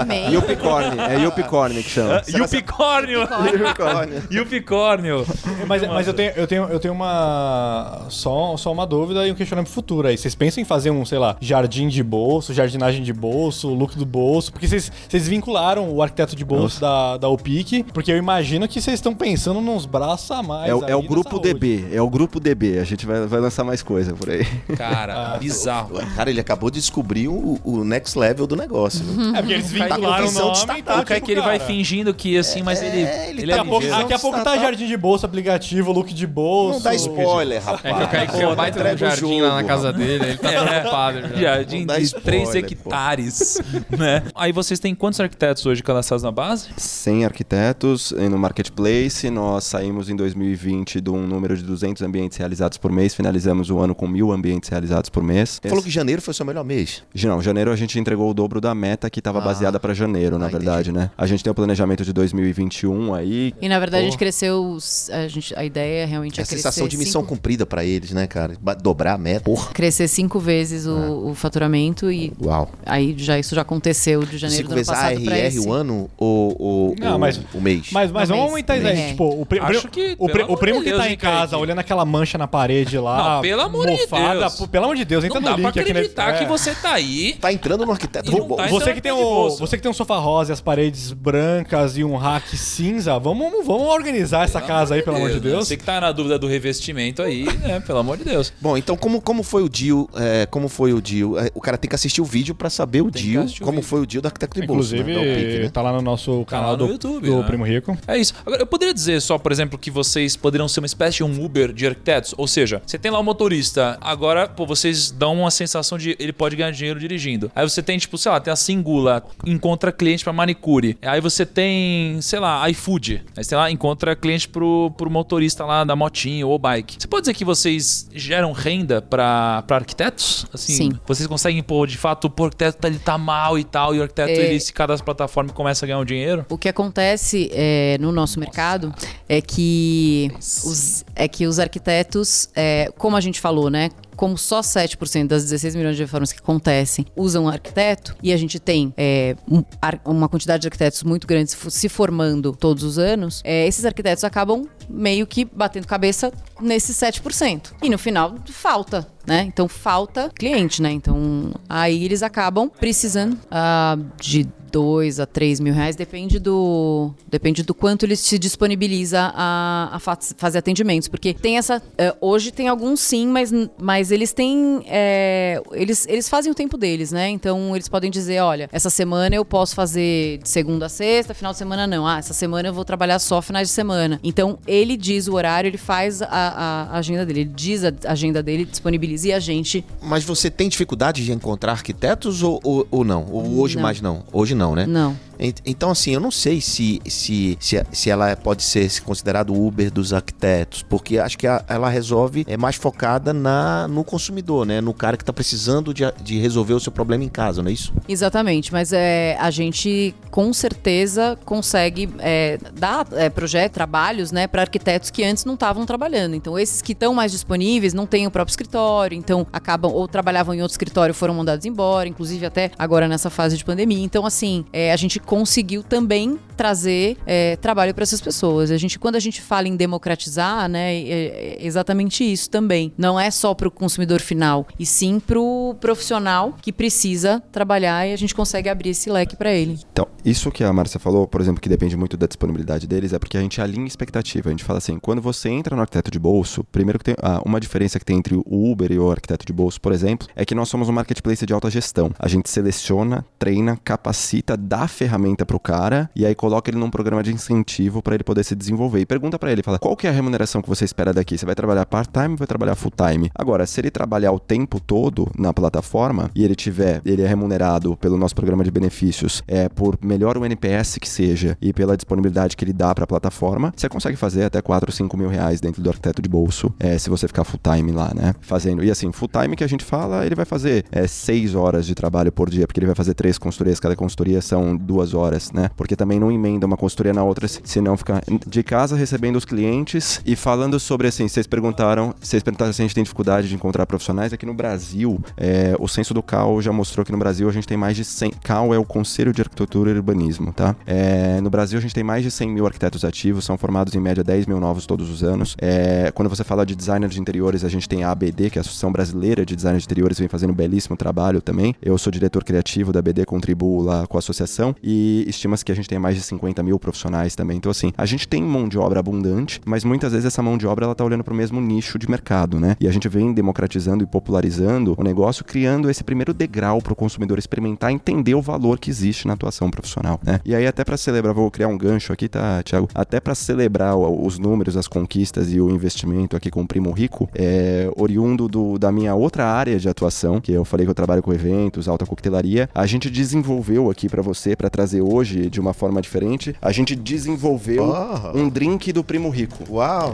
Amém. 0.00 0.30
E 0.32 0.36
o 0.36 0.42
Picorne, 0.42 0.98
é 1.00 1.18
Yupicorne 1.20 1.82
que 1.82 1.90
chama. 1.90 2.22
E 2.28 2.40
o 2.40 2.48
picórnio! 2.48 3.20
Unicórnio. 3.20 4.22
E 4.30 4.40
o 4.40 4.46
picórnio! 4.46 5.26
Mas, 5.66 5.82
mas 5.86 6.06
eu, 6.06 6.14
tenho, 6.14 6.32
eu, 6.36 6.46
tenho, 6.46 6.64
eu 6.64 6.78
tenho 6.80 6.94
uma. 6.94 8.02
Só, 8.08 8.56
só 8.56 8.72
uma 8.72 8.86
dúvida 8.86 9.26
e 9.26 9.32
um 9.32 9.34
questionamento 9.34 9.70
futuro 9.70 10.08
aí. 10.08 10.16
Vocês 10.16 10.34
pensam 10.34 10.60
em 10.62 10.64
fazer 10.64 10.90
um, 10.90 11.04
sei 11.04 11.18
lá, 11.18 11.36
jardim 11.40 11.88
de 11.88 12.02
bolso, 12.02 12.52
jardinagem 12.52 13.02
de 13.02 13.12
bolso, 13.12 13.68
look 13.68 13.96
do 13.96 14.04
bolso? 14.06 14.52
Porque 14.52 14.66
vocês, 14.68 14.90
vocês 15.08 15.28
vincularam 15.28 15.88
o 15.90 16.02
arquiteto 16.02 16.36
de 16.36 16.44
bolso 16.44 16.80
da, 16.80 17.16
da 17.16 17.28
OPIC, 17.28 17.84
porque 17.94 18.10
eu 18.12 18.16
imagino 18.16 18.66
que 18.68 18.80
vocês 18.80 18.94
estão 18.94 19.14
pensando 19.14 19.60
nos 19.60 19.86
braços 19.86 20.30
a 20.30 20.42
mais. 20.42 20.68
É, 20.70 20.74
o- 20.74 20.84
é 20.84 20.96
o 20.96 21.02
grupo 21.02 21.30
saúde. 21.30 21.54
DB, 21.54 21.86
é 21.92 22.00
o 22.02 22.08
grupo 22.10 22.38
DB. 22.40 22.78
A 22.78 22.84
gente 22.84 23.06
vai, 23.06 23.26
vai 23.26 23.40
lançar 23.40 23.64
mais 23.64 23.82
coisa 23.82 24.12
por 24.14 24.28
aí. 24.30 24.44
Cara, 24.76 25.36
bizarro. 25.40 25.98
Cara, 26.16 26.30
ele 26.30 26.40
acabou 26.40 26.70
de 26.70 26.78
descobrir 26.80 27.28
o, 27.28 27.58
o 27.64 27.84
next 27.84 28.18
level 28.18 28.31
do 28.34 28.56
negócio. 28.56 29.04
viu? 29.04 29.34
É 29.34 29.38
porque 29.40 29.52
eles 29.54 29.72
Tá 29.72 29.78
com 29.88 29.94
vincularam 29.94 30.24
o 30.24 30.28
visão 30.28 30.52
de 30.52 30.66
nome 30.66 30.82
tá, 30.82 30.92
o 31.00 31.04
cara 31.04 31.14
tipo, 31.14 31.26
que 31.26 31.32
ele 31.32 31.40
vai 31.40 31.58
fingindo 31.58 32.12
que 32.14 32.36
assim, 32.38 32.62
mas 32.62 32.82
ele. 32.82 33.02
É, 33.02 33.30
ele 33.30 33.42
ele 33.42 33.46
Daqui 33.52 33.58
é 33.58 33.62
a 33.62 33.64
pouco, 33.64 33.80
ligeiro. 33.80 34.02
daqui 34.02 34.14
a 34.14 34.18
pouco 34.18 34.36
tá 34.36 34.42
Startup. 34.42 34.64
jardim 34.64 34.86
de 34.86 34.96
bolso, 34.96 35.26
aplicativo, 35.26 35.92
look 35.92 36.12
de 36.14 36.26
bolso. 36.26 36.76
Não 36.78 36.82
dá 36.84 36.94
spoiler, 36.94 37.62
rapaz. 37.62 37.84
É 37.84 37.98
que 37.98 38.04
o 38.04 38.08
Kaique 38.08 38.44
um 38.46 38.54
baita 38.54 38.78
entrega 38.78 38.90
no 38.90 38.94
o 38.94 38.98
jardim 38.98 39.20
jogo, 39.38 39.42
lá 39.42 39.54
na 39.56 39.64
casa 39.64 39.92
dele, 39.92 40.24
ele 40.24 40.36
tá 40.38 40.48
preocupado 40.48 41.20
já. 41.20 41.36
Jardim 41.36 41.86
de 41.86 42.02
spoiler, 42.02 42.22
3 42.24 42.48
pô. 42.50 42.56
hectares, 42.58 43.60
né? 43.96 44.22
Aí 44.34 44.52
vocês 44.52 44.78
têm 44.78 44.94
quantos 44.94 45.18
arquitetos 45.20 45.64
hoje 45.66 45.82
cadastrados 45.82 46.22
na 46.22 46.30
base? 46.30 46.68
100 46.76 47.24
arquitetos 47.24 48.12
no 48.12 48.38
marketplace. 48.38 49.28
Nós 49.30 49.64
saímos 49.64 50.08
em 50.08 50.16
2020 50.16 51.00
de 51.00 51.10
um 51.10 51.26
número 51.26 51.56
de 51.56 51.62
200 51.62 52.02
ambientes 52.02 52.38
realizados 52.38 52.78
por 52.78 52.92
mês. 52.92 53.14
Finalizamos 53.14 53.70
o 53.70 53.78
ano 53.78 53.94
com 53.94 54.06
mil 54.06 54.30
ambientes 54.32 54.68
realizados 54.68 55.10
por 55.10 55.22
mês. 55.22 55.60
Falou 55.66 55.82
que 55.82 55.90
janeiro 55.90 56.20
foi 56.22 56.32
o 56.32 56.34
seu 56.34 56.46
melhor 56.46 56.64
mês. 56.64 57.02
Não, 57.24 57.40
janeiro 57.42 57.70
a 57.72 57.76
gente 57.76 57.98
entregou 57.98 58.21
o 58.30 58.34
dobro 58.34 58.60
da 58.60 58.74
meta 58.74 59.08
que 59.10 59.20
estava 59.20 59.38
Ah. 59.38 59.42
baseada 59.42 59.78
para 59.80 59.92
janeiro, 59.94 60.38
na 60.38 60.46
Ah, 60.46 60.48
verdade, 60.48 60.92
né? 60.92 61.10
A 61.16 61.26
gente 61.26 61.42
tem 61.42 61.50
o 61.50 61.54
planejamento 61.54 62.04
de 62.04 62.12
2021 62.12 63.14
aí. 63.14 63.54
E 63.60 63.68
na 63.68 63.78
verdade 63.78 64.02
a 64.02 64.04
gente 64.06 64.18
cresceu. 64.18 64.78
A, 65.10 65.28
gente, 65.28 65.54
a 65.56 65.64
ideia 65.64 66.06
realmente 66.06 66.38
É 66.38 66.42
é 66.42 66.44
a 66.44 66.46
sensação 66.46 66.86
de 66.88 66.96
missão 66.96 67.22
cinco, 67.22 67.34
cumprida 67.34 67.64
pra 67.66 67.84
eles, 67.84 68.10
né, 68.12 68.26
cara? 68.26 68.54
Dobrar 68.82 69.14
a 69.14 69.18
meta. 69.18 69.42
Porra. 69.44 69.72
crescer 69.72 70.08
cinco 70.08 70.38
vezes 70.38 70.86
o, 70.86 71.30
o 71.30 71.34
faturamento 71.34 72.10
e 72.10 72.32
Uau. 72.42 72.70
aí 72.84 73.14
já 73.18 73.38
isso 73.38 73.54
já 73.54 73.62
aconteceu 73.62 74.22
de 74.24 74.38
janeiro 74.38 74.62
Cinco 74.64 74.68
do 74.68 74.72
ano 74.72 74.76
vezes 74.76 74.88
a 74.90 74.94
passado 74.94 75.20
pra 75.24 75.34
ARR 75.34 75.46
esse. 75.46 75.58
o 75.60 75.72
ano 75.72 76.10
ou, 76.16 76.56
ou, 76.58 76.96
Não, 76.98 77.12
ou 77.14 77.18
mas- 77.18 77.40
o 77.54 77.60
mês? 77.60 77.88
Mas, 77.92 78.10
mas 78.10 78.28
vamos 78.28 78.44
aumentar 78.44 78.76
isso 78.76 78.86
aí. 78.86 78.98
É. 79.00 79.08
Tipo, 79.08 79.24
o, 79.40 79.46
pri- 79.46 79.60
que, 79.90 80.16
o, 80.18 80.28
pri- 80.28 80.44
o 80.48 80.56
primo 80.56 80.78
de 80.78 80.84
que 80.84 80.90
tá 80.92 80.98
Deus, 81.02 81.12
em 81.12 81.16
casa, 81.16 81.56
olhando 81.56 81.78
aquela 81.78 82.04
mancha 82.04 82.36
na 82.38 82.46
parede 82.46 82.98
lá. 82.98 83.34
Não, 83.36 83.42
pelo 83.42 83.62
amor 83.62 83.86
de 83.86 83.92
mofada, 83.92 84.40
Deus. 84.40 84.54
pô, 84.56 84.68
pelo 84.68 84.84
amor 84.84 84.96
de 84.96 85.04
Deus, 85.04 85.24
entra 85.24 85.40
Não 85.40 85.50
no 85.50 85.56
dá 85.56 85.60
pra 85.60 85.68
aqui, 85.70 85.92
né? 85.92 86.00
acreditar 86.00 86.32
que 86.38 86.44
É. 86.44 86.46
você 86.46 86.74
tá 86.74 86.92
aí. 86.92 87.34
Tá 87.40 87.52
entrando 87.52 87.84
no 87.86 87.92
E 88.20 88.56
tá 88.56 88.68
Você 88.68 88.94
que, 88.94 89.00
tem 89.00 89.12
um, 89.12 89.48
você 89.50 89.76
que 89.76 89.82
tem 89.82 89.90
um 89.90 89.94
sofá 89.94 90.18
rosa 90.18 90.52
e 90.52 90.54
as 90.54 90.60
paredes 90.60 91.12
brancas 91.12 91.96
e 91.96 92.04
um 92.04 92.16
rack 92.16 92.56
cinza, 92.56 93.18
vamos, 93.18 93.64
vamos 93.64 93.88
organizar 93.88 94.44
essa 94.44 94.60
casa 94.60 94.94
aí, 94.94 95.02
pelo 95.02 95.16
amor 95.16 95.30
de 95.30 95.40
Deus. 95.40 95.68
Você 95.68 95.76
que 95.76 95.84
tá 95.84 96.00
na 96.00 96.12
dúvida 96.12 96.38
do 96.38 96.46
revestimento 96.46 97.22
aí, 97.22 97.44
né? 97.58 97.80
Pelo 97.80 97.98
amor 97.98 98.16
de 98.16 98.24
Deus. 98.24 98.52
Bom, 98.60 98.76
então 98.76 98.96
como, 98.96 99.20
como 99.20 99.42
foi 99.42 99.62
o 99.62 99.68
deal? 99.68 100.08
é, 100.16 100.46
como 100.46 100.68
foi 100.68 100.92
o 100.92 101.00
deal? 101.00 101.38
É, 101.38 101.50
o 101.54 101.60
cara 101.60 101.76
tem 101.76 101.88
que 101.88 101.94
assistir 101.94 102.20
o 102.20 102.24
vídeo 102.24 102.54
pra 102.54 102.70
saber 102.70 103.02
o 103.02 103.10
Tem 103.10 103.32
deal, 103.32 103.44
o 103.44 103.58
como 103.60 103.72
vídeo. 103.72 103.82
foi 103.88 104.00
o 104.00 104.06
deal 104.06 104.22
do 104.22 104.26
arquiteto 104.26 104.60
de 104.60 104.66
bolso, 104.66 104.94
Inclusive, 104.94 105.04
né? 105.04 105.14
Da 105.14 105.20
OPIC, 105.20 105.62
né? 105.62 105.68
tá 105.70 105.82
lá 105.82 105.92
no 105.92 106.02
nosso 106.02 106.44
canal 106.44 106.72
lá 106.72 106.76
no 106.76 106.86
do, 106.86 106.92
YouTube, 106.92 107.26
do 107.26 107.38
né? 107.38 107.46
Primo 107.46 107.64
Rico. 107.64 107.96
É 108.06 108.18
isso. 108.18 108.34
Agora, 108.44 108.62
eu 108.62 108.66
poderia 108.66 108.94
dizer 108.94 109.20
só, 109.20 109.38
por 109.38 109.52
exemplo, 109.52 109.78
que 109.78 109.90
vocês 109.90 110.36
poderiam 110.36 110.68
ser 110.68 110.80
uma 110.80 110.86
espécie 110.86 111.18
de 111.18 111.24
um 111.24 111.44
Uber 111.44 111.72
de 111.72 111.86
arquitetos. 111.86 112.34
Ou 112.36 112.46
seja, 112.46 112.82
você 112.86 112.98
tem 112.98 113.10
lá 113.10 113.18
o 113.18 113.24
motorista, 113.24 113.98
agora, 114.00 114.48
pô, 114.48 114.66
vocês 114.66 115.10
dão 115.10 115.40
uma 115.40 115.50
sensação 115.50 115.98
de 115.98 116.16
ele 116.18 116.32
pode 116.32 116.56
ganhar 116.56 116.70
dinheiro 116.70 116.98
dirigindo. 116.98 117.50
Aí 117.54 117.68
você 117.68 117.82
tem, 117.82 117.98
tipo, 118.02 118.18
sei 118.18 118.30
lá, 118.32 118.40
tem 118.40 118.52
a 118.52 118.56
Singula, 118.56 119.24
encontra 119.46 119.90
cliente 119.90 120.22
pra 120.24 120.32
manicure. 120.32 120.96
Aí 121.02 121.20
você 121.20 121.44
tem, 121.46 122.20
sei 122.20 122.38
lá, 122.38 122.68
iFood. 122.70 123.24
Aí 123.36 123.42
você 123.44 123.56
lá 123.56 123.70
encontra 123.70 124.14
cliente 124.14 124.48
pro, 124.48 124.90
pro 124.96 125.10
motorista 125.10 125.64
lá 125.64 125.84
da 125.84 125.96
motinho 125.96 126.48
ou 126.48 126.58
bike. 126.58 126.96
Você 126.98 127.08
pode 127.08 127.22
dizer 127.22 127.34
que 127.34 127.44
vocês 127.44 128.08
geram 128.12 128.52
renda 128.52 129.00
pra, 129.02 129.62
pra 129.66 129.76
arquitetos? 129.78 130.46
Assim, 130.52 130.72
Sim. 130.74 130.92
Vocês 131.06 131.26
conseguem, 131.26 131.62
pô, 131.62 131.86
de 131.86 131.96
fato, 131.98 132.32
o 132.38 132.44
arquiteto 132.44 132.78
tá- 132.78 132.88
ele 132.88 132.98
tá 132.98 133.16
mal 133.18 133.58
e 133.58 133.64
tal, 133.64 133.94
e 133.94 133.98
o 133.98 134.02
arquiteto 134.02 134.30
É. 134.30 134.34
ele 134.46 134.60
se 134.60 134.72
na 134.78 134.98
plataforma 134.98 135.50
e 135.50 135.52
começa 135.52 135.84
a 135.84 135.86
ganhar 135.86 135.98
um 136.00 136.04
dinheiro? 136.04 136.44
O 136.48 136.58
que 136.58 136.68
acontece 136.68 137.50
é, 137.52 137.96
no 138.00 138.10
nosso 138.12 138.38
mercado 138.38 138.92
é 139.28 139.40
que 139.40 140.30
os, 140.38 141.04
é 141.14 141.28
que 141.28 141.46
os 141.46 141.58
arquitetos, 141.58 142.48
é, 142.54 142.90
como 142.98 143.16
a 143.16 143.20
gente 143.20 143.40
falou, 143.40 143.70
né? 143.70 143.90
Como 144.16 144.36
só 144.38 144.60
7% 144.60 145.26
das 145.28 145.42
16 145.44 145.74
milhões 145.74 145.96
de 145.96 146.02
reformas 146.02 146.32
que 146.32 146.38
acontecem 146.38 147.06
usam 147.16 147.48
arquiteto, 147.48 148.14
e 148.22 148.32
a 148.32 148.36
gente 148.36 148.58
tem 148.60 148.92
é, 148.96 149.34
um- 149.50 149.64
uma 150.04 150.28
quantidade 150.28 150.60
de 150.62 150.68
arquitetos 150.68 151.02
muito 151.02 151.26
grande 151.26 151.50
se 151.50 151.56
fo- 151.56 151.70
se 151.70 151.88
formando 151.88 152.52
todos 152.52 152.84
os 152.84 152.98
anos, 152.98 153.40
é, 153.44 153.66
esses 153.66 153.84
arquitetos 153.84 154.22
acabam 154.24 154.66
meio 154.88 155.26
que 155.26 155.44
batendo 155.44 155.86
cabeça 155.86 156.32
nesses 156.60 156.96
7%. 156.96 157.72
E 157.82 157.88
no 157.88 157.98
final, 157.98 158.34
falta. 158.46 159.06
Né? 159.26 159.44
Então 159.46 159.68
falta 159.68 160.30
cliente, 160.34 160.82
né? 160.82 160.90
Então 160.90 161.52
aí 161.68 162.04
eles 162.04 162.24
acabam 162.24 162.68
precisando 162.68 163.38
ah, 163.50 163.96
de 164.20 164.48
2 164.72 165.20
a 165.20 165.26
3 165.26 165.60
mil 165.60 165.74
reais, 165.74 165.94
depende 165.94 166.38
do, 166.38 167.10
depende 167.30 167.62
do 167.62 167.74
quanto 167.74 168.04
ele 168.04 168.16
se 168.16 168.38
disponibiliza 168.38 169.30
a, 169.34 169.90
a 169.92 169.98
fa- 169.98 170.18
fazer 170.36 170.58
atendimentos. 170.58 171.08
Porque 171.08 171.34
tem 171.34 171.58
essa. 171.58 171.82
eh, 171.98 172.14
hoje 172.20 172.50
tem 172.50 172.68
alguns 172.68 173.00
sim, 173.00 173.26
mas, 173.28 173.52
mas 173.78 174.10
eles 174.10 174.32
têm. 174.32 174.82
eh, 174.86 175.60
eles, 175.72 176.06
eles 176.08 176.28
fazem 176.28 176.50
o 176.50 176.54
tempo 176.54 176.76
deles, 176.78 177.12
né? 177.12 177.28
Então 177.28 177.74
eles 177.76 177.88
podem 177.88 178.10
dizer: 178.10 178.40
olha, 178.40 178.68
essa 178.72 178.88
semana 178.90 179.34
eu 179.36 179.44
posso 179.44 179.74
fazer 179.74 180.38
de 180.42 180.48
segunda 180.48 180.86
a 180.86 180.88
sexta, 180.88 181.34
final 181.34 181.52
de 181.52 181.58
semana 181.58 181.86
não. 181.86 182.06
Ah, 182.06 182.18
essa 182.18 182.32
semana 182.32 182.68
eu 182.68 182.72
vou 182.74 182.84
trabalhar 182.84 183.18
só 183.18 183.42
finais 183.42 183.68
de 183.68 183.74
semana. 183.74 184.18
Então 184.24 184.58
ele 184.66 184.96
diz 184.96 185.28
o 185.28 185.34
horário, 185.34 185.68
ele 185.68 185.78
faz 185.78 186.22
a, 186.22 186.26
a- 186.28 186.82
a 186.92 186.98
agenda 186.98 187.26
dele, 187.26 187.40
ele 187.40 187.50
diz 187.54 187.84
a 187.84 187.92
agenda 188.06 188.42
dele, 188.42 188.64
disponibiliza 188.64 189.28
e 189.28 189.32
a 189.32 189.40
gente 189.40 189.84
Mas 190.00 190.24
você 190.24 190.50
tem 190.50 190.68
dificuldade 190.68 191.24
de 191.24 191.32
encontrar 191.32 191.72
arquitetos 191.72 192.42
ou, 192.42 192.58
ou, 192.64 192.86
ou 192.90 193.04
não? 193.04 193.26
Ou 193.30 193.58
hoje 193.60 193.76
Não. 193.76 193.82
mais 193.82 194.00
não? 194.00 194.22
Hoje 194.32 194.54
não. 194.54 194.61
Não, 194.62 194.74
né? 194.74 194.86
Não. 194.86 195.16
Ent- 195.40 195.60
Então, 195.66 195.90
assim, 195.90 196.12
eu 196.12 196.20
não 196.20 196.30
sei 196.30 196.60
se, 196.60 197.00
se, 197.06 197.56
se, 197.58 197.82
se 197.90 198.10
ela 198.10 198.36
pode 198.36 198.62
ser 198.62 198.88
considerada 199.00 199.50
o 199.52 199.66
Uber 199.66 199.90
dos 199.90 200.12
arquitetos, 200.12 200.82
porque 200.82 201.18
acho 201.18 201.36
que 201.36 201.46
a- 201.46 201.64
ela 201.68 201.88
resolve, 201.88 202.44
é 202.48 202.56
mais 202.56 202.76
focada 202.76 203.32
na, 203.32 203.88
no 203.88 204.04
consumidor, 204.04 204.64
né? 204.66 204.80
No 204.80 204.94
cara 204.94 205.16
que 205.16 205.24
tá 205.24 205.32
precisando 205.32 205.92
de, 205.92 206.04
de 206.22 206.38
resolver 206.38 206.74
o 206.74 206.80
seu 206.80 206.92
problema 206.92 207.24
em 207.24 207.28
casa, 207.28 207.60
não 207.62 207.70
é 207.70 207.72
isso? 207.72 207.92
Exatamente, 208.08 208.72
mas 208.72 208.92
é, 208.92 209.36
a 209.40 209.50
gente 209.50 210.14
com 210.30 210.52
certeza 210.52 211.36
consegue 211.44 212.08
é, 212.20 212.58
dar 212.78 213.06
é, 213.12 213.28
projetos, 213.28 213.74
trabalhos, 213.74 214.30
né, 214.32 214.46
para 214.46 214.62
arquitetos 214.62 215.10
que 215.10 215.24
antes 215.24 215.44
não 215.44 215.54
estavam 215.54 215.84
trabalhando. 215.86 216.34
Então, 216.36 216.58
esses 216.58 216.80
que 216.82 216.92
estão 216.92 217.14
mais 217.14 217.32
disponíveis 217.32 217.92
não 217.94 218.06
têm 218.06 218.26
o 218.26 218.30
próprio 218.30 218.52
escritório, 218.52 219.16
então 219.16 219.46
acabam 219.52 219.90
ou 219.92 220.06
trabalhavam 220.06 220.54
em 220.54 220.60
outro 220.62 220.74
escritório 220.74 221.14
foram 221.14 221.34
mandados 221.34 221.64
embora, 221.66 222.08
inclusive 222.08 222.44
até 222.46 222.70
agora 222.78 223.08
nessa 223.08 223.28
fase 223.30 223.56
de 223.56 223.64
pandemia. 223.64 224.02
Então, 224.04 224.24
assim, 224.26 224.51
é, 224.72 224.92
a 224.92 224.96
gente 224.96 225.18
conseguiu 225.18 225.82
também 225.82 226.38
trazer 226.56 227.16
é, 227.26 227.56
trabalho 227.56 227.94
para 227.94 228.02
essas 228.02 228.20
pessoas. 228.20 228.70
A 228.70 228.76
gente, 228.76 228.98
quando 228.98 229.16
a 229.16 229.20
gente 229.20 229.40
fala 229.40 229.68
em 229.68 229.76
democratizar, 229.76 230.68
né, 230.68 230.94
é, 230.94 231.58
é 231.60 231.66
exatamente 231.66 232.24
isso 232.24 232.50
também. 232.50 232.92
Não 232.96 233.18
é 233.18 233.30
só 233.30 233.54
para 233.54 233.68
o 233.68 233.70
consumidor 233.70 234.20
final, 234.20 234.66
e 234.78 234.86
sim 234.86 235.18
para 235.18 235.40
o 235.40 235.74
profissional 235.80 236.54
que 236.60 236.72
precisa 236.72 237.42
trabalhar 237.50 238.06
e 238.06 238.12
a 238.12 238.16
gente 238.16 238.34
consegue 238.34 238.68
abrir 238.68 238.90
esse 238.90 239.10
leque 239.10 239.36
para 239.36 239.52
ele. 239.52 239.78
Então, 239.92 240.06
isso 240.24 240.50
que 240.50 240.62
a 240.62 240.72
Márcia 240.72 241.00
falou, 241.00 241.26
por 241.26 241.40
exemplo, 241.40 241.60
que 241.60 241.68
depende 241.68 241.96
muito 241.96 242.16
da 242.16 242.26
disponibilidade 242.26 242.86
deles, 242.86 243.12
é 243.12 243.18
porque 243.18 243.36
a 243.36 243.40
gente 243.40 243.60
alinha 243.60 243.86
expectativa. 243.86 244.48
A 244.48 244.52
gente 244.52 244.64
fala 244.64 244.78
assim, 244.78 244.98
quando 244.98 245.20
você 245.20 245.48
entra 245.48 245.74
no 245.74 245.82
arquiteto 245.82 246.10
de 246.10 246.18
bolso, 246.18 246.64
primeiro 246.64 246.98
que 246.98 247.04
tem 247.04 247.14
ah, 247.20 247.42
uma 247.44 247.58
diferença 247.58 247.98
que 247.98 248.04
tem 248.04 248.18
entre 248.18 248.34
o 248.34 248.42
Uber 248.46 248.90
e 248.92 248.98
o 248.98 249.10
arquiteto 249.10 249.44
de 249.44 249.52
bolso, 249.52 249.80
por 249.80 249.92
exemplo, 249.92 250.28
é 250.36 250.44
que 250.44 250.54
nós 250.54 250.68
somos 250.68 250.88
um 250.88 250.92
marketplace 250.92 251.44
de 251.44 251.52
alta 251.52 251.70
gestão. 251.70 252.10
A 252.18 252.28
gente 252.28 252.48
seleciona, 252.48 253.24
treina, 253.38 253.76
capacita, 253.82 254.56
dá 254.56 254.86
ferramenta 254.86 255.44
pro 255.44 255.58
cara 255.58 256.08
e 256.14 256.24
aí 256.24 256.34
coloca 256.34 256.70
ele 256.70 256.78
num 256.78 256.90
programa 256.90 257.22
de 257.22 257.32
incentivo 257.32 258.02
para 258.02 258.14
ele 258.14 258.24
poder 258.24 258.44
se 258.44 258.54
desenvolver. 258.54 259.00
E 259.00 259.06
pergunta 259.06 259.38
para 259.38 259.50
ele, 259.50 259.62
fala, 259.62 259.78
qual 259.78 259.96
que 259.96 260.06
é 260.06 260.10
a 260.10 260.12
remuneração 260.12 260.62
que 260.62 260.68
você 260.68 260.84
espera 260.84 261.12
daqui? 261.12 261.36
Você 261.36 261.46
vai 261.46 261.54
trabalhar 261.54 261.84
part-time 261.86 262.30
ou 262.30 262.36
vai 262.36 262.46
trabalhar 262.46 262.74
full-time? 262.76 263.30
Agora, 263.34 263.66
se 263.66 263.80
ele 263.80 263.90
trabalhar 263.90 264.32
o 264.32 264.38
tempo 264.38 264.78
todo 264.78 265.30
na 265.36 265.52
plataforma 265.52 266.30
e 266.34 266.44
ele 266.44 266.54
tiver, 266.54 267.00
ele 267.04 267.22
é 267.22 267.26
remunerado 267.26 267.96
pelo 267.96 268.16
nosso 268.16 268.34
programa 268.34 268.62
de 268.62 268.70
benefícios, 268.70 269.42
é 269.48 269.68
por 269.68 269.98
melhor 270.12 270.36
o 270.36 270.44
NPS 270.44 270.98
que 270.98 271.08
seja 271.08 271.56
e 271.60 271.72
pela 271.72 271.96
disponibilidade 271.96 272.56
que 272.56 272.64
ele 272.64 272.72
dá 272.72 272.94
para 272.94 273.04
a 273.04 273.06
plataforma, 273.06 273.72
você 273.74 273.88
consegue 273.88 274.16
fazer 274.16 274.44
até 274.44 274.60
4, 274.60 274.92
5 274.92 275.16
mil 275.16 275.28
reais 275.28 275.60
dentro 275.60 275.82
do 275.82 275.88
arquiteto 275.88 276.20
de 276.20 276.28
bolso, 276.28 276.72
é, 276.78 276.98
se 276.98 277.08
você 277.08 277.26
ficar 277.26 277.44
full-time 277.44 277.92
lá, 277.92 278.12
né? 278.14 278.34
Fazendo. 278.40 278.84
E 278.84 278.90
assim, 278.90 279.10
full-time 279.10 279.56
que 279.56 279.64
a 279.64 279.66
gente 279.66 279.84
fala, 279.84 280.26
ele 280.26 280.34
vai 280.34 280.44
fazer 280.44 280.84
é, 280.92 281.06
6 281.06 281.54
horas 281.54 281.86
de 281.86 281.94
trabalho 281.94 282.30
por 282.30 282.50
dia, 282.50 282.66
porque 282.66 282.78
ele 282.78 282.86
vai 282.86 282.94
fazer 282.94 283.14
três 283.14 283.38
consultorias, 283.38 283.80
cada 283.80 283.96
consultoria 283.96 284.42
são 284.42 284.76
duas 284.76 285.14
horas, 285.14 285.50
né? 285.52 285.70
Porque 285.76 285.96
também 285.96 286.20
não 286.20 286.30
emenda 286.30 286.66
uma 286.66 286.76
consultoria 286.76 287.12
na 287.12 287.24
outra, 287.24 287.48
senão 287.48 287.96
fica 287.96 288.20
de 288.46 288.62
casa 288.62 288.96
recebendo 288.96 289.36
os 289.36 289.44
clientes 289.44 290.20
e 290.26 290.36
falando 290.36 290.78
sobre 290.78 291.08
assim, 291.08 291.26
vocês 291.26 291.46
perguntaram, 291.46 292.14
vocês 292.20 292.42
perguntaram 292.42 292.72
se 292.72 292.82
a 292.82 292.84
gente 292.84 292.94
tem 292.94 293.02
dificuldade 293.02 293.48
de 293.48 293.54
encontrar 293.54 293.86
profissionais, 293.86 294.32
aqui 294.32 294.44
no 294.44 294.54
Brasil, 294.54 295.18
é, 295.36 295.74
o 295.78 295.88
censo 295.88 296.12
do 296.12 296.22
CAL 296.22 296.60
já 296.60 296.72
mostrou 296.72 297.04
que 297.04 297.12
no 297.12 297.18
Brasil 297.18 297.48
a 297.48 297.52
gente 297.52 297.66
tem 297.66 297.76
mais 297.76 297.96
de 297.96 298.04
100, 298.04 298.32
CAL 298.42 298.74
é 298.74 298.78
o 298.78 298.84
Conselho 298.84 299.32
de 299.32 299.40
Arquitetura 299.40 300.01
Urbanismo, 300.02 300.52
tá? 300.52 300.74
É, 300.86 301.40
no 301.40 301.48
Brasil 301.48 301.78
a 301.78 301.82
gente 301.82 301.94
tem 301.94 302.04
mais 302.04 302.22
de 302.22 302.30
100 302.30 302.50
mil 302.50 302.66
arquitetos 302.66 303.04
ativos, 303.04 303.44
são 303.44 303.56
formados 303.56 303.94
em 303.94 304.00
média 304.00 304.22
10 304.22 304.46
mil 304.46 304.60
novos 304.60 304.84
todos 304.86 305.08
os 305.08 305.22
anos. 305.22 305.56
É, 305.60 306.10
quando 306.14 306.28
você 306.28 306.44
fala 306.44 306.66
de 306.66 306.74
designer 306.74 307.08
de 307.08 307.20
interiores, 307.20 307.64
a 307.64 307.68
gente 307.68 307.88
tem 307.88 308.04
a 308.04 308.10
ABD, 308.10 308.50
que 308.50 308.58
é 308.58 308.60
a 308.60 308.62
Associação 308.62 308.92
Brasileira 308.92 309.46
de 309.46 309.54
Design 309.54 309.78
de 309.78 309.84
Interiores, 309.84 310.18
vem 310.18 310.28
fazendo 310.28 310.50
um 310.50 310.54
belíssimo 310.54 310.96
trabalho 310.96 311.40
também. 311.40 311.74
Eu 311.80 311.96
sou 311.96 312.10
diretor 312.10 312.44
criativo 312.44 312.92
da 312.92 312.98
ABD, 312.98 313.24
contribuo 313.24 313.82
lá 313.82 314.06
com 314.06 314.16
a 314.16 314.20
associação 314.20 314.74
e 314.82 315.24
estima-se 315.28 315.64
que 315.64 315.72
a 315.72 315.74
gente 315.74 315.88
tem 315.88 315.98
mais 315.98 316.16
de 316.16 316.22
50 316.22 316.62
mil 316.62 316.78
profissionais 316.78 317.34
também. 317.34 317.56
Então, 317.56 317.70
assim, 317.70 317.92
a 317.96 318.06
gente 318.06 318.26
tem 318.26 318.42
mão 318.42 318.68
de 318.68 318.78
obra 318.78 319.00
abundante, 319.00 319.60
mas 319.64 319.84
muitas 319.84 320.12
vezes 320.12 320.26
essa 320.26 320.42
mão 320.42 320.58
de 320.58 320.66
obra 320.66 320.86
ela 320.86 320.94
tá 320.94 321.04
olhando 321.04 321.24
para 321.24 321.32
o 321.32 321.36
mesmo 321.36 321.60
nicho 321.60 321.98
de 321.98 322.10
mercado, 322.10 322.58
né? 322.58 322.76
E 322.80 322.88
a 322.88 322.90
gente 322.90 323.08
vem 323.08 323.32
democratizando 323.32 324.02
e 324.02 324.06
popularizando 324.06 324.94
o 324.98 325.04
negócio, 325.04 325.44
criando 325.44 325.88
esse 325.88 326.02
primeiro 326.02 326.34
degrau 326.34 326.80
para 326.80 326.92
o 326.92 326.96
consumidor 326.96 327.38
experimentar, 327.38 327.90
entender 327.92 328.34
o 328.34 328.42
valor 328.42 328.78
que 328.78 328.90
existe 328.90 329.26
na 329.26 329.34
atuação 329.34 329.70
profissional, 329.70 329.91
né? 330.24 330.40
E 330.44 330.54
aí 330.54 330.66
até 330.66 330.84
para 330.84 330.96
celebrar, 330.96 331.34
vou 331.34 331.50
criar 331.50 331.68
um 331.68 331.76
gancho 331.78 332.12
aqui, 332.12 332.28
tá, 332.28 332.62
Thiago? 332.62 332.88
Até 332.94 333.20
para 333.20 333.34
celebrar 333.34 333.96
os 333.96 334.38
números, 334.38 334.76
as 334.76 334.86
conquistas 334.88 335.52
e 335.52 335.60
o 335.60 335.70
investimento 335.70 336.36
aqui 336.36 336.50
com 336.50 336.62
o 336.62 336.66
Primo 336.66 336.90
Rico, 336.92 337.28
é 337.34 337.90
oriundo 337.96 338.48
do, 338.48 338.78
da 338.78 338.90
minha 338.92 339.14
outra 339.14 339.44
área 339.46 339.78
de 339.78 339.88
atuação, 339.88 340.40
que 340.40 340.52
eu 340.52 340.64
falei 340.64 340.86
que 340.86 340.90
eu 340.90 340.94
trabalho 340.94 341.22
com 341.22 341.32
eventos, 341.32 341.88
alta 341.88 342.06
coquetelaria, 342.06 342.68
a 342.74 342.86
gente 342.86 343.10
desenvolveu 343.10 343.90
aqui 343.90 344.08
para 344.08 344.22
você, 344.22 344.54
para 344.56 344.70
trazer 344.70 345.00
hoje 345.02 345.50
de 345.50 345.60
uma 345.60 345.72
forma 345.72 346.00
diferente, 346.00 346.54
a 346.60 346.72
gente 346.72 346.94
desenvolveu 346.94 347.82
Oh. 347.92 348.38
um 348.38 348.48
drink 348.48 348.92
do 348.92 349.02
Primo 349.04 349.28
Rico. 349.28 349.64
Uau! 349.70 350.12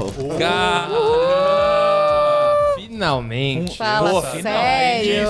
Finalmente. 3.02 3.78
Fala 3.78 4.10
Pô, 4.10 4.22
sério. 4.42 5.28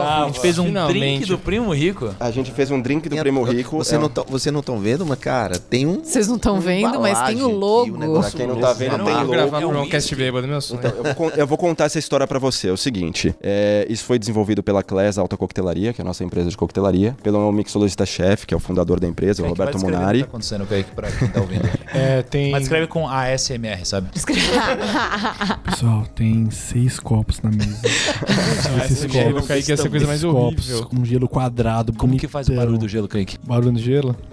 A 0.00 0.24
gente 0.26 0.40
fez 0.40 0.58
um 0.58 0.64
Finalmente. 0.64 0.98
drink 0.98 1.24
do 1.26 1.38
primo 1.38 1.72
rico. 1.72 2.12
A 2.18 2.30
gente 2.32 2.50
fez 2.50 2.68
um 2.72 2.80
drink 2.82 3.08
do 3.08 3.16
Primo 3.16 3.44
Rico. 3.44 3.76
Você 3.76 3.94
é 3.94 3.98
não 3.98 4.06
um- 4.06 4.08
tá, 4.08 4.24
você 4.28 4.50
não 4.50 4.58
estão 4.58 4.76
vendo, 4.78 5.06
mas 5.06 5.18
cara, 5.20 5.56
tem 5.56 5.86
um 5.86 6.02
Vocês 6.02 6.26
não 6.26 6.34
estão 6.34 6.60
vendo, 6.60 6.98
mas 7.00 7.20
tem 7.28 7.40
o 7.42 7.48
logo. 7.48 7.94
um 7.96 8.20
Pra 8.20 8.30
quem 8.32 8.46
não 8.48 8.56
tá 8.56 8.72
vendo, 8.72 8.96
tem 8.96 9.04
Vou 9.04 9.14
logo. 9.14 9.30
gravar 9.30 9.62
é 9.62 9.66
um. 9.66 9.88
Cast 9.88 10.16
Bêbado, 10.16 10.48
meu 10.48 10.60
sonho. 10.60 10.80
Então, 10.80 10.90
eu 10.96 11.04
vou, 11.04 11.14
con- 11.14 11.30
eu 11.36 11.46
vou 11.46 11.56
contar 11.58 11.84
essa 11.84 11.98
história 11.98 12.26
pra 12.26 12.38
você. 12.40 12.68
É 12.68 12.72
o 12.72 12.76
seguinte: 12.76 13.32
é, 13.40 13.86
isso 13.88 14.04
foi 14.04 14.18
desenvolvido 14.18 14.62
pela 14.64 14.82
Class 14.82 15.16
Alta 15.16 15.36
Coquetelaria, 15.36 15.92
que 15.92 16.00
é 16.00 16.02
a 16.02 16.06
nossa 16.06 16.24
empresa 16.24 16.50
de 16.50 16.56
coquetelaria, 16.56 17.16
pelo 17.22 17.50
mixologista-chefe, 17.52 18.46
que 18.48 18.54
é 18.54 18.56
o 18.56 18.60
fundador 18.60 18.98
da 18.98 19.06
empresa, 19.06 19.42
o 19.44 19.48
Roberto 19.48 19.74
descrever 19.74 19.96
O 19.96 19.98
Munari. 20.00 20.18
que 20.18 20.24
tá 20.24 20.28
acontecendo, 20.30 20.66
Kaique, 20.66 20.90
pra 20.90 21.10
quem 21.12 21.28
tá 21.28 21.40
ouvindo. 21.40 21.68
É, 21.92 22.22
tem. 22.22 22.52
Mas 22.52 22.62
escreve 22.62 22.86
com 22.86 23.08
ASMR, 23.08 23.84
sabe? 23.84 24.08
Pessoal, 25.64 26.04
tem 26.14 26.48
seis 26.80 26.98
copos 27.00 27.40
na 27.42 27.50
mesa. 27.50 27.80
Esses 28.84 28.98
Esse 29.04 29.08
gelo 29.08 29.34
copos. 29.34 29.48
Kaique 29.48 29.70
ia 29.70 29.76
ser 29.76 29.86
a 29.86 29.90
coisa 29.90 30.06
mais 30.06 30.20
Esses 30.22 30.32
copos 30.32 30.70
horrível. 30.70 30.86
com 30.88 31.04
gelo 31.04 31.28
quadrado, 31.28 31.92
Como 31.92 32.16
que 32.16 32.26
faz 32.28 32.48
o 32.48 32.54
barulho 32.54 32.78
do 32.78 32.88
gelo, 32.88 33.06
Kaique? 33.08 33.38
Barulho 33.44 33.72
de 33.72 33.82
gelo? 33.82 34.16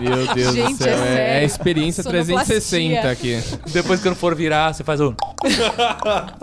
Meu 0.00 0.34
Deus 0.34 0.54
Gente, 0.54 0.72
do 0.74 0.84
céu. 0.84 0.88
é 0.88 0.98
É, 0.98 1.12
é 1.12 1.16
sério. 1.16 1.40
a 1.40 1.44
experiência 1.44 2.02
Sonoplastia. 2.02 2.60
360 2.60 3.10
aqui. 3.10 3.40
Depois 3.72 4.00
quando 4.02 4.14
for 4.14 4.34
virar, 4.34 4.72
você 4.74 4.84
faz 4.84 5.00
um... 5.00 5.14
Ah, 6.06 6.36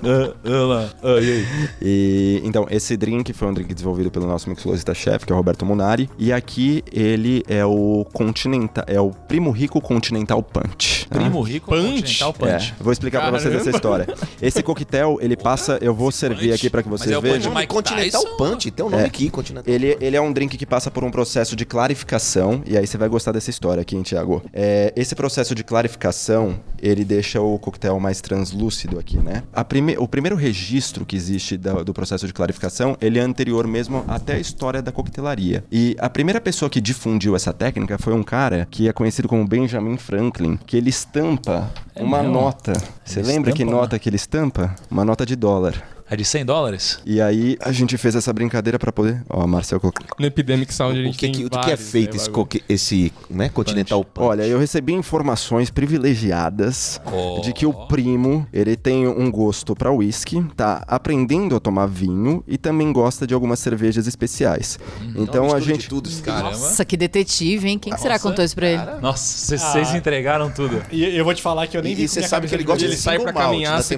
ah 0.46 0.50
lá. 0.66 0.90
Ah, 1.04 1.20
e 1.22 1.32
aí? 1.32 1.46
E, 1.82 2.42
então, 2.44 2.66
esse 2.70 2.96
drink 2.98 3.32
foi 3.34 3.48
um 3.48 3.54
drink 3.54 3.74
desenvolvido 3.74 4.12
pelo 4.12 4.26
nosso 4.28 4.50
mixologista-chefe, 4.50 5.26
que 5.26 5.32
é 5.32 5.36
o 5.36 5.38
Roberto 5.38 5.66
Munari. 5.66 6.10
E 6.18 6.32
aqui 6.34 6.84
ele 6.92 7.44
é 7.48 7.66
o 7.66 8.06
Continental, 8.14 8.84
é 8.88 9.00
o 9.00 9.12
Primo 9.12 9.52
Rico 9.52 9.80
Continental 9.82 10.42
Punch. 10.44 11.08
tá? 11.08 11.20
Primo 11.20 11.42
rico, 11.42 11.70
Punch? 11.70 11.84
continental 12.02 12.34
punch. 12.34 12.74
É, 12.80 12.84
vou 12.84 12.92
explicar 12.92 13.22
pra 13.22 13.32
vocês 13.32 13.54
essa 13.54 13.72
Caramba. 13.72 14.04
história. 14.04 14.08
Esse 14.42 14.62
coquetel, 14.64 15.18
ele 15.22 15.36
passa, 15.38 15.78
eu 15.82 15.94
vou 15.94 16.12
servir 16.12 16.50
punch? 16.50 16.54
aqui 16.56 16.70
pra 16.70 16.84
que 16.84 16.90
vocês 16.90 17.12
Mas 17.12 17.16
é 17.16 17.18
o 17.18 17.22
vejam. 17.22 17.54
Mike 17.54 17.68
Continental 17.68 18.24
Tyson? 18.24 18.38
Punch, 18.38 18.72
tem 18.72 18.86
um 18.86 18.90
nome 18.90 19.04
É. 19.04 19.06
aqui, 19.06 19.30
Continental. 19.30 19.74
Ele, 19.74 19.98
ele 20.02 20.16
é 20.16 20.22
um 20.22 20.32
drink 20.32 20.58
que 20.58 20.66
passa 20.66 20.90
por 20.92 21.04
um 21.04 21.12
processo 21.12 21.56
de 21.56 21.66
clarificação, 21.66 22.62
e 22.66 22.78
aí 22.78 22.86
você 22.86 22.98
vai 22.98 23.08
gostar 23.10 23.32
dessa 23.32 23.50
história 23.50 23.82
aqui, 23.82 23.96
hein, 23.96 24.04
Thiago? 24.04 24.42
É, 24.54 24.92
esse 24.96 25.16
processo 25.16 25.54
de 25.56 25.64
clarificação, 25.64 26.60
ele 26.82 27.04
deixa 27.06 27.42
o 27.42 27.58
coquetel 27.60 28.00
mais 28.00 28.20
translúcido 28.22 28.93
aqui, 29.00 29.18
né? 29.18 29.44
Prime 29.68 29.98
o 29.98 30.08
primeiro 30.08 30.36
registro 30.36 31.06
que 31.06 31.16
existe 31.16 31.58
da- 31.58 31.84
do 31.84 31.94
processo 31.94 32.28
de 32.28 32.34
clarificação, 32.34 32.96
ele 33.02 33.18
é 33.20 33.22
anterior 33.22 33.66
mesmo 33.68 34.04
até 34.08 34.34
a 34.34 34.40
história 34.40 34.82
da 34.82 34.92
coquetelaria. 34.92 35.64
E 35.72 35.96
a 36.00 36.10
primeira 36.10 36.40
pessoa 36.42 36.70
que 36.70 36.80
difundiu 36.82 37.36
essa 37.36 37.52
técnica 37.54 37.98
foi 37.98 38.14
um 38.14 38.24
cara 38.24 38.68
que 38.70 38.88
é 38.88 38.94
conhecido 38.94 39.28
como 39.28 39.48
Benjamin 39.48 39.98
Franklin, 39.98 40.58
que 40.66 40.78
ele 40.78 40.90
estampa 40.90 41.72
uma 41.96 42.20
mesmo? 42.20 42.34
nota. 42.34 42.74
Você 43.04 43.22
lembra 43.22 43.52
que 43.52 43.64
nota 43.66 43.98
que 43.98 44.10
ele 44.10 44.16
estampa? 44.18 44.76
Uma 44.90 45.04
nota 45.06 45.26
de 45.26 45.36
dólar. 45.36 45.93
É 46.14 46.16
de 46.16 46.24
100 46.26 46.46
dólares? 46.46 47.00
E 47.06 47.20
aí 47.20 47.58
a 47.60 47.72
gente 47.72 47.98
fez 47.98 48.16
essa 48.16 48.32
brincadeira 48.32 48.78
pra 48.78 48.92
poder. 48.92 49.24
Ó, 49.30 49.48
Marcel 49.48 49.80
colocou. 49.80 50.06
No 50.20 50.26
Epidemic 50.26 50.72
Sound 50.74 50.98
a 50.98 51.02
O 51.02 51.06
gente 51.06 51.18
que, 51.18 51.26
tem 51.26 51.32
que, 51.32 51.44
do 51.44 51.50
que 51.50 51.58
é 51.58 51.62
vários, 51.62 51.90
feito 51.90 52.12
né, 52.12 52.18
esse, 52.18 52.30
coque- 52.30 52.64
esse 52.70 53.12
né, 53.30 53.50
Continental 53.50 54.04
Punch? 54.06 54.28
Olha, 54.28 54.44
eu 54.44 54.60
recebi 54.60 54.94
informações 54.94 55.70
privilegiadas 55.72 57.02
Oh. 57.12 57.42
de 57.42 57.52
que 57.54 57.66
o 57.66 57.74
primo, 57.88 58.48
ele 58.54 58.76
tem 58.76 59.08
um 59.08 59.32
gosto 59.32 59.76
pra 59.76 59.92
whisky, 59.92 60.44
tá 60.56 60.84
aprendendo 60.88 61.56
a 61.56 61.60
tomar 61.60 61.88
vinho 61.88 62.44
e 62.48 62.58
também 62.58 62.92
gosta 62.94 63.26
de 63.26 63.34
algumas 63.34 63.60
cervejas 63.60 64.06
especiais. 64.08 64.80
então 65.16 65.44
a 65.52 65.56
Mistura 65.56 65.62
de 65.62 65.66
gente 65.68 65.90
tudo. 65.90 66.10
Caramba. 66.22 66.52
Nossa, 66.52 66.86
que 66.86 66.96
detetive, 66.96 67.68
hein? 67.70 67.80
Quem 67.80 67.94
que 67.94 68.00
será 68.00 68.16
que 68.18 68.20
Nossa, 68.24 68.30
contou 68.30 68.46
isso 68.46 68.56
pra 68.56 68.68
ele? 68.68 68.82
Nossa, 69.02 69.24
vocês 69.48 69.62
vocês 69.62 69.96
entregaram 69.96 70.52
tudo. 70.52 70.82
E 70.92 71.04
eu 71.18 71.24
vou 71.26 71.34
te 71.34 71.42
falar 71.42 71.66
que 71.68 71.76
eu 71.76 71.82
nem 71.82 71.94
E- 71.94 71.96
vi 71.96 72.04
e 72.04 72.08
você 72.08 72.22
sabe 72.24 72.48
que 72.48 72.54
ele 72.56 72.64
de 72.64 72.68
gosta 72.68 72.80
vidro. 72.80 72.92
Ele 72.94 72.96
de 72.98 73.02
sai 73.02 73.18
malt, 73.18 73.34
caminhar 73.34 73.80
essa, 73.80 73.96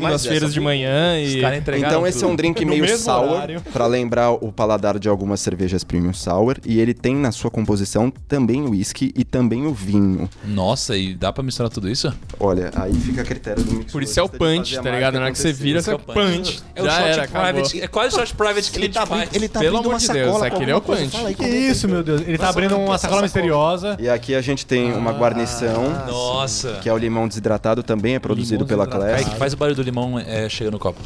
de 0.50 0.60
manhã 0.60 1.22
Os 1.22 1.34
e... 1.34 1.42
caras 1.42 1.58
entregaram 1.60 1.88
Então 1.94 2.05
Então 2.06 2.18
esse 2.18 2.24
é 2.24 2.28
um 2.28 2.36
drink 2.36 2.64
meio 2.66 2.98
sour, 2.98 3.32
horário. 3.32 3.62
pra 3.74 3.86
lembrar 3.88 4.32
o 4.32 4.52
paladar 4.52 4.98
de 5.00 5.10
algumas 5.10 5.40
cervejas 5.40 5.84
premium 5.84 6.14
sour, 6.14 6.58
e 6.66 6.80
ele 6.80 6.94
tem 6.94 7.16
na 7.16 7.32
sua 7.32 7.50
composição 7.50 8.12
também 8.28 8.62
o 8.62 8.72
whisky 8.72 9.12
e 9.16 9.24
também 9.24 9.66
o 9.66 9.74
vinho. 9.74 10.30
Nossa, 10.46 10.96
e 10.98 11.14
dá 11.14 11.32
pra 11.34 11.44
misturar 11.44 11.70
tudo 11.70 11.90
isso? 11.90 12.14
Olha, 12.40 12.72
aí 12.76 12.94
fica 12.94 13.22
a 13.22 13.26
critério 13.26 13.64
do 13.64 13.74
mix. 13.74 13.92
Por 13.92 14.04
isso 14.04 14.20
é 14.20 14.24
o 14.24 14.30
punch, 14.30 14.76
tá 14.82 14.92
ligado? 14.92 15.16
Na 15.16 15.22
hora 15.22 15.32
que 15.32 15.38
você 15.38 15.52
vira, 15.52 15.82
você 15.82 15.98
punch. 15.98 16.62
É 16.76 16.82
o 16.82 16.86
Já 16.86 16.92
shot 16.92 17.10
era, 17.10 17.24
acabou. 17.24 17.52
private. 17.54 17.82
É 17.82 17.88
quase 17.88 18.16
o 18.16 18.20
shot 18.20 18.34
private 18.36 18.72
que 18.72 18.78
Ele 18.78 18.90
tá, 18.90 19.06
faz. 19.06 19.22
abrindo, 19.24 19.36
ele 19.36 19.50
tá 19.50 19.60
Pelo 19.60 19.78
abrindo 19.78 19.90
amor 19.90 20.00
de 20.00 20.08
Deus, 20.08 20.42
aquele 20.42 20.72
é 20.72 20.76
o 20.76 20.82
punch. 20.82 21.10
Fala 21.10 21.28
aí, 21.30 21.36
Que 21.36 21.48
isso, 21.48 21.88
meu 21.88 22.04
Deus. 22.04 22.22
Ele 22.22 22.38
tá 22.38 22.50
abrindo 22.50 22.78
uma 22.78 22.98
sacola 22.98 23.22
misteriosa. 23.22 23.98
E 24.00 24.08
aqui 24.10 24.36
a 24.36 24.42
gente 24.42 24.66
tem 24.66 24.94
uma 24.94 25.12
guarnição, 25.12 25.90
Nossa. 26.08 26.80
que 26.82 26.90
é 26.90 26.94
o 26.94 26.98
limão 26.98 27.28
desidratado, 27.28 27.84
também 27.84 28.16
é 28.16 28.20
produzido 28.20 28.66
pela. 28.66 28.86
Class. 28.86 29.24
Faz 29.38 29.54
o 29.54 29.58
barulho 29.58 29.76
do 29.76 29.82
limão 29.82 30.20
é, 30.20 30.48
chega 30.48 30.70
no 30.70 30.78
copo. 30.78 31.02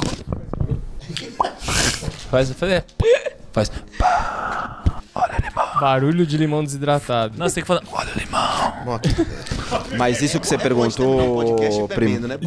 Faz, 2.30 2.50
faz, 2.52 2.72
é. 2.72 2.84
faz. 3.52 3.70
Barulho 5.80 6.26
de 6.26 6.36
limão 6.36 6.62
desidratado. 6.62 7.38
Não, 7.38 7.48
você 7.48 7.56
tem 7.56 7.62
que 7.62 7.68
falar. 7.68 7.82
Olha 7.92 8.10
o 8.14 8.18
limão. 8.18 9.00
Mas 9.96 10.22
isso 10.22 10.38
que 10.40 10.46
você 10.46 10.58
perguntou, 10.58 11.88
primo. 11.88 12.20
bebendo, 12.20 12.28
né? 12.28 12.38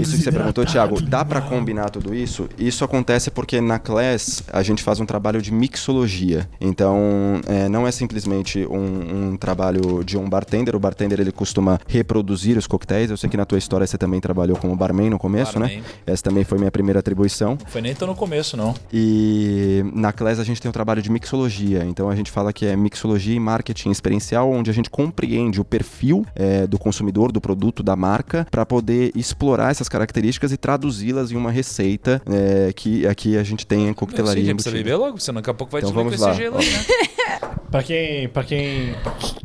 Isso 0.00 0.16
que 0.16 0.22
você 0.22 0.32
perguntou, 0.32 0.64
Thiago, 0.64 1.00
dá 1.00 1.24
pra 1.24 1.40
combinar 1.40 1.90
tudo 1.90 2.14
isso? 2.14 2.48
Isso 2.58 2.84
acontece 2.84 3.30
porque 3.30 3.60
na 3.60 3.78
Class 3.78 4.42
a 4.52 4.62
gente 4.62 4.82
faz 4.82 5.00
um 5.00 5.06
trabalho 5.06 5.40
de 5.40 5.52
mixologia. 5.52 6.48
Então, 6.60 7.40
é, 7.46 7.68
não 7.68 7.86
é 7.86 7.90
simplesmente 7.90 8.66
um, 8.66 9.32
um 9.32 9.36
trabalho 9.36 10.02
de 10.04 10.16
um 10.16 10.28
bartender. 10.28 10.74
O 10.74 10.80
bartender 10.80 11.20
ele 11.20 11.32
costuma 11.32 11.78
reproduzir 11.86 12.56
os 12.56 12.66
coquetéis. 12.66 13.10
Eu 13.10 13.16
sei 13.16 13.28
que 13.28 13.36
na 13.36 13.44
tua 13.44 13.58
história 13.58 13.86
você 13.86 13.98
também 13.98 14.20
trabalhou 14.20 14.56
como 14.56 14.74
barman 14.76 15.10
no 15.10 15.18
começo, 15.18 15.58
né? 15.58 15.66
Barman. 15.66 15.84
Essa 16.06 16.22
também 16.22 16.44
foi 16.44 16.58
minha 16.58 16.70
primeira 16.70 17.00
atribuição. 17.00 17.58
Foi 17.66 17.80
nem 17.80 17.94
tão 17.94 18.08
no 18.08 18.14
começo, 18.14 18.56
não. 18.56 18.74
E 18.92 19.84
na 19.94 20.12
Class 20.12 20.38
a 20.38 20.44
gente 20.44 20.60
tem 20.60 20.68
um 20.68 20.72
trabalho 20.72 21.02
de 21.02 21.10
mixologia. 21.10 21.84
Então 21.84 22.08
a 22.08 22.16
gente 22.16 22.30
fala 22.30 22.52
que 22.52 22.66
é 22.66 22.76
mixologia 22.80 23.34
e 23.34 23.40
marketing 23.40 23.90
experiencial, 23.90 24.50
onde 24.50 24.70
a 24.70 24.74
gente 24.74 24.88
compreende 24.90 25.60
o 25.60 25.64
perfil 25.64 26.24
é, 26.34 26.66
do 26.66 26.78
consumidor, 26.78 27.30
do 27.32 27.40
produto, 27.40 27.82
da 27.82 27.94
marca, 27.96 28.46
para 28.50 28.64
poder 28.66 29.12
explorar 29.14 29.70
essas 29.70 29.88
características 29.88 30.52
e 30.52 30.56
traduzi-las 30.56 31.30
em 31.32 31.36
uma 31.36 31.50
receita 31.50 32.20
é, 32.30 32.72
que 32.72 33.06
aqui 33.06 33.36
a 33.36 33.42
gente 33.42 33.66
tem 33.66 33.82
em 33.82 33.86
Você 33.88 33.94
coquetelaria. 33.94 34.44
já 34.44 34.54
precisa 34.54 34.74
beber 34.74 34.96
logo, 34.96 35.18
senão 35.18 35.40
daqui 35.40 35.50
a 35.50 35.54
pouco 35.54 35.70
vai 35.72 35.80
Então 35.80 35.92
vamos 35.92 36.16
com 36.16 36.22
lá. 36.22 36.30
esse 36.30 36.38
gelo 36.40 36.56
né? 36.56 36.64
Pra 37.70 37.84
quem, 37.84 38.28
pra 38.28 38.42
quem 38.42 38.92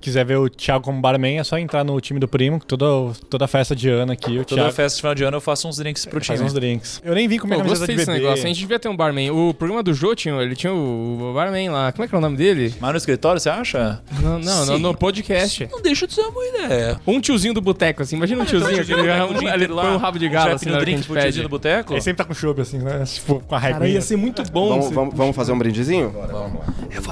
quiser 0.02 0.26
ver 0.26 0.38
o 0.38 0.50
Thiago 0.50 0.84
como 0.84 1.00
barman, 1.00 1.38
é 1.38 1.44
só 1.44 1.60
entrar 1.60 1.84
no 1.84 2.02
time 2.02 2.20
do 2.20 2.28
primo. 2.28 2.60
que 2.60 2.66
Toda, 2.66 3.14
toda 3.30 3.48
festa 3.48 3.76
de 3.76 3.88
ano 3.88 4.12
aqui, 4.14 4.40
o 4.40 4.44
Toda 4.44 4.62
Thiago 4.62 4.74
festa 4.76 4.96
de 4.96 5.02
final 5.02 5.14
de 5.16 5.24
ano 5.24 5.38
eu 5.38 5.42
faço 5.42 5.68
uns 5.68 5.78
drinks 5.78 6.08
pro 6.08 6.20
time. 6.20 6.36
faz 6.38 6.42
uns 6.42 6.52
drinks. 6.52 7.00
Eu 7.06 7.14
nem 7.14 7.28
vim 7.28 7.38
com 7.38 7.46
minha 7.46 7.58
Pô, 7.60 7.64
camiseta 7.66 7.82
gostei 7.86 7.96
de 7.96 8.00
desse 8.02 8.12
bebê. 8.12 8.24
negócio. 8.24 8.44
A 8.46 8.48
gente 8.48 8.60
devia 8.60 8.80
ter 8.80 8.90
um 8.90 8.96
barman. 8.96 9.30
O 9.30 9.54
programa 9.54 9.84
do 9.84 9.94
Jô 9.94 10.16
tinha, 10.16 10.34
ele 10.42 10.56
tinha 10.56 10.74
o 10.74 11.34
barman 11.36 11.70
lá. 11.70 11.92
Como 11.92 12.04
é 12.04 12.08
que 12.08 12.16
é 12.16 12.18
o 12.18 12.22
nome 12.22 12.36
dele? 12.36 12.74
Mas 12.82 12.94
no 13.32 13.38
escritório, 13.38 13.40
você 13.42 13.50
acha? 13.50 14.02
Não, 14.22 14.40
não, 14.40 14.66
no, 14.66 14.76
Sim. 14.76 14.80
no 14.82 14.94
podcast. 14.96 15.68
Não 15.72 15.82
deixa 15.82 16.06
de 16.08 16.14
ser 16.14 16.22
uma 16.22 16.32
boa 16.32 16.46
ideia. 16.48 17.00
Um 17.06 17.20
tiozinho 17.20 17.54
do 17.54 17.62
boteco, 17.62 18.04
assim. 18.04 18.16
Imagina 18.16 18.44
um 18.44 18.46
tiozinho 18.46 18.86
que 18.86 18.92
ele, 18.94 19.02
um, 19.12 19.54
ele 19.54 19.68
põe 19.68 19.90
um 19.90 19.98
rabo 19.98 20.20
de 20.20 20.30
galo, 20.30 20.54
assim, 20.54 20.70
a 20.74 20.78
drink 20.80 21.04
pro 21.06 21.20
tiozinho 21.20 21.44
do 21.44 21.50
boteco? 21.50 21.94
Ele 21.94 22.02
sempre 22.02 22.18
tá 22.18 22.26
com 22.26 22.34
chopp, 22.34 22.62
assim, 22.62 22.78
né? 22.80 23.04
Tipo, 23.06 23.40
com 23.42 23.56
a 23.56 23.60
Cara, 23.62 23.74
reguinha. 23.76 23.94
ia 23.96 24.02
ser 24.02 24.16
muito 24.18 24.44
bom. 24.52 24.70
Vamos, 24.70 24.86
se- 24.88 24.94
vamos- 24.94 25.16
vamos 25.16 25.36
fazer 25.36 25.52
um 25.52 25.58
brindezinho? 25.58 26.14
Olha 26.16 26.34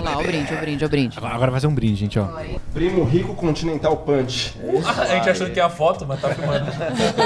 lá, 0.01 0.17
o 0.19 0.23
brinde, 0.23 0.53
o 0.53 0.57
brinde, 0.57 0.85
o 0.85 0.89
brinde. 0.89 1.17
Agora 1.17 1.33
agora 1.35 1.51
vai 1.51 1.59
fazer 1.59 1.67
um 1.67 1.75
brinde, 1.75 1.95
gente, 1.95 2.19
ó. 2.19 2.27
Primo 2.73 3.03
Rico 3.03 3.33
Continental 3.35 3.97
Punch. 3.97 4.55
A 4.97 5.05
gente 5.05 5.29
achando 5.29 5.51
que 5.51 5.59
é 5.59 5.63
a 5.63 5.69
foto, 5.69 6.05
mas 6.07 6.21
tá 6.21 6.29
filmando. 6.33 6.65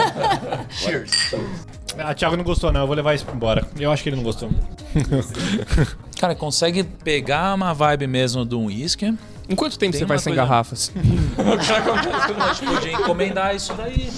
Cheers. 0.70 1.36
Ah, 1.98 2.14
Thiago 2.14 2.38
não 2.38 2.44
gostou, 2.44 2.72
não. 2.72 2.82
Eu 2.82 2.88
vou 2.88 2.96
levar 2.96 3.14
isso 3.16 3.26
embora. 3.34 3.66
Eu 3.80 3.92
acho 3.92 4.04
que 4.04 4.10
ele 4.10 4.16
não 4.16 4.24
gostou. 4.24 4.50
Cara, 6.20 6.36
consegue 6.36 6.84
pegar 6.84 7.54
uma 7.54 7.74
vibe 7.74 8.08
mesmo 8.08 8.46
de 8.46 8.56
um 8.56 8.66
uísque. 8.66 9.14
Em 9.50 9.56
quanto 9.56 9.80
tempo 9.80 9.92
Tem 9.94 10.00
você 10.00 10.06
vai 10.06 10.20
sem 10.20 10.34
coisa- 10.34 10.42
garrafas? 10.42 10.92
A 11.38 12.54
gente 12.54 12.66
podia 12.74 12.92
encomendar 12.92 13.56
isso 13.56 13.74
daí. 13.74 14.10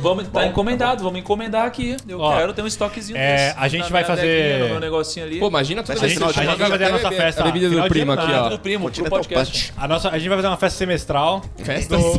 Vamos, 0.00 0.28
tá 0.28 0.46
encomendado, 0.46 1.02
vamos 1.02 1.18
encomendar 1.20 1.64
aqui. 1.66 1.96
Eu 2.08 2.20
Ó, 2.20 2.36
quero 2.36 2.52
ter 2.52 2.62
um 2.62 2.66
estoquezinho 2.66 3.16
é, 3.16 3.48
desse. 3.48 3.58
a 3.58 3.68
gente 3.68 3.90
vai 3.90 4.04
fazer- 4.04 4.68
meu 4.68 4.80
negocinho 4.80 5.26
ali. 5.26 5.38
Pô, 5.38 5.48
imagina 5.48 5.80
gente, 5.84 5.98
que 5.98 6.04
a 6.04 6.08
gente 6.08 6.18
vai 6.20 6.56
fazer 6.70 6.84
a 6.84 6.88
nossa 6.90 7.10
festa. 7.10 7.42
A 7.42 7.44
bebida 7.46 7.68
do 7.70 7.88
primo 7.88 8.12
aqui, 8.12 8.32
ó. 8.32 8.48
do 8.48 8.58
primo, 8.58 8.90
pro 8.90 9.04
podcast. 9.08 9.72
A, 9.76 9.88
nossa, 9.88 10.08
a 10.10 10.18
gente 10.18 10.28
vai 10.28 10.38
fazer 10.38 10.48
uma 10.48 10.56
festa 10.56 10.78
semestral. 10.78 11.42
Festa 11.56 11.96
do- 11.96 12.16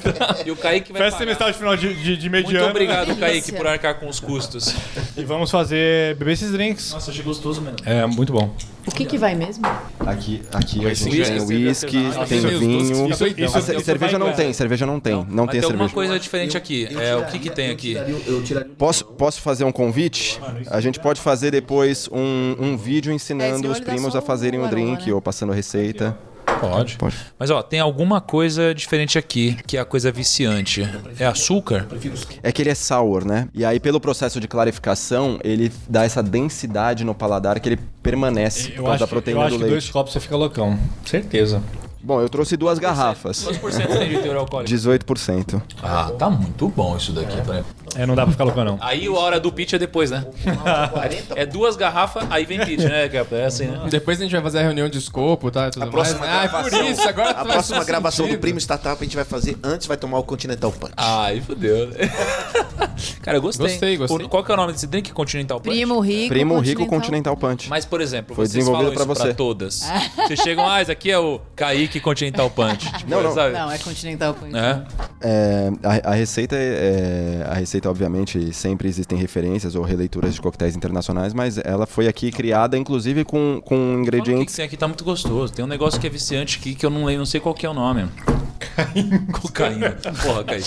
E 0.46 0.50
o 0.50 0.56
Kaique 0.56 0.92
vai 0.92 1.02
Festa 1.02 1.18
pagar. 1.18 1.18
semestral 1.18 1.50
de 1.52 1.58
final 1.58 1.76
de, 1.76 1.94
de, 1.94 2.16
de 2.16 2.28
Muito 2.30 2.46
mediano. 2.48 2.70
obrigado, 2.70 3.06
Delícia. 3.06 3.26
Kaique, 3.26 3.52
por 3.52 3.66
arcar 3.66 3.94
com 4.00 4.08
os 4.08 4.18
custos. 4.20 4.74
E 5.16 5.24
vamos 5.24 5.50
fazer, 5.50 6.16
beber 6.16 6.32
esses 6.32 6.50
drinks. 6.52 6.92
Nossa, 6.92 7.10
achei 7.10 7.22
gostoso 7.22 7.60
mesmo. 7.60 7.78
É, 7.84 8.06
muito 8.06 8.32
bom. 8.32 8.54
O 8.86 8.90
que 8.90 9.04
que 9.04 9.18
vai 9.18 9.34
mesmo? 9.34 9.64
Aqui, 10.00 10.42
aqui 10.52 10.86
a 10.86 10.94
gente 10.94 11.10
tem 11.10 11.68
artesanal. 11.68 12.26
tem 12.26 12.40
vinho. 12.58 13.10
Isso- 13.10 13.24
A 13.56 13.80
cerveja 13.80 14.18
não 14.18 14.32
tem, 14.32 14.52
cerveja 14.52 14.86
não 14.86 14.98
tem. 14.98 15.14
Não 15.14 15.46
tem 15.46 15.60
tem 15.60 15.64
alguma 15.70 15.88
cerveja. 15.88 15.94
coisa 15.94 16.18
diferente 16.18 16.56
aqui. 16.56 16.88
É, 16.98 17.14
o 17.16 17.26
que 17.26 17.38
que 17.38 17.50
tem 17.50 17.70
aqui? 17.70 17.96
Posso, 18.78 19.04
posso 19.04 19.40
fazer 19.40 19.64
um 19.64 19.72
convite? 19.72 20.40
A 20.70 20.80
gente 20.80 20.98
pode 20.98 21.20
fazer 21.20 21.50
depois 21.50 22.08
um, 22.10 22.56
um 22.58 22.76
vídeo 22.76 23.12
ensinando 23.12 23.68
É, 23.68 23.70
os 23.70 23.76
ele 23.76 23.84
dá 23.86 23.92
primos 23.92 24.16
a 24.16 24.20
fazerem 24.20 24.60
o 24.60 24.68
drink 24.68 25.06
né? 25.06 25.12
ou 25.14 25.20
passando 25.20 25.52
receita. 25.52 26.18
Pode. 26.60 26.96
Pode. 26.96 27.16
Mas 27.38 27.50
ó, 27.50 27.62
tem 27.62 27.80
alguma 27.80 28.20
coisa 28.20 28.74
diferente 28.74 29.18
aqui, 29.18 29.56
que 29.66 29.76
é 29.76 29.80
a 29.80 29.84
coisa 29.84 30.12
viciante. 30.12 30.88
É 31.18 31.24
açúcar? 31.26 31.86
É 32.42 32.52
que 32.52 32.62
ele 32.62 32.70
é 32.70 32.74
sour, 32.74 33.24
né? 33.24 33.48
E 33.54 33.64
aí, 33.64 33.80
pelo 33.80 33.98
processo 34.00 34.38
de 34.40 34.46
clarificação, 34.46 35.38
ele 35.42 35.72
dá 35.88 36.04
essa 36.04 36.22
densidade 36.22 37.04
no 37.04 37.14
paladar 37.14 37.58
que 37.60 37.68
ele 37.68 37.78
permanece 38.02 38.68
por 38.70 38.76
Eu 38.78 38.84
causa 38.84 38.90
acho, 38.92 39.00
da 39.00 39.06
que- 39.06 39.10
proteína 39.12 39.40
eu 39.40 39.44
acho 39.46 39.54
do 39.54 39.58
que 39.58 39.64
leite. 39.64 39.72
dois 39.72 39.90
copos 39.90 40.12
você 40.12 40.20
fica 40.20 40.36
loucão. 40.36 40.78
Certeza. 41.04 41.62
Bom, 42.02 42.18
eu 42.18 42.30
trouxe 42.30 42.56
duas 42.56 42.78
garrafas. 42.78 43.42
Quantos 43.42 43.58
por 43.58 43.70
cento 43.72 43.88
tem 43.98 44.08
de 44.08 44.18
teor 44.22 44.36
alcoólico? 44.38 44.70
18%. 44.70 45.62
Ah, 45.82 46.10
tá 46.18 46.30
muito 46.30 46.66
bom 46.68 46.96
isso 46.96 47.12
daqui. 47.12 47.38
pra- 47.42 47.62
É, 47.96 48.06
não 48.06 48.14
dá 48.14 48.22
pra 48.22 48.32
ficar 48.32 48.44
loucão, 48.44 48.64
não. 48.64 48.78
Aí 48.80 49.06
a 49.06 49.12
hora 49.12 49.40
do 49.40 49.50
pitch 49.52 49.72
é 49.74 49.78
depois, 49.78 50.10
né? 50.10 50.24
É 51.34 51.44
duas 51.46 51.76
garrafas, 51.76 52.24
aí 52.30 52.44
vem 52.44 52.58
pitch, 52.64 52.80
né? 52.84 53.08
Capa? 53.08 53.34
É 53.36 53.46
assim, 53.46 53.66
né? 53.66 53.80
Depois 53.90 54.18
a 54.20 54.22
gente 54.22 54.32
vai 54.32 54.42
fazer 54.42 54.58
a 54.58 54.62
reunião 54.62 54.88
de 54.88 54.98
escopo, 54.98 55.50
tá? 55.50 55.70
Tudo 55.70 55.82
A 55.84 55.86
próxima 55.88 56.20
mais. 56.20 56.30
Ah, 56.32 56.44
é 56.44 56.48
por 56.48 56.70
gravação, 56.70 56.90
isso, 56.90 57.08
agora 57.08 57.30
a 57.30 57.44
próxima 57.44 57.84
gravação 57.84 58.24
do 58.26 58.28
sentido. 58.28 58.40
Primo 58.40 58.58
Startup 58.60 58.96
a 59.00 59.04
gente 59.04 59.16
vai 59.16 59.24
fazer 59.24 59.56
antes, 59.62 59.86
vai 59.86 59.96
tomar 59.96 60.18
o 60.18 60.22
Continental 60.22 60.70
Punch. 60.72 60.92
Aí 60.96 61.40
fodeu. 61.40 61.88
né? 61.88 61.96
Cara, 63.22 63.38
eu 63.38 63.42
gostei. 63.42 63.66
Gostei, 63.66 63.96
gostei. 63.96 64.28
Qual 64.28 64.44
que 64.44 64.50
é 64.50 64.54
o 64.54 64.56
nome 64.56 64.72
desse 64.72 64.86
drink? 64.86 65.12
Continental 65.12 65.60
Punch? 65.60 65.74
Primo 65.76 66.00
Rico. 66.00 66.28
Primo 66.28 66.58
Rico 66.60 66.86
Continental 66.86 67.36
Punch. 67.36 67.68
Mas, 67.68 67.84
por 67.84 68.00
exemplo, 68.00 68.34
Foi 68.34 68.46
vocês 68.46 68.64
falam 68.64 68.92
pra 68.92 68.94
isso 68.94 69.06
você. 69.06 69.24
pra 69.24 69.34
todas. 69.34 69.80
Vocês 70.30 70.40
chegam, 70.40 70.68
ah, 70.68 70.80
esse 70.80 70.92
aqui 70.92 71.10
é 71.10 71.18
o 71.18 71.40
Kaique 71.56 71.98
Continental 72.00 72.48
Punch. 72.50 72.90
Tipo, 72.98 73.10
Não, 73.10 73.22
não. 73.22 73.34
Sabe? 73.34 73.54
Não, 73.54 73.70
é 73.70 73.78
Continental 73.78 74.34
Punch. 74.34 74.54
É? 74.56 74.82
É, 75.22 75.70
a, 76.04 76.10
a 76.10 76.14
receita 76.14 76.56
é, 76.56 77.46
a 77.48 77.54
receita 77.54 77.79
obviamente 77.88 78.52
sempre 78.52 78.88
existem 78.88 79.18
referências 79.18 79.74
ou 79.74 79.82
releituras 79.82 80.34
de 80.34 80.40
coquetéis 80.40 80.76
internacionais, 80.76 81.32
mas 81.34 81.58
ela 81.58 81.86
foi 81.86 82.08
aqui 82.08 82.30
criada 82.30 82.76
inclusive 82.76 83.24
com, 83.24 83.60
com 83.64 83.76
que 83.76 83.94
que 83.94 84.00
ingredientes. 84.00 84.54
tem 84.54 84.64
aqui 84.64 84.76
tá 84.76 84.86
muito 84.86 85.04
gostoso. 85.04 85.52
Tem 85.52 85.64
um 85.64 85.68
negócio 85.68 86.00
que 86.00 86.06
é 86.06 86.10
viciante 86.10 86.58
aqui 86.58 86.74
que 86.74 86.84
eu 86.84 86.90
não, 86.90 87.04
lembro, 87.04 87.20
não 87.20 87.26
sei 87.26 87.40
qual 87.40 87.54
que 87.54 87.66
é 87.66 87.70
o 87.70 87.74
nome. 87.74 88.08
Cocaína. 89.32 89.90
Porra, 90.22 90.44
Kaique. 90.44 90.66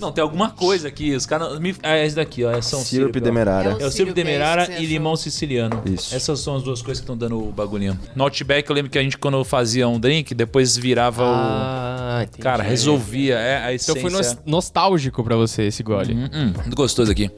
Não, 0.00 0.12
tem 0.12 0.22
alguma 0.22 0.50
coisa 0.50 0.88
aqui. 0.88 1.14
Os 1.14 1.26
caras. 1.26 1.58
me- 1.58 1.74
Ah, 1.82 1.96
é 1.96 2.06
esse 2.06 2.16
daqui, 2.16 2.44
ó. 2.44 2.50
É 2.50 2.62
São 2.62 2.80
Sirup 2.80 3.18
demerara. 3.20 3.70
É 3.70 3.72
É 3.72 3.74
o 3.74 3.78
Sírup, 3.78 3.92
Silvio 3.92 4.10
é 4.12 4.14
Demerara 4.14 4.72
e 4.80 4.86
limão 4.86 5.16
siciliano. 5.16 5.82
Isso. 5.86 6.14
Essas 6.14 6.40
são 6.40 6.56
as 6.56 6.62
duas 6.62 6.82
coisas 6.82 7.00
que 7.00 7.04
estão 7.04 7.16
dando 7.16 7.38
o 7.38 7.52
bagulhinho. 7.52 7.98
No 8.14 8.24
Outback, 8.24 8.68
eu 8.68 8.74
lembro 8.74 8.90
que 8.90 8.98
a 8.98 9.02
gente, 9.02 9.18
quando 9.18 9.42
fazia 9.44 9.88
um 9.88 9.98
drink, 9.98 10.34
depois 10.34 10.76
virava 10.76 11.24
Ah, 11.24 12.18
o. 12.20 12.22
entendi. 12.22 12.42
Cara, 12.42 12.62
resolvia. 12.62 13.36
É 13.36 13.64
a 13.64 13.72
essência. 13.72 13.98
Então 14.00 14.10
foi 14.10 14.10
nos- 14.10 14.38
nostálgico 14.46 15.22
pra 15.24 15.36
você 15.36 15.64
esse 15.64 15.82
gole. 15.82 16.14
Hum, 16.14 16.28
hum, 16.32 16.52
muito 16.62 16.76
gostoso 16.76 17.10
aqui. 17.10 17.30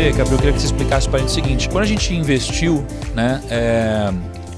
Dizer, 0.00 0.16
Gabriel, 0.16 0.32
eu 0.32 0.38
queria 0.38 0.52
que 0.52 0.60
você 0.60 0.66
explicasse 0.66 1.08
para 1.08 1.18
a 1.18 1.20
gente 1.20 1.28
o 1.28 1.32
seguinte: 1.32 1.68
quando 1.68 1.84
a 1.84 1.86
gente 1.86 2.14
investiu, 2.14 2.84
né, 3.14 3.42
é, 3.50 4.12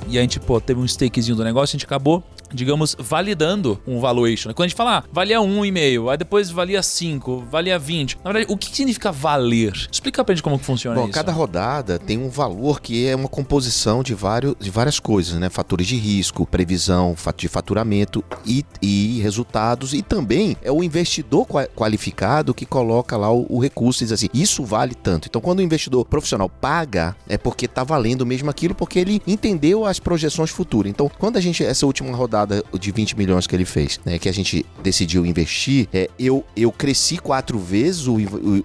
e 0.08 0.18
a 0.18 0.20
gente 0.20 0.38
pô, 0.38 0.60
teve 0.60 0.80
um 0.80 0.84
stakezinho 0.84 1.36
do 1.36 1.44
negócio, 1.44 1.74
a 1.74 1.76
gente 1.78 1.84
acabou 1.84 2.22
digamos, 2.54 2.96
validando 2.98 3.78
um 3.86 4.00
valuation. 4.00 4.48
né? 4.48 4.54
Quando 4.54 4.66
a 4.66 4.68
gente 4.68 4.76
fala, 4.76 4.98
ah, 4.98 5.04
valia 5.12 5.38
1,5, 5.38 6.10
aí 6.10 6.16
depois 6.16 6.50
valia 6.50 6.82
5, 6.82 7.44
valia 7.50 7.78
20. 7.78 8.18
Na 8.24 8.32
verdade, 8.32 8.52
o 8.52 8.56
que 8.56 8.74
significa 8.74 9.10
valer? 9.12 9.72
Explica 9.90 10.24
pra 10.24 10.34
gente 10.34 10.42
como 10.42 10.58
que 10.58 10.64
funciona 10.64 10.96
Bom, 10.96 11.04
isso. 11.04 11.12
cada 11.12 11.32
rodada 11.32 11.98
tem 11.98 12.18
um 12.18 12.28
valor 12.28 12.80
que 12.80 13.06
é 13.06 13.14
uma 13.16 13.28
composição 13.28 14.02
de, 14.02 14.14
vários, 14.14 14.54
de 14.58 14.70
várias 14.70 14.98
coisas, 15.00 15.34
né? 15.38 15.48
Fatores 15.48 15.86
de 15.86 15.96
risco, 15.96 16.46
previsão 16.46 17.14
de 17.36 17.48
faturamento 17.48 18.24
e, 18.44 18.64
e 18.80 19.20
resultados. 19.20 19.92
E 19.94 20.02
também 20.02 20.56
é 20.62 20.70
o 20.72 20.82
investidor 20.82 21.46
qua- 21.46 21.66
qualificado 21.66 22.54
que 22.54 22.66
coloca 22.66 23.16
lá 23.16 23.32
o, 23.32 23.46
o 23.48 23.58
recurso 23.60 24.02
e 24.02 24.06
diz 24.06 24.12
assim: 24.12 24.28
isso 24.34 24.64
vale 24.64 24.94
tanto. 24.94 25.28
Então, 25.28 25.40
quando 25.40 25.58
o 25.58 25.62
investidor 25.62 26.04
profissional 26.04 26.48
paga, 26.48 27.14
é 27.28 27.36
porque 27.38 27.68
tá 27.68 27.84
valendo 27.84 28.24
mesmo 28.26 28.50
aquilo, 28.50 28.74
porque 28.74 28.98
ele 28.98 29.22
entendeu 29.26 29.84
as 29.86 29.98
projeções 30.00 30.50
futuras. 30.50 30.90
Então, 30.90 31.10
quando 31.18 31.36
a 31.36 31.40
gente, 31.40 31.64
essa 31.64 31.86
última 31.86 32.14
rodada 32.16 32.41
de 32.46 32.90
20 32.92 33.16
milhões 33.16 33.46
que 33.46 33.54
ele 33.54 33.64
fez, 33.64 34.00
né? 34.04 34.18
Que 34.18 34.28
a 34.28 34.32
gente 34.32 34.64
decidiu 34.82 35.24
investir, 35.26 35.88
é, 35.92 36.08
eu, 36.18 36.44
eu 36.56 36.70
cresci 36.72 37.18
quatro 37.18 37.58
vezes, 37.58 38.06
o, 38.06 38.16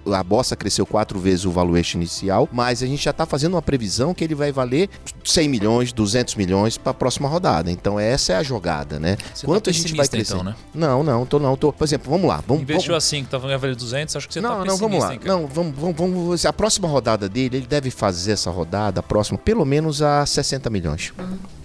o- 0.04 0.14
a 0.14 0.22
bossa 0.22 0.56
cresceu 0.56 0.84
quatro 0.86 1.18
vezes 1.18 1.44
o 1.44 1.50
valuation 1.50 1.98
inicial, 1.98 2.48
mas 2.52 2.82
a 2.82 2.86
gente 2.86 3.02
já 3.04 3.12
tá 3.12 3.26
fazendo 3.26 3.54
uma 3.54 3.62
previsão 3.62 4.12
que 4.14 4.24
ele 4.24 4.34
vai 4.34 4.50
valer 4.52 4.88
100 5.24 5.48
milhões, 5.48 5.92
200 5.92 6.34
milhões 6.34 6.76
para 6.78 6.90
a 6.90 6.94
próxima 6.94 7.28
rodada. 7.28 7.70
Então 7.70 7.98
essa 7.98 8.32
é 8.32 8.36
a 8.36 8.42
jogada, 8.42 8.98
né? 8.98 9.16
Você 9.34 9.46
Quanto 9.46 9.64
tá 9.64 9.70
a 9.70 9.72
gente 9.74 9.94
vai 9.94 10.06
crescer? 10.08 10.34
então, 10.34 10.44
né? 10.44 10.54
Não, 10.74 11.02
não, 11.02 11.24
tô 11.26 11.38
não, 11.38 11.56
tô. 11.56 11.72
Por 11.72 11.84
exemplo, 11.84 12.10
vamos 12.10 12.28
lá, 12.28 12.42
vamos 12.46 12.62
Investiu 12.62 12.88
vamos... 12.92 13.04
assim, 13.04 13.24
que 13.24 13.30
tava 13.30 13.56
valer 13.58 13.76
200, 13.76 14.16
acho 14.16 14.28
que 14.28 14.34
você 14.34 14.40
não, 14.40 14.58
tá 14.60 14.64
não, 14.64 14.76
vamos 14.76 15.00
lá. 15.00 15.14
hein? 15.14 15.20
Não, 15.24 15.46
vamos, 15.46 15.74
vamos, 15.76 15.96
vamos. 15.96 16.46
A 16.46 16.52
próxima 16.52 16.88
rodada 16.88 17.28
dele, 17.28 17.58
ele 17.58 17.66
deve 17.66 17.90
fazer 17.90 18.32
essa 18.32 18.50
rodada, 18.50 19.00
a 19.00 19.02
próxima, 19.02 19.38
pelo 19.38 19.64
menos 19.64 20.02
a 20.02 20.24
60 20.26 20.68
milhões. 20.70 21.12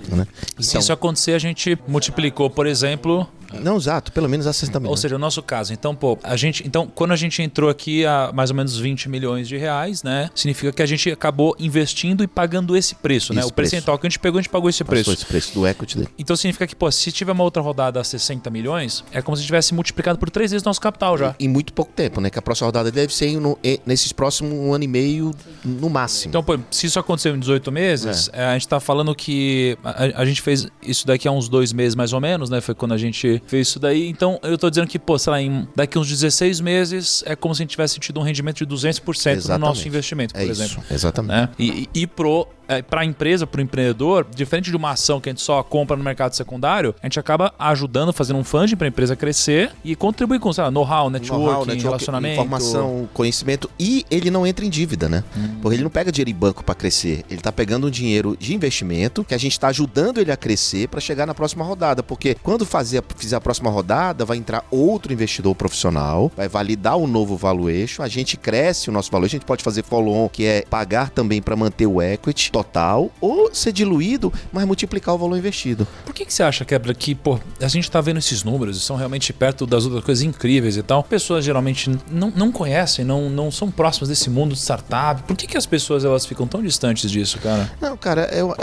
Né? 0.10 0.28
Se 0.60 0.70
Então, 0.70 0.82
isso 0.82 0.94
acontecer, 0.94 1.34
a 1.34 1.40
gente 1.40 1.78
multiplicou, 1.88 2.50
por 2.50 2.68
exemplo, 2.68 3.28
Não, 3.62 3.78
exato, 3.78 4.12
pelo 4.12 4.28
menos 4.30 4.48
a 4.48 4.54
60 4.54 4.78
Ou 4.78 4.82
milhões. 4.82 5.00
seja, 5.00 5.16
o 5.16 5.20
nosso 5.20 5.42
caso. 5.44 5.74
Então, 5.74 5.96
pô, 5.96 6.18
a 6.24 6.36
gente. 6.36 6.66
Então, 6.66 6.88
quando 6.94 7.12
a 7.12 7.16
gente 7.16 7.42
entrou 7.42 7.70
aqui 7.70 8.06
a 8.06 8.32
mais 8.34 8.50
ou 8.50 8.56
menos 8.56 8.78
20 8.78 9.10
milhões 9.10 9.48
de 9.48 9.58
reais, 9.58 10.04
né? 10.04 10.30
Significa 10.36 10.72
que 10.72 10.82
a 10.82 10.86
gente 10.86 11.12
acabou 11.12 11.56
investindo 11.60 12.24
e 12.24 12.28
pagando 12.28 12.76
esse 12.76 12.96
preço, 12.96 13.34
né? 13.34 13.42
Esse 13.42 13.50
O 13.50 13.54
percentual 13.54 13.98
que 13.98 14.08
a 14.08 14.10
gente 14.10 14.20
pegou, 14.20 14.40
a 14.40 14.42
gente 14.42 14.50
pagou 14.52 14.70
esse 14.70 14.84
preço. 14.84 15.12
Esse 15.12 15.26
preço 15.26 15.54
do 15.54 15.68
equity 15.68 15.98
dele. 15.98 16.10
Então 16.18 16.36
significa 16.36 16.66
que, 16.68 16.76
pô, 16.76 16.92
se 16.92 17.12
tiver 17.12 17.32
uma 17.32 17.44
outra 17.44 17.62
rodada 17.62 18.00
a 18.00 18.04
60 18.04 18.50
milhões, 18.50 19.04
é 19.12 19.22
como 19.22 19.36
se 19.38 19.44
tivesse 19.44 19.74
multiplicado 19.74 20.18
por 20.18 20.30
três 20.30 20.52
vezes 20.52 20.64
nosso 20.64 20.82
capital 20.82 21.18
já. 21.18 21.36
Em 21.40 21.48
muito 21.48 21.74
pouco 21.74 21.92
tempo, 21.92 22.20
né? 22.22 22.30
Que 22.30 22.40
a 22.40 22.42
próxima 22.42 22.68
rodada 22.68 22.92
deve 22.92 23.14
ser 23.14 23.40
no- 23.40 23.58
nesses 23.86 24.12
próximos 24.12 24.54
um 24.54 24.74
ano 24.74 24.84
e 24.84 24.88
meio, 24.88 25.32
no 25.64 25.90
máximo. 25.90 26.30
Então, 26.30 26.44
pô, 26.44 26.58
se 26.72 26.88
isso 26.88 27.00
aconteceu 27.00 27.36
em 27.36 27.40
18 27.40 27.72
meses, 27.72 28.30
é, 28.34 28.46
a 28.46 28.54
gente 28.54 28.68
tá 28.68 28.80
falando 28.80 29.14
que 29.16 29.78
a, 29.84 30.22
a 30.22 30.26
gente 30.26 30.42
fez 30.42 30.68
isso 30.82 31.06
daqui 31.06 31.28
há 31.28 31.32
uns 31.32 31.48
dois 31.50 31.72
meses 31.74 31.96
mais 31.96 32.14
ou 32.14 32.22
menos, 32.22 32.50
né? 32.50 32.62
Foi 32.62 32.74
quando 32.74 32.94
a 32.94 32.98
gente 32.98 33.43
fez 33.48 33.68
isso 33.68 33.80
daí. 33.80 34.08
Então, 34.10 34.40
eu 34.44 34.58
tô 34.58 34.70
dizendo 34.70 34.88
que, 34.88 34.98
pô, 35.00 35.18
sei 35.18 35.32
lá, 35.32 35.42
em, 35.42 35.68
daqui 35.76 35.98
uns 35.98 36.08
16 36.08 36.60
meses 36.62 37.24
é 37.26 37.36
como 37.36 37.54
se 37.54 37.62
a 37.62 37.64
gente 37.64 37.72
tivesse 37.72 38.00
tido 38.00 38.20
um 38.20 38.24
rendimento 38.24 38.58
de 38.58 38.66
200% 38.66 38.70
no 38.74 38.80
nosso 38.80 39.46
Exatamente. 39.46 39.88
investimento, 39.88 40.34
por 40.34 40.42
é 40.42 40.46
isso, 40.46 40.64
exemplo. 40.64 40.84
exatamente. 40.90 41.34
né? 41.34 41.50
E, 41.58 41.90
e, 41.94 42.02
e 42.02 42.08
pro, 42.08 42.48
é, 42.68 42.82
pra 42.82 43.06
empresa, 43.06 43.46
pro 43.46 43.62
empreendedor, 43.62 44.26
diferente 44.34 44.70
de 44.70 44.78
uma 44.78 44.92
ação 44.92 45.20
que 45.20 45.30
a 45.30 45.32
gente 45.32 45.42
só 45.42 45.62
compra 45.64 45.96
no 45.96 46.04
mercado 46.04 46.34
secundário, 46.34 46.96
a 47.02 47.06
gente 47.06 47.20
acaba 47.20 47.54
ajudando, 47.58 48.14
fazendo 48.14 48.40
um 48.40 48.44
funding 48.44 48.76
pra 48.76 48.88
empresa 48.88 49.16
crescer 49.16 49.72
e 49.84 49.96
contribuir 49.96 50.40
com, 50.40 50.52
sei 50.52 50.64
lá, 50.64 50.72
know-how, 50.72 51.10
networking, 51.10 51.46
Know-how, 51.46 51.66
network, 51.66 51.84
relacionamento. 51.84 52.34
informação, 52.34 53.10
conhecimento 53.14 53.70
e 53.80 54.06
ele 54.10 54.30
não 54.30 54.46
entra 54.46 54.66
em 54.66 54.70
dívida, 54.70 55.10
né? 55.10 55.24
Hum. 55.36 55.58
Porque 55.62 55.76
ele 55.76 55.84
não 55.84 55.90
pega 55.90 56.12
dinheiro 56.12 56.30
em 56.30 56.36
banco 56.36 56.64
para 56.64 56.76
crescer, 56.76 57.24
ele 57.30 57.42
tá 57.42 57.52
pegando 57.52 57.88
um 57.88 57.90
dinheiro 57.90 58.38
de 58.40 58.54
investimento 58.54 59.24
que 59.24 59.34
a 59.34 59.38
gente 59.38 59.60
tá 59.60 59.68
ajudando 59.68 60.20
ele 60.20 60.32
a 60.32 60.38
crescer 60.38 60.88
para 60.88 61.00
chegar 61.00 61.26
na 61.26 61.34
próxima 61.34 61.64
rodada, 61.64 62.02
porque 62.02 62.36
quando 62.42 62.66
fazer, 62.66 63.04
fizer 63.18 63.36
a 63.36 63.42
próxima 63.42 63.70
rodada, 63.70 64.26
vai 64.26 64.38
entrar 64.38 64.66
outro 64.72 65.12
investidor 65.12 65.56
profissional, 65.56 66.32
vai 66.36 66.48
validar 66.48 66.98
o 66.98 67.08
novo 67.08 67.36
valuation, 67.36 68.04
a 68.04 68.08
gente 68.08 68.38
cresce 68.38 68.90
o 68.90 68.94
nosso 68.94 69.12
valuation, 69.12 69.38
a 69.38 69.40
gente 69.40 69.48
pode 69.48 69.64
fazer 69.64 69.84
follow-on, 69.84 70.30
que 70.30 70.46
é 70.46 70.62
pagar 70.70 71.10
também 71.10 71.42
para 71.42 71.56
manter 71.56 71.88
o 71.88 72.02
equity 72.02 72.53
total 72.54 73.10
ou 73.20 73.50
ser 73.54 73.72
diluído, 73.72 74.32
mas 74.52 74.64
multiplicar 74.66 75.16
o 75.16 75.18
valor 75.18 75.36
investido. 75.36 75.88
Por 76.06 76.14
que, 76.14 76.24
que 76.24 76.32
você 76.34 76.44
acha, 76.44 76.64
Kebra, 76.64 76.94
que, 76.94 77.16
pô, 77.16 77.40
a 77.60 77.68
gente 77.68 77.90
tá 77.90 78.00
vendo 78.00 78.20
esses 78.20 78.44
números 78.44 78.78
e 78.78 78.80
são 78.80 78.96
realmente 78.96 79.34
perto 79.34 79.66
das 79.66 79.86
outras 79.86 80.04
coisas 80.04 80.24
incríveis 80.24 80.78
e 80.78 80.84
tal? 80.84 81.04
Pessoas 81.04 81.44
geralmente 81.44 81.90
não, 82.12 82.32
não 82.36 82.52
conhecem, 82.52 83.04
não, 83.04 83.28
não 83.28 83.52
são 83.52 83.72
próximas 83.72 84.10
desse 84.10 84.30
mundo 84.30 84.54
de 84.54 84.60
startup. 84.62 85.24
Por 85.24 85.36
que, 85.36 85.48
que 85.48 85.58
as 85.58 85.66
pessoas 85.66 86.06
elas 86.06 86.26
ficam 86.28 86.46
tão 86.48 86.62
distantes 86.62 87.10
disso, 87.10 87.40
cara? 87.40 87.72
Não, 87.82 87.98
cara, 87.98 88.22
é, 88.24 88.44
uma- 88.44 88.56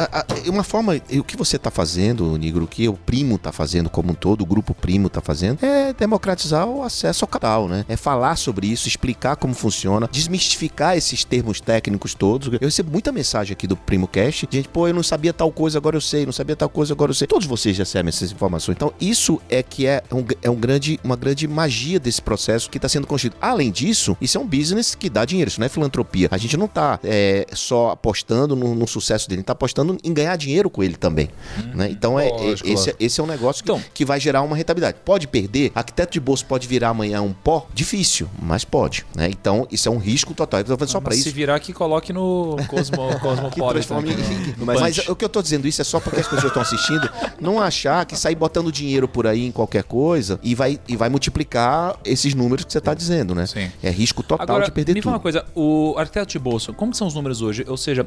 é 0.47 0.48
uma 0.51 0.62
forma. 0.62 0.94
O 1.19 1.24
que 1.24 1.36
você 1.36 1.59
tá 1.59 1.70
fazendo, 1.70 2.39
Nigro, 2.39 2.64
o 2.64 2.69
que 2.69 2.89
o 2.89 2.94
primo 2.94 3.36
tá 3.39 3.51
fazendo 3.51 3.90
como 3.90 4.12
um 4.12 4.14
todo, 4.14 4.43
o 4.43 4.47
grupo 4.47 4.73
primo 4.73 5.09
tá 5.09 5.20
fazendo, 5.20 5.59
é 5.64 5.93
democratizar 5.93 6.64
o 6.69 6.82
acesso 6.85 7.24
ao 7.24 7.28
capital, 7.28 7.69
né? 7.69 7.85
É 7.89 7.97
falar 7.97 8.36
sobre 8.36 8.69
isso, 8.69 8.86
explicar 8.86 9.35
como 9.36 9.52
funciona, 9.55 10.09
desmistificar 10.12 10.97
esses 10.97 11.24
termos 11.24 11.60
técnicos 11.60 12.14
todos. 12.14 12.52
Eu 12.52 12.59
recebo 12.60 12.93
muita 12.93 13.10
mensagem 13.10 13.52
aqui 13.52 13.66
do 13.66 13.77
Primo 13.86 14.07
Cash, 14.07 14.44
gente, 14.51 14.69
pô, 14.69 14.86
eu 14.89 14.94
não 14.94 15.02
sabia 15.02 15.32
tal 15.32 15.51
coisa, 15.51 15.78
agora 15.78 15.97
eu 15.97 16.01
sei, 16.01 16.24
não 16.24 16.32
sabia 16.32 16.55
tal 16.57 16.69
coisa, 16.69 16.93
agora 16.93 17.11
eu 17.11 17.15
sei. 17.15 17.27
Todos 17.27 17.47
vocês 17.47 17.77
recebem 17.77 18.09
essas 18.09 18.31
informações. 18.32 18.77
Então, 18.77 18.93
isso 19.01 19.40
é 19.48 19.62
que 19.62 19.86
é, 19.86 20.02
um, 20.12 20.24
é 20.43 20.51
um 20.51 20.55
grande, 20.57 20.98
uma 21.02 21.16
grande 21.16 21.47
magia 21.48 21.98
desse 21.98 22.23
processo 22.23 22.70
que 22.70 22.78
está 22.78 22.89
sendo 22.89 23.07
construído. 23.07 23.36
Além 23.40 23.70
disso, 23.70 24.16
isso 24.20 24.39
é 24.39 24.40
um 24.40 24.47
business 24.47 24.94
que 24.94 25.11
dá 25.11 25.24
dinheiro, 25.24 25.48
isso 25.48 25.59
não 25.61 25.66
é 25.66 25.69
filantropia. 25.69 26.28
A 26.31 26.39
gente 26.39 26.57
não 26.57 26.69
tá 26.69 26.98
é, 27.02 27.47
só 27.52 27.90
apostando 27.90 28.55
no, 28.55 28.74
no 28.74 28.86
sucesso 28.86 29.28
dele, 29.28 29.39
a 29.39 29.40
gente 29.40 29.47
tá 29.47 29.52
apostando 29.52 29.97
em 30.02 30.12
ganhar 30.12 30.36
dinheiro 30.36 30.70
com 30.70 30.82
ele 30.82 30.97
também. 30.97 31.28
né? 31.74 31.89
Então, 31.90 32.19
é, 32.19 32.28
lógico, 32.28 32.69
esse, 32.69 32.74
lógico. 32.74 32.97
esse 33.01 33.20
é 33.20 33.24
um 33.24 33.27
negócio 33.27 33.65
que, 33.65 33.70
Então- 33.70 33.82
que 33.94 34.05
vai 34.05 34.20
gerar 34.20 34.43
uma 34.43 34.57
rentabilidade. 34.57 34.98
Pode 35.05 35.27
perder, 35.27 35.73
arquiteto 35.74 36.12
de 36.12 36.20
bolsa 36.20 36.44
pode 36.44 36.66
virar 36.66 36.90
amanhã 36.90 37.23
um 37.23 37.32
pó? 37.32 37.66
Difícil, 37.74 38.28
mas 38.40 38.65
pode. 38.65 39.05
Né? 39.15 39.28
Então, 39.31 39.66
isso 39.70 39.89
é 39.89 39.93
um 39.93 39.98
risco 39.98 40.35
total. 40.35 40.61
Falando 40.65 40.89
só 40.89 41.01
para 41.01 41.11
Mas 41.11 41.19
isso. 41.20 41.28
Se 41.28 41.35
virar 41.35 41.59
que 41.61 41.73
coloque 41.73 42.12
no 42.12 42.57
Cosmo, 42.69 42.97
Cosmopolitan. 43.20 43.69
Transforma 43.72 44.09
em- 44.09 44.55
Mas, 44.64 44.80
Bunch. 44.80 45.10
o 45.10 45.16
que 45.16 45.24
eu 45.24 45.28
tô 45.28 45.42
dizendo 45.42 45.66
isso 45.66 45.80
é 45.80 45.84
só 45.84 45.98
porque 46.01 46.20
as 46.20 46.26
pessoas 46.26 46.44
estão 46.47 46.62
assistindo 46.62 47.09
não 47.40 47.60
achar 47.60 48.05
que 48.05 48.16
sair 48.16 48.34
botando 48.34 48.70
dinheiro 48.72 49.09
por 49.09 49.26
aí 49.26 49.47
em 49.47 49.52
qualquer 49.52 49.82
coisa 49.84 50.38
e 50.42 50.55
vai, 50.55 50.78
e 50.88 50.97
vai 50.97 51.09
multiplicar 51.09 51.97
esses 52.05 52.34
números 52.34 52.64
que 52.64 52.72
você 52.72 52.80
tá 52.80 52.92
dizendo, 52.94 53.34
né? 53.34 53.47
Sim. 53.47 53.70
É 53.82 53.90
risco 53.90 54.22
total 54.22 54.44
Agora, 54.44 54.64
de 54.64 54.72
perder 54.72 54.94
me 54.94 55.01
tudo. 55.01 55.05
fala 55.05 55.16
uma 55.16 55.22
coisa, 55.22 55.44
o 55.55 55.94
arquiteto 55.97 56.32
de 56.32 56.38
bolsa, 56.38 56.72
como 56.72 56.92
que 56.92 56.98
são 56.98 57.06
os 57.06 57.14
números 57.14 57.40
hoje? 57.42 57.64
Ou 57.68 57.76
seja, 57.76 58.06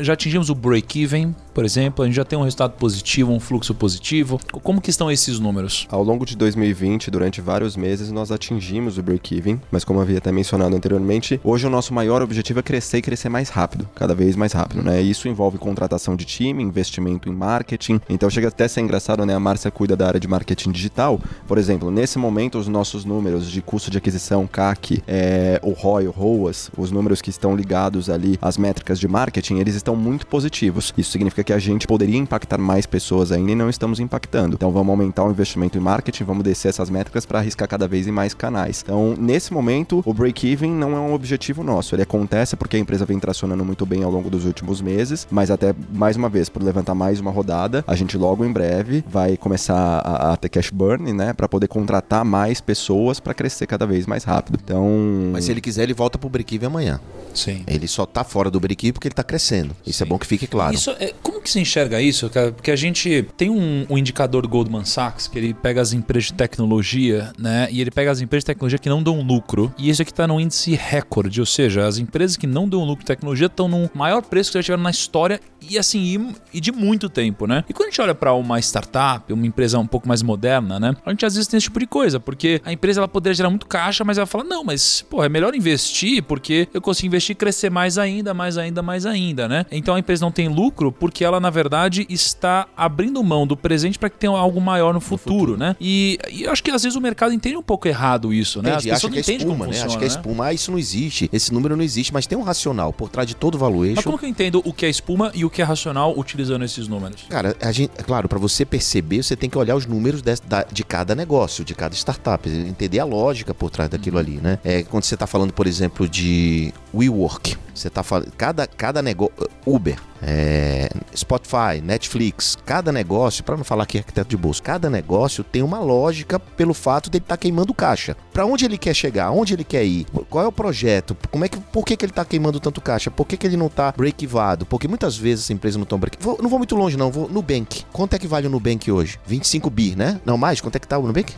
já 0.00 0.12
atingimos 0.12 0.50
o 0.50 0.54
break-even, 0.54 1.34
por 1.54 1.64
exemplo, 1.64 2.04
a 2.04 2.06
gente 2.06 2.16
já 2.16 2.24
tem 2.24 2.38
um 2.38 2.42
resultado 2.42 2.72
positivo, 2.72 3.32
um 3.32 3.40
fluxo 3.40 3.74
positivo. 3.74 4.40
Co- 4.50 4.60
Como 4.60 4.80
que 4.80 4.90
estão 4.90 5.10
esses 5.10 5.38
números? 5.38 5.86
Ao 5.90 6.02
longo 6.02 6.24
de 6.24 6.36
2020, 6.36 7.10
durante 7.10 7.40
vários 7.40 7.76
meses, 7.76 8.10
nós 8.10 8.30
atingimos 8.30 8.98
o 8.98 9.02
break-even, 9.02 9.60
mas 9.70 9.84
como 9.84 9.98
eu 9.98 10.02
havia 10.02 10.18
até 10.18 10.30
mencionado 10.32 10.74
anteriormente, 10.76 11.40
hoje 11.42 11.66
o 11.66 11.70
nosso 11.70 11.92
maior 11.92 12.22
objetivo 12.22 12.60
é 12.60 12.62
crescer 12.62 12.98
e 12.98 13.02
crescer 13.02 13.28
mais 13.28 13.48
rápido, 13.48 13.88
cada 13.94 14.14
vez 14.14 14.36
mais 14.36 14.52
rápido, 14.52 14.82
né? 14.82 14.99
Isso 15.00 15.28
envolve 15.28 15.58
contratação 15.58 16.16
de 16.16 16.24
time, 16.24 16.62
investimento 16.62 17.28
em 17.28 17.32
marketing. 17.32 18.00
Então 18.08 18.28
chega 18.30 18.48
até 18.48 18.64
a 18.64 18.68
ser 18.68 18.80
engraçado, 18.80 19.24
né? 19.24 19.34
A 19.34 19.40
Márcia 19.40 19.70
cuida 19.70 19.96
da 19.96 20.06
área 20.06 20.20
de 20.20 20.28
marketing 20.28 20.70
digital. 20.70 21.20
Por 21.46 21.58
exemplo, 21.58 21.90
nesse 21.90 22.18
momento, 22.18 22.58
os 22.58 22.68
nossos 22.68 23.04
números 23.04 23.50
de 23.50 23.62
custo 23.62 23.90
de 23.90 23.98
aquisição, 23.98 24.46
CAC, 24.46 25.02
é, 25.06 25.60
o 25.62 25.70
ROI, 25.70 26.06
o 26.06 26.10
ROAS, 26.10 26.70
os 26.76 26.90
números 26.90 27.20
que 27.20 27.30
estão 27.30 27.54
ligados 27.54 28.08
ali 28.10 28.38
às 28.40 28.56
métricas 28.56 28.98
de 28.98 29.08
marketing, 29.08 29.58
eles 29.58 29.74
estão 29.74 29.96
muito 29.96 30.26
positivos. 30.26 30.92
Isso 30.96 31.10
significa 31.10 31.44
que 31.44 31.52
a 31.52 31.58
gente 31.58 31.86
poderia 31.86 32.18
impactar 32.18 32.58
mais 32.58 32.86
pessoas 32.86 33.32
ainda 33.32 33.52
e 33.52 33.54
não 33.54 33.68
estamos 33.68 34.00
impactando. 34.00 34.54
Então 34.54 34.70
vamos 34.70 34.90
aumentar 34.90 35.24
o 35.24 35.30
investimento 35.30 35.78
em 35.78 35.80
marketing, 35.80 36.24
vamos 36.24 36.44
descer 36.44 36.68
essas 36.68 36.90
métricas 36.90 37.26
para 37.26 37.38
arriscar 37.38 37.68
cada 37.68 37.86
vez 37.86 38.06
em 38.06 38.12
mais 38.12 38.34
canais. 38.34 38.82
Então, 38.82 39.14
nesse 39.18 39.52
momento, 39.52 40.02
o 40.04 40.14
break-even 40.14 40.70
não 40.70 40.96
é 40.96 41.00
um 41.00 41.14
objetivo 41.14 41.62
nosso. 41.62 41.94
Ele 41.94 42.02
acontece 42.02 42.56
porque 42.56 42.76
a 42.76 42.80
empresa 42.80 43.04
vem 43.04 43.18
tracionando 43.18 43.64
muito 43.64 43.84
bem 43.86 44.02
ao 44.02 44.10
longo 44.10 44.30
dos 44.30 44.44
últimos 44.44 44.80
meses, 44.80 44.89
mas 45.30 45.50
até 45.50 45.74
mais 45.92 46.16
uma 46.16 46.28
vez, 46.28 46.48
por 46.48 46.62
levantar 46.62 46.94
mais 46.94 47.20
uma 47.20 47.30
rodada, 47.30 47.84
a 47.86 47.94
gente 47.94 48.16
logo 48.16 48.44
em 48.44 48.52
breve 48.52 49.04
vai 49.08 49.36
começar 49.36 49.98
a, 49.98 50.32
a 50.32 50.36
ter 50.36 50.48
cash 50.48 50.70
burn, 50.70 51.12
né, 51.12 51.32
para 51.32 51.48
poder 51.48 51.68
contratar 51.68 52.24
mais 52.24 52.60
pessoas 52.60 53.20
para 53.20 53.34
crescer 53.34 53.66
cada 53.66 53.86
vez 53.86 54.06
mais 54.06 54.24
rápido. 54.24 54.58
Então, 54.62 54.86
Mas 55.32 55.44
se 55.44 55.50
ele 55.50 55.60
quiser, 55.60 55.84
ele 55.84 55.94
volta 55.94 56.18
pro 56.18 56.28
break-even 56.28 56.66
amanhã. 56.66 57.00
Sim. 57.34 57.62
Ele 57.66 57.86
só 57.86 58.04
tá 58.06 58.24
fora 58.24 58.50
do 58.50 58.58
break-even 58.58 58.92
porque 58.92 59.08
ele 59.08 59.14
tá 59.14 59.22
crescendo. 59.22 59.74
Isso 59.86 60.02
é 60.02 60.06
bom 60.06 60.18
que 60.18 60.26
fique 60.26 60.46
claro. 60.46 60.74
Isso 60.74 60.90
é, 60.98 61.12
como 61.22 61.40
que 61.40 61.50
você 61.50 61.60
enxerga 61.60 62.00
isso, 62.00 62.28
cara? 62.28 62.52
Porque 62.52 62.70
a 62.70 62.76
gente 62.76 63.26
tem 63.36 63.50
um, 63.50 63.86
um 63.88 63.96
indicador 63.96 64.42
do 64.42 64.48
Goldman 64.48 64.84
Sachs 64.84 65.26
que 65.26 65.38
ele 65.38 65.54
pega 65.54 65.80
as 65.80 65.92
empresas 65.92 66.28
de 66.28 66.34
tecnologia, 66.34 67.32
né? 67.38 67.68
E 67.70 67.80
ele 67.80 67.90
pega 67.90 68.10
as 68.10 68.20
empresas 68.20 68.42
de 68.42 68.46
tecnologia 68.46 68.78
que 68.78 68.88
não 68.88 69.02
dão 69.02 69.20
lucro. 69.22 69.72
E 69.78 69.88
isso 69.88 70.02
aqui 70.02 70.12
tá 70.12 70.26
num 70.26 70.40
índice 70.40 70.74
recorde, 70.74 71.40
ou 71.40 71.46
seja, 71.46 71.86
as 71.86 71.98
empresas 71.98 72.36
que 72.36 72.46
não 72.46 72.68
dão 72.68 72.84
lucro 72.84 73.00
de 73.00 73.06
tecnologia 73.06 73.46
estão 73.46 73.68
num 73.68 73.88
maior 73.94 74.22
preço 74.22 74.50
que 74.50 74.58
já 74.58 74.62
tiveram 74.62 74.79
na 74.80 74.90
história 74.90 75.40
e 75.60 75.78
assim, 75.78 76.34
e, 76.52 76.56
e 76.58 76.60
de 76.60 76.72
muito 76.72 77.08
tempo, 77.08 77.46
né? 77.46 77.64
E 77.68 77.72
quando 77.72 77.88
a 77.88 77.90
gente 77.90 78.00
olha 78.00 78.14
para 78.14 78.32
uma 78.32 78.58
startup, 78.58 79.32
uma 79.32 79.46
empresa 79.46 79.78
um 79.78 79.86
pouco 79.86 80.08
mais 80.08 80.22
moderna, 80.22 80.80
né? 80.80 80.96
A 81.04 81.10
gente 81.10 81.24
às 81.26 81.34
vezes 81.34 81.46
tem 81.46 81.58
esse 81.58 81.64
tipo 81.64 81.78
de 81.78 81.86
coisa, 81.86 82.18
porque 82.18 82.60
a 82.64 82.72
empresa 82.72 83.00
ela 83.00 83.08
poderia 83.08 83.34
gerar 83.34 83.50
muito 83.50 83.66
caixa, 83.66 84.02
mas 84.04 84.16
ela 84.18 84.26
fala: 84.26 84.42
"Não, 84.44 84.64
mas 84.64 85.02
pô, 85.08 85.22
é 85.22 85.28
melhor 85.28 85.54
investir 85.54 86.22
porque 86.22 86.66
eu 86.72 86.80
consigo 86.80 87.06
investir 87.06 87.34
e 87.34 87.36
crescer 87.36 87.70
mais 87.70 87.98
ainda, 87.98 88.32
mais 88.34 88.56
ainda, 88.58 88.82
mais 88.82 89.04
ainda, 89.06 89.46
né?" 89.46 89.66
Então 89.70 89.94
a 89.94 89.98
empresa 89.98 90.24
não 90.24 90.32
tem 90.32 90.48
lucro 90.48 90.90
porque 90.90 91.20
que 91.20 91.24
ela, 91.24 91.38
na 91.38 91.50
verdade, 91.50 92.06
está 92.08 92.66
abrindo 92.74 93.22
mão 93.22 93.46
do 93.46 93.54
presente 93.54 93.98
para 93.98 94.08
que 94.08 94.16
tenha 94.16 94.32
algo 94.32 94.58
maior 94.58 94.94
no 94.94 95.00
futuro, 95.00 95.56
né? 95.58 95.76
E, 95.78 96.18
e 96.30 96.44
eu 96.44 96.50
acho 96.52 96.62
que 96.62 96.70
às 96.70 96.82
vezes 96.82 96.96
o 96.96 97.00
mercado 97.00 97.34
entende 97.34 97.56
um 97.58 97.62
pouco 97.62 97.86
errado 97.88 98.32
isso, 98.32 98.62
né? 98.62 98.70
Entendi, 98.70 98.90
As 98.90 99.02
pessoas 99.02 99.12
que 99.12 99.18
é 99.18 99.20
não 99.20 99.22
entendem 99.22 99.36
espuma, 99.46 99.52
como 99.52 99.64
né? 99.64 99.72
funciona, 99.72 99.86
Acha 99.90 99.98
que 99.98 100.04
é 100.04 100.08
né? 100.08 100.14
espuma. 100.14 100.44
Ah, 100.46 100.52
isso 100.54 100.70
não 100.70 100.78
existe. 100.78 101.28
Esse 101.30 101.52
número 101.52 101.76
não 101.76 101.84
existe, 101.84 102.10
mas 102.10 102.26
tem 102.26 102.38
um 102.38 102.42
racional 102.42 102.90
por 102.90 103.10
trás 103.10 103.28
de 103.28 103.36
todo 103.36 103.56
Mas 103.56 103.60
valuation. 103.60 104.02
como 104.02 104.16
que 104.18 104.24
eu 104.24 104.30
entendo 104.30 104.62
o 104.70 104.72
que 104.72 104.86
é 104.86 104.88
espuma 104.88 105.30
e 105.34 105.44
o 105.44 105.50
que 105.50 105.60
é 105.60 105.64
racional 105.64 106.14
utilizando 106.18 106.64
esses 106.64 106.88
números? 106.88 107.24
Cara, 107.28 107.54
a 107.60 107.72
gente, 107.72 107.90
é 107.98 108.02
claro, 108.02 108.28
para 108.28 108.38
você 108.38 108.64
perceber, 108.64 109.22
você 109.22 109.36
tem 109.36 109.50
que 109.50 109.58
olhar 109.58 109.76
os 109.76 109.86
números 109.86 110.22
da- 110.22 110.64
de 110.64 110.84
cada 110.84 111.14
negócio, 111.14 111.64
de 111.64 111.74
cada 111.74 111.94
startup, 111.94 112.48
entender 112.48 112.98
a 113.00 113.04
lógica 113.04 113.52
por 113.52 113.70
trás 113.70 113.90
daquilo 113.90 114.18
ali, 114.18 114.38
né? 114.42 114.58
É, 114.64 114.82
quando 114.82 115.04
você 115.04 115.16
tá 115.16 115.26
falando, 115.26 115.52
por 115.52 115.66
exemplo, 115.66 116.08
de 116.08 116.72
WeWork, 116.94 117.56
você 117.74 117.90
tá 117.90 118.02
falando 118.02 118.30
cada 118.36 118.66
cada 118.66 119.02
negócio 119.02 119.34
Uber, 119.66 119.98
é, 120.22 120.88
Spotify, 121.14 121.80
Netflix, 121.82 122.56
cada 122.64 122.92
negócio, 122.92 123.42
para 123.44 123.56
não 123.56 123.64
falar 123.64 123.86
que 123.86 123.98
é 123.98 124.00
arquiteto 124.00 124.30
de 124.30 124.36
bolso, 124.36 124.62
cada 124.62 124.90
negócio 124.90 125.42
tem 125.42 125.62
uma 125.62 125.80
lógica 125.80 126.38
pelo 126.38 126.74
fato 126.74 127.10
dele 127.10 127.24
estar 127.24 127.36
queimando 127.36 127.74
caixa. 127.74 128.16
Para 128.32 128.46
onde 128.46 128.64
ele 128.64 128.78
quer 128.78 128.94
chegar? 128.94 129.30
Onde 129.30 129.54
ele 129.54 129.64
quer 129.64 129.84
ir? 129.84 130.06
Qual 130.28 130.44
é 130.44 130.46
o 130.46 130.52
projeto? 130.52 131.16
Como 131.30 131.44
é 131.44 131.48
que 131.48 131.58
por 131.58 131.84
que, 131.84 131.96
que 131.96 132.04
ele 132.04 132.12
tá 132.12 132.24
queimando 132.24 132.60
tanto 132.60 132.80
caixa? 132.80 133.10
Por 133.10 133.26
que, 133.26 133.36
que 133.36 133.46
ele 133.46 133.56
não 133.56 133.68
tá 133.68 133.92
break-evado? 133.96 134.66
Porque 134.66 134.86
muitas 134.86 135.16
vezes 135.16 135.44
essa 135.44 135.52
empresa 135.52 135.78
não 135.78 135.86
tão 135.86 135.98
break 135.98 136.18
vou, 136.20 136.38
Não 136.40 136.48
vou 136.48 136.58
muito 136.58 136.76
longe 136.76 136.96
não, 136.96 137.10
vou 137.10 137.28
Nubank. 137.28 137.84
Quanto 137.92 138.14
é 138.14 138.18
que 138.18 138.26
vale 138.26 138.46
o 138.46 138.50
Nubank 138.50 138.90
hoje? 138.90 139.18
25 139.26 139.70
bi, 139.70 139.96
né? 139.96 140.20
Não 140.24 140.36
mais? 140.36 140.60
Quanto 140.60 140.76
é 140.76 140.78
que 140.78 140.86
tá 140.86 140.98
o 140.98 141.06
Nubank? 141.06 141.34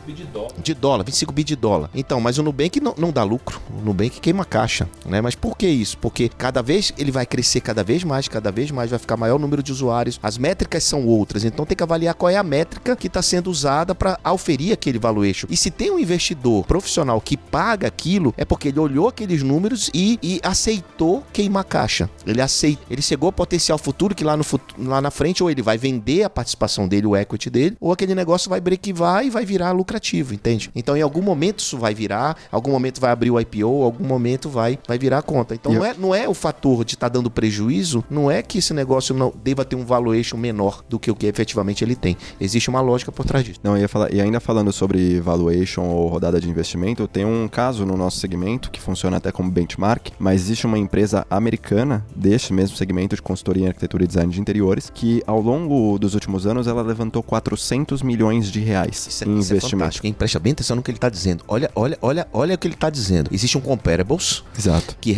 De 0.62 0.74
dólar, 0.74 1.04
25 1.04 1.32
bi 1.32 1.44
de 1.44 1.56
dólar. 1.56 1.90
Então, 1.94 2.20
mas 2.20 2.38
o 2.38 2.42
Nubank 2.42 2.80
não, 2.80 2.94
não 2.96 3.10
dá 3.10 3.22
lucro. 3.22 3.60
O 3.70 3.84
Nubank 3.84 4.20
queima 4.20 4.44
caixa, 4.44 4.88
né? 5.06 5.20
Mas 5.20 5.34
por 5.34 5.56
que 5.56 5.66
isso? 5.66 5.96
Porque 5.98 6.28
cada 6.28 6.62
vez 6.62 6.92
ele 6.98 7.10
vai 7.10 7.26
crescer 7.26 7.60
cada 7.60 7.84
vez 7.84 8.02
mais, 8.04 8.28
cada 8.28 8.50
vez 8.50 8.70
mais 8.72 8.90
vai 8.90 8.98
ficar 8.98 9.16
maior 9.16 9.36
o 9.36 9.38
número 9.38 9.62
de 9.62 9.72
usuários. 9.72 10.18
As 10.22 10.38
métricas 10.38 10.84
são 10.84 11.06
outras, 11.06 11.44
então 11.44 11.64
tem 11.64 11.76
que 11.76 11.82
avaliar 11.82 12.14
qual 12.14 12.30
é 12.30 12.36
a 12.36 12.42
métrica 12.42 12.96
que 12.96 13.06
está 13.06 13.22
sendo 13.22 13.50
usada 13.50 13.94
para 13.94 14.18
auferir 14.24 14.72
aquele 14.72 14.98
valuation. 14.98 15.46
E 15.50 15.56
se 15.56 15.70
tem 15.70 15.90
um 15.90 15.98
investidor 15.98 16.64
profissional 16.64 17.20
que 17.20 17.36
paga 17.36 17.86
aquilo, 17.86 18.34
é 18.36 18.44
porque 18.44 18.68
ele 18.68 18.80
olhou 18.80 19.08
aqueles 19.08 19.42
números 19.42 19.90
e, 19.94 20.18
e 20.22 20.40
aceitou 20.42 21.22
queimar 21.32 21.64
caixa. 21.64 22.08
Ele 22.26 22.40
aceita, 22.40 22.82
ele 22.90 23.02
chegou 23.02 23.28
ao 23.28 23.32
potencial 23.32 23.78
futuro 23.78 24.14
que 24.14 24.24
lá, 24.24 24.36
no, 24.36 24.44
lá 24.78 25.00
na 25.00 25.10
frente 25.10 25.42
ou 25.42 25.50
ele 25.50 25.62
vai 25.62 25.76
vender 25.76 26.22
a 26.22 26.30
participação 26.30 26.88
dele, 26.88 27.06
o 27.06 27.16
equity 27.16 27.50
dele, 27.50 27.76
ou 27.80 27.92
aquele 27.92 28.14
negócio 28.14 28.48
vai 28.48 28.60
breakivar 28.60 29.24
e 29.24 29.30
vai 29.30 29.44
virar 29.44 29.72
lucrativo, 29.72 30.34
entende? 30.34 30.70
Então 30.74 30.96
em 30.96 31.02
algum 31.02 31.22
momento 31.22 31.60
isso 31.60 31.76
vai 31.76 31.94
virar, 31.94 32.36
algum 32.50 32.70
momento 32.70 33.00
vai 33.00 33.10
abrir 33.10 33.30
o 33.30 33.40
IPO, 33.40 33.82
algum 33.82 34.04
momento 34.04 34.48
vai, 34.48 34.78
vai 34.86 34.98
virar 34.98 35.18
a 35.18 35.22
conta. 35.22 35.54
Então 35.54 35.72
não 35.72 35.84
é, 35.84 35.94
não 35.94 36.14
é 36.14 36.28
o 36.28 36.34
fator 36.34 36.84
de 36.84 36.94
estar 36.94 37.08
dando 37.08 37.30
prejuízo, 37.30 38.04
não 38.08 38.30
é 38.30 38.42
que 38.42 38.61
esse 38.62 38.72
negócio 38.72 39.14
não 39.14 39.32
deva 39.42 39.64
ter 39.64 39.76
um 39.76 39.84
valuation 39.84 40.36
menor 40.36 40.84
do 40.88 40.98
que 40.98 41.10
o 41.10 41.14
que 41.14 41.26
efetivamente 41.26 41.84
ele 41.84 41.96
tem. 41.96 42.16
Existe 42.40 42.70
uma 42.70 42.80
lógica 42.80 43.10
por 43.12 43.26
trás 43.26 43.44
disso. 43.44 43.60
Não, 43.62 43.76
eu 43.76 43.82
ia 43.82 43.88
falar, 43.88 44.12
e 44.14 44.20
ainda 44.20 44.40
falando 44.40 44.72
sobre 44.72 45.20
valuation 45.20 45.82
ou 45.82 46.08
rodada 46.08 46.40
de 46.40 46.48
investimento, 46.48 47.06
tem 47.08 47.24
um 47.24 47.48
caso 47.48 47.84
no 47.84 47.96
nosso 47.96 48.18
segmento 48.18 48.70
que 48.70 48.80
funciona 48.80 49.16
até 49.16 49.32
como 49.32 49.50
benchmark, 49.50 50.08
mas 50.18 50.42
existe 50.42 50.66
uma 50.66 50.78
empresa 50.78 51.26
americana 51.28 52.06
deste 52.14 52.52
mesmo 52.52 52.76
segmento 52.76 53.16
de 53.16 53.22
consultoria 53.22 53.64
em 53.64 53.68
arquitetura 53.68 54.04
e 54.04 54.06
design 54.06 54.32
de 54.32 54.40
interiores 54.40 54.90
que 54.92 55.22
ao 55.26 55.40
longo 55.40 55.98
dos 55.98 56.14
últimos 56.14 56.46
anos 56.46 56.66
ela 56.66 56.82
levantou 56.82 57.22
400 57.22 58.02
milhões 58.02 58.50
de 58.50 58.60
reais 58.60 59.06
Isso 59.08 59.24
é, 59.24 59.26
em 59.28 59.38
isso 59.38 59.52
é 59.52 59.56
investimento. 59.56 60.00
hein? 60.04 60.12
Presta 60.12 60.38
bem 60.38 60.52
atenção 60.52 60.76
no 60.76 60.82
que 60.82 60.90
ele 60.90 60.98
está 60.98 61.08
dizendo. 61.08 61.44
Olha, 61.48 61.70
olha, 61.74 61.98
olha, 62.00 62.28
olha 62.32 62.54
o 62.54 62.58
que 62.58 62.66
ele 62.66 62.74
está 62.74 62.88
dizendo. 62.88 63.28
Existe 63.32 63.58
um 63.58 63.60
comparables 63.60 64.44
Exato. 64.56 64.96
que, 65.00 65.14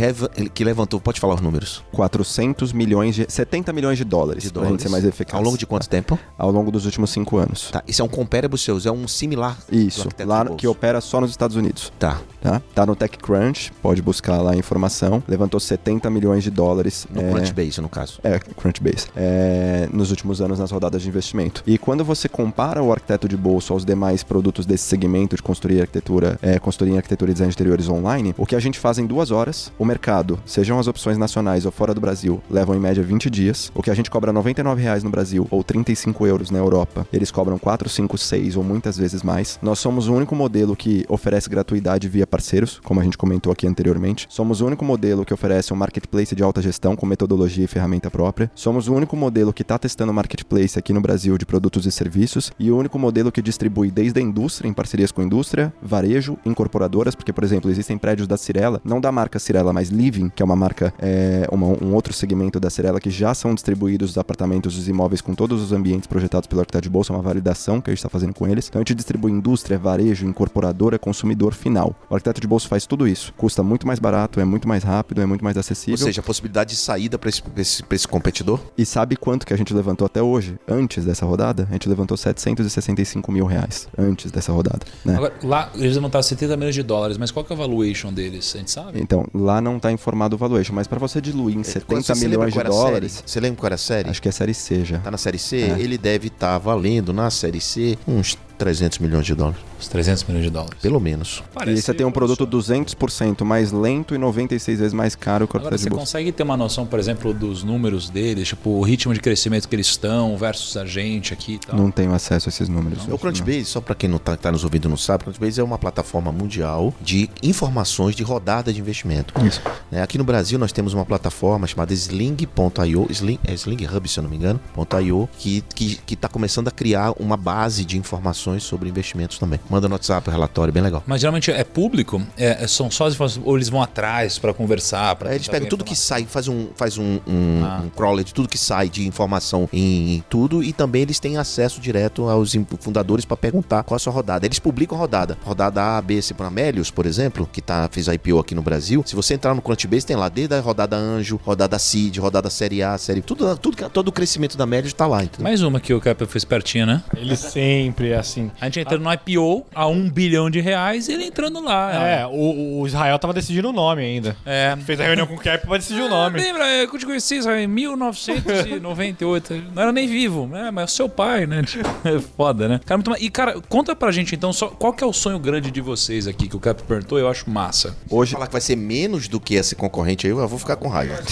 que 0.55 0.65
levantou, 0.65 1.01
pode 1.01 1.21
falar 1.21 1.35
os 1.35 1.41
números, 1.41 1.83
400 1.93 2.73
milhões 2.73 3.15
de 3.15 3.27
70 3.35 3.73
milhões 3.73 3.99
de 3.99 4.05
dólares, 4.05 4.45
de 4.45 4.51
dólares. 4.51 4.73
gente 4.73 4.83
ser 4.83 4.89
mais 4.89 5.05
eficaz. 5.05 5.35
Ao 5.35 5.43
longo 5.43 5.59
de 5.59 5.67
quanto 5.67 5.89
tempo? 5.89 6.19
ao 6.39 6.51
longo 6.51 6.71
dos 6.71 6.85
últimos 6.85 7.11
cinco 7.11 7.37
anos. 7.37 7.71
Tá, 7.71 7.83
isso 7.87 8.03
é 8.03 8.05
um 8.05 8.09
comparables 8.09 8.61
seus, 8.61 8.87
é 8.87 8.93
um 8.93 9.09
similar. 9.09 9.59
Isso, 9.71 10.09
lá 10.25 10.45
que 10.51 10.67
opera 10.67 11.01
só 11.01 11.21
nos 11.21 11.31
Estados 11.31 11.57
Unidos. 11.57 11.93
Tá, 11.99 12.21
Tá? 12.45 12.61
tá 12.75 12.85
no 12.85 12.95
TechCrunch, 12.95 13.73
pode 13.81 14.03
buscar 14.03 14.43
lá 14.43 14.53
a 14.53 14.57
informação. 14.57 15.23
Levantou 15.27 15.59
70 15.59 16.11
milhões 16.11 16.45
de 16.45 16.51
dólares. 16.51 17.07
no 17.11 17.23
é, 17.23 17.33
Crunchbase, 17.33 17.81
no 17.81 17.89
caso. 17.89 18.21
É, 18.23 18.39
Crunchbase. 18.39 19.07
É, 19.17 19.89
nos 19.91 20.11
últimos 20.11 20.43
anos 20.43 20.59
nas 20.59 20.71
rodadas 20.71 21.01
de 21.01 21.09
investimento. 21.09 21.63
E 21.67 21.79
quando 21.79 22.05
você 22.05 22.29
compara 22.29 22.83
o 22.83 22.93
arquiteto 22.93 23.27
de 23.27 23.37
bolso 23.37 23.73
aos 23.73 23.83
demais 23.83 24.23
produtos 24.23 24.67
desse 24.67 24.85
segmento 24.85 25.35
de 25.35 25.43
consultoria 25.43 25.79
e 25.79 25.81
arquitetura, 25.81 26.39
é, 26.43 26.61
em 26.85 26.97
arquitetura 26.99 27.31
e 27.31 27.33
design 27.35 27.51
de 27.51 27.57
interiores 27.57 27.89
online, 27.89 28.35
o 28.37 28.45
que 28.45 28.55
a 28.55 28.61
gente 28.61 28.79
faz 28.79 28.99
em 28.99 29.07
duas 29.07 29.31
horas, 29.31 29.73
o 29.79 29.85
mercado, 29.85 30.39
sejam 30.45 30.79
as 30.79 30.87
opções 30.87 31.17
nacionais 31.17 31.65
ou 31.65 31.73
fora 31.73 31.95
do 31.95 32.01
Brasil, 32.01 32.43
levam 32.51 32.75
em 32.75 32.79
média 32.79 33.03
20 33.03 33.24
dias. 33.31 33.71
O 33.75 33.83
que 33.83 33.91
a 33.91 33.95
gente 33.95 34.11
cobra 34.11 34.33
99 34.33 34.83
reais 34.83 35.03
no 35.03 35.11
Brasil 35.11 35.47
ou 35.51 35.63
35 35.65 36.27
euros 36.27 36.51
na 36.51 36.59
Europa, 36.59 37.07
eles 37.13 37.31
cobram 37.31 37.59
4, 37.59 37.89
5, 37.89 38.17
6 38.19 38.57
ou 38.57 38.65
muitas 38.65 38.97
vezes 38.97 39.23
mais. 39.23 39.59
Nós 39.63 39.79
somos 39.79 40.09
o 40.09 40.15
único 40.15 40.35
modelo 40.35 40.75
que 40.77 41.05
oferece 41.09 41.49
gratuidade 41.49 42.09
via 42.09 42.27
parceiros, 42.27 42.81
como 42.83 43.01
a 43.01 43.05
gente 43.05 43.19
comentou 43.19 43.53
aqui 43.53 43.67
anteriormente. 43.67 44.27
Somos 44.31 44.61
o 44.61 44.67
único 44.67 44.85
modelo 44.85 45.25
que 45.25 45.35
oferece 45.35 45.73
um 45.73 45.77
marketplace 45.77 46.35
de 46.35 46.43
alta 46.43 46.61
gestão 46.63 46.97
com 46.97 47.07
metodologia 47.07 47.65
e 47.65 47.69
ferramenta 47.69 48.11
própria. 48.11 48.51
Somos 48.55 48.89
o 48.89 48.95
único 48.95 49.17
modelo 49.17 49.53
que 49.53 49.63
está 49.63 49.79
testando 49.79 50.13
marketplace 50.13 50.79
aqui 50.79 50.93
no 50.93 51.01
Brasil 51.01 51.37
de 51.39 51.47
produtos 51.47 51.87
e 51.87 51.93
serviços 51.93 52.53
e 52.59 52.71
o 52.71 52.77
único 52.77 52.99
modelo 52.99 53.31
que 53.33 53.43
distribui 53.43 53.91
desde 53.91 54.19
a 54.21 54.23
indústria, 54.23 54.69
em 54.69 54.73
parcerias 54.73 55.11
com 55.13 55.23
indústria, 55.23 55.73
varejo, 55.83 56.37
incorporadoras, 56.45 57.15
porque, 57.15 57.33
por 57.33 57.45
exemplo, 57.45 57.71
existem 57.71 57.99
prédios 57.99 58.27
da 58.29 58.37
Cirela, 58.37 58.81
não 58.85 59.01
da 59.01 59.11
marca 59.13 59.39
Cirela, 59.39 59.73
mas 59.73 59.89
Living, 59.89 60.29
que 60.35 60.43
é 60.43 60.45
uma 60.45 60.57
marca, 60.57 60.93
é, 60.99 61.47
uma- 61.51 61.67
um 61.83 61.95
outro 61.95 62.13
segmento 62.13 62.59
da 62.59 62.71
Cirela, 62.71 63.01
que 63.01 63.11
já 63.15 63.35
são 63.35 63.55
distribuídos 63.55 64.11
os 64.11 64.19
apartamentos, 64.19 64.77
os 64.77 64.89
imóveis 64.89 65.21
com 65.21 65.35
todos 65.35 65.63
os 65.63 65.73
ambientes 65.73 66.07
projetados 66.07 66.47
pelo 66.47 66.61
arquiteto 66.61 66.83
de 66.83 66.91
bolsa, 66.91 67.13
é 67.13 67.17
uma 67.17 67.23
validação 67.23 67.81
que 67.81 67.91
a 67.91 67.93
gente 67.93 67.99
está 67.99 68.09
fazendo 68.09 68.35
com 68.35 68.47
eles. 68.47 68.69
Então 68.69 68.81
a 68.81 68.83
gente 68.83 68.95
distribui 68.95 69.33
indústria, 69.33 69.79
varejo, 69.79 70.27
incorporadora, 70.27 70.99
consumidor 70.99 71.55
final. 71.55 71.95
O 72.09 72.15
arquiteto 72.15 72.41
de 72.41 72.47
bolsa 72.47 72.69
faz 72.69 72.87
tudo 72.87 73.07
isso. 73.07 73.33
Custa 73.37 73.63
muito 73.63 73.87
mais 73.87 73.99
barato, 73.99 74.41
é 74.41 74.45
muito 74.45 74.69
mais 74.69 74.83
rápido, 74.83 75.21
é 75.21 75.27
muito 75.27 75.45
mais 75.45 75.57
acessível. 75.57 75.95
Ou 75.95 76.07
seja, 76.07 76.21
a 76.21 76.25
possibilidade 76.25 76.71
de 76.71 76.77
saída 76.77 77.19
para 77.19 77.29
esse, 77.29 77.43
esse, 77.57 77.85
esse 77.91 78.09
competidor? 78.09 78.61
E 78.77 78.85
sabe 78.85 79.17
quanto 79.17 79.47
que 79.47 79.55
a 79.55 79.57
gente 79.57 79.73
levantou 79.73 80.07
até 80.07 80.23
hoje? 80.23 80.57
Antes 80.69 81.05
dessa 81.05 81.25
rodada, 81.25 81.67
a 81.71 81.73
gente 81.73 81.89
levantou 81.89 82.17
765 82.17 83.31
mil 83.31 83.47
reais. 83.47 83.89
Antes 83.97 84.31
dessa 84.31 84.53
rodada. 84.53 84.81
Né? 85.05 85.17
Agora, 85.17 85.35
lá 85.43 85.71
eles 85.75 85.95
levantaram 85.95 86.23
70 86.23 86.57
milhões 86.57 86.75
de 86.75 86.83
dólares, 86.83 87.19
mas 87.19 87.31
qual 87.31 87.45
que 87.45 87.53
é 87.53 87.57
a 87.57 87.59
valuation 87.59 88.13
deles? 88.13 88.53
A 88.55 88.59
gente 88.59 88.71
sabe? 88.71 89.01
Então, 89.01 89.27
lá 89.33 89.61
não 89.61 89.79
tá 89.79 89.93
informado 89.93 90.37
o 90.37 90.39
valuation, 90.39 90.75
mas 90.75 90.87
para 90.87 90.99
você 90.99 91.21
diluir 91.21 91.57
em 91.57 91.63
Quando 91.63 92.03
70 92.03 92.03
você 92.03 92.29
lembra 92.29 92.47
milhões 92.47 92.55
de 92.55 92.63
dólares, 92.63 93.04
série? 93.09 93.29
Você 93.29 93.41
lembra 93.41 93.61
qual 93.61 93.67
era 93.69 93.75
a 93.75 93.79
série? 93.79 94.11
acho 94.11 94.23
que 94.23 94.29
é 94.29 94.33
série 94.33 94.55
C 94.55 94.85
já. 94.85 94.99
Tá 94.99 95.11
na 95.11 95.19
série 95.19 95.39
C? 95.39 95.63
É. 95.63 95.79
Ele 95.79 95.99
deve 95.99 96.29
estar 96.29 96.59
valendo 96.59 97.13
na 97.13 97.31
série 97.31 97.61
C 97.61 97.99
uns 98.07 98.37
300 98.59 98.99
milhões 98.99 99.27
de 99.27 99.35
dólares. 99.35 99.61
Uns 99.79 99.89
300 99.89 100.25
milhões 100.25 100.45
de 100.45 100.51
dólares. 100.51 100.79
Pelo 100.81 101.01
menos. 101.01 101.43
e 101.67 101.81
você 101.81 101.93
tem 101.93 102.07
um 102.07 102.13
produto 102.13 102.47
200% 102.47 103.45
mais 103.45 103.73
lento 103.73 104.15
e 104.15 104.19
96 104.19 104.79
vezes 104.79 104.93
mais 104.93 105.15
caro 105.15 105.47
que 105.47 105.57
o 105.57 105.61
Agora, 105.61 105.77
você 105.77 105.89
bolsa. 105.89 106.05
consegue 106.05 106.33
ter 106.33 106.43
uma 106.43 106.57
noção, 106.57 106.87
por 106.87 106.99
exemplo, 106.99 107.33
dos 107.35 107.63
números 107.63 108.09
deles, 108.09 108.49
tipo, 108.49 108.71
o 108.71 108.83
ritmo 108.83 109.13
de 109.13 109.21
crescimento 109.21 109.69
que 109.69 109.75
eles 109.75 109.87
estão 109.87 110.37
versus 110.37 110.77
a 110.77 110.85
gente 110.87 111.33
aqui 111.33 111.55
e 111.55 111.59
tal? 111.59 111.77
Não 111.77 111.91
tenho 111.91 112.13
acesso 112.15 112.49
a 112.49 112.51
esses 112.51 112.69
números. 112.69 113.07
O 113.09 113.19
Crunchbase, 113.19 113.65
só 113.65 113.81
para 113.81 113.95
quem 113.95 114.09
não 114.09 114.19
tá, 114.19 114.37
tá 114.37 114.53
nos 114.53 114.65
ouvindo 114.65 114.87
e 114.87 114.89
não 114.89 114.97
sabe, 114.97 115.23
o 115.23 115.25
Crunchbase 115.25 115.61
é 115.61 115.65
uma 115.65 115.79
plataforma 115.79 116.31
mundial 116.31 116.95
de 117.01 117.29
informações 117.43 118.15
de 118.15 118.23
rodada 118.23 118.73
de 118.73 118.81
investimento. 118.81 119.35
Isso. 119.45 119.61
né? 119.91 120.03
Aqui 120.03 120.19
no 120.19 120.25
Brasil 120.25 120.59
nós 120.59 120.73
temos 120.73 120.95
uma 120.95 121.05
plataforma 121.05 121.67
chamada 121.67 121.93
Sling.io, 121.93 123.07
Sling, 123.11 123.39
é 123.45 123.55
Sling 123.55 123.87
Hub, 123.87 124.09
se 124.09 124.19
eu 124.19 124.23
não 124.23 124.31
me 124.31 124.37
engano, 124.37 124.61
.io, 125.03 125.29
que, 125.39 125.63
que, 125.75 125.97
que 125.97 126.17
tá 126.17 126.29
começando 126.29 126.69
a 126.69 126.71
criar 126.71 127.13
uma 127.19 127.37
base 127.37 127.85
de 127.85 127.99
informações 127.99 128.44
sobre 128.61 128.89
investimentos 128.89 129.39
também. 129.39 129.59
Manda 129.69 129.89
no 129.89 129.95
WhatsApp 129.95 130.29
o 130.29 130.33
relatório, 130.33 130.73
bem 130.73 130.83
legal. 130.83 131.03
Mas 131.07 131.21
geralmente 131.21 131.51
é 131.51 131.65
público? 131.65 132.21
É, 132.37 132.65
é- 132.65 132.67
são 132.67 132.91
só 132.91 133.07
as 133.07 133.15
informações, 133.15 133.45
ou 133.47 133.57
eles 133.57 133.69
vão 133.69 133.83
atrás 133.83 134.39
pra 134.39 134.53
conversar? 134.53 135.15
Pra 135.17 135.31
Aí 135.31 135.37
eles 135.37 135.49
pegam 135.49 135.69
tudo 135.69 135.85
que 135.85 135.93
informação? 135.93 136.17
sai, 136.19 136.27
faz 136.27 136.49
um, 136.49 136.69
faz 136.77 136.99
um, 136.99 137.21
um, 137.27 137.63
Ah. 137.65 137.83
um 137.85 137.89
crawler 137.89 138.25
de 138.25 138.33
tudo 138.35 138.49
que 138.49 138.59
sai 138.59 138.89
de 138.89 139.07
informação 139.07 139.69
em, 139.73 140.17
em 140.17 140.25
tudo 140.29 140.63
e 140.63 140.73
também 140.73 141.03
eles 141.03 141.19
têm 141.19 141.37
acesso 141.37 141.81
direto 141.81 142.29
aos 142.29 142.55
fundadores 142.81 143.25
para 143.25 143.37
perguntar 143.37 143.83
qual 143.83 143.97
a 143.97 143.99
sua 143.99 144.13
rodada. 144.13 144.47
Eles 144.47 144.59
publicam 144.59 144.97
a 144.97 145.01
rodada. 145.01 145.39
Rodada 145.45 145.97
A, 145.97 146.03
B, 146.03 146.21
C 146.21 146.35
para 146.35 146.47
Amélios, 146.49 146.91
por 146.91 147.07
exemplo, 147.07 147.49
que 147.51 147.61
tá, 147.63 147.89
fez 147.91 148.07
IPO 148.09 148.39
aqui 148.39 148.55
no 148.55 148.63
Brasil. 148.63 149.03
Se 149.07 149.15
você 149.17 149.35
entrar 149.35 149.55
no 149.55 149.63
Crunchbase, 149.63 150.07
tem 150.07 150.17
lá 150.17 150.29
desde 150.29 150.55
a 150.55 150.61
rodada 150.61 150.97
Anjo, 150.97 151.41
rodada 151.45 151.79
Seed, 151.79 152.19
rodada 152.19 152.51
Série 152.51 152.83
A, 152.83 152.97
Série... 152.99 153.23
Tudo, 153.23 153.57
tudo, 153.59 153.77
que- 153.77 153.89
todo 153.89 154.09
o 154.09 154.13
crescimento 154.13 154.57
da 154.57 154.65
Amélios 154.65 154.93
tá 154.93 155.07
lá, 155.07 155.23
entendeu? 155.23 155.45
Mais 155.45 155.63
uma 155.63 155.79
que 155.81 155.93
o 155.95 156.01
Kepler 156.01 156.29
fez 156.29 156.45
pertinho, 156.45 156.87
né? 156.87 157.03
Ele 157.17 157.37
sempre 157.37 158.11
é 158.11 158.17
assim. 158.19 158.34
A 158.61 158.65
gente 158.67 158.81
entra 158.81 158.99
no 158.99 159.11
IPO 159.13 159.67
a 159.75 159.87
um 159.87 160.09
bilhão 160.09 160.49
de 160.51 160.61
reais 160.61 161.09
e 161.09 161.13
ele 161.13 161.25
entrando 161.25 161.61
lá. 161.63 161.93
É, 162.09 162.27
o, 162.27 162.81
o 162.81 162.87
Israel 162.87 163.19
tava 163.19 163.33
decidindo 163.33 163.69
o 163.71 163.73
nome 163.73 164.03
ainda. 164.03 164.37
É. 164.47 164.77
Fez 164.85 165.01
a 165.01 165.05
reunião 165.05 165.27
com 165.27 165.35
o 165.35 165.39
Cap 165.39 165.67
pra 165.67 165.77
decidir 165.77 166.03
o 166.03 166.09
nome. 166.09 166.41
Lembra, 166.41 166.67
é, 166.67 166.85
eu 166.85 166.99
te 166.99 167.07
conheci 167.07 167.37
Israel, 167.37 167.61
em 167.61 167.67
1998. 167.67 169.55
não 169.75 169.83
era 169.83 169.93
nem 169.93 170.07
vivo, 170.07 170.47
né? 170.47 170.71
Mas 170.71 170.83
é 170.83 170.85
o 170.85 170.89
seu 170.89 171.09
pai, 171.09 171.47
né? 171.47 171.63
Tipo, 171.75 171.89
É 172.05 172.19
foda, 172.37 172.69
né? 172.69 172.81
Cara, 172.85 172.99
muito 173.05 173.23
E, 173.23 173.31
cara, 173.31 173.61
conta 173.69 173.95
pra 173.97 174.11
gente 174.13 174.35
então 174.35 174.53
só 174.53 174.69
qual 174.69 174.93
que 174.93 175.03
é 175.03 175.07
o 175.07 175.13
sonho 175.13 175.39
grande 175.39 175.71
de 175.71 175.81
vocês 175.81 176.27
aqui 176.27 176.49
que 176.49 176.57
o 176.57 176.61
Cap 176.61 176.83
perguntou, 176.85 177.19
eu 177.19 177.29
acho 177.29 177.49
massa. 177.51 177.97
Hoje, 178.09 178.33
Falar 178.33 178.47
que 178.47 178.53
vai 178.53 178.61
ser 178.61 178.77
menos 178.77 179.29
do 179.29 179.41
que 179.41 179.55
esse 179.55 179.75
concorrente 179.75 180.27
aí, 180.27 180.33
eu 180.33 180.49
vou 180.49 180.59
ficar 180.59 180.77
com 180.77 180.89
raiva. 180.89 181.15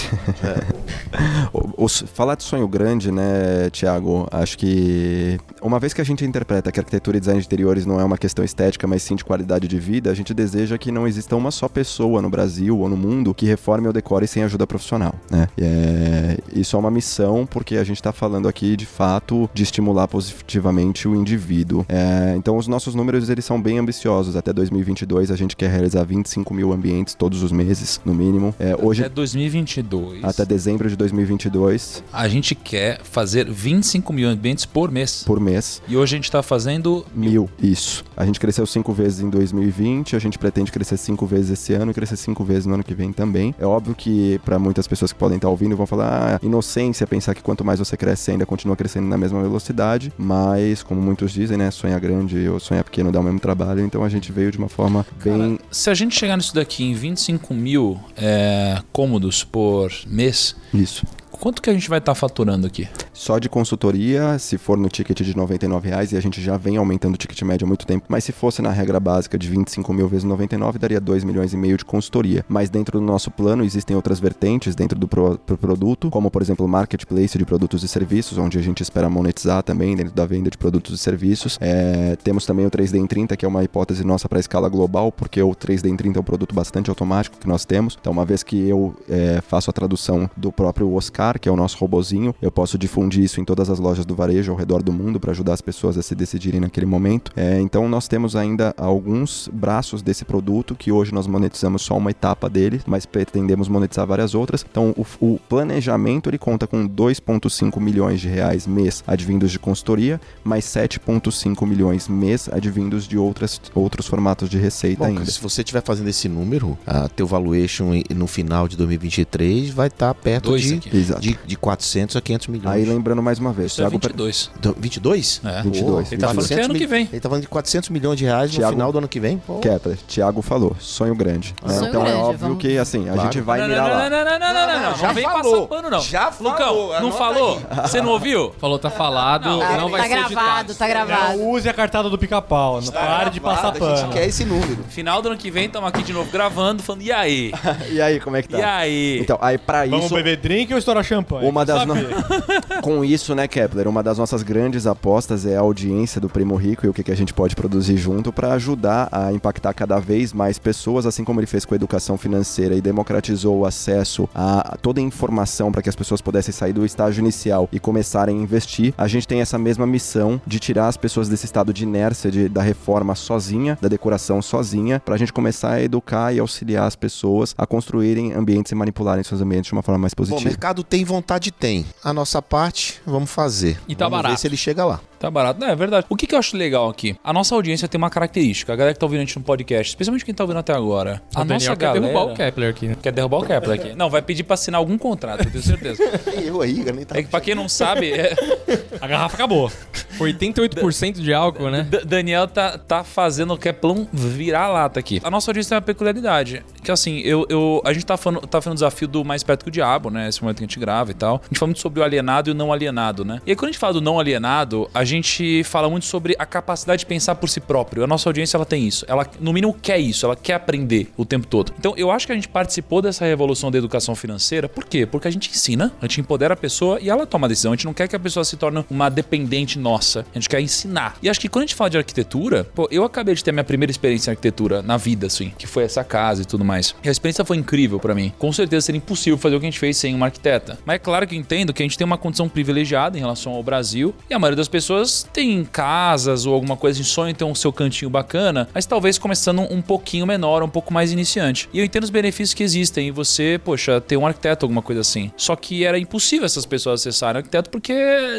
O- 1.53 1.85
o- 1.85 1.89
falar 1.89 2.35
de 2.35 2.43
sonho 2.43 2.67
grande, 2.67 3.11
né, 3.11 3.69
Tiago? 3.71 4.27
Acho 4.31 4.57
que 4.57 5.37
uma 5.61 5.79
vez 5.79 5.93
que 5.93 6.01
a 6.01 6.03
gente 6.03 6.25
interpreta 6.25 6.71
que 6.71 6.79
arquitetura 6.93 7.17
e 7.17 7.19
design 7.19 7.39
de 7.41 7.45
interiores 7.47 7.85
não 7.85 7.99
é 7.99 8.03
uma 8.03 8.17
questão 8.17 8.45
estética, 8.45 8.85
mas 8.85 9.01
sim 9.01 9.15
de 9.15 9.23
qualidade 9.23 9.67
de 9.67 9.79
vida, 9.79 10.11
a 10.11 10.13
gente 10.13 10.33
deseja 10.33 10.77
que 10.77 10.91
não 10.91 11.07
exista 11.07 11.35
uma 11.35 11.49
só 11.49 11.67
pessoa 11.67 12.21
no 12.21 12.29
Brasil 12.29 12.77
ou 12.77 12.87
no 12.87 12.95
mundo 12.95 13.33
que 13.33 13.45
reforme 13.45 13.87
ou 13.87 13.93
decore 13.93 14.27
sem 14.27 14.43
ajuda 14.43 14.67
profissional, 14.67 15.15
né? 15.29 15.47
É- 15.57 16.37
isso 16.53 16.75
é 16.75 16.79
uma 16.79 16.91
missão 16.91 17.45
porque 17.45 17.77
a 17.77 17.83
gente 17.83 17.97
está 17.97 18.11
falando 18.11 18.47
aqui 18.47 18.75
de 18.75 18.85
fato 18.85 19.49
de 19.53 19.63
estimular 19.63 20.07
positivamente 20.07 21.07
o 21.07 21.15
indivíduo. 21.15 21.85
É, 21.89 22.35
então 22.37 22.57
os 22.57 22.67
nossos 22.67 22.93
números 22.93 23.29
eles 23.29 23.45
são 23.45 23.61
bem 23.61 23.79
ambiciosos. 23.79 24.35
Até 24.35 24.53
2022 24.53 25.31
a 25.31 25.35
gente 25.35 25.55
quer 25.55 25.69
realizar 25.69 26.03
25 26.03 26.53
mil 26.53 26.71
ambientes 26.71 27.15
todos 27.15 27.41
os 27.41 27.51
meses, 27.51 27.99
no 28.05 28.13
mínimo. 28.13 28.53
É, 28.59 28.75
hoje 28.79 29.01
Até 29.01 29.09
2022, 29.09 30.23
até 30.23 30.45
dezembro 30.45 30.89
de 30.89 30.95
2022 30.95 32.03
a 32.11 32.27
gente 32.27 32.53
quer 32.55 33.01
fazer 33.03 33.49
25 33.49 34.13
mil 34.13 34.29
ambientes 34.29 34.65
por 34.65 34.91
mês. 34.91 35.23
por 35.25 35.39
mês. 35.39 35.81
E 35.87 35.97
hoje 35.97 36.15
a 36.15 36.17
gente 36.17 36.31
tá 36.31 36.43
fazendo 36.43 36.82
Mil, 37.13 37.49
isso. 37.61 38.03
A 38.15 38.25
gente 38.25 38.39
cresceu 38.39 38.65
cinco 38.65 38.93
vezes 38.93 39.19
em 39.19 39.29
2020, 39.29 40.15
a 40.15 40.19
gente 40.19 40.37
pretende 40.37 40.71
crescer 40.71 40.97
cinco 40.97 41.25
vezes 41.25 41.51
esse 41.51 41.73
ano 41.73 41.91
e 41.91 41.93
crescer 41.93 42.17
cinco 42.17 42.43
vezes 42.43 42.65
no 42.65 42.73
ano 42.73 42.83
que 42.83 42.93
vem 42.93 43.11
também. 43.11 43.53
É 43.59 43.65
óbvio 43.65 43.95
que 43.95 44.39
para 44.43 44.59
muitas 44.59 44.87
pessoas 44.87 45.11
que 45.13 45.19
podem 45.19 45.37
estar 45.37 45.49
ouvindo 45.49 45.75
vão 45.75 45.85
falar, 45.85 46.35
ah, 46.35 46.45
inocência 46.45 47.07
pensar 47.07 47.33
que 47.33 47.41
quanto 47.41 47.63
mais 47.63 47.79
você 47.79 47.95
cresce 47.95 48.31
ainda 48.31 48.45
continua 48.45 48.75
crescendo 48.75 49.07
na 49.07 49.17
mesma 49.17 49.41
velocidade, 49.41 50.11
mas 50.17 50.83
como 50.83 51.01
muitos 51.01 51.31
dizem, 51.31 51.57
né, 51.57 51.71
sonhar 51.71 51.99
grande 51.99 52.47
ou 52.49 52.59
sonhar 52.59 52.83
pequeno 52.83 53.11
dá 53.11 53.19
o 53.19 53.23
mesmo 53.23 53.39
trabalho, 53.39 53.81
então 53.81 54.03
a 54.03 54.09
gente 54.09 54.31
veio 54.31 54.51
de 54.51 54.57
uma 54.57 54.69
forma 54.69 55.05
bem 55.23 55.59
Se 55.71 55.89
a 55.89 55.93
gente 55.93 56.15
chegar 56.15 56.37
nisso 56.37 56.53
daqui 56.53 56.83
em 56.83 56.93
25 56.93 57.53
mil 57.53 57.99
é, 58.17 58.81
cômodos 58.91 59.43
por 59.43 59.91
mês, 60.07 60.55
isso. 60.73 61.05
Quanto 61.43 61.61
que 61.61 61.69
a 61.69 61.73
gente 61.73 61.89
vai 61.89 61.99
estar 61.99 62.15
faturando 62.15 62.65
aqui? 62.65 62.87
Só 63.11 63.37
de 63.37 63.49
consultoria, 63.49 64.39
se 64.39 64.57
for 64.57 64.77
no 64.77 64.87
ticket 64.87 65.21
de 65.23 65.35
99 65.35 65.89
reais, 65.89 66.13
e 66.13 66.15
a 66.15 66.21
gente 66.21 66.41
já 66.41 66.55
vem 66.55 66.77
aumentando 66.77 67.15
o 67.15 67.17
ticket 67.17 67.41
médio 67.41 67.65
há 67.65 67.67
muito 67.67 67.85
tempo, 67.85 68.05
mas 68.07 68.23
se 68.23 68.31
fosse 68.31 68.61
na 68.61 68.71
regra 68.71 68.97
básica 68.97 69.37
de 69.37 69.49
25 69.49 69.93
mil 69.93 70.07
vezes 70.07 70.23
99, 70.23 70.79
daria 70.79 71.01
2 71.01 71.25
milhões 71.25 71.51
e 71.51 71.57
meio 71.57 71.75
de 71.75 71.83
consultoria. 71.83 72.45
Mas 72.47 72.69
dentro 72.69 72.97
do 72.97 73.05
nosso 73.05 73.29
plano 73.29 73.65
existem 73.65 73.93
outras 73.93 74.21
vertentes 74.21 74.73
dentro 74.73 74.97
do 74.97 75.05
pro- 75.05 75.37
pro 75.37 75.57
produto, 75.57 76.09
como 76.09 76.31
por 76.31 76.41
exemplo 76.41 76.65
o 76.65 76.69
marketplace 76.69 77.37
de 77.37 77.43
produtos 77.43 77.83
e 77.83 77.89
serviços, 77.89 78.37
onde 78.37 78.57
a 78.57 78.61
gente 78.61 78.81
espera 78.81 79.09
monetizar 79.09 79.63
também 79.63 79.97
dentro 79.97 80.13
da 80.13 80.25
venda 80.25 80.49
de 80.49 80.57
produtos 80.57 80.93
e 80.93 80.97
serviços. 80.97 81.57
É, 81.59 82.15
temos 82.23 82.45
também 82.45 82.65
o 82.65 82.71
3D 82.71 82.95
em 82.95 83.05
30, 83.05 83.35
que 83.35 83.43
é 83.43 83.47
uma 83.49 83.65
hipótese 83.65 84.05
nossa 84.05 84.29
para 84.29 84.39
escala 84.39 84.69
global, 84.69 85.11
porque 85.11 85.41
o 85.41 85.51
3D 85.51 85.89
em 85.89 85.97
30 85.97 86.19
é 86.19 86.21
um 86.21 86.23
produto 86.23 86.55
bastante 86.55 86.89
automático 86.89 87.37
que 87.37 87.49
nós 87.49 87.65
temos. 87.65 87.97
Então, 87.99 88.13
uma 88.13 88.23
vez 88.23 88.43
que 88.43 88.65
eu 88.65 88.95
é, 89.09 89.41
faço 89.41 89.69
a 89.69 89.73
tradução 89.73 90.29
do 90.37 90.49
próprio 90.49 90.89
Oscar, 90.93 91.32
que 91.39 91.49
é 91.49 91.51
o 91.51 91.55
nosso 91.55 91.77
robozinho, 91.77 92.33
eu 92.41 92.51
posso 92.51 92.77
difundir 92.77 93.23
isso 93.23 93.39
em 93.39 93.45
todas 93.45 93.69
as 93.69 93.79
lojas 93.79 94.05
do 94.05 94.15
varejo 94.15 94.51
ao 94.51 94.57
redor 94.57 94.81
do 94.81 94.91
mundo 94.91 95.19
para 95.19 95.31
ajudar 95.31 95.53
as 95.53 95.61
pessoas 95.61 95.97
a 95.97 96.01
se 96.01 96.15
decidirem 96.15 96.59
naquele 96.59 96.85
momento. 96.85 97.31
É, 97.35 97.59
então, 97.59 97.87
nós 97.87 98.07
temos 98.07 98.35
ainda 98.35 98.73
alguns 98.77 99.49
braços 99.51 100.01
desse 100.01 100.25
produto 100.25 100.75
que 100.75 100.91
hoje 100.91 101.13
nós 101.13 101.27
monetizamos 101.27 101.81
só 101.81 101.97
uma 101.97 102.11
etapa 102.11 102.49
dele, 102.49 102.81
mas 102.85 103.05
pretendemos 103.05 103.67
monetizar 103.67 104.05
várias 104.05 104.35
outras. 104.35 104.65
Então, 104.69 104.93
o, 104.97 105.05
o 105.33 105.39
planejamento 105.49 106.29
ele 106.29 106.37
conta 106.37 106.67
com 106.67 106.87
2,5 106.87 107.79
milhões 107.79 108.21
de 108.21 108.27
reais 108.27 108.67
mês 108.67 109.03
advindos 109.05 109.51
de 109.51 109.59
consultoria, 109.59 110.19
mais 110.43 110.65
7,5 110.65 111.65
milhões 111.67 112.07
mês 112.07 112.49
advindos 112.51 113.07
de 113.07 113.17
outras, 113.17 113.61
outros 113.73 114.07
formatos 114.07 114.49
de 114.49 114.57
receita 114.57 114.99
Bom, 114.99 115.05
ainda. 115.05 115.25
se 115.25 115.41
você 115.41 115.61
estiver 115.61 115.81
fazendo 115.81 116.09
esse 116.09 116.27
número, 116.27 116.77
a 116.85 117.07
teu 117.09 117.27
valuation 117.27 117.91
no 118.15 118.27
final 118.27 118.67
de 118.67 118.77
2023 118.77 119.69
vai 119.69 119.87
estar 119.87 120.13
perto 120.13 120.49
Dois 120.49 120.61
de, 120.61 120.75
aqui. 120.75 120.89
De, 121.23 121.39
de 121.45 121.55
400 121.55 122.15
a 122.17 122.21
500 122.21 122.47
milhões. 122.47 122.75
Aí 122.75 122.83
lembrando 122.85 123.21
mais 123.23 123.39
uma 123.39 123.53
vez, 123.53 123.71
Isso 123.71 123.81
é 123.81 123.85
Thiago, 123.85 123.97
22. 123.99 124.51
Então, 124.59 124.75
22? 124.77 125.41
É. 125.45 125.61
22, 125.61 126.11
Ele 126.11 126.21
tá 126.21 126.27
falando 126.27 126.47
que 126.47 126.53
é 126.53 126.61
ano 126.63 126.73
que 126.73 126.85
vem. 126.85 127.07
Ele 127.11 127.19
tá 127.21 127.29
falando 127.29 127.41
de 127.43 127.47
400 127.47 127.89
milhões 127.89 128.17
de 128.19 128.25
reais 128.25 128.51
no 128.51 128.57
Thiago- 128.57 128.73
final 128.73 128.91
do 128.91 128.97
ano 128.97 129.07
que 129.07 129.19
vem? 129.19 129.37
Pô. 129.37 129.59
Kepler, 129.59 129.97
Thiago 130.07 130.41
falou, 130.41 130.75
sonho 130.79 131.15
grande. 131.15 131.55
né? 131.63 131.73
Sonho 131.75 131.87
então 131.89 132.01
é 132.01 132.05
grande, 132.05 132.21
óbvio 132.23 132.37
vamos- 132.39 132.57
que 132.57 132.77
assim, 132.77 133.07
a 133.09 133.13
Claro. 133.13 133.21
gente 133.31 133.41
vai 133.41 133.59
não, 133.61 133.67
mirar 133.69 133.83
não, 133.83 133.89
lá. 133.95 134.09
não, 134.09 134.09
não, 134.09 134.25
não, 134.25 134.39
não, 134.39 134.53
não, 134.53 134.67
não, 134.83 134.91
não, 134.91 134.97
já 134.97 135.07
não 135.07 135.13
vem 135.15 135.23
falou. 135.23 135.67
passar 135.67 135.67
pano, 135.81 135.89
não. 135.89 136.01
Já 136.01 136.31
falou, 136.31 136.51
Lucão, 136.53 137.01
não 137.01 137.11
falou? 137.11 137.61
Você 137.87 138.01
não 138.01 138.09
ouviu? 138.09 138.53
Falou, 138.59 138.77
tá 138.77 138.89
falado, 138.89 139.45
Não, 139.49 139.59
não, 139.59 139.77
não, 139.81 139.89
vai 139.89 140.01
tá 140.01 140.07
ser 140.07 140.13
gravado, 140.13 140.71
editado. 140.71 140.75
tá 140.75 140.87
gravado. 140.87 141.41
Use 141.41 141.69
a 141.69 141.73
cartada 141.73 142.09
do 142.09 142.17
pica-pau. 142.17 142.81
Não 142.81 142.91
pare 142.91 143.29
de 143.29 143.39
passar 143.39 143.69
A 143.69 143.71
gente 143.71 143.79
pano. 143.79 144.11
quer 144.13 144.27
esse 144.27 144.43
número. 144.43 144.83
Final 144.89 145.21
do 145.21 145.29
ano 145.29 145.37
que 145.37 145.49
vem, 145.49 145.65
estamos 145.67 145.87
aqui 145.87 146.03
de 146.03 146.11
novo 146.11 146.29
gravando, 146.31 146.83
falando, 146.83 147.01
e 147.03 147.11
aí? 147.11 147.53
E 147.91 148.01
aí, 148.01 148.19
como 148.19 148.35
é 148.35 148.41
que 148.41 148.47
tá? 148.49 148.57
E 148.57 148.63
aí? 148.63 149.19
Então, 149.19 149.37
aí 149.41 149.57
pra 149.57 149.85
Vamos 149.85 150.05
isso, 150.05 150.15
beber 150.15 150.37
drink 150.37 150.71
ou 150.73 150.79
estourar 150.79 151.02
champanhe? 151.03 151.47
Uma 151.49 151.65
das 151.65 151.85
no- 151.85 151.95
com 152.81 153.03
isso, 153.03 153.33
né, 153.35 153.47
Kepler, 153.47 153.87
uma 153.87 154.01
das 154.03 154.17
nossas 154.17 154.43
grandes 154.43 154.85
apostas 154.87 155.45
é 155.45 155.55
a 155.55 155.59
audiência 155.61 156.19
do 156.19 156.29
Primo 156.29 156.55
Rico 156.55 156.85
e 156.85 156.89
o 156.89 156.93
que, 156.93 157.03
que 157.03 157.11
a 157.11 157.15
gente 157.15 157.33
pode 157.33 157.55
produzir 157.55 157.97
junto 157.97 158.31
para 158.31 158.53
ajudar 158.53 159.07
a 159.11 159.31
impactar 159.31 159.73
cada 159.73 159.99
vez 159.99 160.33
mais 160.33 160.57
pessoas, 160.59 161.05
assim 161.05 161.23
como 161.23 161.39
ele 161.39 161.47
fez 161.47 161.65
com 161.65 161.73
a 161.73 161.77
educação 161.77 162.17
financeira 162.17 162.75
e 162.75 162.81
democratizou 162.81 163.59
o 163.59 163.65
acesso 163.65 164.27
a 164.33 164.77
toda 164.81 164.99
a 164.99 165.03
informação 165.03 165.71
para 165.71 165.81
que 165.81 165.89
as 165.89 165.95
pessoas 165.95 166.21
pudessem 166.21 166.53
sair 166.53 166.73
do 166.73 166.85
estágio 166.85 167.21
inicial 167.21 167.67
e 167.71 167.79
começarem 167.79 168.37
a 168.39 168.41
investir. 168.41 168.93
A 168.97 169.07
gente 169.07 169.27
tem 169.27 169.41
essa 169.41 169.57
mesma 169.57 169.85
missão 169.85 170.41
de 170.45 170.59
tirar 170.59 170.87
as 170.87 170.97
pessoas 170.97 171.29
desse 171.29 171.45
estado 171.45 171.73
de 171.73 171.83
inércia 171.83 172.29
de, 172.31 172.49
da 172.49 172.61
reforma 172.61 173.15
sozinha, 173.15 173.77
da 173.81 173.87
decoração 173.87 174.41
sozinha, 174.41 175.01
para 175.03 175.15
a 175.15 175.17
gente 175.17 175.31
começar 175.33 175.73
a 175.73 175.81
educar 175.81 176.33
e 176.33 176.39
auxiliar 176.39 176.85
as 176.87 176.95
pessoas 176.95 177.53
a 177.57 177.65
construírem 177.65 178.33
ambientes 178.33 178.71
e 178.71 178.75
manipularem 178.75 179.23
seus 179.23 179.41
ambientes 179.41 179.67
de 179.67 179.73
uma 179.73 179.81
forma 179.81 179.99
mais 179.99 180.13
Bom, 180.13 180.23
o 180.23 180.27
positiva. 180.27 180.49
mercado 180.49 180.83
tem 180.93 181.03
vontade, 181.03 181.49
tem. 181.49 181.87
A 182.03 182.13
nossa 182.13 182.39
parte, 182.39 183.01
vamos 183.03 183.31
fazer. 183.31 183.79
E 183.87 183.95
tá 183.95 184.05
vamos 184.05 184.17
barato. 184.19 184.35
ver 184.35 184.39
se 184.39 184.45
ele 184.45 184.55
chega 184.55 184.85
lá. 184.85 184.99
Tá 185.19 185.31
barato. 185.31 185.59
Não, 185.59 185.67
é 185.67 185.75
verdade. 185.75 186.05
O 186.07 186.15
que, 186.15 186.27
que 186.27 186.35
eu 186.35 186.39
acho 186.39 186.55
legal 186.55 186.87
aqui? 186.87 187.15
A 187.23 187.33
nossa 187.33 187.55
audiência 187.55 187.87
tem 187.87 187.97
uma 187.97 188.11
característica. 188.11 188.71
A 188.71 188.75
galera 188.75 188.93
que 188.93 188.99
tá 188.99 189.05
ouvindo 189.07 189.21
a 189.21 189.25
gente 189.25 189.35
no 189.39 189.43
podcast, 189.43 189.89
especialmente 189.89 190.23
quem 190.23 190.35
tá 190.35 190.43
ouvindo 190.43 190.59
até 190.59 190.71
agora. 190.71 191.19
A 191.33 191.41
O 191.41 191.45
Daniel 191.45 191.53
nossa 191.55 191.69
quer 191.75 191.85
galera... 191.87 192.01
derrubar 192.01 192.31
o 192.31 192.35
Kepler 192.35 192.69
aqui. 192.69 192.87
né? 192.89 192.97
Quer 193.01 193.11
derrubar 193.11 193.37
o 193.39 193.41
Kepler 193.47 193.79
aqui. 193.79 193.95
Não, 193.95 194.07
vai 194.07 194.21
pedir 194.21 194.43
pra 194.43 194.53
assinar 194.53 194.77
algum 194.77 194.95
contrato, 194.95 195.45
eu 195.45 195.51
tenho 195.51 195.63
certeza. 195.63 196.03
Eu 196.43 196.61
aí, 196.61 196.83
eu 196.85 196.93
nem 196.93 197.05
tava 197.05 197.19
É 197.19 197.23
que 197.23 197.29
pra 197.29 197.41
quem 197.41 197.55
não 197.55 197.67
sabe, 197.67 198.11
é- 198.11 198.35
A 199.01 199.07
garrafa 199.07 199.33
acabou. 199.35 199.71
88% 200.19 201.13
de 201.21 201.33
álcool, 201.33 201.69
né? 201.69 201.83
D- 201.89 202.05
Daniel 202.05 202.47
tá, 202.47 202.77
tá 202.77 203.03
fazendo 203.03 203.53
o 203.53 203.57
Keplon 203.57 204.05
virar 204.11 204.63
a 204.65 204.67
lata 204.69 204.99
aqui. 204.99 205.21
A 205.23 205.29
nossa 205.29 205.49
audiência 205.51 205.69
tem 205.69 205.75
uma 205.77 205.81
peculiaridade. 205.81 206.63
Que 206.83 206.91
assim, 206.91 207.19
eu, 207.19 207.45
eu, 207.49 207.81
a 207.85 207.93
gente 207.93 208.05
tá 208.05 208.17
falando, 208.17 208.41
tá 208.47 208.61
falando 208.61 208.75
do 208.77 208.79
desafio 208.79 209.07
do 209.07 209.23
Mais 209.23 209.43
Perto 209.43 209.63
que 209.63 209.69
o 209.69 209.71
Diabo, 209.71 210.09
né? 210.09 210.27
Esse 210.27 210.41
momento 210.41 210.57
que 210.57 210.63
a 210.63 210.67
gente 210.67 210.79
grava 210.79 211.11
e 211.11 211.13
tal. 211.13 211.41
A 211.43 211.47
gente 211.47 211.59
fala 211.59 211.67
muito 211.67 211.81
sobre 211.81 211.99
o 211.99 212.03
alienado 212.03 212.49
e 212.49 212.51
o 212.51 212.55
não 212.55 212.71
alienado, 212.73 213.23
né? 213.25 213.41
E 213.45 213.51
aí 213.51 213.55
quando 213.55 213.69
a 213.69 213.71
gente 213.71 213.79
fala 213.79 213.93
do 213.93 214.01
não 214.01 214.19
alienado, 214.19 214.89
a 214.93 215.03
gente 215.03 215.63
fala 215.63 215.89
muito 215.89 216.05
sobre 216.05 216.35
a 216.37 216.45
capacidade 216.45 216.99
de 217.01 217.05
pensar 217.05 217.35
por 217.35 217.47
si 217.49 217.59
próprio. 217.59 218.03
A 218.03 218.07
nossa 218.07 218.27
audiência, 218.29 218.57
ela 218.57 218.65
tem 218.65 218.85
isso. 218.87 219.05
Ela, 219.07 219.25
no 219.39 219.53
mínimo, 219.53 219.73
quer 219.81 219.97
isso. 219.99 220.25
Ela 220.25 220.35
quer 220.35 220.53
aprender 220.55 221.11
o 221.17 221.25
tempo 221.25 221.47
todo. 221.47 221.73
Então, 221.79 221.93
eu 221.97 222.11
acho 222.11 222.25
que 222.25 222.31
a 222.31 222.35
gente 222.35 222.47
participou 222.49 223.01
dessa 223.01 223.25
revolução 223.25 223.71
da 223.71 223.77
educação 223.77 224.15
financeira. 224.15 224.67
Por 224.67 224.85
quê? 224.85 225.05
Porque 225.05 225.27
a 225.27 225.31
gente 225.31 225.49
ensina, 225.49 225.91
a 226.01 226.05
gente 226.05 226.21
empodera 226.21 226.53
a 226.53 226.57
pessoa 226.57 226.99
e 227.01 227.09
ela 227.09 227.25
toma 227.25 227.47
a 227.47 227.49
decisão. 227.49 227.71
A 227.71 227.75
gente 227.75 227.85
não 227.85 227.93
quer 227.93 228.07
que 228.07 228.15
a 228.15 228.19
pessoa 228.19 228.43
se 228.43 228.57
torne 228.57 228.83
uma 228.89 229.09
dependente 229.09 229.79
nossa. 229.79 230.02
A 230.11 230.23
gente 230.33 230.49
quer 230.49 230.61
ensinar. 230.61 231.17
E 231.21 231.29
acho 231.29 231.39
que 231.39 231.49
quando 231.49 231.63
a 231.63 231.65
gente 231.67 231.75
fala 231.75 231.89
de 231.89 231.97
arquitetura, 231.97 232.63
pô, 232.63 232.87
eu 232.91 233.03
acabei 233.03 233.35
de 233.35 233.43
ter 233.43 233.51
minha 233.51 233.63
primeira 233.63 233.91
experiência 233.91 234.29
em 234.29 234.33
arquitetura 234.33 234.81
na 234.81 234.97
vida, 234.97 235.27
assim, 235.27 235.51
que 235.57 235.67
foi 235.67 235.83
essa 235.83 236.03
casa 236.03 236.41
e 236.41 236.45
tudo 236.45 236.63
mais. 236.63 236.95
E 237.03 237.09
a 237.09 237.11
experiência 237.11 237.45
foi 237.45 237.57
incrível 237.57 237.99
pra 237.99 238.13
mim. 238.13 238.31
Com 238.37 238.51
certeza 238.51 238.85
seria 238.85 238.97
impossível 238.97 239.37
fazer 239.37 239.55
o 239.55 239.59
que 239.59 239.65
a 239.65 239.69
gente 239.69 239.79
fez 239.79 239.97
sem 239.97 240.13
uma 240.13 240.27
arquiteta. 240.27 240.77
Mas 240.85 240.95
é 240.95 240.99
claro 240.99 241.27
que 241.27 241.35
eu 241.35 241.39
entendo 241.39 241.73
que 241.73 241.81
a 241.81 241.85
gente 241.85 241.97
tem 241.97 242.05
uma 242.05 242.17
condição 242.17 242.49
privilegiada 242.49 243.17
em 243.17 243.21
relação 243.21 243.53
ao 243.53 243.63
Brasil. 243.63 244.13
E 244.29 244.33
a 244.33 244.39
maioria 244.39 244.57
das 244.57 244.67
pessoas 244.67 245.27
tem 245.33 245.63
casas 245.63 246.45
ou 246.45 246.53
alguma 246.53 246.77
coisa 246.77 246.99
em 246.99 247.03
sonho 247.03 247.29
em 247.29 247.35
ter 247.35 247.43
um 247.43 247.55
seu 247.55 247.71
cantinho 247.71 248.09
bacana, 248.09 248.67
mas 248.73 248.85
talvez 248.85 249.17
começando 249.17 249.61
um 249.61 249.81
pouquinho 249.81 250.25
menor, 250.25 250.63
um 250.63 250.69
pouco 250.69 250.93
mais 250.93 251.11
iniciante. 251.11 251.69
E 251.73 251.79
eu 251.79 251.85
entendo 251.85 252.03
os 252.03 252.09
benefícios 252.09 252.53
que 252.53 252.63
existem 252.63 253.07
em 253.07 253.11
você, 253.11 253.59
poxa, 253.63 254.01
ter 254.01 254.17
um 254.17 254.25
arquiteto, 254.25 254.65
alguma 254.65 254.81
coisa 254.81 255.01
assim. 255.01 255.31
Só 255.37 255.55
que 255.55 255.83
era 255.83 255.97
impossível 255.97 256.45
essas 256.45 256.65
pessoas 256.65 257.01
acessarem 257.01 257.35
o 257.35 257.39
arquiteto 257.39 257.69
porque 257.69 257.93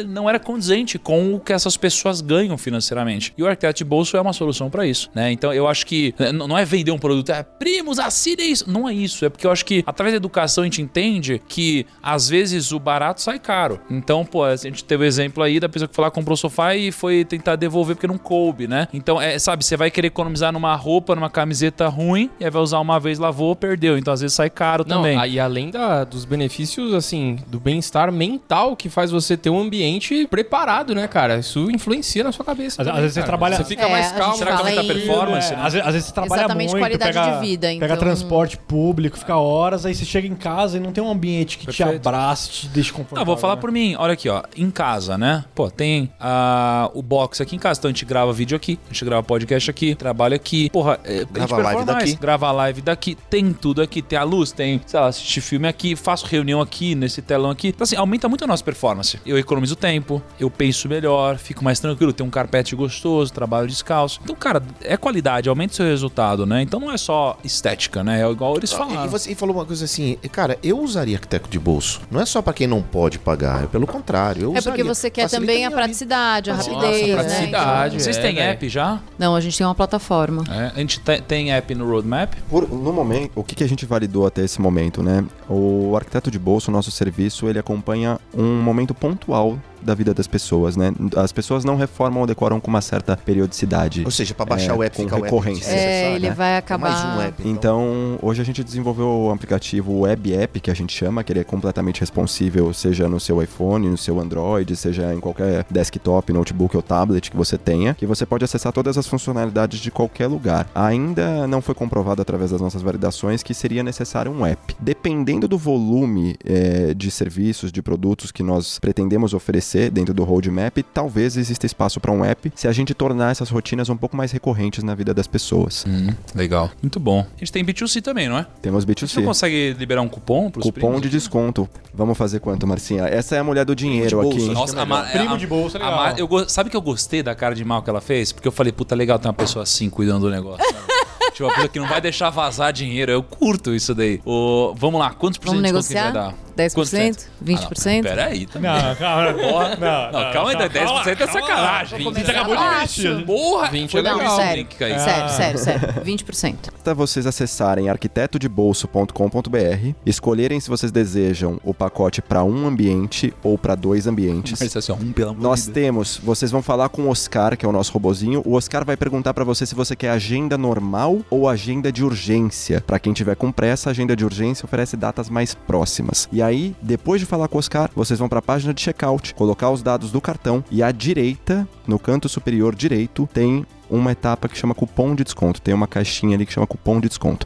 não 0.07 0.29
era 0.29 0.39
condizente 0.39 0.97
com 0.97 1.35
o 1.35 1.39
que 1.39 1.53
essas 1.55 1.77
pessoas 1.77 2.21
ganham 2.21 2.57
financeiramente. 2.57 3.33
E 3.37 3.43
o 3.43 3.47
arquiteto 3.47 3.77
de 3.79 3.83
bolso 3.83 4.15
é 4.17 4.21
uma 4.21 4.33
solução 4.33 4.69
pra 4.69 4.85
isso, 4.85 5.09
né? 5.13 5.31
Então 5.31 5.53
eu 5.53 5.67
acho 5.67 5.85
que 5.85 6.13
né, 6.19 6.31
não 6.31 6.57
é 6.57 6.63
vender 6.65 6.91
um 6.91 6.97
produto, 6.97 7.31
é 7.31 7.43
primos, 7.43 7.99
assinem 7.99 8.51
isso. 8.51 8.69
Não 8.69 8.87
é 8.87 8.93
isso, 8.93 9.25
é 9.25 9.29
porque 9.29 9.45
eu 9.47 9.51
acho 9.51 9.65
que 9.65 9.83
através 9.85 10.13
da 10.13 10.17
educação 10.17 10.63
a 10.63 10.65
gente 10.65 10.81
entende 10.81 11.41
que 11.47 11.85
às 12.01 12.27
vezes 12.29 12.71
o 12.71 12.79
barato 12.79 13.21
sai 13.21 13.39
caro. 13.39 13.79
Então, 13.89 14.25
pô, 14.25 14.43
a 14.43 14.55
gente 14.55 14.83
teve 14.83 15.03
o 15.03 15.07
exemplo 15.07 15.41
aí 15.43 15.59
da 15.59 15.69
pessoa 15.69 15.87
que 15.87 15.95
foi 15.95 16.03
lá 16.03 16.11
comprou 16.11 16.33
o 16.33 16.37
sofá 16.37 16.75
e 16.75 16.91
foi 16.91 17.23
tentar 17.25 17.55
devolver 17.55 17.95
porque 17.95 18.07
não 18.07 18.17
coube, 18.17 18.67
né? 18.67 18.87
Então, 18.93 19.21
é, 19.21 19.37
sabe, 19.39 19.63
você 19.63 19.77
vai 19.77 19.89
querer 19.91 20.07
economizar 20.07 20.51
numa 20.51 20.75
roupa, 20.75 21.15
numa 21.15 21.29
camiseta 21.29 21.87
ruim, 21.87 22.29
e 22.39 22.45
aí 22.45 22.51
vai 22.51 22.61
usar 22.61 22.79
uma 22.79 22.99
vez, 22.99 23.19
lavou, 23.19 23.55
perdeu. 23.55 23.97
Então, 23.97 24.13
às 24.13 24.21
vezes 24.21 24.35
sai 24.35 24.49
caro 24.49 24.85
Não, 24.87 24.97
também. 24.97 25.17
aí 25.17 25.39
além 25.39 25.69
da- 25.69 26.03
dos 26.03 26.25
benefícios, 26.25 26.93
assim, 26.93 27.37
do 27.47 27.59
bem-estar 27.59 28.11
mental 28.11 28.75
que 28.75 28.89
faz 28.89 29.11
você 29.11 29.35
ter 29.37 29.49
um 29.49 29.59
ambiente 29.59 30.27
preparado, 30.27 30.93
né, 30.95 31.07
cara? 31.07 31.41
Isso 31.45 31.69
influencia 31.71 32.23
na 32.23 32.31
sua 32.31 32.43
cabeça. 32.43 32.81
Às- 32.81 32.87
às 32.87 32.91
também, 32.93 33.01
vezes 33.01 33.13
você 33.13 33.19
cara. 33.21 33.27
trabalha- 33.27 33.57
Você 33.57 33.63
fica 33.65 33.83
É, 33.85 33.91
mais 33.91 34.11
a 34.11 34.15
calmo. 34.15 34.37
Será 34.37 34.51
que 34.53 34.57
aumenta 34.61 34.81
a 34.81 34.83
performance, 34.83 35.53
É, 35.53 35.55
né? 35.55 35.61
às, 35.63 35.73
vezes, 35.73 35.87
às 35.87 35.93
vezes 35.93 36.07
você 36.09 36.13
trabalha 36.13 36.39
Exatamente, 36.41 36.69
muito, 36.71 36.81
qualidade 36.81 37.13
pega, 37.13 37.31
de 37.35 37.39
vida, 37.47 37.67
pega 37.67 37.85
então- 37.85 37.97
transporte 37.97 38.57
público, 38.57 39.17
fica 39.17 39.35
horas, 39.37 39.85
aí 39.85 39.93
você 39.93 40.05
chega 40.05 40.27
em 40.27 40.35
casa 40.35 40.77
e 40.77 40.79
não 40.79 40.91
tem 40.91 41.03
um 41.03 41.09
ambiente 41.09 41.57
que 41.57 41.67
te 41.67 41.77
Perfeito. 41.77 42.07
abrace, 42.07 42.49
te 42.49 42.67
deixe 42.69 42.91
confortável. 42.91 43.19
Não, 43.19 43.25
vou 43.25 43.37
falar 43.37 43.55
né? 43.55 43.61
por 43.61 43.71
mim. 43.71 43.95
Olha 43.97 44.13
aqui, 44.13 44.27
ó. 44.29 44.41
Em 44.57 44.69
casa, 44.71 45.17
né? 45.17 45.45
Pô, 45.53 45.69
tem 45.69 46.09
ah, 46.19 46.89
o 46.93 47.01
box 47.01 47.41
aqui 47.41 47.55
em 47.55 47.59
casa. 47.59 47.79
Então 47.79 47.89
a 47.89 47.91
gente 47.93 48.05
grava 48.05 48.33
vídeo 48.33 48.55
aqui, 48.55 48.79
a 48.89 48.93
gente 48.93 49.05
grava 49.05 49.23
podcast 49.23 49.69
aqui, 49.69 49.95
trabalha 49.95 50.35
aqui. 50.35 50.69
Porra, 50.71 50.99
é, 51.03 51.17
a 51.17 51.19
gente 51.19 51.31
Grava 51.31 51.57
live 51.57 51.85
mais. 51.85 51.85
daqui. 51.85 52.15
Grava 52.15 52.51
live 52.51 52.81
daqui. 52.81 53.15
Tem 53.29 53.53
tudo 53.53 53.81
aqui. 53.81 54.01
Tem 54.01 54.17
a 54.17 54.23
luz, 54.23 54.51
tem, 54.51 54.81
sei 54.85 54.99
lá, 54.99 55.07
assistir 55.07 55.41
filme 55.41 55.67
aqui, 55.67 55.95
faço 55.95 56.25
reunião 56.25 56.61
aqui, 56.61 56.95
nesse 56.95 57.21
telão 57.21 57.49
aqui. 57.51 57.69
Então, 57.69 57.83
assim, 57.83 57.95
aumenta 57.95 58.27
muito 58.27 58.43
a 58.43 58.47
nossa 58.47 58.63
performance. 58.63 59.19
Eu 59.25 59.37
economizo 59.37 59.75
tempo, 59.75 60.21
eu 60.39 60.49
penso 60.49 60.87
melhor, 60.87 61.34
fico 61.37 61.63
mais 61.63 61.79
tranquilo, 61.79 62.11
tenho 62.13 62.27
um 62.27 62.31
carpete 62.31 62.75
gostoso, 62.75 63.31
trabalho 63.33 63.67
descalço. 63.67 64.19
Então, 64.23 64.35
cara, 64.35 64.61
é 64.81 64.95
qualidade, 64.97 65.49
aumenta 65.49 65.73
o 65.73 65.75
seu 65.75 65.85
resultado, 65.85 66.45
né? 66.45 66.61
Então 66.61 66.79
não 66.79 66.91
é 66.91 66.97
só 66.97 67.37
estética, 67.43 68.03
né? 68.03 68.21
É 68.21 68.29
igual 68.31 68.57
eles 68.57 68.71
E 68.71 68.75
falaram. 68.75 69.09
você 69.09 69.33
falou 69.35 69.55
uma 69.55 69.65
coisa 69.65 69.85
assim, 69.85 70.17
cara, 70.31 70.57
eu 70.63 70.79
usaria 70.79 71.15
arquiteto 71.15 71.49
de 71.49 71.59
bolso. 71.59 72.01
Não 72.11 72.19
é 72.21 72.25
só 72.25 72.41
pra 72.41 72.53
quem 72.53 72.67
não 72.67 72.81
pode 72.81 73.19
pagar, 73.19 73.63
é 73.63 73.67
pelo 73.67 73.87
contrário. 73.87 74.43
Eu 74.43 74.51
É 74.51 74.53
porque 74.55 74.69
usaria. 74.69 74.85
você 74.85 75.09
quer 75.09 75.23
Facilita 75.23 75.41
também 75.51 75.65
a 75.65 75.71
praticidade, 75.71 76.49
a 76.51 76.55
Nossa, 76.55 76.71
rapidez, 76.71 77.07
né? 77.07 77.13
praticidade. 77.15 78.01
Vocês 78.01 78.17
é, 78.17 78.21
têm 78.21 78.35
velho. 78.35 78.49
app 78.51 78.69
já? 78.69 78.85
Então- 78.85 79.01
Não, 79.17 79.35
a 79.35 79.41
gente 79.41 79.57
tem 79.57 79.65
uma 79.65 79.75
plataforma. 79.75 80.43
É, 80.49 80.71
a 80.75 80.79
gente 80.79 80.99
te- 80.99 81.21
tem 81.21 81.51
app 81.53 81.73
no 81.75 81.89
roadmap. 81.89 82.33
Por- 82.49 82.69
no 82.69 82.93
momento, 82.93 83.31
o 83.35 83.43
que, 83.43 83.55
que 83.55 83.63
a 83.63 83.67
gente 83.67 83.85
validou 83.85 84.25
até 84.25 84.43
esse 84.43 84.59
momento, 84.61 85.01
né? 85.03 85.23
O 85.49 85.95
arquiteto 85.95 86.31
de 86.31 86.39
bolso, 86.39 86.69
o 86.69 86.73
nosso 86.73 86.91
serviço, 86.91 87.47
ele 87.47 87.59
acompanha 87.59 88.19
um 88.35 88.61
momento 88.61 88.93
pontual 88.93 89.57
da 89.81 89.93
vida 89.93 90.13
das 90.13 90.25
pessoas, 90.25 90.75
né? 90.75 90.91
As 91.15 91.31
pessoas 91.31 91.63
não 91.63 91.75
reformam 91.75 92.21
ou 92.21 92.27
decoram 92.27 92.59
com 92.59 92.69
uma 92.69 92.81
certa 92.81 93.15
periodicidade. 93.15 94.01
Ou 94.03 94.09
seja, 94.09 94.33
pra 94.33 94.43
baixar 94.45 94.73
É, 94.73 94.77
o 94.77 94.83
app 94.83 94.97
com 94.97 95.03
fica 95.03 95.15
o 95.15 95.17
app 95.19 95.25
recorrência. 95.25 95.71
É, 95.71 96.15
ele 96.15 96.29
né? 96.29 96.33
vai 96.33 96.57
acabar. 96.57 96.89
Mais 96.89 97.17
um 97.17 97.21
app. 97.21 97.47
Então, 97.47 98.17
hoje 98.21 98.41
a 98.41 98.45
gente 98.45 98.63
desenvolveu 98.63 99.07
o 99.07 99.31
aplicativo 99.31 99.99
Web 99.99 100.33
App, 100.33 100.59
que 100.59 100.71
a 100.71 100.73
gente 100.73 100.91
chama, 100.91 101.23
que 101.23 101.31
ele 101.31 101.41
é 101.41 101.43
completamente 101.43 101.99
responsível, 101.99 102.73
seja 102.73 103.07
no 103.07 103.19
seu 103.19 103.41
iPhone, 103.43 103.87
no 103.87 103.97
seu 103.97 104.19
Android, 104.19 104.75
seja 104.75 105.13
em 105.13 105.19
qualquer 105.19 105.65
desktop, 105.69 106.33
notebook 106.33 106.75
ou 106.75 106.81
tablet 106.81 107.29
que 107.29 107.37
você 107.37 107.55
tenha, 107.55 107.93
que 107.93 108.07
você 108.07 108.25
pode 108.25 108.43
acessar 108.43 108.73
todas 108.73 108.97
as 108.97 109.05
funcionalidades 109.05 109.79
de 109.79 109.91
qualquer 109.91 110.25
lugar. 110.25 110.67
Ainda 110.73 111.45
não 111.45 111.61
foi 111.61 111.75
comprovado 111.75 112.23
através 112.23 112.49
das 112.49 112.59
nossas 112.59 112.81
validações 112.81 113.43
que 113.43 113.53
seria 113.53 113.83
necessário 113.83 114.31
um 114.31 114.43
app. 114.43 114.75
Dependendo 114.79 115.34
do 115.41 115.57
volume 115.57 116.35
eh, 116.43 116.93
de 116.95 117.09
serviços, 117.11 117.71
de 117.71 117.81
produtos 117.81 118.31
que 118.31 118.41
nós 118.43 118.79
pretendemos 118.79 119.33
oferecer 119.33 119.89
dentro 119.91 120.13
do 120.13 120.23
roadmap, 120.23 120.77
talvez 120.93 121.37
exista 121.37 121.65
espaço 121.65 121.99
para 121.99 122.11
um 122.11 122.23
app 122.23 122.51
se 122.55 122.67
a 122.67 122.71
gente 122.71 122.93
tornar 122.93 123.31
essas 123.31 123.49
rotinas 123.49 123.89
um 123.89 123.97
pouco 123.97 124.15
mais 124.17 124.31
recorrentes 124.31 124.83
na 124.83 124.95
vida 124.95 125.13
das 125.13 125.27
pessoas. 125.27 125.85
legal. 126.33 126.71
Muito 126.81 126.99
bom. 126.99 127.19
A 127.35 127.39
gente 127.39 127.51
tem 127.51 127.63
B2C 127.65 128.01
também, 128.01 128.27
não 128.29 128.37
é? 128.37 128.45
Temos 128.61 128.83
A 128.83 128.87
gente 128.87 129.01
não 129.15 129.23
B2C. 129.23 129.25
consegue 129.25 129.73
liberar 129.77 130.01
um 130.01 130.07
cupom 130.07 130.49
pros 130.49 130.65
Cupom 130.65 130.79
primos? 130.79 131.01
de 131.01 131.09
desconto. 131.09 131.69
Vamos 131.93 132.17
fazer 132.17 132.39
quanto, 132.39 132.65
Marcinha? 132.67 133.03
Essa 133.03 133.35
é 133.35 133.39
a 133.39 133.43
mulher 133.43 133.65
do 133.65 133.75
dinheiro 133.75 134.21
bolso, 134.21 134.37
aqui. 134.37 134.49
Nossa, 134.53 134.81
a 134.81 134.85
Ma- 134.85 135.03
Primo 135.03 135.37
de 135.37 135.47
bolsa, 135.47 135.77
legal. 135.77 136.15
Eu 136.17 136.49
sabe 136.49 136.69
que 136.69 136.75
eu 136.77 136.81
gostei 136.81 137.21
da 137.23 137.33
cara 137.35 137.55
de 137.55 137.63
mal 137.63 137.81
que 137.81 137.89
ela 137.89 138.01
fez? 138.01 138.31
Porque 138.31 138.47
eu 138.47 138.51
falei, 138.51 138.71
puta, 138.71 138.95
legal 138.95 139.17
ter 139.19 139.27
uma 139.27 139.33
pessoa 139.33 139.63
assim 139.63 139.89
cuidando 139.89 140.21
do 140.21 140.29
negócio. 140.31 140.65
tipo, 141.35 141.43
uma 141.43 141.53
pessoa 141.53 141.69
que 141.69 141.79
não 141.79 141.87
vai 141.87 142.01
deixar 142.01 142.29
vazar 142.29 142.71
dinheiro. 142.71 143.11
Eu 143.11 143.21
curto 143.21 143.73
isso 143.73 143.93
daí. 143.93 144.21
O, 144.25 144.73
vamos 144.75 144.99
lá, 144.99 145.11
quantos 145.11 145.37
por 145.37 145.49
cento 145.49 145.57
de 145.57 145.63
desconto 145.63 145.87
que 145.87 145.97
a 145.97 146.03
gente 146.03 146.13
vai 146.13 146.23
dar? 146.31 146.44
Quantos 146.73 146.93
10%? 146.93 147.25
20%? 147.43 148.03
Peraí, 148.03 148.45
também. 148.45 148.71
Não, 148.71 148.95
calma. 148.95 149.33
Porra. 149.33 149.75
Não, 149.75 150.11
Não, 150.11 150.33
calma 150.33 150.49
aí, 150.51 150.55
10% 150.69 151.21
é 151.21 151.27
sacanagem. 151.27 152.03
Vou 152.03 152.13
Você 152.13 152.31
acabou 152.31 152.55
de 152.55 152.63
investir. 152.63 153.25
Porra! 153.25 153.69
20 153.71 153.91
foi 153.91 153.99
é 153.99 154.03
Não, 154.03 154.17
legal. 154.17 154.35
sério. 154.37 154.65
Que 154.65 154.75
cair. 154.77 154.99
Sério, 154.99 155.29
sério, 155.29 155.59
sério. 155.59 155.87
20%. 156.03 156.55
Basta 156.71 156.93
vocês 156.93 157.25
acessarem 157.25 157.89
arquitetodebolso.com.br, 157.89 159.93
escolherem 160.05 160.59
se 160.59 160.69
vocês 160.69 160.91
desejam 160.91 161.59
o 161.63 161.73
pacote 161.73 162.21
para 162.21 162.43
um 162.43 162.67
ambiente 162.67 163.33
ou 163.43 163.57
para 163.57 163.75
dois 163.75 164.07
ambientes. 164.07 164.59
Isso 164.61 164.77
assim, 164.79 164.91
ó, 164.91 164.95
um 164.95 165.11
pelo 165.11 165.31
amor 165.31 165.41
Nós 165.41 165.61
de 165.65 165.71
Deus. 165.71 165.73
temos, 165.73 166.17
vocês 166.23 166.51
vão 166.51 166.61
falar 166.61 166.89
com 166.89 167.03
o 167.03 167.09
Oscar, 167.09 167.57
que 167.57 167.65
é 167.65 167.69
o 167.69 167.71
nosso 167.71 167.91
robozinho. 167.91 168.41
O 168.45 168.53
Oscar 168.53 168.85
vai 168.85 168.95
perguntar 168.97 169.33
para 169.33 169.43
você 169.43 169.65
se 169.65 169.75
você 169.75 169.95
quer 169.95 170.09
agenda 170.09 170.57
normal 170.57 171.19
ou 171.29 171.47
agenda 171.49 171.91
de 171.91 172.03
urgência. 172.03 172.81
Para 172.81 172.99
quem 172.99 173.13
tiver 173.13 173.35
com 173.35 173.51
pressa, 173.51 173.89
a 173.89 173.91
agenda 173.91 174.15
de 174.15 174.23
urgência 174.25 174.65
oferece 174.65 174.95
datas 174.95 175.29
mais 175.29 175.53
próximas. 175.53 176.27
E 176.31 176.41
aí, 176.45 176.75
depois 176.81 177.19
de 177.19 177.25
falar 177.25 177.47
com 177.47 177.57
o 177.57 177.59
Oscar, 177.59 177.89
vocês 177.95 178.19
vão 178.19 178.29
para 178.29 178.39
a 178.39 178.41
página 178.41 178.73
de 178.73 178.81
checkout, 178.81 179.33
colocar 179.33 179.69
os 179.71 179.81
dados 179.81 180.11
do 180.11 180.21
cartão 180.21 180.63
e 180.71 180.81
à 180.81 180.91
direita, 180.91 181.67
no 181.87 181.99
canto 181.99 182.29
superior 182.29 182.75
direito, 182.75 183.27
tem 183.33 183.65
uma 183.89 184.11
etapa 184.11 184.47
que 184.47 184.57
chama 184.57 184.73
cupom 184.73 185.15
de 185.15 185.23
desconto. 185.23 185.61
Tem 185.61 185.73
uma 185.73 185.87
caixinha 185.87 186.35
ali 186.35 186.45
que 186.45 186.53
chama 186.53 186.67
cupom 186.67 186.99
de 186.99 187.07
desconto. 187.07 187.45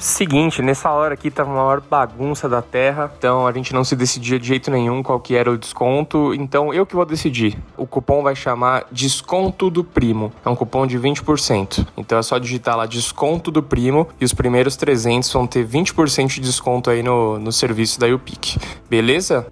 Seguinte, 0.00 0.62
nessa 0.62 0.90
hora 0.90 1.12
aqui 1.12 1.30
tava 1.30 1.50
uma 1.50 1.62
maior 1.62 1.82
bagunça 1.82 2.48
da 2.48 2.62
terra, 2.62 3.12
então 3.18 3.46
a 3.46 3.52
gente 3.52 3.74
não 3.74 3.84
se 3.84 3.94
decidia 3.94 4.38
de 4.38 4.48
jeito 4.48 4.70
nenhum 4.70 5.02
qual 5.02 5.20
que 5.20 5.36
era 5.36 5.50
o 5.50 5.58
desconto, 5.58 6.32
então 6.32 6.72
eu 6.72 6.86
que 6.86 6.96
vou 6.96 7.04
decidir. 7.04 7.58
O 7.76 7.86
cupom 7.86 8.22
vai 8.22 8.34
chamar 8.34 8.86
Desconto 8.90 9.68
do 9.68 9.84
Primo, 9.84 10.32
é 10.42 10.48
um 10.48 10.56
cupom 10.56 10.86
de 10.86 10.98
20%. 10.98 11.86
Então 11.98 12.18
é 12.18 12.22
só 12.22 12.38
digitar 12.38 12.78
lá 12.78 12.86
Desconto 12.86 13.50
do 13.50 13.62
Primo 13.62 14.08
e 14.18 14.24
os 14.24 14.32
primeiros 14.32 14.74
300 14.74 15.30
vão 15.34 15.46
ter 15.46 15.66
20% 15.66 16.28
de 16.28 16.40
desconto 16.40 16.88
aí 16.88 17.02
no, 17.02 17.38
no 17.38 17.52
serviço 17.52 18.00
da 18.00 18.06
UPIC, 18.06 18.58
beleza? 18.88 19.46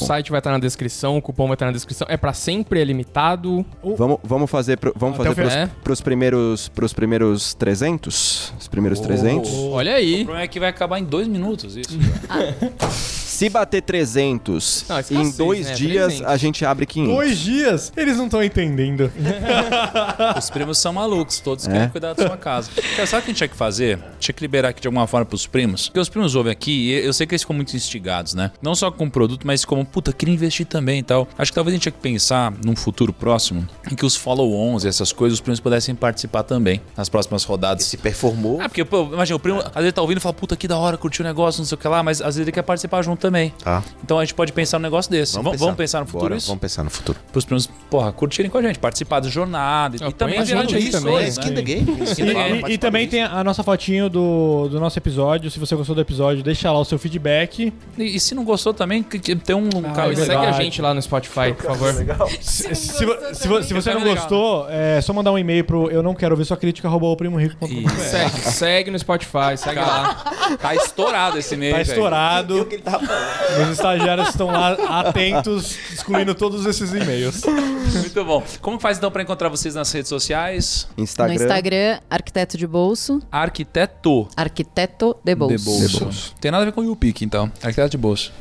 O 0.00 0.04
site 0.04 0.30
vai 0.30 0.40
estar 0.40 0.50
na 0.50 0.58
descrição, 0.58 1.16
o 1.16 1.22
cupom 1.22 1.46
vai 1.46 1.54
estar 1.54 1.66
na 1.66 1.72
descrição. 1.72 2.06
É 2.10 2.16
pra 2.16 2.32
sempre, 2.32 2.80
é 2.80 2.84
limitado. 2.84 3.64
Vamos, 3.96 4.18
vamos 4.22 4.50
fazer, 4.50 4.76
pro, 4.76 4.92
vamos 4.96 5.18
Até 5.18 5.28
fazer 5.28 5.40
o 5.40 5.42
pros, 5.42 5.52
final. 5.54 5.68
pros 5.84 6.00
primeiros, 6.00 6.68
pros 6.68 6.92
primeiros 6.92 7.54
300? 7.54 8.52
Os 8.58 8.68
primeiros 8.68 9.00
300? 9.00 9.50
Olha 9.70 9.92
O 9.92 9.94
aí. 9.96 10.16
problema 10.24 10.42
é 10.42 10.48
que 10.48 10.58
vai 10.60 10.68
acabar 10.68 10.98
em 10.98 11.04
dois 11.04 11.28
minutos 11.28 11.76
isso. 11.76 11.96
Se 13.34 13.48
bater 13.48 13.82
300 13.82 14.84
Não, 14.88 15.20
em 15.20 15.30
dois 15.32 15.66
né? 15.66 15.74
dias, 15.74 16.06
300. 16.06 16.26
a 16.32 16.36
gente 16.36 16.64
abre 16.64 16.86
500. 16.86 17.14
Dois 17.14 17.38
dias? 17.38 17.92
Eles 17.96 18.16
não 18.16 18.26
estão 18.26 18.42
entendendo. 18.42 19.10
Os 20.38 20.50
primos 20.50 20.78
são 20.78 20.92
malucos, 20.92 21.40
todos 21.40 21.66
É? 21.66 21.72
querem 21.72 21.88
cuidar 21.88 22.12
da 22.12 22.26
sua 22.26 22.36
casa. 22.36 22.70
Cara, 22.94 23.06
sabe 23.06 23.22
o 23.22 23.24
que 23.24 23.30
a 23.30 23.32
gente 23.32 23.36
tinha 23.38 23.48
que 23.48 23.56
fazer? 23.56 23.98
Tinha 24.20 24.32
que 24.32 24.40
liberar 24.40 24.68
aqui 24.68 24.80
de 24.80 24.86
alguma 24.86 25.06
forma 25.08 25.26
pros 25.26 25.46
primos. 25.46 25.88
Porque 25.88 25.98
os 25.98 26.08
primos 26.08 26.34
ouvem 26.36 26.52
aqui 26.52 26.90
e 26.90 27.04
eu 27.04 27.12
sei 27.12 27.26
que 27.26 27.34
eles 27.34 27.42
ficam 27.42 27.56
muito 27.56 27.74
instigados, 27.74 28.34
né? 28.34 28.52
Não 28.62 28.74
só 28.74 28.90
com 28.90 29.04
o 29.06 29.10
produto, 29.10 29.44
mas 29.46 29.64
como, 29.64 29.84
puta, 29.84 30.12
queria 30.12 30.32
investir 30.34 30.66
também 30.66 31.00
e 31.00 31.02
tal. 31.02 31.26
Acho 31.36 31.50
que 31.50 31.54
talvez 31.56 31.72
a 31.72 31.76
gente 31.76 31.82
tinha 31.82 31.92
que 31.92 31.98
pensar 32.00 32.52
num 32.64 32.76
futuro 32.76 33.12
próximo 33.12 33.66
em 33.90 33.96
que 33.96 34.06
os 34.06 34.14
follow-ons 34.14 34.84
e 34.84 34.88
essas 34.88 35.12
coisas, 35.12 35.38
os 35.38 35.40
primos 35.40 35.58
pudessem 35.58 35.94
participar 35.94 36.44
também 36.44 36.80
nas 36.96 37.08
próximas 37.08 37.42
rodadas. 37.42 37.84
Se 37.84 37.96
performou, 37.96 38.60
Ah, 38.60 38.68
porque, 38.68 38.84
pô, 38.84 39.02
imagina, 39.12 39.36
o 39.36 39.40
primo 39.40 39.60
às 39.60 39.74
vezes 39.74 39.92
tá 39.92 40.02
ouvindo 40.02 40.18
e 40.18 40.20
fala, 40.20 40.32
puta, 40.34 40.56
que 40.56 40.68
da 40.68 40.78
hora, 40.78 40.96
curtiu 40.96 41.24
o 41.24 41.28
negócio, 41.28 41.58
não 41.60 41.66
sei 41.66 41.74
o 41.74 41.78
que 41.78 41.88
lá, 41.88 42.02
mas 42.02 42.20
às 42.20 42.26
vezes 42.36 42.40
ele 42.40 42.52
quer 42.52 42.62
participar 42.62 43.02
junto 43.02 43.23
também. 43.28 43.52
tá? 43.62 43.82
Então 44.02 44.18
a 44.18 44.24
gente 44.24 44.34
pode 44.34 44.52
pensar 44.52 44.78
num 44.78 44.82
negócio 44.82 45.10
desse. 45.10 45.34
Vamos, 45.34 45.58
vamos 45.58 45.76
pensar 45.76 46.00
no 46.00 46.06
futuro 46.06 46.24
Bora, 46.24 46.36
isso? 46.36 46.46
Vamos 46.48 46.60
pensar 46.60 46.84
no 46.84 46.90
futuro. 46.90 47.18
Pros 47.32 47.44
primos, 47.44 47.66
porra, 47.88 48.12
curtirem 48.12 48.50
com 48.50 48.58
a 48.58 48.62
gente, 48.62 48.78
participar 48.78 49.20
da 49.20 49.28
jornada. 49.28 49.96
E 49.96 50.12
também 50.12 50.42
virar 50.42 50.64
disso, 50.64 50.92
também, 50.92 51.14
né? 51.16 51.28
Skin 51.28 51.54
the 51.54 51.62
game. 51.62 52.02
Skin 52.04 52.22
E, 52.22 52.26
the 52.26 52.34
game. 52.34 52.62
e- 52.68 52.72
e 52.74 52.78
também 52.78 53.08
tem 53.08 53.22
a 53.22 53.42
nossa 53.42 53.62
fotinho 53.62 54.08
do, 54.10 54.68
do 54.68 54.78
nosso 54.78 54.98
episódio. 54.98 55.50
Se 55.50 55.58
você 55.58 55.74
gostou 55.74 55.94
do 55.94 56.00
episódio, 56.00 56.42
deixa 56.42 56.70
lá 56.70 56.78
o 56.78 56.84
seu 56.84 56.98
feedback. 56.98 57.72
E, 57.98 58.16
e 58.16 58.20
se 58.20 58.34
não 58.34 58.44
gostou 58.44 58.74
também, 58.74 59.02
que- 59.02 59.18
que 59.18 59.34
tem 59.36 59.56
um 59.56 59.68
Ah, 59.86 59.90
cara 59.92 60.12
é 60.12 60.16
Segue 60.16 60.34
a 60.46 60.52
gente 60.52 60.80
lá 60.82 60.92
no 60.94 61.00
Spotify, 61.02 61.52
por 61.56 61.66
favor. 61.66 61.94
Se, 62.40 62.74
se 62.74 63.04
se 63.34 63.48
vo- 63.48 63.62
se 63.62 63.72
você 63.74 63.90
não 63.92 64.00
Legal. 64.00 64.14
gostou, 64.16 64.66
é 64.68 65.00
só 65.00 65.12
mandar 65.12 65.32
um 65.32 65.38
e-mail 65.38 65.64
pro 65.64 65.90
eu 65.90 66.02
não 66.02 66.14
quero 66.14 66.34
ouvir 66.34 66.44
sua 66.44 66.56
crítica, 66.56 66.88
arroba 66.88 67.06
oprimorico.com. 67.06 67.66
E 67.66 67.88
Segue, 67.90 68.40
segue 68.40 68.90
no 68.90 68.98
Spotify, 68.98 69.56
segue 69.56 69.80
lá. 69.80 70.14
tá 70.60 70.74
estourado 70.74 71.38
esse 71.38 71.56
mês. 71.56 71.74
Tá 71.74 71.82
estourado. 71.82 72.66
Meus 73.58 73.70
estagiários 73.70 74.28
estão 74.30 74.48
lá 74.48 74.72
atentos, 75.00 75.76
excluindo 75.92 76.34
todos 76.34 76.66
esses 76.66 76.92
e-mails. 76.92 77.42
Muito 77.44 78.24
bom. 78.24 78.42
Como 78.60 78.80
faz 78.80 78.98
então 78.98 79.10
pra 79.10 79.22
encontrar 79.22 79.48
vocês 79.48 79.74
nas 79.74 79.90
redes 79.92 80.08
sociais? 80.08 80.88
Instagram. 80.98 81.34
No 81.36 81.42
Instagram, 81.44 81.98
arquiteto 82.10 82.56
de 82.58 82.66
bolso, 82.66 83.20
Arquiteto 83.30 84.26
arquiteto 84.36 85.16
de 85.24 85.34
bolso. 85.34 85.56
de 85.56 85.64
bolso. 85.64 85.88
De 85.98 86.04
bolso. 86.04 86.34
Tem 86.40 86.50
nada 86.50 86.62
a 86.62 86.66
ver 86.66 86.72
com 86.72 86.80
o 86.80 86.84
YouPick, 86.84 87.24
então. 87.24 87.50
Arquiteto 87.62 87.90
de 87.90 87.96
bolso. 87.98 88.32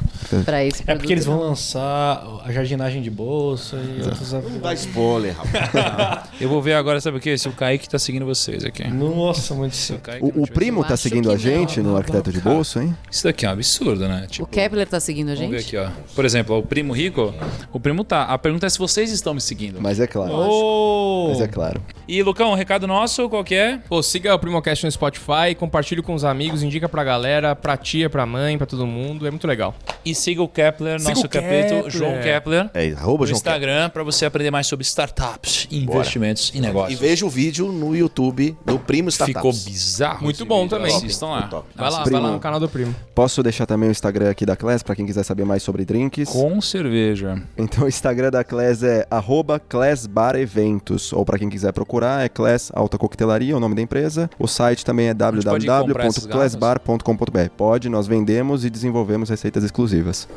Pra 0.45 0.64
esse 0.64 0.84
É 0.88 0.95
porque 0.95 1.12
eles 1.12 1.26
vão 1.26 1.40
lançar 1.40 2.24
a 2.44 2.52
jardinagem 2.52 3.02
de 3.02 3.12
bolsa 3.12 3.76
e 3.78 4.02
outros. 4.02 4.32
Não 4.34 4.60
dá 4.60 4.74
spoiler, 4.74 5.36
rapaz. 5.38 6.30
Eu 6.41 6.50
vou 6.50 6.62
ver 6.62 6.74
agora, 6.74 7.00
sabe 7.00 7.18
o 7.18 7.20
quê? 7.20 7.38
Se 7.38 7.48
o 7.48 7.52
Kaique 7.52 7.88
tá 7.88 8.00
seguindo 8.00 8.26
vocês 8.26 8.64
aqui. 8.66 8.88
Nossa, 8.88 9.54
muito 9.54 9.74
o 10.22 10.44
O, 10.44 10.48
primo 10.48 10.84
tá 10.84 10.98
seguindo 10.98 11.30
que 11.30 11.36
a 11.36 11.38
gente 11.38 11.80
não. 11.82 11.91
no 11.91 11.98
arquiteto 11.98 12.32
de 12.32 12.40
bolso, 12.41 12.80
hein? 12.80 12.95
Isso 13.12 13.24
daqui 13.24 13.45
é 13.45 13.50
um 13.50 13.54
absurdo, 13.54 14.08
né? 14.08 14.26
Tipo, 14.30 14.44
O 14.45 14.48
Kevin 14.48 14.62
Kepler 14.64 14.88
tá 14.88 14.99
seguindo 14.99 15.30
a 15.31 15.35
Vamos 15.35 15.49
ver 15.52 15.60
gente? 15.60 15.76
aqui, 15.76 15.77
ó. 15.77 15.90
Por 16.15 16.23
exemplo, 16.26 16.56
ó, 16.56 16.60
o 16.60 16.64
primo 16.64 16.94
rico, 16.94 17.34
o 17.72 17.80
primo 17.80 18.03
tá. 18.03 18.23
A 18.23 18.38
pergunta 18.38 18.65
é 18.65 18.69
se 18.69 18.80
vocês 18.80 19.11
estão 19.11 19.34
me 19.34 19.41
seguindo. 19.41 19.81
Mas 19.81 19.99
é 19.99 20.07
claro. 20.07 20.31
Oh! 20.34 21.27
Mas 21.30 21.41
é 21.41 21.48
claro. 21.48 21.81
E, 22.07 22.21
Lucão, 22.21 22.51
um 22.51 22.55
recado 22.55 22.85
nosso, 22.85 23.30
qual 23.30 23.43
que 23.43 23.55
é? 23.55 23.80
Pô, 23.88 24.03
siga 24.03 24.35
o 24.35 24.39
Primocast 24.39 24.84
no 24.85 24.91
Spotify, 24.91 25.55
compartilhe 25.57 26.01
com 26.01 26.13
os 26.13 26.25
amigos, 26.25 26.61
indica 26.61 26.89
pra 26.89 27.03
galera, 27.03 27.55
pra 27.55 27.77
tia, 27.77 28.09
pra 28.09 28.25
mãe, 28.25 28.57
pra 28.57 28.67
todo 28.67 28.85
mundo. 28.85 29.25
É 29.25 29.31
muito 29.31 29.47
legal. 29.47 29.73
E 30.05 30.13
siga 30.13 30.41
o 30.43 30.47
Kepler, 30.49 30.99
Siga 30.99 31.11
nosso 31.13 31.25
o 31.25 31.30
capítulo, 31.30 31.84
Kepler. 31.84 31.91
João 31.91 32.21
Kepler. 32.21 32.69
É, 32.73 32.91
arroba 32.91 33.21
No 33.21 33.27
João 33.27 33.38
Instagram, 33.38 33.89
pra 33.89 34.03
você 34.03 34.25
aprender 34.25 34.51
mais 34.51 34.67
sobre 34.67 34.84
startups, 34.84 35.67
investimentos 35.71 36.51
e 36.53 36.57
E 36.57 36.61
negócios. 36.61 36.99
veja 36.99 37.25
o 37.25 37.30
vídeo 37.30 37.71
no 37.71 37.95
YouTube 37.95 38.57
do 38.65 38.77
Primo 38.77 39.07
Startups. 39.09 39.38
Ficou 39.38 39.71
bizarro. 39.71 40.23
Muito 40.23 40.45
bom 40.45 40.63
vídeo. 40.63 40.77
também. 40.77 40.93
Assistam 40.95 41.27
lá. 41.27 41.41
Top. 41.43 41.67
Vai 41.73 41.89
lá, 41.89 42.01
Primo. 42.01 42.19
vai 42.19 42.30
lá 42.30 42.34
no 42.34 42.39
canal 42.41 42.59
do 42.59 42.67
Primo. 42.67 42.93
Posso 43.15 43.41
deixar 43.41 43.65
também 43.65 43.88
o 43.88 43.91
Instagram 43.91 44.30
aqui 44.30 44.45
da 44.45 44.57
Class 44.57 44.84
pra 44.84 44.93
quem 44.95 45.05
quiser 45.05 45.23
saber 45.23 45.45
mais 45.45 45.63
sobre 45.63 45.85
drinks. 45.85 46.27
Com 46.30 46.59
cerveja. 46.59 47.41
Então 47.57 47.85
o 47.85 47.88
Instagram 47.88 48.30
da 48.30 48.43
Class 48.43 48.84
é 48.84 49.07
arroba 49.09 49.57
Class 49.57 50.05
Bar 50.05 50.35
Eventos. 50.35 51.13
Ou 51.13 51.23
pra 51.23 51.38
quem 51.39 51.49
quiser 51.49 51.71
procurar, 51.71 51.93
é 52.02 52.28
Class 52.30 52.72
Alta 52.74 52.98
Coquetelaria, 52.98 53.53
é 53.53 53.56
o 53.56 53.60
nome 53.60 53.76
da 53.76 53.82
empresa. 53.82 54.30
O 54.40 54.48
site 54.48 54.84
também 54.84 55.10
é 55.10 55.14
www.classbar.com.br. 55.14 57.49
Pode, 57.56 57.90
nós 57.90 58.07
vendemos 58.07 58.65
e 58.65 58.70
desenvolvemos 58.70 59.30
receitas 59.30 59.64
exclusivas. 59.64 60.28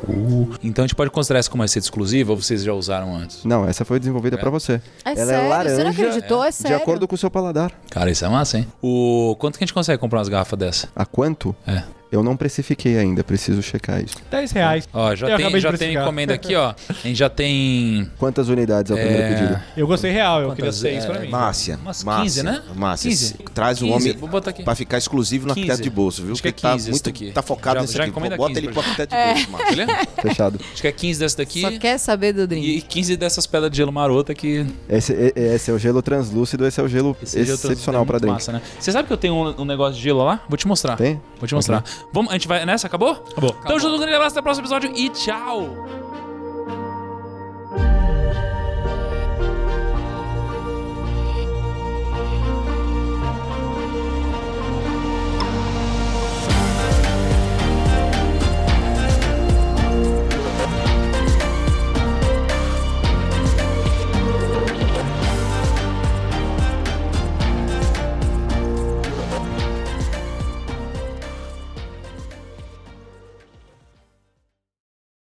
Então 0.63 0.83
a 0.83 0.87
gente 0.87 0.95
pode 0.95 1.09
considerar 1.09 1.39
isso 1.39 1.49
como 1.49 1.63
receita 1.63 1.85
exclusiva 1.85 2.31
ou 2.31 2.41
vocês 2.41 2.63
já 2.63 2.73
usaram 2.73 3.15
antes? 3.15 3.43
Não, 3.45 3.65
essa 3.67 3.83
foi 3.85 3.99
desenvolvida 3.99 4.37
pra 4.37 4.49
você. 4.49 4.81
É 5.05 5.11
Ela 5.11 5.15
sério? 5.15 5.21
é 5.21 5.25
Você 5.25 5.41
não 5.41 5.49
laranja, 5.49 5.89
acreditou? 5.89 6.43
É 6.43 6.49
De 6.49 6.55
sério? 6.55 6.77
acordo 6.77 7.07
com 7.07 7.15
o 7.15 7.17
seu 7.17 7.31
paladar. 7.31 7.71
Cara, 7.89 8.11
isso 8.11 8.25
é 8.25 8.29
massa, 8.29 8.57
hein? 8.59 8.67
O... 8.81 9.35
Quanto 9.39 9.57
que 9.57 9.63
a 9.63 9.65
gente 9.65 9.73
consegue 9.73 9.99
comprar 9.99 10.19
umas 10.19 10.29
garrafas 10.29 10.59
dessa? 10.59 10.89
A 10.95 11.05
quanto? 11.05 11.55
É. 11.65 11.83
Eu 12.11 12.23
não 12.23 12.37
precifiquei 12.37 12.97
ainda, 12.97 13.23
preciso 13.23 13.61
checar 13.61 14.01
isso. 14.03 14.15
10 14.31 14.51
reais. 14.51 14.87
Ó, 14.93 15.13
já 15.13 15.27
Eu 15.27 15.35
tem, 15.37 15.45
acabei 15.45 15.59
de 15.59 15.63
já 15.63 15.69
tem 15.69 15.77
precificar. 15.77 16.03
encomenda 16.03 16.33
aqui, 16.33 16.55
ó. 16.55 16.73
A 16.89 16.93
gente 17.07 17.15
já 17.17 17.29
tem. 17.29 18.09
Quantas 18.17 18.47
unidades 18.47 18.91
é 18.91 18.93
o 18.93 18.97
primeiro 18.97 19.23
É, 19.23 19.33
pedido? 19.35 19.59
Eu 19.75 19.87
gostei 19.87 20.11
real, 20.11 20.39
eu 20.41 20.45
Quantas? 20.47 20.55
queria 20.55 20.71
seis 20.71 21.03
É, 21.03 21.07
pra 21.07 21.19
mim. 21.19 21.29
Márcia. 21.29 21.77
Umas 21.81 22.03
Márcia, 22.03 22.23
15, 22.23 22.43
né? 22.43 22.63
Márcia. 22.75 23.09
15. 23.09 23.33
Traz 23.53 23.81
o 23.81 23.85
15, 23.85 23.93
homem 23.93 24.17
vou 24.17 24.29
botar 24.29 24.51
aqui. 24.51 24.63
pra 24.63 24.73
ficar 24.75 24.97
exclusivo 24.97 25.47
no 25.47 25.53
15. 25.53 25.69
arquiteto 25.69 25.83
de 25.89 25.93
bolso, 25.95 26.23
viu? 26.23 26.31
Acho 26.33 26.41
que 26.41 26.47
é 26.47 26.51
Porque 26.51 26.61
tá 26.61 26.71
15 26.73 26.81
esse 26.83 26.91
muito, 26.91 27.03
daqui. 27.03 27.31
Tá 27.31 27.41
focado 27.41 27.75
Já- 27.75 27.81
nesse 27.81 27.93
já 27.93 28.03
aqui. 28.03 28.09
encomenda 28.11 28.37
Bota 28.37 28.49
15 28.53 28.59
ele 28.65 28.67
pro 28.73 28.81
pra 28.81 28.91
arquiteto 28.91 29.15
de 29.15 29.33
bolso, 29.33 29.51
Márcia. 29.51 29.85
Beleza? 29.85 30.07
Fechado. 30.21 30.59
Acho 30.71 30.81
que 30.81 30.87
é 30.87 30.91
15 30.91 31.19
dessa 31.19 31.37
daqui. 31.37 31.61
Só 31.61 31.71
quer 31.71 31.97
saber 31.97 32.31
do 32.33 32.47
drink. 32.47 32.65
E 32.77 32.81
15 32.81 33.17
dessas 33.17 33.45
pedras 33.45 33.69
de 33.69 33.77
gelo 33.77 33.91
marota 33.91 34.33
que. 34.33 34.65
Esse, 34.87 35.11
e- 35.13 35.33
esse 35.35 35.69
é 35.69 35.73
o 35.73 35.77
gelo 35.77 36.01
translúcido, 36.01 36.65
esse 36.65 36.79
é 36.79 36.83
o 36.83 36.87
gelo 36.87 37.17
Esse 37.21 37.43
gelo 37.43 37.55
excepcional 37.57 38.03
é 38.03 38.05
pra 38.05 38.13
muito 38.13 38.21
drink. 38.21 38.33
massa, 38.33 38.51
né? 38.53 38.61
Você 38.79 38.91
sabe 38.93 39.07
que 39.07 39.13
eu 39.13 39.17
tenho 39.17 39.33
um, 39.33 39.61
um 39.61 39.65
negócio 39.65 39.95
de 39.95 40.01
gelo 40.01 40.23
lá? 40.23 40.41
Vou 40.47 40.57
te 40.57 40.67
mostrar. 40.67 40.95
Tem? 40.95 41.19
Vou 41.39 41.47
te 41.47 41.53
mostrar. 41.53 41.83
Vamos, 42.11 42.31
a 42.31 42.33
gente 42.33 42.47
vai 42.47 42.65
nessa? 42.65 42.87
Acabou? 42.87 43.11
Acabou. 43.11 43.55
Então, 43.63 43.79
junto, 43.79 43.95
um 43.95 43.99
grande 43.99 44.15
abraço, 44.15 44.33
até 44.33 44.39
o 44.39 44.43
próximo 44.43 44.63
episódio 44.65 44.91
e 44.95 45.09
tchau! 45.09 46.06